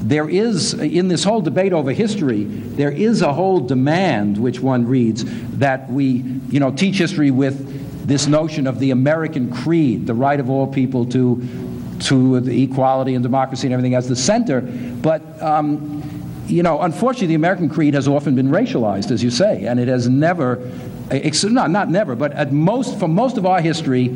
there 0.00 0.28
is, 0.28 0.74
in 0.74 1.08
this 1.08 1.22
whole 1.22 1.40
debate 1.40 1.72
over 1.72 1.92
history, 1.92 2.44
there 2.44 2.90
is 2.90 3.22
a 3.22 3.32
whole 3.32 3.60
demand, 3.60 4.38
which 4.38 4.60
one 4.60 4.86
reads, 4.86 5.24
that 5.58 5.90
we, 5.90 6.24
you 6.48 6.60
know, 6.60 6.72
teach 6.72 6.96
history 6.96 7.30
with 7.30 8.06
this 8.06 8.26
notion 8.26 8.66
of 8.66 8.78
the 8.78 8.90
American 8.90 9.52
creed, 9.52 10.06
the 10.06 10.14
right 10.14 10.40
of 10.40 10.50
all 10.50 10.66
people 10.66 11.06
to, 11.06 11.46
to 12.00 12.36
equality 12.48 13.14
and 13.14 13.22
democracy 13.22 13.66
and 13.66 13.74
everything 13.74 13.94
as 13.94 14.08
the 14.08 14.16
center. 14.16 14.60
But, 14.60 15.40
um, 15.42 16.01
you 16.46 16.62
know, 16.62 16.80
unfortunately, 16.80 17.28
the 17.28 17.34
American 17.34 17.68
creed 17.68 17.94
has 17.94 18.08
often 18.08 18.34
been 18.34 18.48
racialized, 18.48 19.10
as 19.10 19.22
you 19.22 19.30
say, 19.30 19.66
and 19.66 19.78
it 19.78 19.88
has 19.88 20.08
never, 20.08 20.70
not, 21.44 21.70
not 21.70 21.90
never, 21.90 22.14
but 22.14 22.32
at 22.32 22.52
most, 22.52 22.98
for 22.98 23.08
most 23.08 23.36
of 23.38 23.46
our 23.46 23.60
history, 23.60 24.08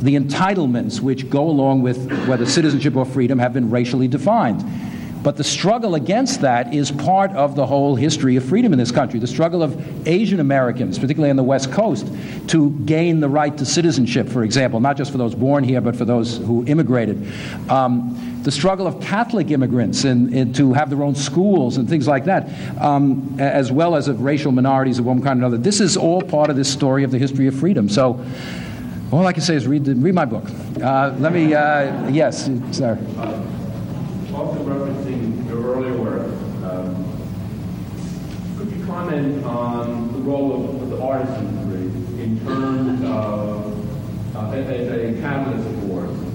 the 0.00 0.14
entitlements 0.14 1.00
which 1.00 1.28
go 1.28 1.48
along 1.48 1.82
with 1.82 2.10
whether 2.28 2.46
citizenship 2.46 2.94
or 2.96 3.04
freedom 3.04 3.38
have 3.38 3.52
been 3.52 3.70
racially 3.70 4.08
defined. 4.08 4.64
But 5.22 5.36
the 5.36 5.44
struggle 5.44 5.96
against 5.96 6.42
that 6.42 6.72
is 6.72 6.92
part 6.92 7.32
of 7.32 7.56
the 7.56 7.66
whole 7.66 7.96
history 7.96 8.36
of 8.36 8.44
freedom 8.44 8.72
in 8.72 8.78
this 8.78 8.92
country. 8.92 9.18
The 9.18 9.26
struggle 9.26 9.64
of 9.64 10.06
Asian 10.06 10.38
Americans, 10.38 10.96
particularly 10.98 11.30
on 11.30 11.36
the 11.36 11.42
West 11.42 11.72
Coast, 11.72 12.06
to 12.48 12.70
gain 12.84 13.18
the 13.18 13.28
right 13.28 13.56
to 13.58 13.66
citizenship, 13.66 14.28
for 14.28 14.44
example, 14.44 14.78
not 14.78 14.96
just 14.96 15.10
for 15.10 15.18
those 15.18 15.34
born 15.34 15.64
here, 15.64 15.80
but 15.80 15.96
for 15.96 16.04
those 16.04 16.38
who 16.38 16.64
immigrated. 16.66 17.30
Um, 17.68 18.27
the 18.42 18.50
struggle 18.50 18.86
of 18.86 19.00
Catholic 19.00 19.50
immigrants 19.50 20.04
in, 20.04 20.32
in, 20.32 20.52
to 20.54 20.72
have 20.72 20.90
their 20.90 21.02
own 21.02 21.14
schools 21.14 21.76
and 21.76 21.88
things 21.88 22.06
like 22.06 22.24
that, 22.24 22.48
um, 22.80 23.36
as 23.38 23.70
well 23.70 23.94
as 23.94 24.08
of 24.08 24.22
racial 24.22 24.52
minorities 24.52 24.98
of 24.98 25.06
one 25.06 25.22
kind 25.22 25.40
or 25.40 25.46
another. 25.46 25.58
This 25.58 25.80
is 25.80 25.96
all 25.96 26.22
part 26.22 26.50
of 26.50 26.56
this 26.56 26.72
story 26.72 27.04
of 27.04 27.10
the 27.10 27.18
history 27.18 27.46
of 27.46 27.54
freedom. 27.54 27.88
So, 27.88 28.24
all 29.10 29.26
I 29.26 29.32
can 29.32 29.42
say 29.42 29.56
is 29.56 29.66
read, 29.66 29.86
the, 29.86 29.94
read 29.94 30.14
my 30.14 30.26
book. 30.26 30.44
Uh, 30.82 31.14
let 31.18 31.32
me, 31.32 31.54
uh, 31.54 32.08
yes, 32.10 32.50
sir 32.72 32.98
also 34.38 34.62
referencing 34.62 35.48
your 35.48 35.74
earlier 35.74 35.96
work, 35.96 36.26
um, 36.62 36.94
could 38.56 38.70
you 38.70 38.86
comment 38.86 39.44
on 39.44 40.12
the 40.12 40.18
role 40.20 40.64
of, 40.64 40.90
the 40.90 41.02
artisan 41.02 41.70
degree 41.70 42.22
in 42.22 42.40
terms 42.44 43.02
of 43.04 44.36
uh, 44.36 44.50
as 44.52 44.88
a 44.88 45.20
catalyst 45.20 45.68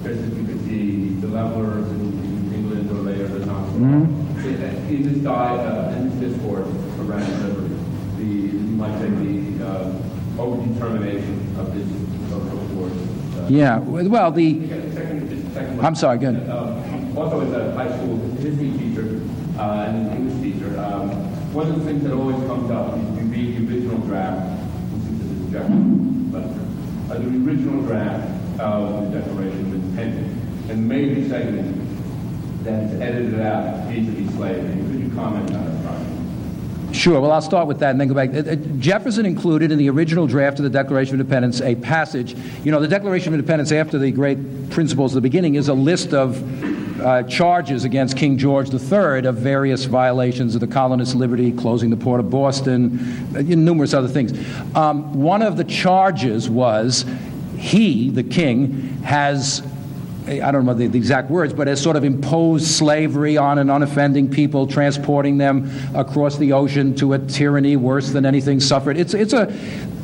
just 0.02 0.20
as 0.20 0.38
you 0.38 0.44
could 0.44 0.64
see 0.64 1.14
the 1.20 1.28
levelers 1.28 1.88
in, 1.92 2.00
in 2.00 2.54
England 2.54 2.90
or 2.90 3.10
later 3.10 3.26
the 3.26 3.46
Nazis? 3.46 3.54
Mm-hmm. 3.74 4.94
In 4.94 5.02
this 5.02 5.18
diet, 5.24 5.60
uh, 5.60 5.96
in 5.96 6.20
this 6.20 6.30
discourse 6.30 6.68
around 7.00 7.26
liberty, 7.42 7.74
the 8.18 8.24
you 8.24 8.60
might 8.78 8.96
say 9.00 9.08
the 9.10 9.66
uh, 9.66 9.92
overdetermination 10.38 11.58
of 11.58 11.74
this 11.74 11.88
social 12.30 12.56
wars. 12.76 12.92
Uh, 13.36 13.48
yeah, 13.50 13.78
well, 13.78 14.30
the. 14.30 14.68
Second, 14.68 15.52
second 15.52 15.84
I'm 15.84 15.96
sorry, 15.96 16.18
go 16.18 16.28
ahead. 16.28 16.48
Um, 16.48 17.18
also 17.18 17.40
as 17.40 17.52
a 17.52 17.74
high 17.74 17.90
school 17.96 18.16
history 18.38 18.70
teacher 18.78 19.20
uh, 19.58 19.86
and 19.88 20.06
an 20.06 20.16
English 20.18 20.54
teacher, 20.54 20.78
um, 20.78 21.10
one 21.52 21.66
of 21.66 21.76
the 21.76 21.84
things 21.84 22.04
that 22.04 22.12
always 22.12 22.36
comes 22.46 22.70
up 22.70 22.96
is 22.96 23.02
you 23.18 23.24
read 23.26 23.56
the 23.56 23.74
original 23.74 23.98
draft, 24.06 24.62
which 24.94 25.18
is 25.18 25.48
a 25.48 25.50
Jefferson 25.50 26.30
letter, 26.30 26.62
uh, 27.10 27.18
the 27.18 27.50
original 27.50 27.82
draft 27.82 28.60
of 28.60 29.10
the 29.10 29.18
Declaration 29.18 29.60
of 29.66 29.74
Independence, 29.74 30.70
and 30.70 30.78
the 30.78 30.86
major 30.94 31.28
segment 31.28 31.83
that 32.64 32.84
is 32.84 33.00
edited 33.00 33.40
out 33.40 33.88
vis-a-vis 33.88 34.34
slavery. 34.34 34.82
Could 34.90 35.00
you 35.00 35.12
comment 35.14 35.50
on 35.52 35.64
that? 35.64 35.74
Sure. 36.94 37.20
Well, 37.20 37.32
I'll 37.32 37.42
start 37.42 37.66
with 37.66 37.80
that 37.80 37.90
and 37.90 38.00
then 38.00 38.06
go 38.06 38.14
back. 38.14 38.30
Uh, 38.30 38.50
uh, 38.50 38.54
Jefferson 38.78 39.26
included 39.26 39.72
in 39.72 39.78
the 39.78 39.90
original 39.90 40.28
draft 40.28 40.60
of 40.60 40.62
the 40.62 40.70
Declaration 40.70 41.14
of 41.14 41.20
Independence 41.20 41.60
a 41.60 41.74
passage. 41.74 42.36
You 42.62 42.70
know, 42.70 42.78
the 42.78 42.86
Declaration 42.86 43.34
of 43.34 43.34
Independence, 43.34 43.72
after 43.72 43.98
the 43.98 44.12
great 44.12 44.70
principles 44.70 45.10
of 45.12 45.16
the 45.16 45.28
beginning, 45.28 45.56
is 45.56 45.68
a 45.68 45.74
list 45.74 46.14
of 46.14 46.40
uh, 47.00 47.24
charges 47.24 47.82
against 47.82 48.16
King 48.16 48.38
George 48.38 48.72
III 48.72 49.26
of 49.26 49.36
various 49.36 49.86
violations 49.86 50.54
of 50.54 50.60
the 50.60 50.68
colonists' 50.68 51.16
liberty, 51.16 51.50
closing 51.50 51.90
the 51.90 51.96
port 51.96 52.20
of 52.20 52.30
Boston, 52.30 53.00
uh, 53.36 53.42
numerous 53.42 53.92
other 53.92 54.08
things. 54.08 54.32
Um, 54.76 55.14
one 55.14 55.42
of 55.42 55.56
the 55.56 55.64
charges 55.64 56.48
was 56.48 57.04
he, 57.58 58.10
the 58.10 58.22
king, 58.22 58.70
has 59.02 59.62
I 60.26 60.50
don't 60.50 60.64
know 60.64 60.72
the, 60.72 60.86
the, 60.86 60.96
exact 60.96 61.30
words, 61.30 61.52
but 61.52 61.66
has 61.66 61.82
sort 61.82 61.96
of 61.96 62.04
imposed 62.04 62.66
slavery 62.66 63.36
on 63.36 63.58
an 63.58 63.68
unoffending 63.68 64.32
people, 64.32 64.66
transporting 64.66 65.36
them 65.36 65.70
across 65.94 66.38
the 66.38 66.52
ocean 66.52 66.94
to 66.96 67.12
a 67.12 67.18
tyranny 67.18 67.76
worse 67.76 68.10
than 68.10 68.24
anything 68.24 68.58
suffered. 68.60 68.96
It's, 68.96 69.12
it's 69.12 69.34
a, 69.34 69.52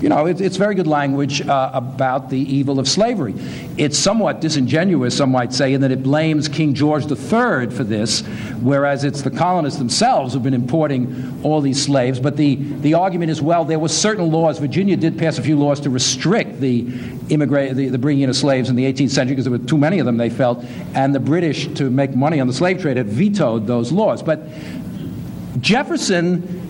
you 0.00 0.08
know, 0.08 0.26
it, 0.26 0.40
it's 0.40 0.56
very 0.56 0.74
good 0.74 0.86
language 0.86 1.46
uh, 1.46 1.70
about 1.74 2.30
the 2.30 2.38
evil 2.38 2.78
of 2.78 2.88
slavery. 2.88 3.34
It's 3.76 3.98
somewhat 3.98 4.40
disingenuous, 4.40 5.16
some 5.16 5.30
might 5.30 5.52
say, 5.52 5.74
in 5.74 5.82
that 5.82 5.92
it 5.92 6.02
blames 6.02 6.48
King 6.48 6.72
George 6.72 7.04
III 7.04 7.70
for 7.70 7.84
this, 7.84 8.22
whereas 8.60 9.04
it's 9.04 9.20
the 9.22 9.30
colonists 9.30 9.78
themselves 9.78 10.32
who've 10.32 10.42
been 10.42 10.54
importing 10.54 11.40
all 11.42 11.60
these 11.60 11.82
slaves. 11.82 12.18
But 12.18 12.38
the, 12.38 12.56
the 12.56 12.94
argument 12.94 13.30
is, 13.30 13.42
well, 13.42 13.64
there 13.64 13.78
were 13.78 13.88
certain 13.88 14.30
laws. 14.32 14.58
Virginia 14.58 14.96
did 14.96 15.18
pass 15.18 15.36
a 15.36 15.42
few 15.42 15.58
laws 15.58 15.80
to 15.80 15.90
restrict 15.90 16.60
the, 16.60 16.80
immigrate, 17.28 17.76
the, 17.76 17.88
the 17.88 17.98
bringing 17.98 18.22
in 18.22 18.30
of 18.30 18.36
slaves 18.36 18.70
in 18.70 18.76
the 18.76 18.90
18th 18.90 19.10
century 19.10 19.34
because 19.34 19.44
there 19.44 19.52
were 19.52 19.66
too 19.66 19.78
many 19.78 19.98
of 19.98 20.06
them, 20.06 20.16
they 20.16 20.30
felt, 20.30 20.64
and 20.94 21.14
the 21.14 21.20
British, 21.20 21.66
to 21.74 21.90
make 21.90 22.14
money 22.14 22.40
on 22.40 22.46
the 22.46 22.54
slave 22.54 22.80
trade, 22.80 22.96
had 22.96 23.08
vetoed 23.08 23.66
those 23.66 23.92
laws. 23.92 24.22
But 24.22 24.46
Jefferson 25.60 26.69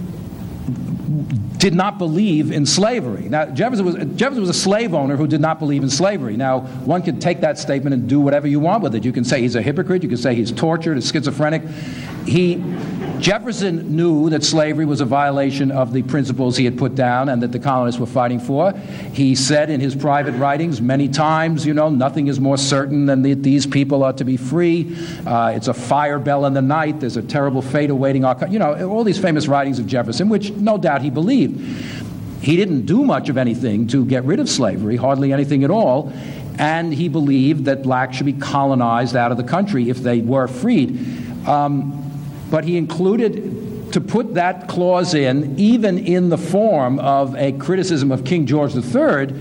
did 1.59 1.74
not 1.74 1.99
believe 1.99 2.53
in 2.53 2.65
slavery. 2.65 3.28
Now, 3.28 3.47
Jefferson 3.47 3.85
was, 3.85 3.95
Jefferson 4.16 4.43
was 4.43 4.51
a 4.51 4.55
slave 4.55 4.95
owner 4.95 5.16
who 5.16 5.27
did 5.27 5.41
not 5.41 5.59
believe 5.59 5.82
in 5.82 5.91
slavery. 5.91 6.37
Now, 6.37 6.61
one 6.61 7.03
can 7.03 7.19
take 7.19 7.41
that 7.41 7.59
statement 7.59 7.95
and 7.95 8.09
do 8.09 8.20
whatever 8.20 8.47
you 8.47 8.61
want 8.61 8.82
with 8.82 8.95
it. 8.95 9.05
You 9.05 9.12
can 9.12 9.24
say 9.24 9.41
he's 9.41 9.57
a 9.57 9.62
hypocrite, 9.62 10.03
you 10.03 10.09
can 10.09 10.19
say 10.19 10.35
he's 10.35 10.53
tortured, 10.53 10.95
he's 10.95 11.11
schizophrenic. 11.11 11.62
He, 12.27 12.62
Jefferson 13.21 13.95
knew 13.95 14.31
that 14.31 14.43
slavery 14.43 14.87
was 14.87 15.03
a 15.03 15.05
violation 15.05 15.71
of 15.71 15.93
the 15.93 16.03
principles 16.03 16.57
he 16.57 16.65
had 16.65 16.79
put 16.79 16.95
down 16.95 17.29
and 17.29 17.43
that 17.43 17.53
the 17.53 17.59
colonists 17.59 18.01
were 18.01 18.07
fighting 18.07 18.41
for. 18.41 18.73
He 19.13 19.35
said 19.35 19.69
in 19.69 19.79
his 19.79 19.95
private 19.95 20.33
writings 20.33 20.81
many 20.81 21.07
times, 21.07 21.67
you 21.67 21.75
know, 21.75 21.91
nothing 21.91 22.29
is 22.29 22.41
more 22.41 22.57
certain 22.57 23.05
than 23.05 23.21
that 23.23 23.43
these 23.43 23.67
people 23.67 24.03
are 24.05 24.15
to 24.15 24.25
be 24.25 24.39
free. 24.39 24.97
Uh, 25.27 25.53
it's 25.55 25.69
a 25.69 25.75
fire 25.75 26.19
bell 26.19 26.47
in 26.47 26.55
the 26.55 26.63
night. 26.63 27.01
There's 27.01 27.19
a 27.19 27.23
terrible 27.23 27.61
fate 27.61 27.91
awaiting 27.91 28.25
our, 28.25 28.37
you 28.49 28.59
know, 28.59 28.89
all 28.89 29.05
these 29.05 29.19
famous 29.19 29.47
writings 29.47 29.79
of 29.79 29.87
Jefferson, 29.87 30.31
which 30.31 30.51
no 30.53 30.79
doubt 30.79 31.03
he 31.03 31.11
believed. 31.11 31.61
He 32.43 32.57
didn't 32.57 32.87
do 32.87 33.05
much 33.05 33.29
of 33.29 33.37
anything 33.37 33.87
to 33.89 34.07
get 34.07 34.25
rid 34.25 34.41
of 34.41 34.49
slavery, 34.49 34.97
hardly 34.97 35.31
anything 35.31 35.63
at 35.63 35.71
all. 35.71 36.11
And 36.59 36.93
he 36.93 37.09
believed 37.09 37.67
that 37.67 37.83
blacks 37.83 38.17
should 38.17 38.27
be 38.27 38.33
colonized 38.33 39.15
out 39.15 39.31
of 39.31 39.37
the 39.37 39.45
country 39.45 39.91
if 39.91 39.99
they 39.99 40.21
were 40.21 40.49
freed. 40.49 41.47
Um, 41.47 42.10
but 42.51 42.64
he 42.64 42.77
included 42.77 43.93
to 43.93 44.01
put 44.01 44.35
that 44.35 44.68
clause 44.68 45.14
in, 45.14 45.59
even 45.59 45.98
in 45.98 46.28
the 46.28 46.39
form 46.39 46.98
of 46.98 47.35
a 47.36 47.52
criticism 47.52 48.12
of 48.12 48.24
King 48.24 48.47
George 48.47 48.74
III, 48.74 49.35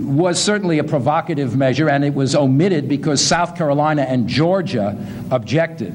was 0.00 0.42
certainly 0.42 0.78
a 0.78 0.84
provocative 0.84 1.56
measure, 1.56 1.88
and 1.88 2.04
it 2.04 2.14
was 2.14 2.34
omitted 2.34 2.88
because 2.88 3.24
South 3.24 3.56
Carolina 3.56 4.02
and 4.02 4.28
Georgia 4.28 4.98
objected. 5.30 5.94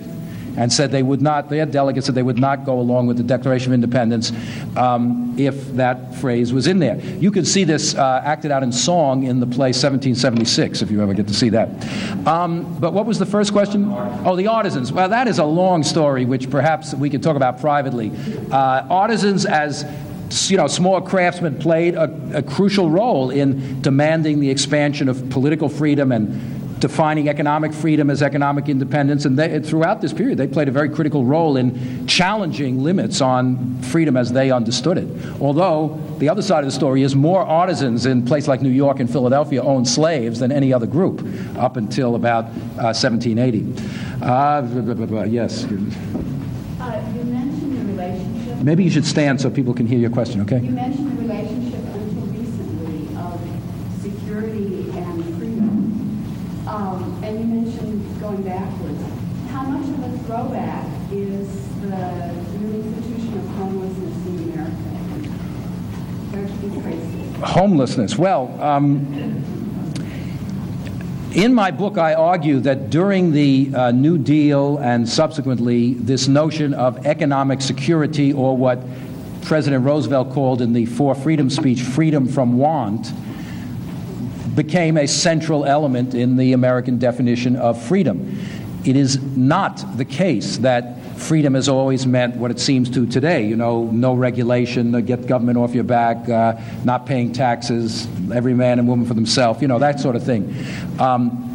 And 0.60 0.72
said 0.72 0.92
they 0.92 1.04
would 1.04 1.22
not, 1.22 1.50
their 1.50 1.66
delegates 1.66 2.06
said 2.06 2.16
they 2.16 2.22
would 2.22 2.38
not 2.38 2.66
go 2.66 2.80
along 2.80 3.08
with 3.08 3.16
the 3.16 3.24
Declaration 3.24 3.72
of 3.72 3.74
Independence 3.74 4.34
um, 4.76 5.34
if 5.40 5.74
that 5.76 6.16
phrase 6.16 6.52
was 6.52 6.68
in 6.68 6.80
there. 6.80 7.00
You 7.00 7.32
can 7.32 7.46
see 7.46 7.64
this 7.64 7.96
uh, 7.96 8.22
acted 8.26 8.52
out 8.52 8.62
in 8.62 8.74
song 8.74 9.24
in 9.24 9.40
the 9.40 9.46
play 9.46 9.70
1776, 9.70 10.82
if 10.82 10.92
you 10.92 11.02
ever 11.02 11.14
get 11.14 11.28
to 11.28 11.34
see 11.34 11.50
that. 11.50 11.70
Um, 12.28 12.78
but 12.80 12.94
what 12.94 13.06
was 13.06 13.18
the 13.18 13.26
first 13.26 13.54
question? 13.54 13.86
Oh, 14.26 14.36
the 14.36 14.48
artisans. 14.48 14.92
Well, 14.92 15.08
that 15.08 15.30
is 15.30 15.40
a 15.40 15.46
long 15.46 15.82
story, 15.82 16.26
which 16.26 16.50
perhaps 16.50 16.94
we 16.94 17.10
could 17.10 17.24
talk 17.24 17.38
about 17.38 17.62
privately. 17.62 18.12
Uh, 18.52 18.86
artisans 18.90 19.46
as 19.46 19.86
you 20.48 20.58
know, 20.58 20.68
small 20.68 21.02
craftsmen 21.02 21.58
played 21.58 21.96
a, 21.96 22.38
a, 22.38 22.44
crucial 22.44 22.92
role 22.92 23.32
in 23.32 23.82
demanding 23.82 24.40
the 24.40 24.50
expansion 24.52 25.10
of 25.10 25.28
political 25.32 25.68
freedom 25.70 26.12
and 26.12 26.59
defining 26.80 27.30
economic 27.30 27.74
freedom 27.74 28.10
as 28.10 28.22
economic 28.22 28.70
independence. 28.70 29.26
And 29.26 29.38
they, 29.38 29.60
throughout 29.60 30.02
this 30.02 30.14
period, 30.14 30.38
they 30.38 30.48
played 30.48 30.68
a 30.68 30.72
very 30.72 30.90
critical 30.90 31.26
role 31.26 31.58
in 31.58 32.08
challenging 32.08 32.84
limits 32.84 33.22
on 33.22 33.82
freedom 33.82 34.16
as 34.16 34.32
they 34.32 34.52
understood 34.52 34.98
it. 34.98 35.08
Although 35.42 36.00
the 36.20 36.30
other 36.30 36.42
side 36.42 36.60
of 36.60 36.66
the 36.66 36.72
story 36.72 37.04
is 37.04 37.16
more 37.16 37.42
artisans 37.42 38.06
in 38.06 38.26
places 38.26 38.48
like 38.48 38.62
New 38.62 38.70
York 38.70 39.00
and 39.00 39.10
Philadelphia 39.10 39.62
owned 39.62 39.88
slaves 39.88 40.40
than 40.40 40.52
any 40.52 40.74
other 40.74 40.88
group 40.88 41.26
up 41.58 41.78
until 41.78 42.16
about 42.16 42.46
uh, 42.78 42.94
1780. 42.94 43.66
Uh, 44.22 45.26
yes. 45.26 45.66
Maybe 48.62 48.84
you 48.84 48.90
should 48.90 49.06
stand 49.06 49.40
so 49.40 49.50
people 49.50 49.74
can 49.74 49.88
hear 49.88 50.00
your 50.00 50.10
question, 50.10 50.42
okay? 50.42 50.60
You 50.60 50.72
mentioned 50.72 51.18
the 51.18 51.22
relationship 51.22 51.80
until 51.80 52.26
recently 52.28 53.16
of 53.16 53.40
security 54.02 54.92
and 54.98 55.38
freedom. 55.38 56.68
Um, 56.68 57.24
and 57.24 57.40
you 57.40 57.46
mentioned 57.46 58.10
going 58.30 58.44
backwards. 58.44 59.02
How 59.50 59.64
much 59.64 59.90
of 59.90 60.04
a 60.04 60.18
throwback 60.26 60.86
is 61.12 61.48
the 61.82 62.32
new 62.60 62.82
institution 62.82 63.40
of 63.40 63.46
homelessness 63.56 64.28
in 64.28 64.52
America? 64.52 64.76
Homelessness. 67.44 68.18
Well, 68.20 68.62
um, 68.62 69.12
in 71.34 71.54
my 71.56 71.72
book, 71.72 71.98
I 71.98 72.14
argue 72.14 72.60
that 72.60 72.92
during 72.92 73.32
the 73.32 73.72
uh, 73.74 73.92
New 73.92 74.20
Deal 74.20 74.78
and 74.78 75.10
subsequently, 75.10 75.96
this 75.96 76.28
notion 76.28 76.76
of 76.76 77.08
economic 77.08 77.62
security, 77.62 78.32
or 78.32 78.56
what 78.56 78.80
President 79.42 79.84
Roosevelt 79.84 80.32
called 80.34 80.62
in 80.62 80.74
the 80.74 80.86
Four 80.86 81.16
Freedom 81.16 81.50
speech, 81.50 81.82
freedom 81.82 82.28
from 82.28 82.60
want, 82.60 83.12
became 84.60 84.98
a 84.98 85.08
central 85.08 85.64
element 85.64 86.14
in 86.14 86.36
the 86.36 86.52
American 86.52 87.00
definition 87.00 87.56
of 87.56 87.82
freedom. 87.82 88.38
It 88.84 88.98
is 88.98 89.18
not 89.38 89.98
the 89.98 90.04
case 90.04 90.58
that 90.58 91.02
freedom 91.16 91.54
has 91.54 91.70
always 91.70 92.06
meant 92.06 92.36
what 92.36 92.52
it 92.52 92.60
seems 92.60 92.90
to 92.90 93.06
today. 93.06 93.48
You 93.48 93.56
know, 93.56 93.86
no 93.86 94.14
regulation, 94.16 94.92
get 95.06 95.28
government 95.28 95.58
off 95.58 95.74
your 95.74 95.86
back, 95.86 96.28
uh, 96.28 96.60
not 96.84 97.06
paying 97.06 97.32
taxes, 97.32 98.06
every 98.34 98.54
man 98.54 98.80
and 98.80 98.88
woman 98.90 99.06
for 99.06 99.14
themselves, 99.14 99.62
you 99.62 99.70
know, 99.70 99.80
that 99.80 100.02
sort 100.02 100.18
of 100.18 100.24
thing. 100.24 100.54
Um, 101.00 101.46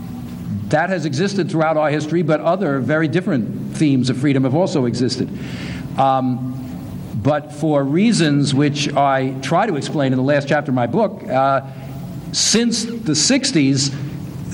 that 0.69 0.89
has 0.89 1.05
existed 1.05 1.51
throughout 1.51 1.77
our 1.77 1.91
history, 1.91 2.23
but 2.23 2.41
other 2.41 2.81
very 2.81 3.07
different 3.07 3.77
themes 3.77 4.09
of 4.09 4.17
freedom 4.17 4.45
have 4.45 4.55
also 4.55 4.87
existed. 4.87 5.29
Um, 5.99 6.53
but 7.23 7.53
for 7.53 7.85
reasons 7.85 8.55
which 8.55 8.91
I 8.95 9.35
try 9.43 9.67
to 9.67 9.77
explain 9.77 10.13
in 10.15 10.17
the 10.17 10.25
last 10.25 10.49
chapter 10.49 10.71
of 10.71 10.75
my 10.75 10.87
book, 10.87 11.23
uh, 11.25 11.61
since 12.35 12.85
the 12.85 13.13
60s, 13.13 13.95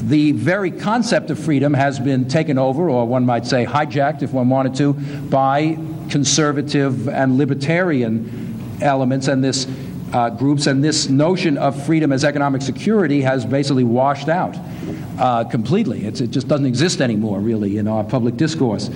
the 0.07 0.33
very 0.33 0.71
concept 0.71 1.31
of 1.31 1.39
freedom 1.39 1.73
has 1.73 1.99
been 1.99 2.29
taken 2.29 2.59
over, 2.59 2.91
or 2.91 3.07
one 3.07 3.25
might 3.25 3.47
say 3.47 3.65
hijacked, 3.65 4.23
if 4.23 4.33
one 4.33 4.51
wanted 4.51 4.75
to, 4.75 4.93
by 4.93 5.79
conservative 6.11 7.09
and 7.09 7.39
libertarian 7.39 8.79
elements 8.83 9.29
and 9.29 9.43
this 9.43 9.67
uh, 10.13 10.29
groups, 10.29 10.67
and 10.67 10.85
this 10.85 11.09
notion 11.09 11.57
of 11.57 11.87
freedom 11.87 12.13
as 12.13 12.23
economic 12.23 12.61
security 12.61 13.23
has 13.23 13.47
basically 13.47 13.85
washed 13.85 14.29
out 14.29 14.57
uh, 15.19 15.45
completely. 15.45 16.05
It's, 16.05 16.21
it 16.21 16.33
just 16.33 16.49
doesn't 16.49 16.67
exist 16.67 17.01
anymore, 17.01 17.41
really, 17.41 17.79
in 17.79 17.89
our 17.89 18.05
public 18.05 18.37
discourse. 18.37 18.91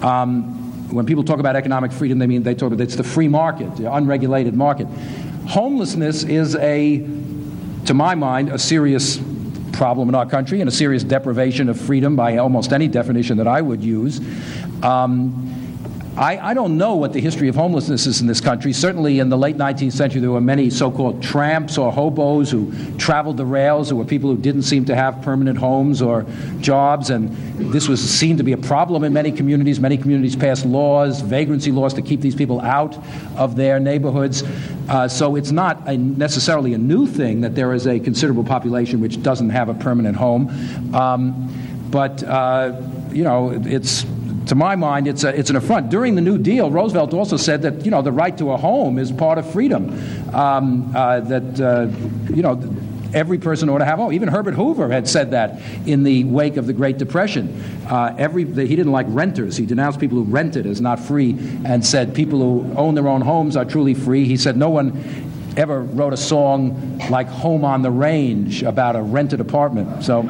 Um, 0.00 0.92
when 0.92 1.06
people 1.06 1.24
talk 1.24 1.40
about 1.40 1.56
economic 1.56 1.90
freedom, 1.90 2.18
they 2.18 2.28
mean 2.28 2.44
they 2.44 2.54
talk 2.54 2.72
about 2.72 2.82
it's 2.82 2.94
the 2.94 3.02
free 3.02 3.28
market, 3.28 3.76
the 3.76 3.92
unregulated 3.92 4.54
market. 4.54 4.86
Homelessness 5.48 6.22
is 6.22 6.54
a, 6.56 6.98
to 7.88 7.94
my 7.94 8.14
mind, 8.14 8.50
a 8.50 8.58
serious 8.58 9.18
problem 9.72 10.10
in 10.10 10.14
our 10.14 10.26
country 10.26 10.60
and 10.60 10.68
a 10.68 10.72
serious 10.72 11.02
deprivation 11.02 11.70
of 11.70 11.80
freedom 11.80 12.16
by 12.16 12.36
almost 12.36 12.74
any 12.74 12.86
definition 12.86 13.38
that 13.38 13.48
I 13.48 13.62
would 13.62 13.82
use. 13.82 14.20
Um, 14.82 15.47
I, 16.18 16.50
I, 16.50 16.54
don't 16.54 16.76
know 16.76 16.96
what 16.96 17.12
the 17.12 17.20
history 17.20 17.46
of 17.46 17.54
homelessness 17.54 18.04
is 18.08 18.20
in 18.20 18.26
this 18.26 18.40
country. 18.40 18.72
Certainly 18.72 19.20
in 19.20 19.28
the 19.28 19.38
late 19.38 19.56
19th 19.56 19.92
century, 19.92 20.20
there 20.20 20.32
were 20.32 20.40
many 20.40 20.68
so 20.68 20.90
called 20.90 21.22
tramps 21.22 21.78
or 21.78 21.92
hobos 21.92 22.50
who 22.50 22.72
traveled 22.98 23.36
the 23.36 23.46
rails. 23.46 23.88
There 23.88 23.96
were 23.96 24.04
people 24.04 24.28
who 24.28 24.36
didn't 24.36 24.62
seem 24.62 24.84
to 24.86 24.96
have 24.96 25.22
permanent 25.22 25.58
homes 25.58 26.02
or 26.02 26.26
jobs, 26.58 27.10
and 27.10 27.30
this 27.72 27.86
was 27.86 28.02
seen 28.02 28.36
to 28.38 28.42
be 28.42 28.50
a 28.50 28.56
problem 28.56 29.04
in 29.04 29.12
many 29.12 29.30
communities. 29.30 29.78
Many 29.78 29.96
communities 29.96 30.34
passed 30.34 30.66
laws, 30.66 31.20
vagrancy 31.20 31.70
laws, 31.70 31.94
to 31.94 32.02
keep 32.02 32.20
these 32.20 32.34
people 32.34 32.60
out 32.62 32.98
of 33.36 33.54
their 33.54 33.78
neighborhoods. 33.78 34.42
Uh, 34.88 35.06
so 35.06 35.36
it's 35.36 35.52
not 35.52 35.86
a, 35.86 35.96
necessarily 35.96 36.74
a 36.74 36.78
new 36.78 37.06
thing 37.06 37.42
that 37.42 37.54
there 37.54 37.72
is 37.74 37.86
a 37.86 38.00
considerable 38.00 38.42
population 38.42 39.00
which 39.00 39.22
doesn't 39.22 39.50
have 39.50 39.68
a 39.68 39.74
permanent 39.74 40.16
home. 40.16 40.48
Um, 40.92 41.48
but, 41.92 42.24
uh, 42.24 42.82
you 43.12 43.22
know, 43.22 43.50
it's 43.64 44.04
to 44.48 44.54
my 44.54 44.76
mind, 44.76 45.06
it's, 45.06 45.24
a, 45.24 45.38
it's 45.38 45.50
an 45.50 45.56
affront. 45.56 45.90
During 45.90 46.14
the 46.14 46.20
New 46.20 46.38
Deal, 46.38 46.70
Roosevelt 46.70 47.12
also 47.14 47.36
said 47.36 47.62
that 47.62 47.84
you 47.84 47.90
know 47.90 48.02
the 48.02 48.12
right 48.12 48.36
to 48.38 48.52
a 48.52 48.56
home 48.56 48.98
is 48.98 49.12
part 49.12 49.38
of 49.38 49.50
freedom. 49.52 49.92
Um, 50.34 50.94
uh, 50.96 51.20
that 51.20 51.60
uh, 51.60 52.34
you 52.34 52.42
know 52.42 52.60
every 53.14 53.38
person 53.38 53.68
ought 53.68 53.78
to 53.78 53.84
have 53.84 53.98
a 53.98 54.02
home. 54.02 54.12
Even 54.12 54.28
Herbert 54.28 54.54
Hoover 54.54 54.90
had 54.90 55.08
said 55.08 55.30
that 55.30 55.60
in 55.86 56.02
the 56.02 56.24
wake 56.24 56.56
of 56.56 56.66
the 56.66 56.72
Great 56.72 56.98
Depression. 56.98 57.62
Uh, 57.88 58.14
every, 58.18 58.44
the, 58.44 58.66
he 58.66 58.76
didn't 58.76 58.92
like 58.92 59.06
renters. 59.08 59.56
He 59.56 59.66
denounced 59.66 59.98
people 59.98 60.18
who 60.18 60.24
rented 60.24 60.66
as 60.66 60.80
not 60.80 61.00
free 61.00 61.30
and 61.64 61.84
said 61.84 62.14
people 62.14 62.38
who 62.40 62.74
own 62.76 62.94
their 62.94 63.08
own 63.08 63.22
homes 63.22 63.56
are 63.56 63.64
truly 63.64 63.94
free. 63.94 64.26
He 64.26 64.36
said 64.36 64.56
no 64.56 64.68
one 64.68 64.92
ever 65.56 65.82
wrote 65.82 66.12
a 66.12 66.18
song 66.18 66.98
like 67.10 67.28
Home 67.28 67.64
on 67.64 67.82
the 67.82 67.90
Range 67.90 68.62
about 68.62 68.94
a 68.94 69.02
rented 69.02 69.40
apartment. 69.40 70.04
So. 70.04 70.22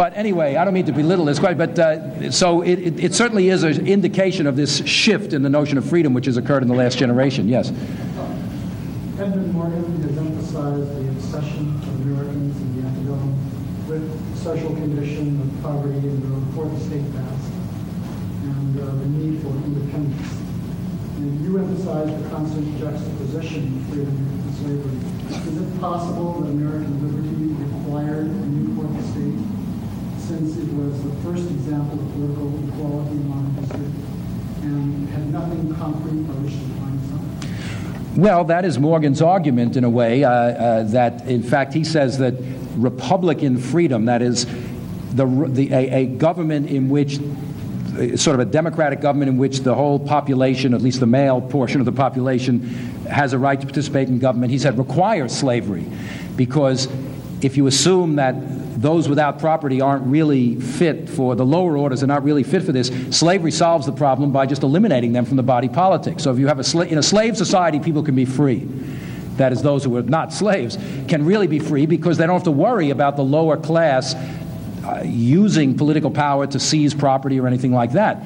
But 0.00 0.16
anyway, 0.16 0.56
I 0.56 0.64
don't 0.64 0.72
mean 0.72 0.86
to 0.86 0.92
belittle 0.92 1.26
this 1.26 1.38
quite, 1.38 1.58
but 1.58 1.78
uh, 1.78 2.32
so 2.32 2.62
it, 2.62 2.78
it, 2.78 3.04
it, 3.04 3.14
certainly 3.14 3.50
is 3.50 3.64
an 3.64 3.86
indication 3.86 4.46
of 4.46 4.56
this 4.56 4.82
shift 4.86 5.34
in 5.34 5.42
the 5.42 5.50
notion 5.50 5.76
of 5.76 5.84
freedom 5.84 6.14
which 6.14 6.24
has 6.24 6.38
occurred 6.38 6.62
in 6.62 6.68
the 6.68 6.74
last 6.74 6.96
generation. 6.96 7.50
Yes. 7.50 7.68
Edmund 7.68 9.52
Morgan 9.52 10.00
has 10.00 10.16
emphasized 10.16 10.96
the 10.96 11.10
obsession 11.10 11.76
of 11.76 12.00
Americans 12.00 12.56
in 12.56 12.80
the 12.80 12.88
antebellum 12.88 13.88
with 13.88 14.38
social 14.38 14.70
condition 14.70 15.38
of 15.38 15.62
poverty 15.62 15.98
and 15.98 16.22
the 16.22 16.52
fourth 16.54 16.72
estate 16.80 17.04
past 17.12 17.52
and 18.44 18.80
uh, 18.80 18.86
the 18.86 19.04
need 19.04 19.42
for 19.42 19.48
independence. 19.48 20.32
And 21.16 21.44
you 21.44 21.58
emphasize 21.58 22.08
the 22.22 22.28
constant 22.30 22.78
juxtaposition 22.78 23.76
of 23.76 23.92
freedom 23.92 24.16
and 24.16 24.54
slavery. 24.64 24.96
Is 25.46 25.60
it 25.60 25.78
possible 25.78 26.40
that 26.40 26.48
American 26.48 27.04
liberty 27.04 27.52
required 27.68 28.28
a 28.28 28.46
new 28.48 28.74
fourth 28.74 28.96
estate 28.96 29.60
since 30.40 30.56
it 30.56 30.72
was 30.74 31.02
the 31.02 31.10
first 31.22 31.50
example 31.50 32.00
of 32.00 32.12
political 32.14 32.68
equality 32.68 33.10
in 33.10 33.28
modern 33.28 33.54
history 33.56 33.84
and 34.62 35.08
had 35.10 35.30
nothing 35.30 35.74
concrete 35.74 36.22
by 36.22 36.32
which 36.34 36.52
to 36.52 37.10
something? 37.10 38.22
Well, 38.22 38.44
that 38.44 38.64
is 38.64 38.78
Morgan's 38.78 39.20
argument 39.20 39.76
in 39.76 39.84
a 39.84 39.90
way, 39.90 40.24
uh, 40.24 40.30
uh, 40.30 40.82
that 40.84 41.26
in 41.26 41.42
fact 41.42 41.74
he 41.74 41.84
says 41.84 42.16
that 42.18 42.34
Republican 42.76 43.58
freedom, 43.58 44.06
that 44.06 44.22
is, 44.22 44.46
the, 45.12 45.26
the, 45.26 45.72
a, 45.74 46.04
a 46.04 46.06
government 46.06 46.70
in 46.70 46.88
which 46.88 47.18
sort 48.16 48.34
of 48.34 48.40
a 48.40 48.46
democratic 48.46 49.02
government 49.02 49.28
in 49.28 49.36
which 49.36 49.60
the 49.60 49.74
whole 49.74 49.98
population, 49.98 50.72
at 50.72 50.80
least 50.80 51.00
the 51.00 51.06
male 51.06 51.42
portion 51.42 51.80
of 51.80 51.84
the 51.84 51.92
population, 51.92 52.60
has 53.10 53.34
a 53.34 53.38
right 53.38 53.60
to 53.60 53.66
participate 53.66 54.08
in 54.08 54.18
government, 54.18 54.50
he 54.50 54.58
said 54.58 54.78
requires 54.78 55.36
slavery. 55.36 55.84
Because 56.34 56.88
if 57.42 57.56
you 57.56 57.66
assume 57.66 58.16
that 58.16 58.34
those 58.80 59.08
without 59.08 59.38
property 59.38 59.80
aren't 59.80 60.06
really 60.06 60.56
fit 60.56 61.08
for 61.08 61.34
the 61.36 61.44
lower 61.44 61.76
orders 61.76 62.02
are 62.02 62.06
not 62.06 62.24
really 62.24 62.42
fit 62.42 62.62
for 62.62 62.72
this. 62.72 62.90
Slavery 63.10 63.50
solves 63.50 63.86
the 63.86 63.92
problem 63.92 64.32
by 64.32 64.46
just 64.46 64.62
eliminating 64.62 65.12
them 65.12 65.24
from 65.24 65.36
the 65.36 65.42
body 65.42 65.68
politic. 65.68 66.20
So 66.20 66.32
if 66.32 66.38
you 66.38 66.46
have 66.46 66.58
a 66.58 66.62
sla- 66.62 66.88
in 66.88 66.98
a 66.98 67.02
slave 67.02 67.36
society, 67.36 67.80
people 67.80 68.02
can 68.02 68.14
be 68.14 68.24
free. 68.24 68.66
That 69.36 69.52
is, 69.52 69.62
those 69.62 69.84
who 69.84 69.96
are 69.96 70.02
not 70.02 70.32
slaves 70.32 70.78
can 71.08 71.24
really 71.24 71.46
be 71.46 71.58
free 71.58 71.86
because 71.86 72.18
they 72.18 72.26
don't 72.26 72.34
have 72.34 72.44
to 72.44 72.50
worry 72.50 72.90
about 72.90 73.16
the 73.16 73.24
lower 73.24 73.56
class 73.56 74.14
uh, 74.14 75.02
using 75.04 75.76
political 75.76 76.10
power 76.10 76.46
to 76.46 76.58
seize 76.58 76.94
property 76.94 77.38
or 77.38 77.46
anything 77.46 77.72
like 77.72 77.92
that. 77.92 78.22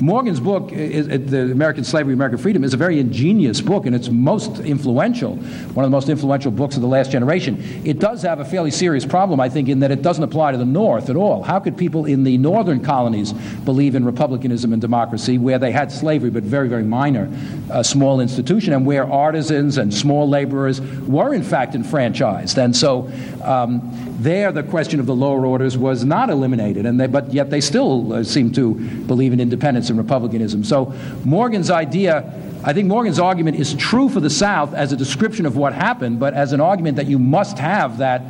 Morgan's 0.00 0.38
book, 0.38 0.72
is, 0.72 1.08
The 1.08 1.50
American 1.50 1.82
Slavery, 1.84 2.14
American 2.14 2.38
Freedom, 2.38 2.62
is 2.62 2.72
a 2.72 2.76
very 2.76 3.00
ingenious 3.00 3.60
book, 3.60 3.86
and 3.86 3.94
it's 3.94 4.08
most 4.08 4.60
influential, 4.60 5.36
one 5.36 5.84
of 5.84 5.90
the 5.90 5.94
most 5.94 6.08
influential 6.08 6.52
books 6.52 6.76
of 6.76 6.82
the 6.82 6.88
last 6.88 7.10
generation. 7.10 7.62
It 7.84 7.98
does 7.98 8.22
have 8.22 8.38
a 8.38 8.44
fairly 8.44 8.70
serious 8.70 9.04
problem, 9.04 9.40
I 9.40 9.48
think, 9.48 9.68
in 9.68 9.80
that 9.80 9.90
it 9.90 10.02
doesn't 10.02 10.22
apply 10.22 10.52
to 10.52 10.58
the 10.58 10.64
North 10.64 11.10
at 11.10 11.16
all. 11.16 11.42
How 11.42 11.58
could 11.58 11.76
people 11.76 12.04
in 12.04 12.22
the 12.22 12.38
northern 12.38 12.80
colonies 12.80 13.32
believe 13.64 13.94
in 13.94 14.04
republicanism 14.04 14.72
and 14.72 14.80
democracy 14.80 15.36
where 15.36 15.58
they 15.58 15.72
had 15.72 15.90
slavery, 15.90 16.30
but 16.30 16.44
very, 16.44 16.68
very 16.68 16.84
minor, 16.84 17.28
a 17.70 17.82
small 17.82 18.20
institution, 18.20 18.72
and 18.72 18.86
where 18.86 19.10
artisans 19.10 19.78
and 19.78 19.92
small 19.92 20.28
laborers 20.28 20.80
were, 20.80 21.34
in 21.34 21.42
fact, 21.42 21.74
enfranchised? 21.74 22.56
And 22.58 22.76
so 22.76 23.10
um, 23.42 23.92
there, 24.20 24.52
the 24.52 24.62
question 24.62 25.00
of 25.00 25.06
the 25.06 25.14
lower 25.14 25.44
orders 25.44 25.76
was 25.76 26.04
not 26.04 26.30
eliminated, 26.30 26.86
and 26.86 27.00
they, 27.00 27.06
but 27.06 27.32
yet 27.32 27.50
they 27.50 27.60
still 27.60 28.12
uh, 28.12 28.24
seem 28.24 28.52
to 28.52 28.74
believe 28.74 29.32
in 29.32 29.40
independence 29.40 29.87
and 29.90 29.98
republicanism. 29.98 30.64
So 30.64 30.94
Morgan's 31.24 31.70
idea, 31.70 32.32
I 32.64 32.72
think 32.72 32.88
Morgan's 32.88 33.18
argument 33.18 33.58
is 33.58 33.74
true 33.74 34.08
for 34.08 34.20
the 34.20 34.30
South 34.30 34.74
as 34.74 34.92
a 34.92 34.96
description 34.96 35.46
of 35.46 35.56
what 35.56 35.72
happened, 35.72 36.18
but 36.20 36.34
as 36.34 36.52
an 36.52 36.60
argument 36.60 36.96
that 36.96 37.06
you 37.06 37.18
must 37.18 37.58
have 37.58 37.98
that 37.98 38.22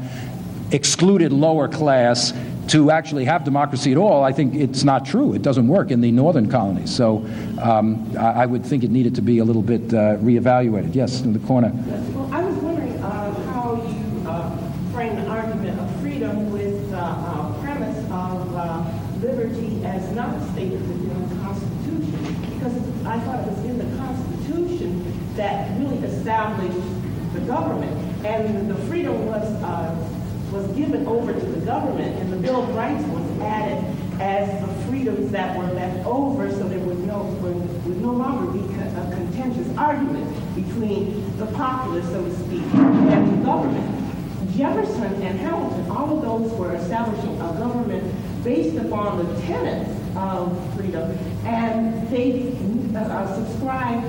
excluded 0.70 1.32
lower 1.32 1.68
class 1.68 2.32
to 2.68 2.90
actually 2.90 3.24
have 3.24 3.44
democracy 3.44 3.92
at 3.92 3.98
all, 3.98 4.22
I 4.22 4.32
think 4.32 4.54
it's 4.54 4.84
not 4.84 5.06
true. 5.06 5.32
It 5.32 5.42
doesn't 5.42 5.66
work 5.68 5.90
in 5.90 6.00
the 6.00 6.12
northern 6.12 6.50
colonies. 6.50 6.94
So 6.94 7.26
um, 7.62 8.14
I, 8.18 8.42
I, 8.42 8.46
would 8.46 8.64
think 8.64 8.84
it 8.84 8.90
needed 8.90 9.14
to 9.14 9.22
be 9.22 9.38
a 9.38 9.44
little 9.44 9.62
bit 9.62 9.82
uh, 9.94 10.18
reevaluated. 10.18 10.94
Yes, 10.94 11.22
in 11.22 11.32
the 11.32 11.38
corner. 11.40 11.72
Well, 12.14 12.28
I 12.32 12.42
was 12.42 12.54
wondering 12.56 12.92
uh, 13.02 13.34
how 13.50 13.76
you 13.76 14.28
uh, 14.28 14.92
frame 14.92 15.16
the 15.16 15.26
argument 15.28 15.80
of 15.80 16.00
freedom 16.00 16.52
with 16.52 16.90
the 16.90 16.98
uh, 16.98 17.62
premise 17.62 17.98
of 18.10 18.54
uh, 18.54 18.84
liberty 19.22 19.82
as 19.84 20.10
not 20.12 20.36
stated 20.52 20.80
within 20.88 21.28
the 21.28 21.36
Constitution, 21.42 22.52
because 22.52 23.06
I 23.06 23.18
thought 23.20 23.48
it 23.48 23.50
was 23.50 23.64
in 23.64 23.78
the 23.78 23.96
Constitution 23.96 25.18
that 25.38 25.70
really 25.78 25.98
established 25.98 26.76
the 27.32 27.40
government, 27.40 27.94
and 28.26 28.68
the 28.68 28.74
freedom 28.86 29.24
was 29.26 29.44
uh, 29.62 29.94
was 30.50 30.66
given 30.76 31.06
over 31.06 31.32
to 31.32 31.46
the 31.46 31.64
government, 31.64 32.16
and 32.18 32.32
the 32.32 32.36
Bill 32.36 32.62
of 32.62 32.74
Rights 32.74 33.04
was 33.08 33.40
added 33.40 33.84
as 34.20 34.48
the 34.60 34.72
freedoms 34.86 35.30
that 35.30 35.56
were 35.56 35.72
left 35.74 36.04
over, 36.04 36.50
so 36.50 36.68
there 36.68 36.80
would 36.80 37.06
no 37.06 37.22
would, 37.22 38.02
no 38.02 38.10
longer 38.10 38.50
be 38.50 38.58
a 38.74 39.10
contentious 39.14 39.68
argument 39.78 40.26
between 40.56 41.36
the 41.38 41.46
populace, 41.46 42.06
so 42.06 42.24
to 42.24 42.34
speak, 42.34 42.64
and 42.74 43.38
the 43.40 43.46
government. 43.46 43.94
Jefferson 44.56 45.22
and 45.22 45.38
Hamilton, 45.38 45.88
all 45.88 46.16
of 46.16 46.22
those 46.22 46.52
were 46.58 46.74
establishing 46.74 47.36
a 47.36 47.54
government 47.58 48.02
based 48.42 48.76
upon 48.76 49.18
the 49.18 49.40
tenets 49.42 49.88
of 50.16 50.74
freedom, 50.74 51.16
and 51.44 52.08
they 52.08 52.52
uh, 52.96 53.34
subscribed 53.36 54.04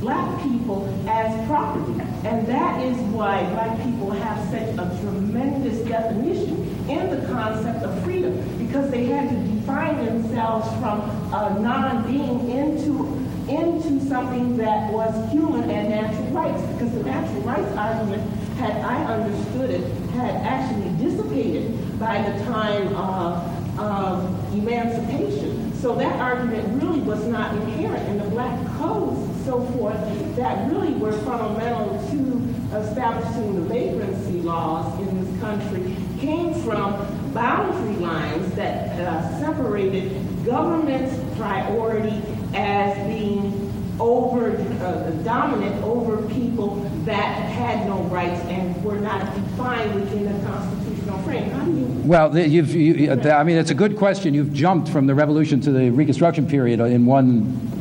black 0.00 0.42
people 0.42 0.86
as 1.08 1.46
property. 1.46 2.00
And 2.24 2.46
that 2.46 2.82
is 2.82 2.96
why 3.12 3.44
black 3.50 3.82
people 3.82 4.10
have 4.10 4.48
such 4.50 4.68
a 4.78 5.00
tremendous 5.00 5.78
definition 5.88 6.62
in 6.88 7.10
the 7.10 7.26
concept 7.28 7.82
of 7.84 8.02
freedom, 8.04 8.34
because 8.58 8.90
they 8.90 9.06
had 9.06 9.30
to 9.30 9.36
define 9.36 10.04
themselves 10.04 10.68
from 10.80 11.00
a 11.32 11.58
non-being 11.60 12.50
into 12.50 13.26
into 13.48 14.04
something 14.08 14.56
that 14.56 14.92
was 14.92 15.30
human 15.30 15.70
and 15.70 15.88
natural 15.88 16.26
rights, 16.28 16.60
because 16.72 16.92
the 16.92 17.02
natural 17.04 17.42
rights 17.42 17.76
argument, 17.76 18.20
had 18.56 18.72
I 18.84 19.04
understood 19.04 19.70
it, 19.70 19.84
had 20.10 20.34
actually 20.42 20.90
dissipated 20.98 21.96
by 21.96 22.28
the 22.28 22.44
time 22.44 22.88
of, 22.96 23.78
of 23.78 24.52
emancipation. 24.52 25.72
So 25.74 25.94
that 25.94 26.18
argument 26.20 26.82
really 26.82 26.98
was 27.00 27.24
not 27.26 27.54
inherent 27.54 28.08
in 28.08 28.18
the 28.18 28.28
black 28.30 28.58
codes 28.78 29.25
so 29.46 29.64
forth 29.78 29.96
that 30.36 30.70
really 30.70 30.92
were 30.94 31.12
fundamental 31.12 31.86
to 32.10 32.76
establishing 32.76 33.54
the 33.54 33.60
vagrancy 33.62 34.42
laws 34.42 35.00
in 35.00 35.24
this 35.24 35.40
country 35.40 35.96
came 36.18 36.52
from 36.62 36.92
boundary 37.32 37.94
lines 37.96 38.52
that 38.56 38.98
uh, 38.98 39.38
separated 39.38 40.44
government's 40.44 41.14
priority 41.38 42.20
as 42.54 42.96
being 43.06 43.62
over 44.00 44.50
uh, 44.50 45.10
dominant 45.22 45.82
over 45.84 46.20
people 46.34 46.76
that 47.04 47.48
had 47.50 47.86
no 47.86 48.02
rights 48.04 48.40
and 48.46 48.82
were 48.84 48.98
not 48.98 49.32
defined 49.34 49.94
within 49.94 50.24
the 50.24 50.46
constitutional 50.46 51.18
frame. 51.22 52.06
Well, 52.06 52.36
you've, 52.36 52.74
you, 52.74 53.12
I 53.12 53.44
mean, 53.44 53.56
it's 53.56 53.70
a 53.70 53.74
good 53.74 53.96
question. 53.96 54.34
You've 54.34 54.52
jumped 54.52 54.88
from 54.88 55.06
the 55.06 55.14
Revolution 55.14 55.60
to 55.62 55.70
the 55.70 55.90
Reconstruction 55.90 56.46
period 56.48 56.80
in 56.80 57.06
one 57.06 57.75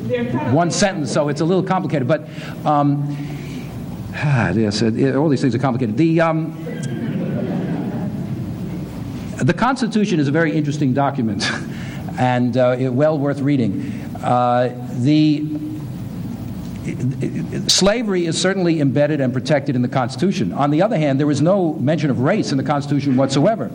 one 0.52 0.72
sentence, 0.72 1.12
so 1.12 1.30
it's 1.30 1.42
a 1.42 1.46
little 1.46 1.64
complicated. 1.64 2.08
But 2.08 2.28
um, 2.66 3.10
yes, 4.14 4.82
it, 4.82 5.16
all 5.16 5.30
these 5.30 5.42
things 5.42 5.56
are 5.56 5.60
complicated. 5.60 5.98
The 5.98 6.22
um, 6.22 6.52
the 9.38 9.54
Constitution 9.54 10.20
is 10.20 10.28
a 10.28 10.32
very 10.32 10.56
interesting 10.56 10.94
document 10.94 11.50
and 12.20 12.56
uh, 12.56 12.78
well 12.92 13.18
worth 13.18 13.42
reading. 13.42 13.92
Uh, 14.24 14.74
the 15.00 15.46
slavery 17.68 18.28
is 18.28 18.40
certainly 18.40 18.80
embedded 18.80 19.20
and 19.20 19.34
protected 19.34 19.76
in 19.76 19.82
the 19.82 19.88
Constitution. 19.88 20.54
On 20.54 20.70
the 20.70 20.82
other 20.82 20.98
hand, 20.98 21.20
there 21.20 21.32
is 21.32 21.42
no 21.42 21.74
mention 21.74 22.12
of 22.12 22.20
race 22.20 22.52
in 22.52 22.58
the 22.58 22.64
Constitution 22.64 23.18
whatsoever. 23.18 23.72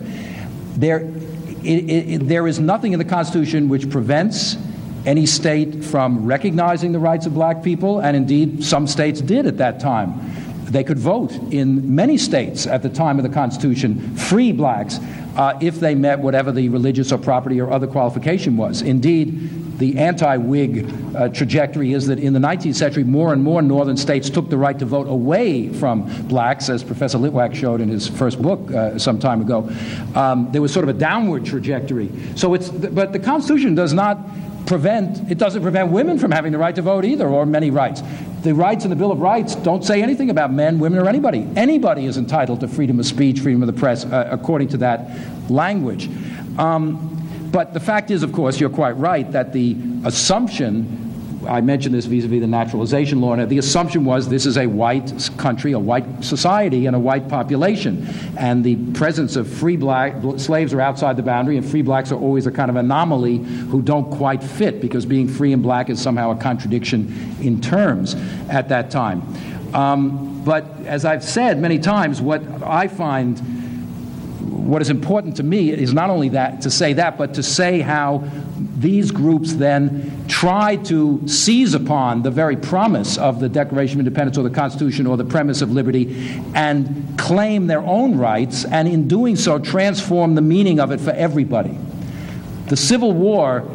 There, 0.77 1.01
it, 1.63 1.89
it, 1.89 2.27
there 2.27 2.47
is 2.47 2.59
nothing 2.59 2.93
in 2.93 2.99
the 2.99 3.05
Constitution 3.05 3.67
which 3.67 3.89
prevents 3.89 4.55
any 5.05 5.25
state 5.25 5.83
from 5.83 6.25
recognizing 6.25 6.91
the 6.91 6.99
rights 6.99 7.25
of 7.25 7.33
black 7.33 7.63
people, 7.63 7.99
and 7.99 8.15
indeed 8.15 8.63
some 8.63 8.87
states 8.87 9.21
did 9.21 9.45
at 9.45 9.57
that 9.57 9.79
time. 9.79 10.19
They 10.65 10.83
could 10.83 10.99
vote 10.99 11.33
in 11.51 11.95
many 11.95 12.17
states 12.17 12.65
at 12.65 12.81
the 12.81 12.89
time 12.89 13.17
of 13.19 13.23
the 13.23 13.29
Constitution, 13.29 14.15
free 14.15 14.53
blacks, 14.53 14.99
uh, 15.35 15.57
if 15.61 15.79
they 15.79 15.95
met 15.95 16.19
whatever 16.19 16.51
the 16.51 16.69
religious 16.69 17.11
or 17.11 17.17
property 17.17 17.59
or 17.59 17.71
other 17.71 17.87
qualification 17.87 18.57
was. 18.57 18.81
Indeed, 18.81 19.77
the 19.79 19.97
anti 19.97 20.37
Whig 20.37 20.87
uh, 21.15 21.29
trajectory 21.29 21.93
is 21.93 22.07
that 22.07 22.19
in 22.19 22.33
the 22.33 22.39
19th 22.39 22.75
century, 22.75 23.03
more 23.03 23.33
and 23.33 23.43
more 23.43 23.61
northern 23.61 23.97
states 23.97 24.29
took 24.29 24.49
the 24.49 24.57
right 24.57 24.77
to 24.77 24.85
vote 24.85 25.07
away 25.07 25.73
from 25.73 26.03
blacks, 26.27 26.69
as 26.69 26.83
Professor 26.83 27.17
Litwack 27.17 27.55
showed 27.55 27.81
in 27.81 27.89
his 27.89 28.07
first 28.07 28.41
book 28.41 28.71
uh, 28.71 28.99
some 28.99 29.19
time 29.19 29.41
ago. 29.41 29.69
Um, 30.15 30.49
there 30.51 30.61
was 30.61 30.71
sort 30.71 30.87
of 30.87 30.95
a 30.95 30.99
downward 30.99 31.45
trajectory. 31.45 32.11
So 32.35 32.53
it's, 32.53 32.69
but 32.69 33.11
the 33.11 33.19
Constitution 33.19 33.73
does 33.73 33.91
not 33.91 34.19
prevent, 34.65 35.31
it 35.31 35.37
doesn't 35.37 35.61
prevent 35.61 35.91
women 35.91 36.17
from 36.19 36.31
having 36.31 36.51
the 36.51 36.57
right 36.57 36.75
to 36.75 36.81
vote 36.81 37.05
either, 37.05 37.27
or 37.27 37.45
many 37.45 37.69
rights. 37.69 38.01
The 38.41 38.53
rights 38.53 38.85
in 38.85 38.89
the 38.89 38.95
Bill 38.95 39.11
of 39.11 39.19
Rights 39.19 39.55
don't 39.55 39.83
say 39.83 40.01
anything 40.01 40.29
about 40.29 40.51
men, 40.51 40.79
women, 40.79 40.99
or 40.99 41.07
anybody. 41.07 41.47
Anybody 41.55 42.05
is 42.05 42.17
entitled 42.17 42.61
to 42.61 42.67
freedom 42.67 42.99
of 42.99 43.05
speech, 43.05 43.39
freedom 43.39 43.61
of 43.61 43.67
the 43.67 43.79
press, 43.79 44.05
uh, 44.05 44.27
according 44.31 44.69
to 44.69 44.77
that 44.77 45.11
language. 45.49 46.09
Um, 46.57 47.17
but 47.51 47.73
the 47.73 47.79
fact 47.79 48.11
is, 48.11 48.23
of 48.23 48.31
course, 48.31 48.59
you're 48.59 48.69
quite 48.69 48.97
right 48.97 49.29
that 49.31 49.53
the 49.53 49.75
assumption 50.05 51.10
I 51.47 51.61
mentioned 51.61 51.95
this 51.95 52.05
vis 52.05 52.25
a 52.25 52.27
vis 52.27 52.41
the 52.41 52.47
naturalization 52.47 53.21
law. 53.21 53.33
And 53.33 53.49
the 53.49 53.57
assumption 53.57 54.05
was 54.05 54.29
this 54.29 54.45
is 54.45 54.57
a 54.57 54.67
white 54.67 55.29
country, 55.37 55.71
a 55.71 55.79
white 55.79 56.23
society, 56.23 56.85
and 56.85 56.95
a 56.95 56.99
white 56.99 57.27
population. 57.27 58.07
And 58.37 58.63
the 58.63 58.75
presence 58.93 59.35
of 59.35 59.51
free 59.51 59.77
black 59.77 60.15
slaves 60.37 60.73
are 60.73 60.81
outside 60.81 61.17
the 61.17 61.23
boundary, 61.23 61.57
and 61.57 61.65
free 61.65 61.81
blacks 61.81 62.11
are 62.11 62.19
always 62.19 62.47
a 62.47 62.51
kind 62.51 62.69
of 62.69 62.75
anomaly 62.75 63.37
who 63.37 63.81
don't 63.81 64.09
quite 64.11 64.43
fit 64.43 64.81
because 64.81 65.05
being 65.05 65.27
free 65.27 65.53
and 65.53 65.63
black 65.63 65.89
is 65.89 66.01
somehow 66.01 66.31
a 66.31 66.35
contradiction 66.35 67.35
in 67.41 67.61
terms 67.61 68.15
at 68.49 68.69
that 68.69 68.91
time. 68.91 69.21
Um, 69.73 70.43
but 70.43 70.65
as 70.85 71.05
I've 71.05 71.23
said 71.23 71.59
many 71.59 71.79
times, 71.79 72.21
what 72.21 72.41
I 72.63 72.87
find 72.87 73.60
what 74.67 74.81
is 74.81 74.89
important 74.89 75.37
to 75.37 75.43
me 75.43 75.71
is 75.71 75.93
not 75.93 76.09
only 76.09 76.29
that 76.29 76.61
to 76.61 76.71
say 76.71 76.93
that, 76.93 77.17
but 77.17 77.33
to 77.35 77.43
say 77.43 77.81
how 77.81 78.23
these 78.77 79.11
groups 79.11 79.53
then 79.53 80.25
try 80.27 80.75
to 80.75 81.27
seize 81.27 81.73
upon 81.73 82.21
the 82.23 82.31
very 82.31 82.55
promise 82.55 83.17
of 83.17 83.39
the 83.39 83.49
Declaration 83.49 83.99
of 83.99 84.05
Independence 84.05 84.37
or 84.37 84.43
the 84.43 84.49
Constitution 84.49 85.07
or 85.07 85.17
the 85.17 85.25
premise 85.25 85.61
of 85.61 85.71
liberty 85.71 86.41
and 86.55 87.17
claim 87.17 87.67
their 87.67 87.81
own 87.81 88.17
rights, 88.17 88.65
and 88.65 88.87
in 88.87 89.07
doing 89.07 89.35
so, 89.35 89.59
transform 89.59 90.35
the 90.35 90.41
meaning 90.41 90.79
of 90.79 90.91
it 90.91 90.99
for 90.99 91.11
everybody. 91.11 91.77
The 92.67 92.77
Civil 92.77 93.11
War 93.13 93.69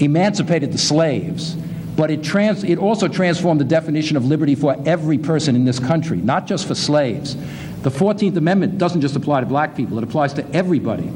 emancipated 0.00 0.72
the 0.72 0.78
slaves, 0.78 1.54
but 1.96 2.10
it, 2.10 2.22
trans- 2.22 2.64
it 2.64 2.78
also 2.78 3.08
transformed 3.08 3.60
the 3.60 3.64
definition 3.64 4.16
of 4.16 4.24
liberty 4.24 4.54
for 4.54 4.76
every 4.86 5.18
person 5.18 5.56
in 5.56 5.64
this 5.64 5.78
country, 5.78 6.18
not 6.18 6.46
just 6.46 6.66
for 6.66 6.74
slaves. 6.74 7.36
The 7.84 7.90
14th 7.90 8.38
Amendment 8.38 8.78
doesn't 8.78 9.02
just 9.02 9.14
apply 9.14 9.40
to 9.40 9.46
black 9.46 9.76
people, 9.76 9.98
it 9.98 10.04
applies 10.04 10.32
to 10.34 10.50
everybody. 10.54 11.12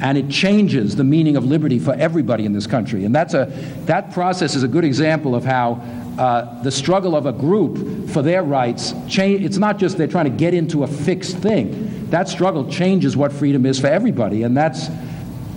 And 0.00 0.16
it 0.16 0.28
changes 0.28 0.94
the 0.94 1.02
meaning 1.02 1.36
of 1.36 1.44
liberty 1.44 1.80
for 1.80 1.94
everybody 1.94 2.46
in 2.46 2.52
this 2.52 2.66
country. 2.66 3.04
And 3.04 3.12
that's 3.12 3.34
a, 3.34 3.46
that 3.86 4.12
process 4.12 4.54
is 4.54 4.62
a 4.62 4.68
good 4.68 4.84
example 4.84 5.34
of 5.34 5.44
how 5.44 5.82
uh, 6.18 6.62
the 6.62 6.70
struggle 6.70 7.16
of 7.16 7.26
a 7.26 7.32
group 7.32 8.08
for 8.10 8.22
their 8.22 8.44
rights, 8.44 8.94
change, 9.08 9.44
it's 9.44 9.56
not 9.56 9.78
just 9.78 9.98
they're 9.98 10.06
trying 10.06 10.26
to 10.26 10.30
get 10.30 10.54
into 10.54 10.84
a 10.84 10.86
fixed 10.86 11.38
thing. 11.38 12.08
That 12.10 12.28
struggle 12.28 12.70
changes 12.70 13.16
what 13.16 13.32
freedom 13.32 13.66
is 13.66 13.80
for 13.80 13.88
everybody. 13.88 14.44
And 14.44 14.56
that's, 14.56 14.90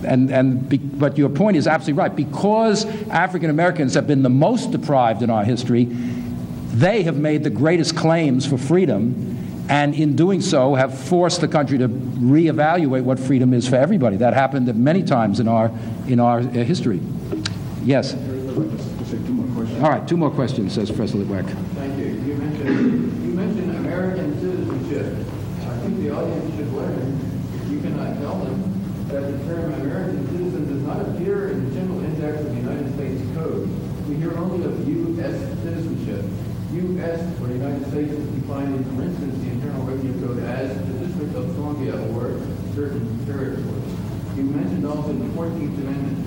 and, 0.04 0.32
and 0.32 0.68
be, 0.68 0.78
but 0.78 1.16
your 1.16 1.28
point 1.28 1.56
is 1.56 1.68
absolutely 1.68 2.02
right. 2.02 2.16
Because 2.16 2.86
African 3.08 3.50
Americans 3.50 3.94
have 3.94 4.08
been 4.08 4.24
the 4.24 4.30
most 4.30 4.72
deprived 4.72 5.22
in 5.22 5.30
our 5.30 5.44
history, 5.44 5.84
they 5.84 7.04
have 7.04 7.18
made 7.18 7.44
the 7.44 7.50
greatest 7.50 7.96
claims 7.96 8.44
for 8.44 8.58
freedom, 8.58 9.35
and 9.68 9.94
in 9.94 10.14
doing 10.14 10.40
so, 10.40 10.74
have 10.74 10.96
forced 10.96 11.40
the 11.40 11.48
country 11.48 11.78
to 11.78 11.88
reevaluate 11.88 13.02
what 13.02 13.18
freedom 13.18 13.52
is 13.52 13.68
for 13.68 13.76
everybody. 13.76 14.16
That 14.16 14.34
happened 14.34 14.72
many 14.76 15.02
times 15.02 15.40
in 15.40 15.48
our, 15.48 15.72
in 16.06 16.20
our 16.20 16.38
uh, 16.38 16.42
history. 16.42 17.00
Yes? 17.82 18.14
All 18.14 19.90
right, 19.90 20.06
two 20.06 20.16
more 20.16 20.30
questions, 20.30 20.74
says 20.74 20.90
President 20.90 21.28
Weck. 21.28 21.46
Thank 21.74 21.98
you. 21.98 22.06
You 22.06 22.34
mentioned, 22.36 23.24
you 23.24 23.32
mentioned 23.34 23.76
American 23.76 24.40
citizenship. 24.40 25.26
I 25.60 25.76
think 25.80 25.98
the 25.98 26.10
audience 26.14 26.56
should 26.56 26.72
learn, 26.72 27.20
if 27.54 27.70
you 27.70 27.80
cannot 27.80 28.18
tell 28.18 28.38
them, 28.38 29.08
that 29.08 29.20
the 29.20 29.38
term 29.44 29.74
American 29.74 30.26
citizen 30.30 30.68
does 30.68 30.82
not 30.82 31.00
appear 31.08 31.50
in 31.50 31.68
the 31.68 31.74
general 31.80 32.04
index 32.04 32.40
of 32.40 32.50
the 32.50 32.54
United 32.54 32.94
States 32.94 33.22
Code. 33.34 33.68
We 34.08 34.14
hear 34.16 34.36
only 34.38 34.64
of 34.64 34.88
U.S. 34.88 35.62
citizenship. 35.62 36.24
U.S. 37.06 37.40
or 37.40 37.46
the 37.46 37.54
United 37.54 37.86
States 37.90 38.10
is 38.10 38.26
defined 38.34 38.74
in, 38.74 38.84
for 38.96 39.02
instance, 39.02 39.38
the 39.38 39.50
Internal 39.50 39.82
Revenue 39.86 40.26
Code 40.26 40.42
as 40.42 40.74
the 40.74 41.06
District 41.06 41.34
of 41.36 41.46
Columbia 41.54 41.94
or 42.18 42.34
certain 42.74 43.06
territories. 43.26 43.94
You 44.34 44.42
mentioned 44.50 44.84
also 44.86 45.12
the 45.12 45.30
14th 45.38 45.78
Amendment. 45.86 46.18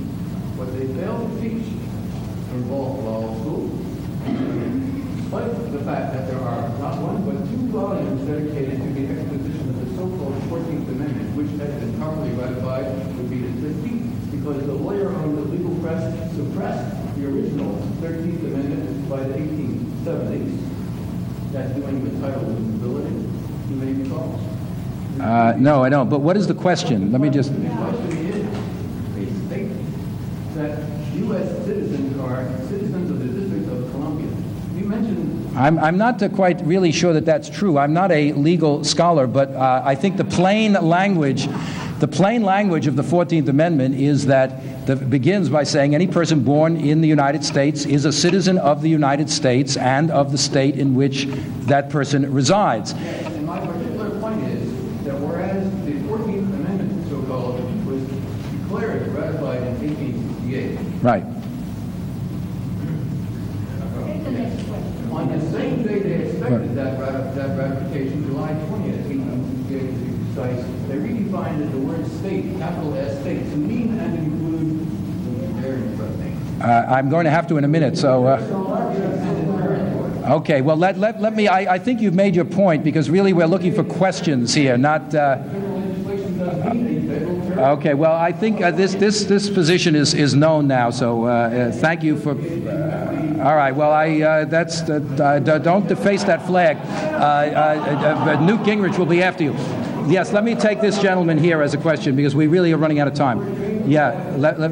What 0.55 0.71
they 0.71 0.87
failed 0.95 1.27
to 1.27 1.41
teach 1.41 1.67
involve 2.55 3.03
law 3.03 3.27
schools. 3.43 3.75
Despite 4.23 5.71
the 5.71 5.83
fact 5.83 6.13
that 6.15 6.27
there 6.27 6.39
are 6.39 6.69
not 6.79 6.97
one 7.03 7.27
but 7.27 7.43
two 7.51 7.67
volumes 7.75 8.23
dedicated 8.25 8.79
to 8.79 8.89
the 8.95 9.03
exposition 9.13 9.69
of 9.69 9.77
the 9.83 9.87
so-called 9.99 10.39
14th 10.47 10.87
Amendment, 10.95 11.35
which 11.35 11.51
has 11.59 11.75
been 11.75 11.93
properly 11.99 12.31
ratified, 12.31 12.87
would 13.17 13.29
be 13.29 13.43
the 13.43 13.51
15th, 13.67 14.31
because 14.31 14.65
the 14.65 14.73
lawyer 14.73 15.13
on 15.13 15.35
the 15.35 15.41
legal 15.41 15.75
press 15.83 16.07
suppressed 16.35 16.87
the 17.15 17.27
original 17.27 17.75
13th 18.01 18.47
Amendment 18.47 19.09
by 19.09 19.23
the 19.23 19.35
1870s. 19.35 20.68
That's 21.51 21.73
doing 21.73 22.03
with 22.03 22.21
title 22.21 22.47
of 22.47 22.57
disability. 22.57 23.15
You 23.69 23.75
may 23.75 23.93
be 23.93 24.09
called. 24.09 24.39
Uh, 25.19 25.55
no, 25.57 25.83
I 25.83 25.89
don't. 25.89 26.09
But 26.09 26.19
what 26.21 26.37
is 26.37 26.47
the 26.47 26.53
question? 26.53 27.11
Let 27.11 27.21
me 27.21 27.29
just. 27.29 27.51
The 27.51 27.69
question 27.69 28.17
is 28.17 28.45
a 29.17 29.47
statement 29.47 30.55
that 30.55 30.79
U.S. 31.15 31.65
citizens 31.65 32.19
are 32.19 32.45
citizens 32.67 33.09
of 33.09 33.19
the 33.19 33.25
District 33.25 33.67
of 33.67 33.91
Columbia. 33.91 34.29
You 34.75 34.85
mentioned 34.85 35.39
I'm, 35.59 35.77
I'm 35.79 35.97
not 35.97 36.21
quite 36.35 36.61
really 36.65 36.91
sure 36.91 37.13
that 37.13 37.25
that's 37.25 37.49
true. 37.49 37.77
I'm 37.77 37.93
not 37.93 38.11
a 38.11 38.31
legal 38.33 38.83
scholar, 38.83 39.27
but 39.27 39.51
uh, 39.51 39.81
I 39.83 39.95
think 39.95 40.17
the 40.17 40.23
plain 40.23 40.73
language, 40.73 41.47
the 41.99 42.07
plain 42.07 42.43
language 42.43 42.87
of 42.87 42.95
the 42.95 43.03
14th 43.03 43.47
Amendment 43.49 43.95
is 43.95 44.25
that 44.27 44.85
the, 44.87 44.95
begins 44.95 45.49
by 45.49 45.63
saying 45.63 45.93
any 45.95 46.07
person 46.07 46.41
born 46.43 46.77
in 46.77 47.01
the 47.01 47.07
United 47.07 47.43
States 47.43 47.85
is 47.85 48.05
a 48.05 48.11
citizen 48.11 48.57
of 48.57 48.81
the 48.81 48.89
United 48.89 49.29
States 49.29 49.75
and 49.77 50.09
of 50.11 50.31
the 50.31 50.37
state 50.37 50.75
in 50.77 50.95
which 50.95 51.25
that 51.67 51.89
person 51.89 52.31
resides. 52.33 52.93
And 52.93 53.45
my 53.45 53.59
particular 53.65 54.09
point 54.19 54.41
is 54.47 54.71
that 55.03 55.19
whereas 55.19 55.69
the 55.85 55.93
14th 56.07 56.53
Amendment, 56.53 57.09
so-called, 57.09 57.85
was 57.85 58.01
declared 58.03 59.07
ratified 59.13 59.61
in 59.63 59.79
1868, 59.89 61.03
Right. 61.03 61.23
on 65.11 65.27
the 65.37 65.51
same 65.51 65.83
day 65.83 65.99
they 65.99 66.29
expected 66.29 66.75
that, 66.77 66.99
rati- 66.99 67.35
that 67.35 67.57
ratification, 67.57 68.23
July 68.25 68.51
20th, 68.53 69.05
1868 69.09 69.79
to 69.79 69.85
be 69.99 70.25
precise, 70.33 70.65
they 70.87 70.97
the 71.31 71.77
word 71.79 72.07
state, 72.07 72.57
capital 72.57 72.95
S 72.95 73.19
state, 73.21 73.39
to 73.39 73.55
mean 73.55 73.99
and 73.99 74.17
include. 74.17 74.49
Uh, 76.61 76.85
I'm 76.89 77.09
going 77.09 77.25
to 77.25 77.31
have 77.31 77.47
to 77.47 77.57
in 77.57 77.63
a 77.63 77.67
minute, 77.67 77.97
so. 77.97 78.25
Uh, 78.25 78.39
okay, 80.39 80.61
well, 80.61 80.75
let, 80.75 80.97
let, 80.97 81.21
let 81.21 81.35
me. 81.35 81.47
I, 81.47 81.75
I 81.75 81.79
think 81.79 82.01
you've 82.01 82.15
made 82.15 82.35
your 82.35 82.45
point 82.45 82.83
because 82.83 83.09
really 83.09 83.31
we're 83.31 83.47
looking 83.47 83.73
for 83.73 83.83
questions 83.83 84.53
here, 84.53 84.77
not. 84.77 85.13
Uh, 85.15 85.43
Okay, 87.59 87.93
well, 87.93 88.13
I 88.13 88.31
think 88.31 88.61
uh, 88.61 88.71
this, 88.71 88.95
this, 88.95 89.25
this 89.25 89.49
position 89.49 89.93
is, 89.93 90.13
is 90.13 90.33
known 90.33 90.67
now, 90.67 90.91
so 90.91 91.25
uh, 91.25 91.27
uh, 91.27 91.71
thank 91.73 92.03
you 92.03 92.17
for. 92.17 92.29
All 92.31 93.55
right, 93.55 93.75
well, 93.75 93.91
I, 93.91 94.45
that's, 94.45 94.81
don't 94.81 95.87
deface 95.87 96.23
that 96.23 96.45
flag. 96.45 96.77
Newt 98.41 98.61
Gingrich 98.61 98.97
will 98.97 99.05
be 99.05 99.21
after 99.21 99.43
you. 99.43 99.78
Yes, 100.07 100.31
let 100.33 100.43
me 100.43 100.55
take 100.55 100.81
this 100.81 100.99
gentleman 101.01 101.37
here 101.37 101.61
as 101.61 101.73
a 101.73 101.77
question 101.77 102.15
because 102.15 102.35
we 102.35 102.47
really 102.47 102.71
are 102.73 102.77
running 102.77 102.99
out 102.99 103.07
of 103.07 103.13
time. 103.13 103.87
Yeah, 103.87 104.33
let, 104.37 104.59
let, 104.59 104.71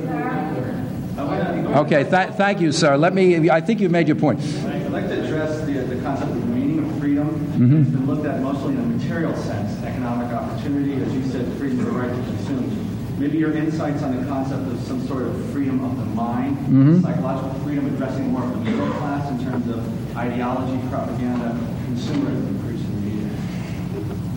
okay, 1.77 2.03
th- 2.09 2.29
thank 2.35 2.59
you, 2.59 2.71
sir. 2.71 2.97
Let 2.97 3.13
me, 3.13 3.49
I 3.49 3.61
think 3.61 3.79
you 3.79 3.89
made 3.89 4.07
your 4.07 4.15
point. 4.17 4.39
I'd 4.41 4.91
like 4.91 5.07
to 5.09 5.23
address 5.23 5.61
the, 5.65 5.73
the 5.73 6.01
concept 6.01 6.31
of 6.31 6.39
the 6.39 6.45
meaning 6.47 6.79
of 6.89 6.99
freedom. 6.99 7.27
Mhm. 7.57 7.81
It's 7.81 7.89
been 7.91 8.05
looked 8.07 8.25
at 8.25 8.41
mostly 8.41 8.73
in 8.73 8.79
a 8.79 8.83
material 8.83 9.35
sense, 9.35 9.83
economic 9.83 10.31
opportunity, 10.33 10.93
as 11.03 11.13
you 11.13 11.23
said, 11.31 11.51
freedom 11.57 11.79
of 11.79 11.85
the 11.85 11.91
right 11.91 12.09
to 12.09 12.15
consume. 12.23 13.19
Maybe 13.19 13.37
your 13.37 13.51
insights 13.53 14.01
on 14.03 14.15
the 14.19 14.25
concept 14.27 14.67
of 14.71 14.79
some 14.81 15.05
sort 15.07 15.23
of 15.23 15.45
freedom 15.51 15.83
of 15.83 15.97
the 15.97 16.05
mind, 16.05 16.57
Mhm. 16.69 17.01
psychological 17.03 17.53
freedom 17.63 17.85
addressing 17.87 18.31
more 18.31 18.43
of 18.43 18.53
the 18.53 18.59
middle 18.71 18.89
class 18.93 19.29
in 19.31 19.43
terms 19.43 19.67
of 19.69 20.17
ideology, 20.17 20.79
propaganda, 20.89 21.55
consumerism. 21.87 22.55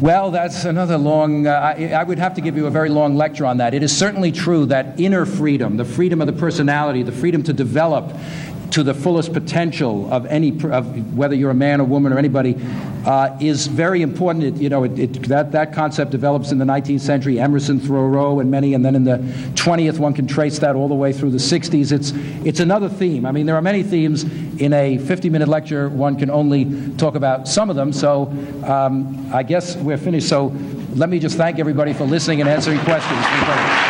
Well, 0.00 0.30
that's 0.30 0.64
another 0.64 0.96
long. 0.96 1.46
Uh, 1.46 1.50
I, 1.50 1.88
I 1.88 2.02
would 2.04 2.18
have 2.18 2.32
to 2.36 2.40
give 2.40 2.56
you 2.56 2.66
a 2.66 2.70
very 2.70 2.88
long 2.88 3.16
lecture 3.16 3.44
on 3.44 3.58
that. 3.58 3.74
It 3.74 3.82
is 3.82 3.94
certainly 3.94 4.32
true 4.32 4.64
that 4.66 4.98
inner 4.98 5.26
freedom, 5.26 5.76
the 5.76 5.84
freedom 5.84 6.22
of 6.22 6.26
the 6.26 6.32
personality, 6.32 7.02
the 7.02 7.12
freedom 7.12 7.42
to 7.42 7.52
develop 7.52 8.16
to 8.70 8.82
the 8.82 8.94
fullest 8.94 9.32
potential 9.32 10.12
of 10.12 10.26
any, 10.26 10.50
of 10.64 11.16
whether 11.16 11.34
you're 11.34 11.50
a 11.50 11.54
man 11.54 11.80
or 11.80 11.84
woman 11.84 12.12
or 12.12 12.18
anybody, 12.18 12.56
uh, 13.04 13.36
is 13.40 13.66
very 13.66 14.02
important. 14.02 14.44
It, 14.44 14.54
you 14.56 14.68
know, 14.68 14.84
it, 14.84 14.98
it, 14.98 15.22
that 15.24 15.52
that 15.52 15.72
concept 15.72 16.10
develops 16.10 16.52
in 16.52 16.58
the 16.58 16.64
19th 16.64 17.00
century. 17.00 17.40
Emerson, 17.40 17.80
Thoreau, 17.80 18.40
and 18.40 18.50
many, 18.50 18.74
and 18.74 18.84
then 18.84 18.94
in 18.94 19.04
the 19.04 19.18
20th, 19.54 19.98
one 19.98 20.14
can 20.14 20.26
trace 20.26 20.58
that 20.60 20.76
all 20.76 20.88
the 20.88 20.94
way 20.94 21.12
through 21.12 21.30
the 21.30 21.38
60s. 21.38 21.92
It's 21.92 22.12
it's 22.46 22.60
another 22.60 22.88
theme. 22.88 23.26
I 23.26 23.32
mean, 23.32 23.46
there 23.46 23.56
are 23.56 23.62
many 23.62 23.82
themes 23.82 24.24
in 24.60 24.72
a 24.72 24.98
50-minute 24.98 25.48
lecture. 25.48 25.88
One 25.88 26.16
can 26.16 26.30
only 26.30 26.92
talk 26.96 27.14
about 27.14 27.48
some 27.48 27.70
of 27.70 27.76
them. 27.76 27.92
So, 27.92 28.26
um, 28.64 29.30
I 29.32 29.42
guess 29.42 29.76
we're 29.76 29.98
finished. 29.98 30.28
So, 30.28 30.48
let 30.94 31.08
me 31.08 31.18
just 31.18 31.36
thank 31.36 31.58
everybody 31.58 31.92
for 31.92 32.04
listening 32.04 32.40
and 32.40 32.48
answering 32.48 32.80
questions. 32.80 33.89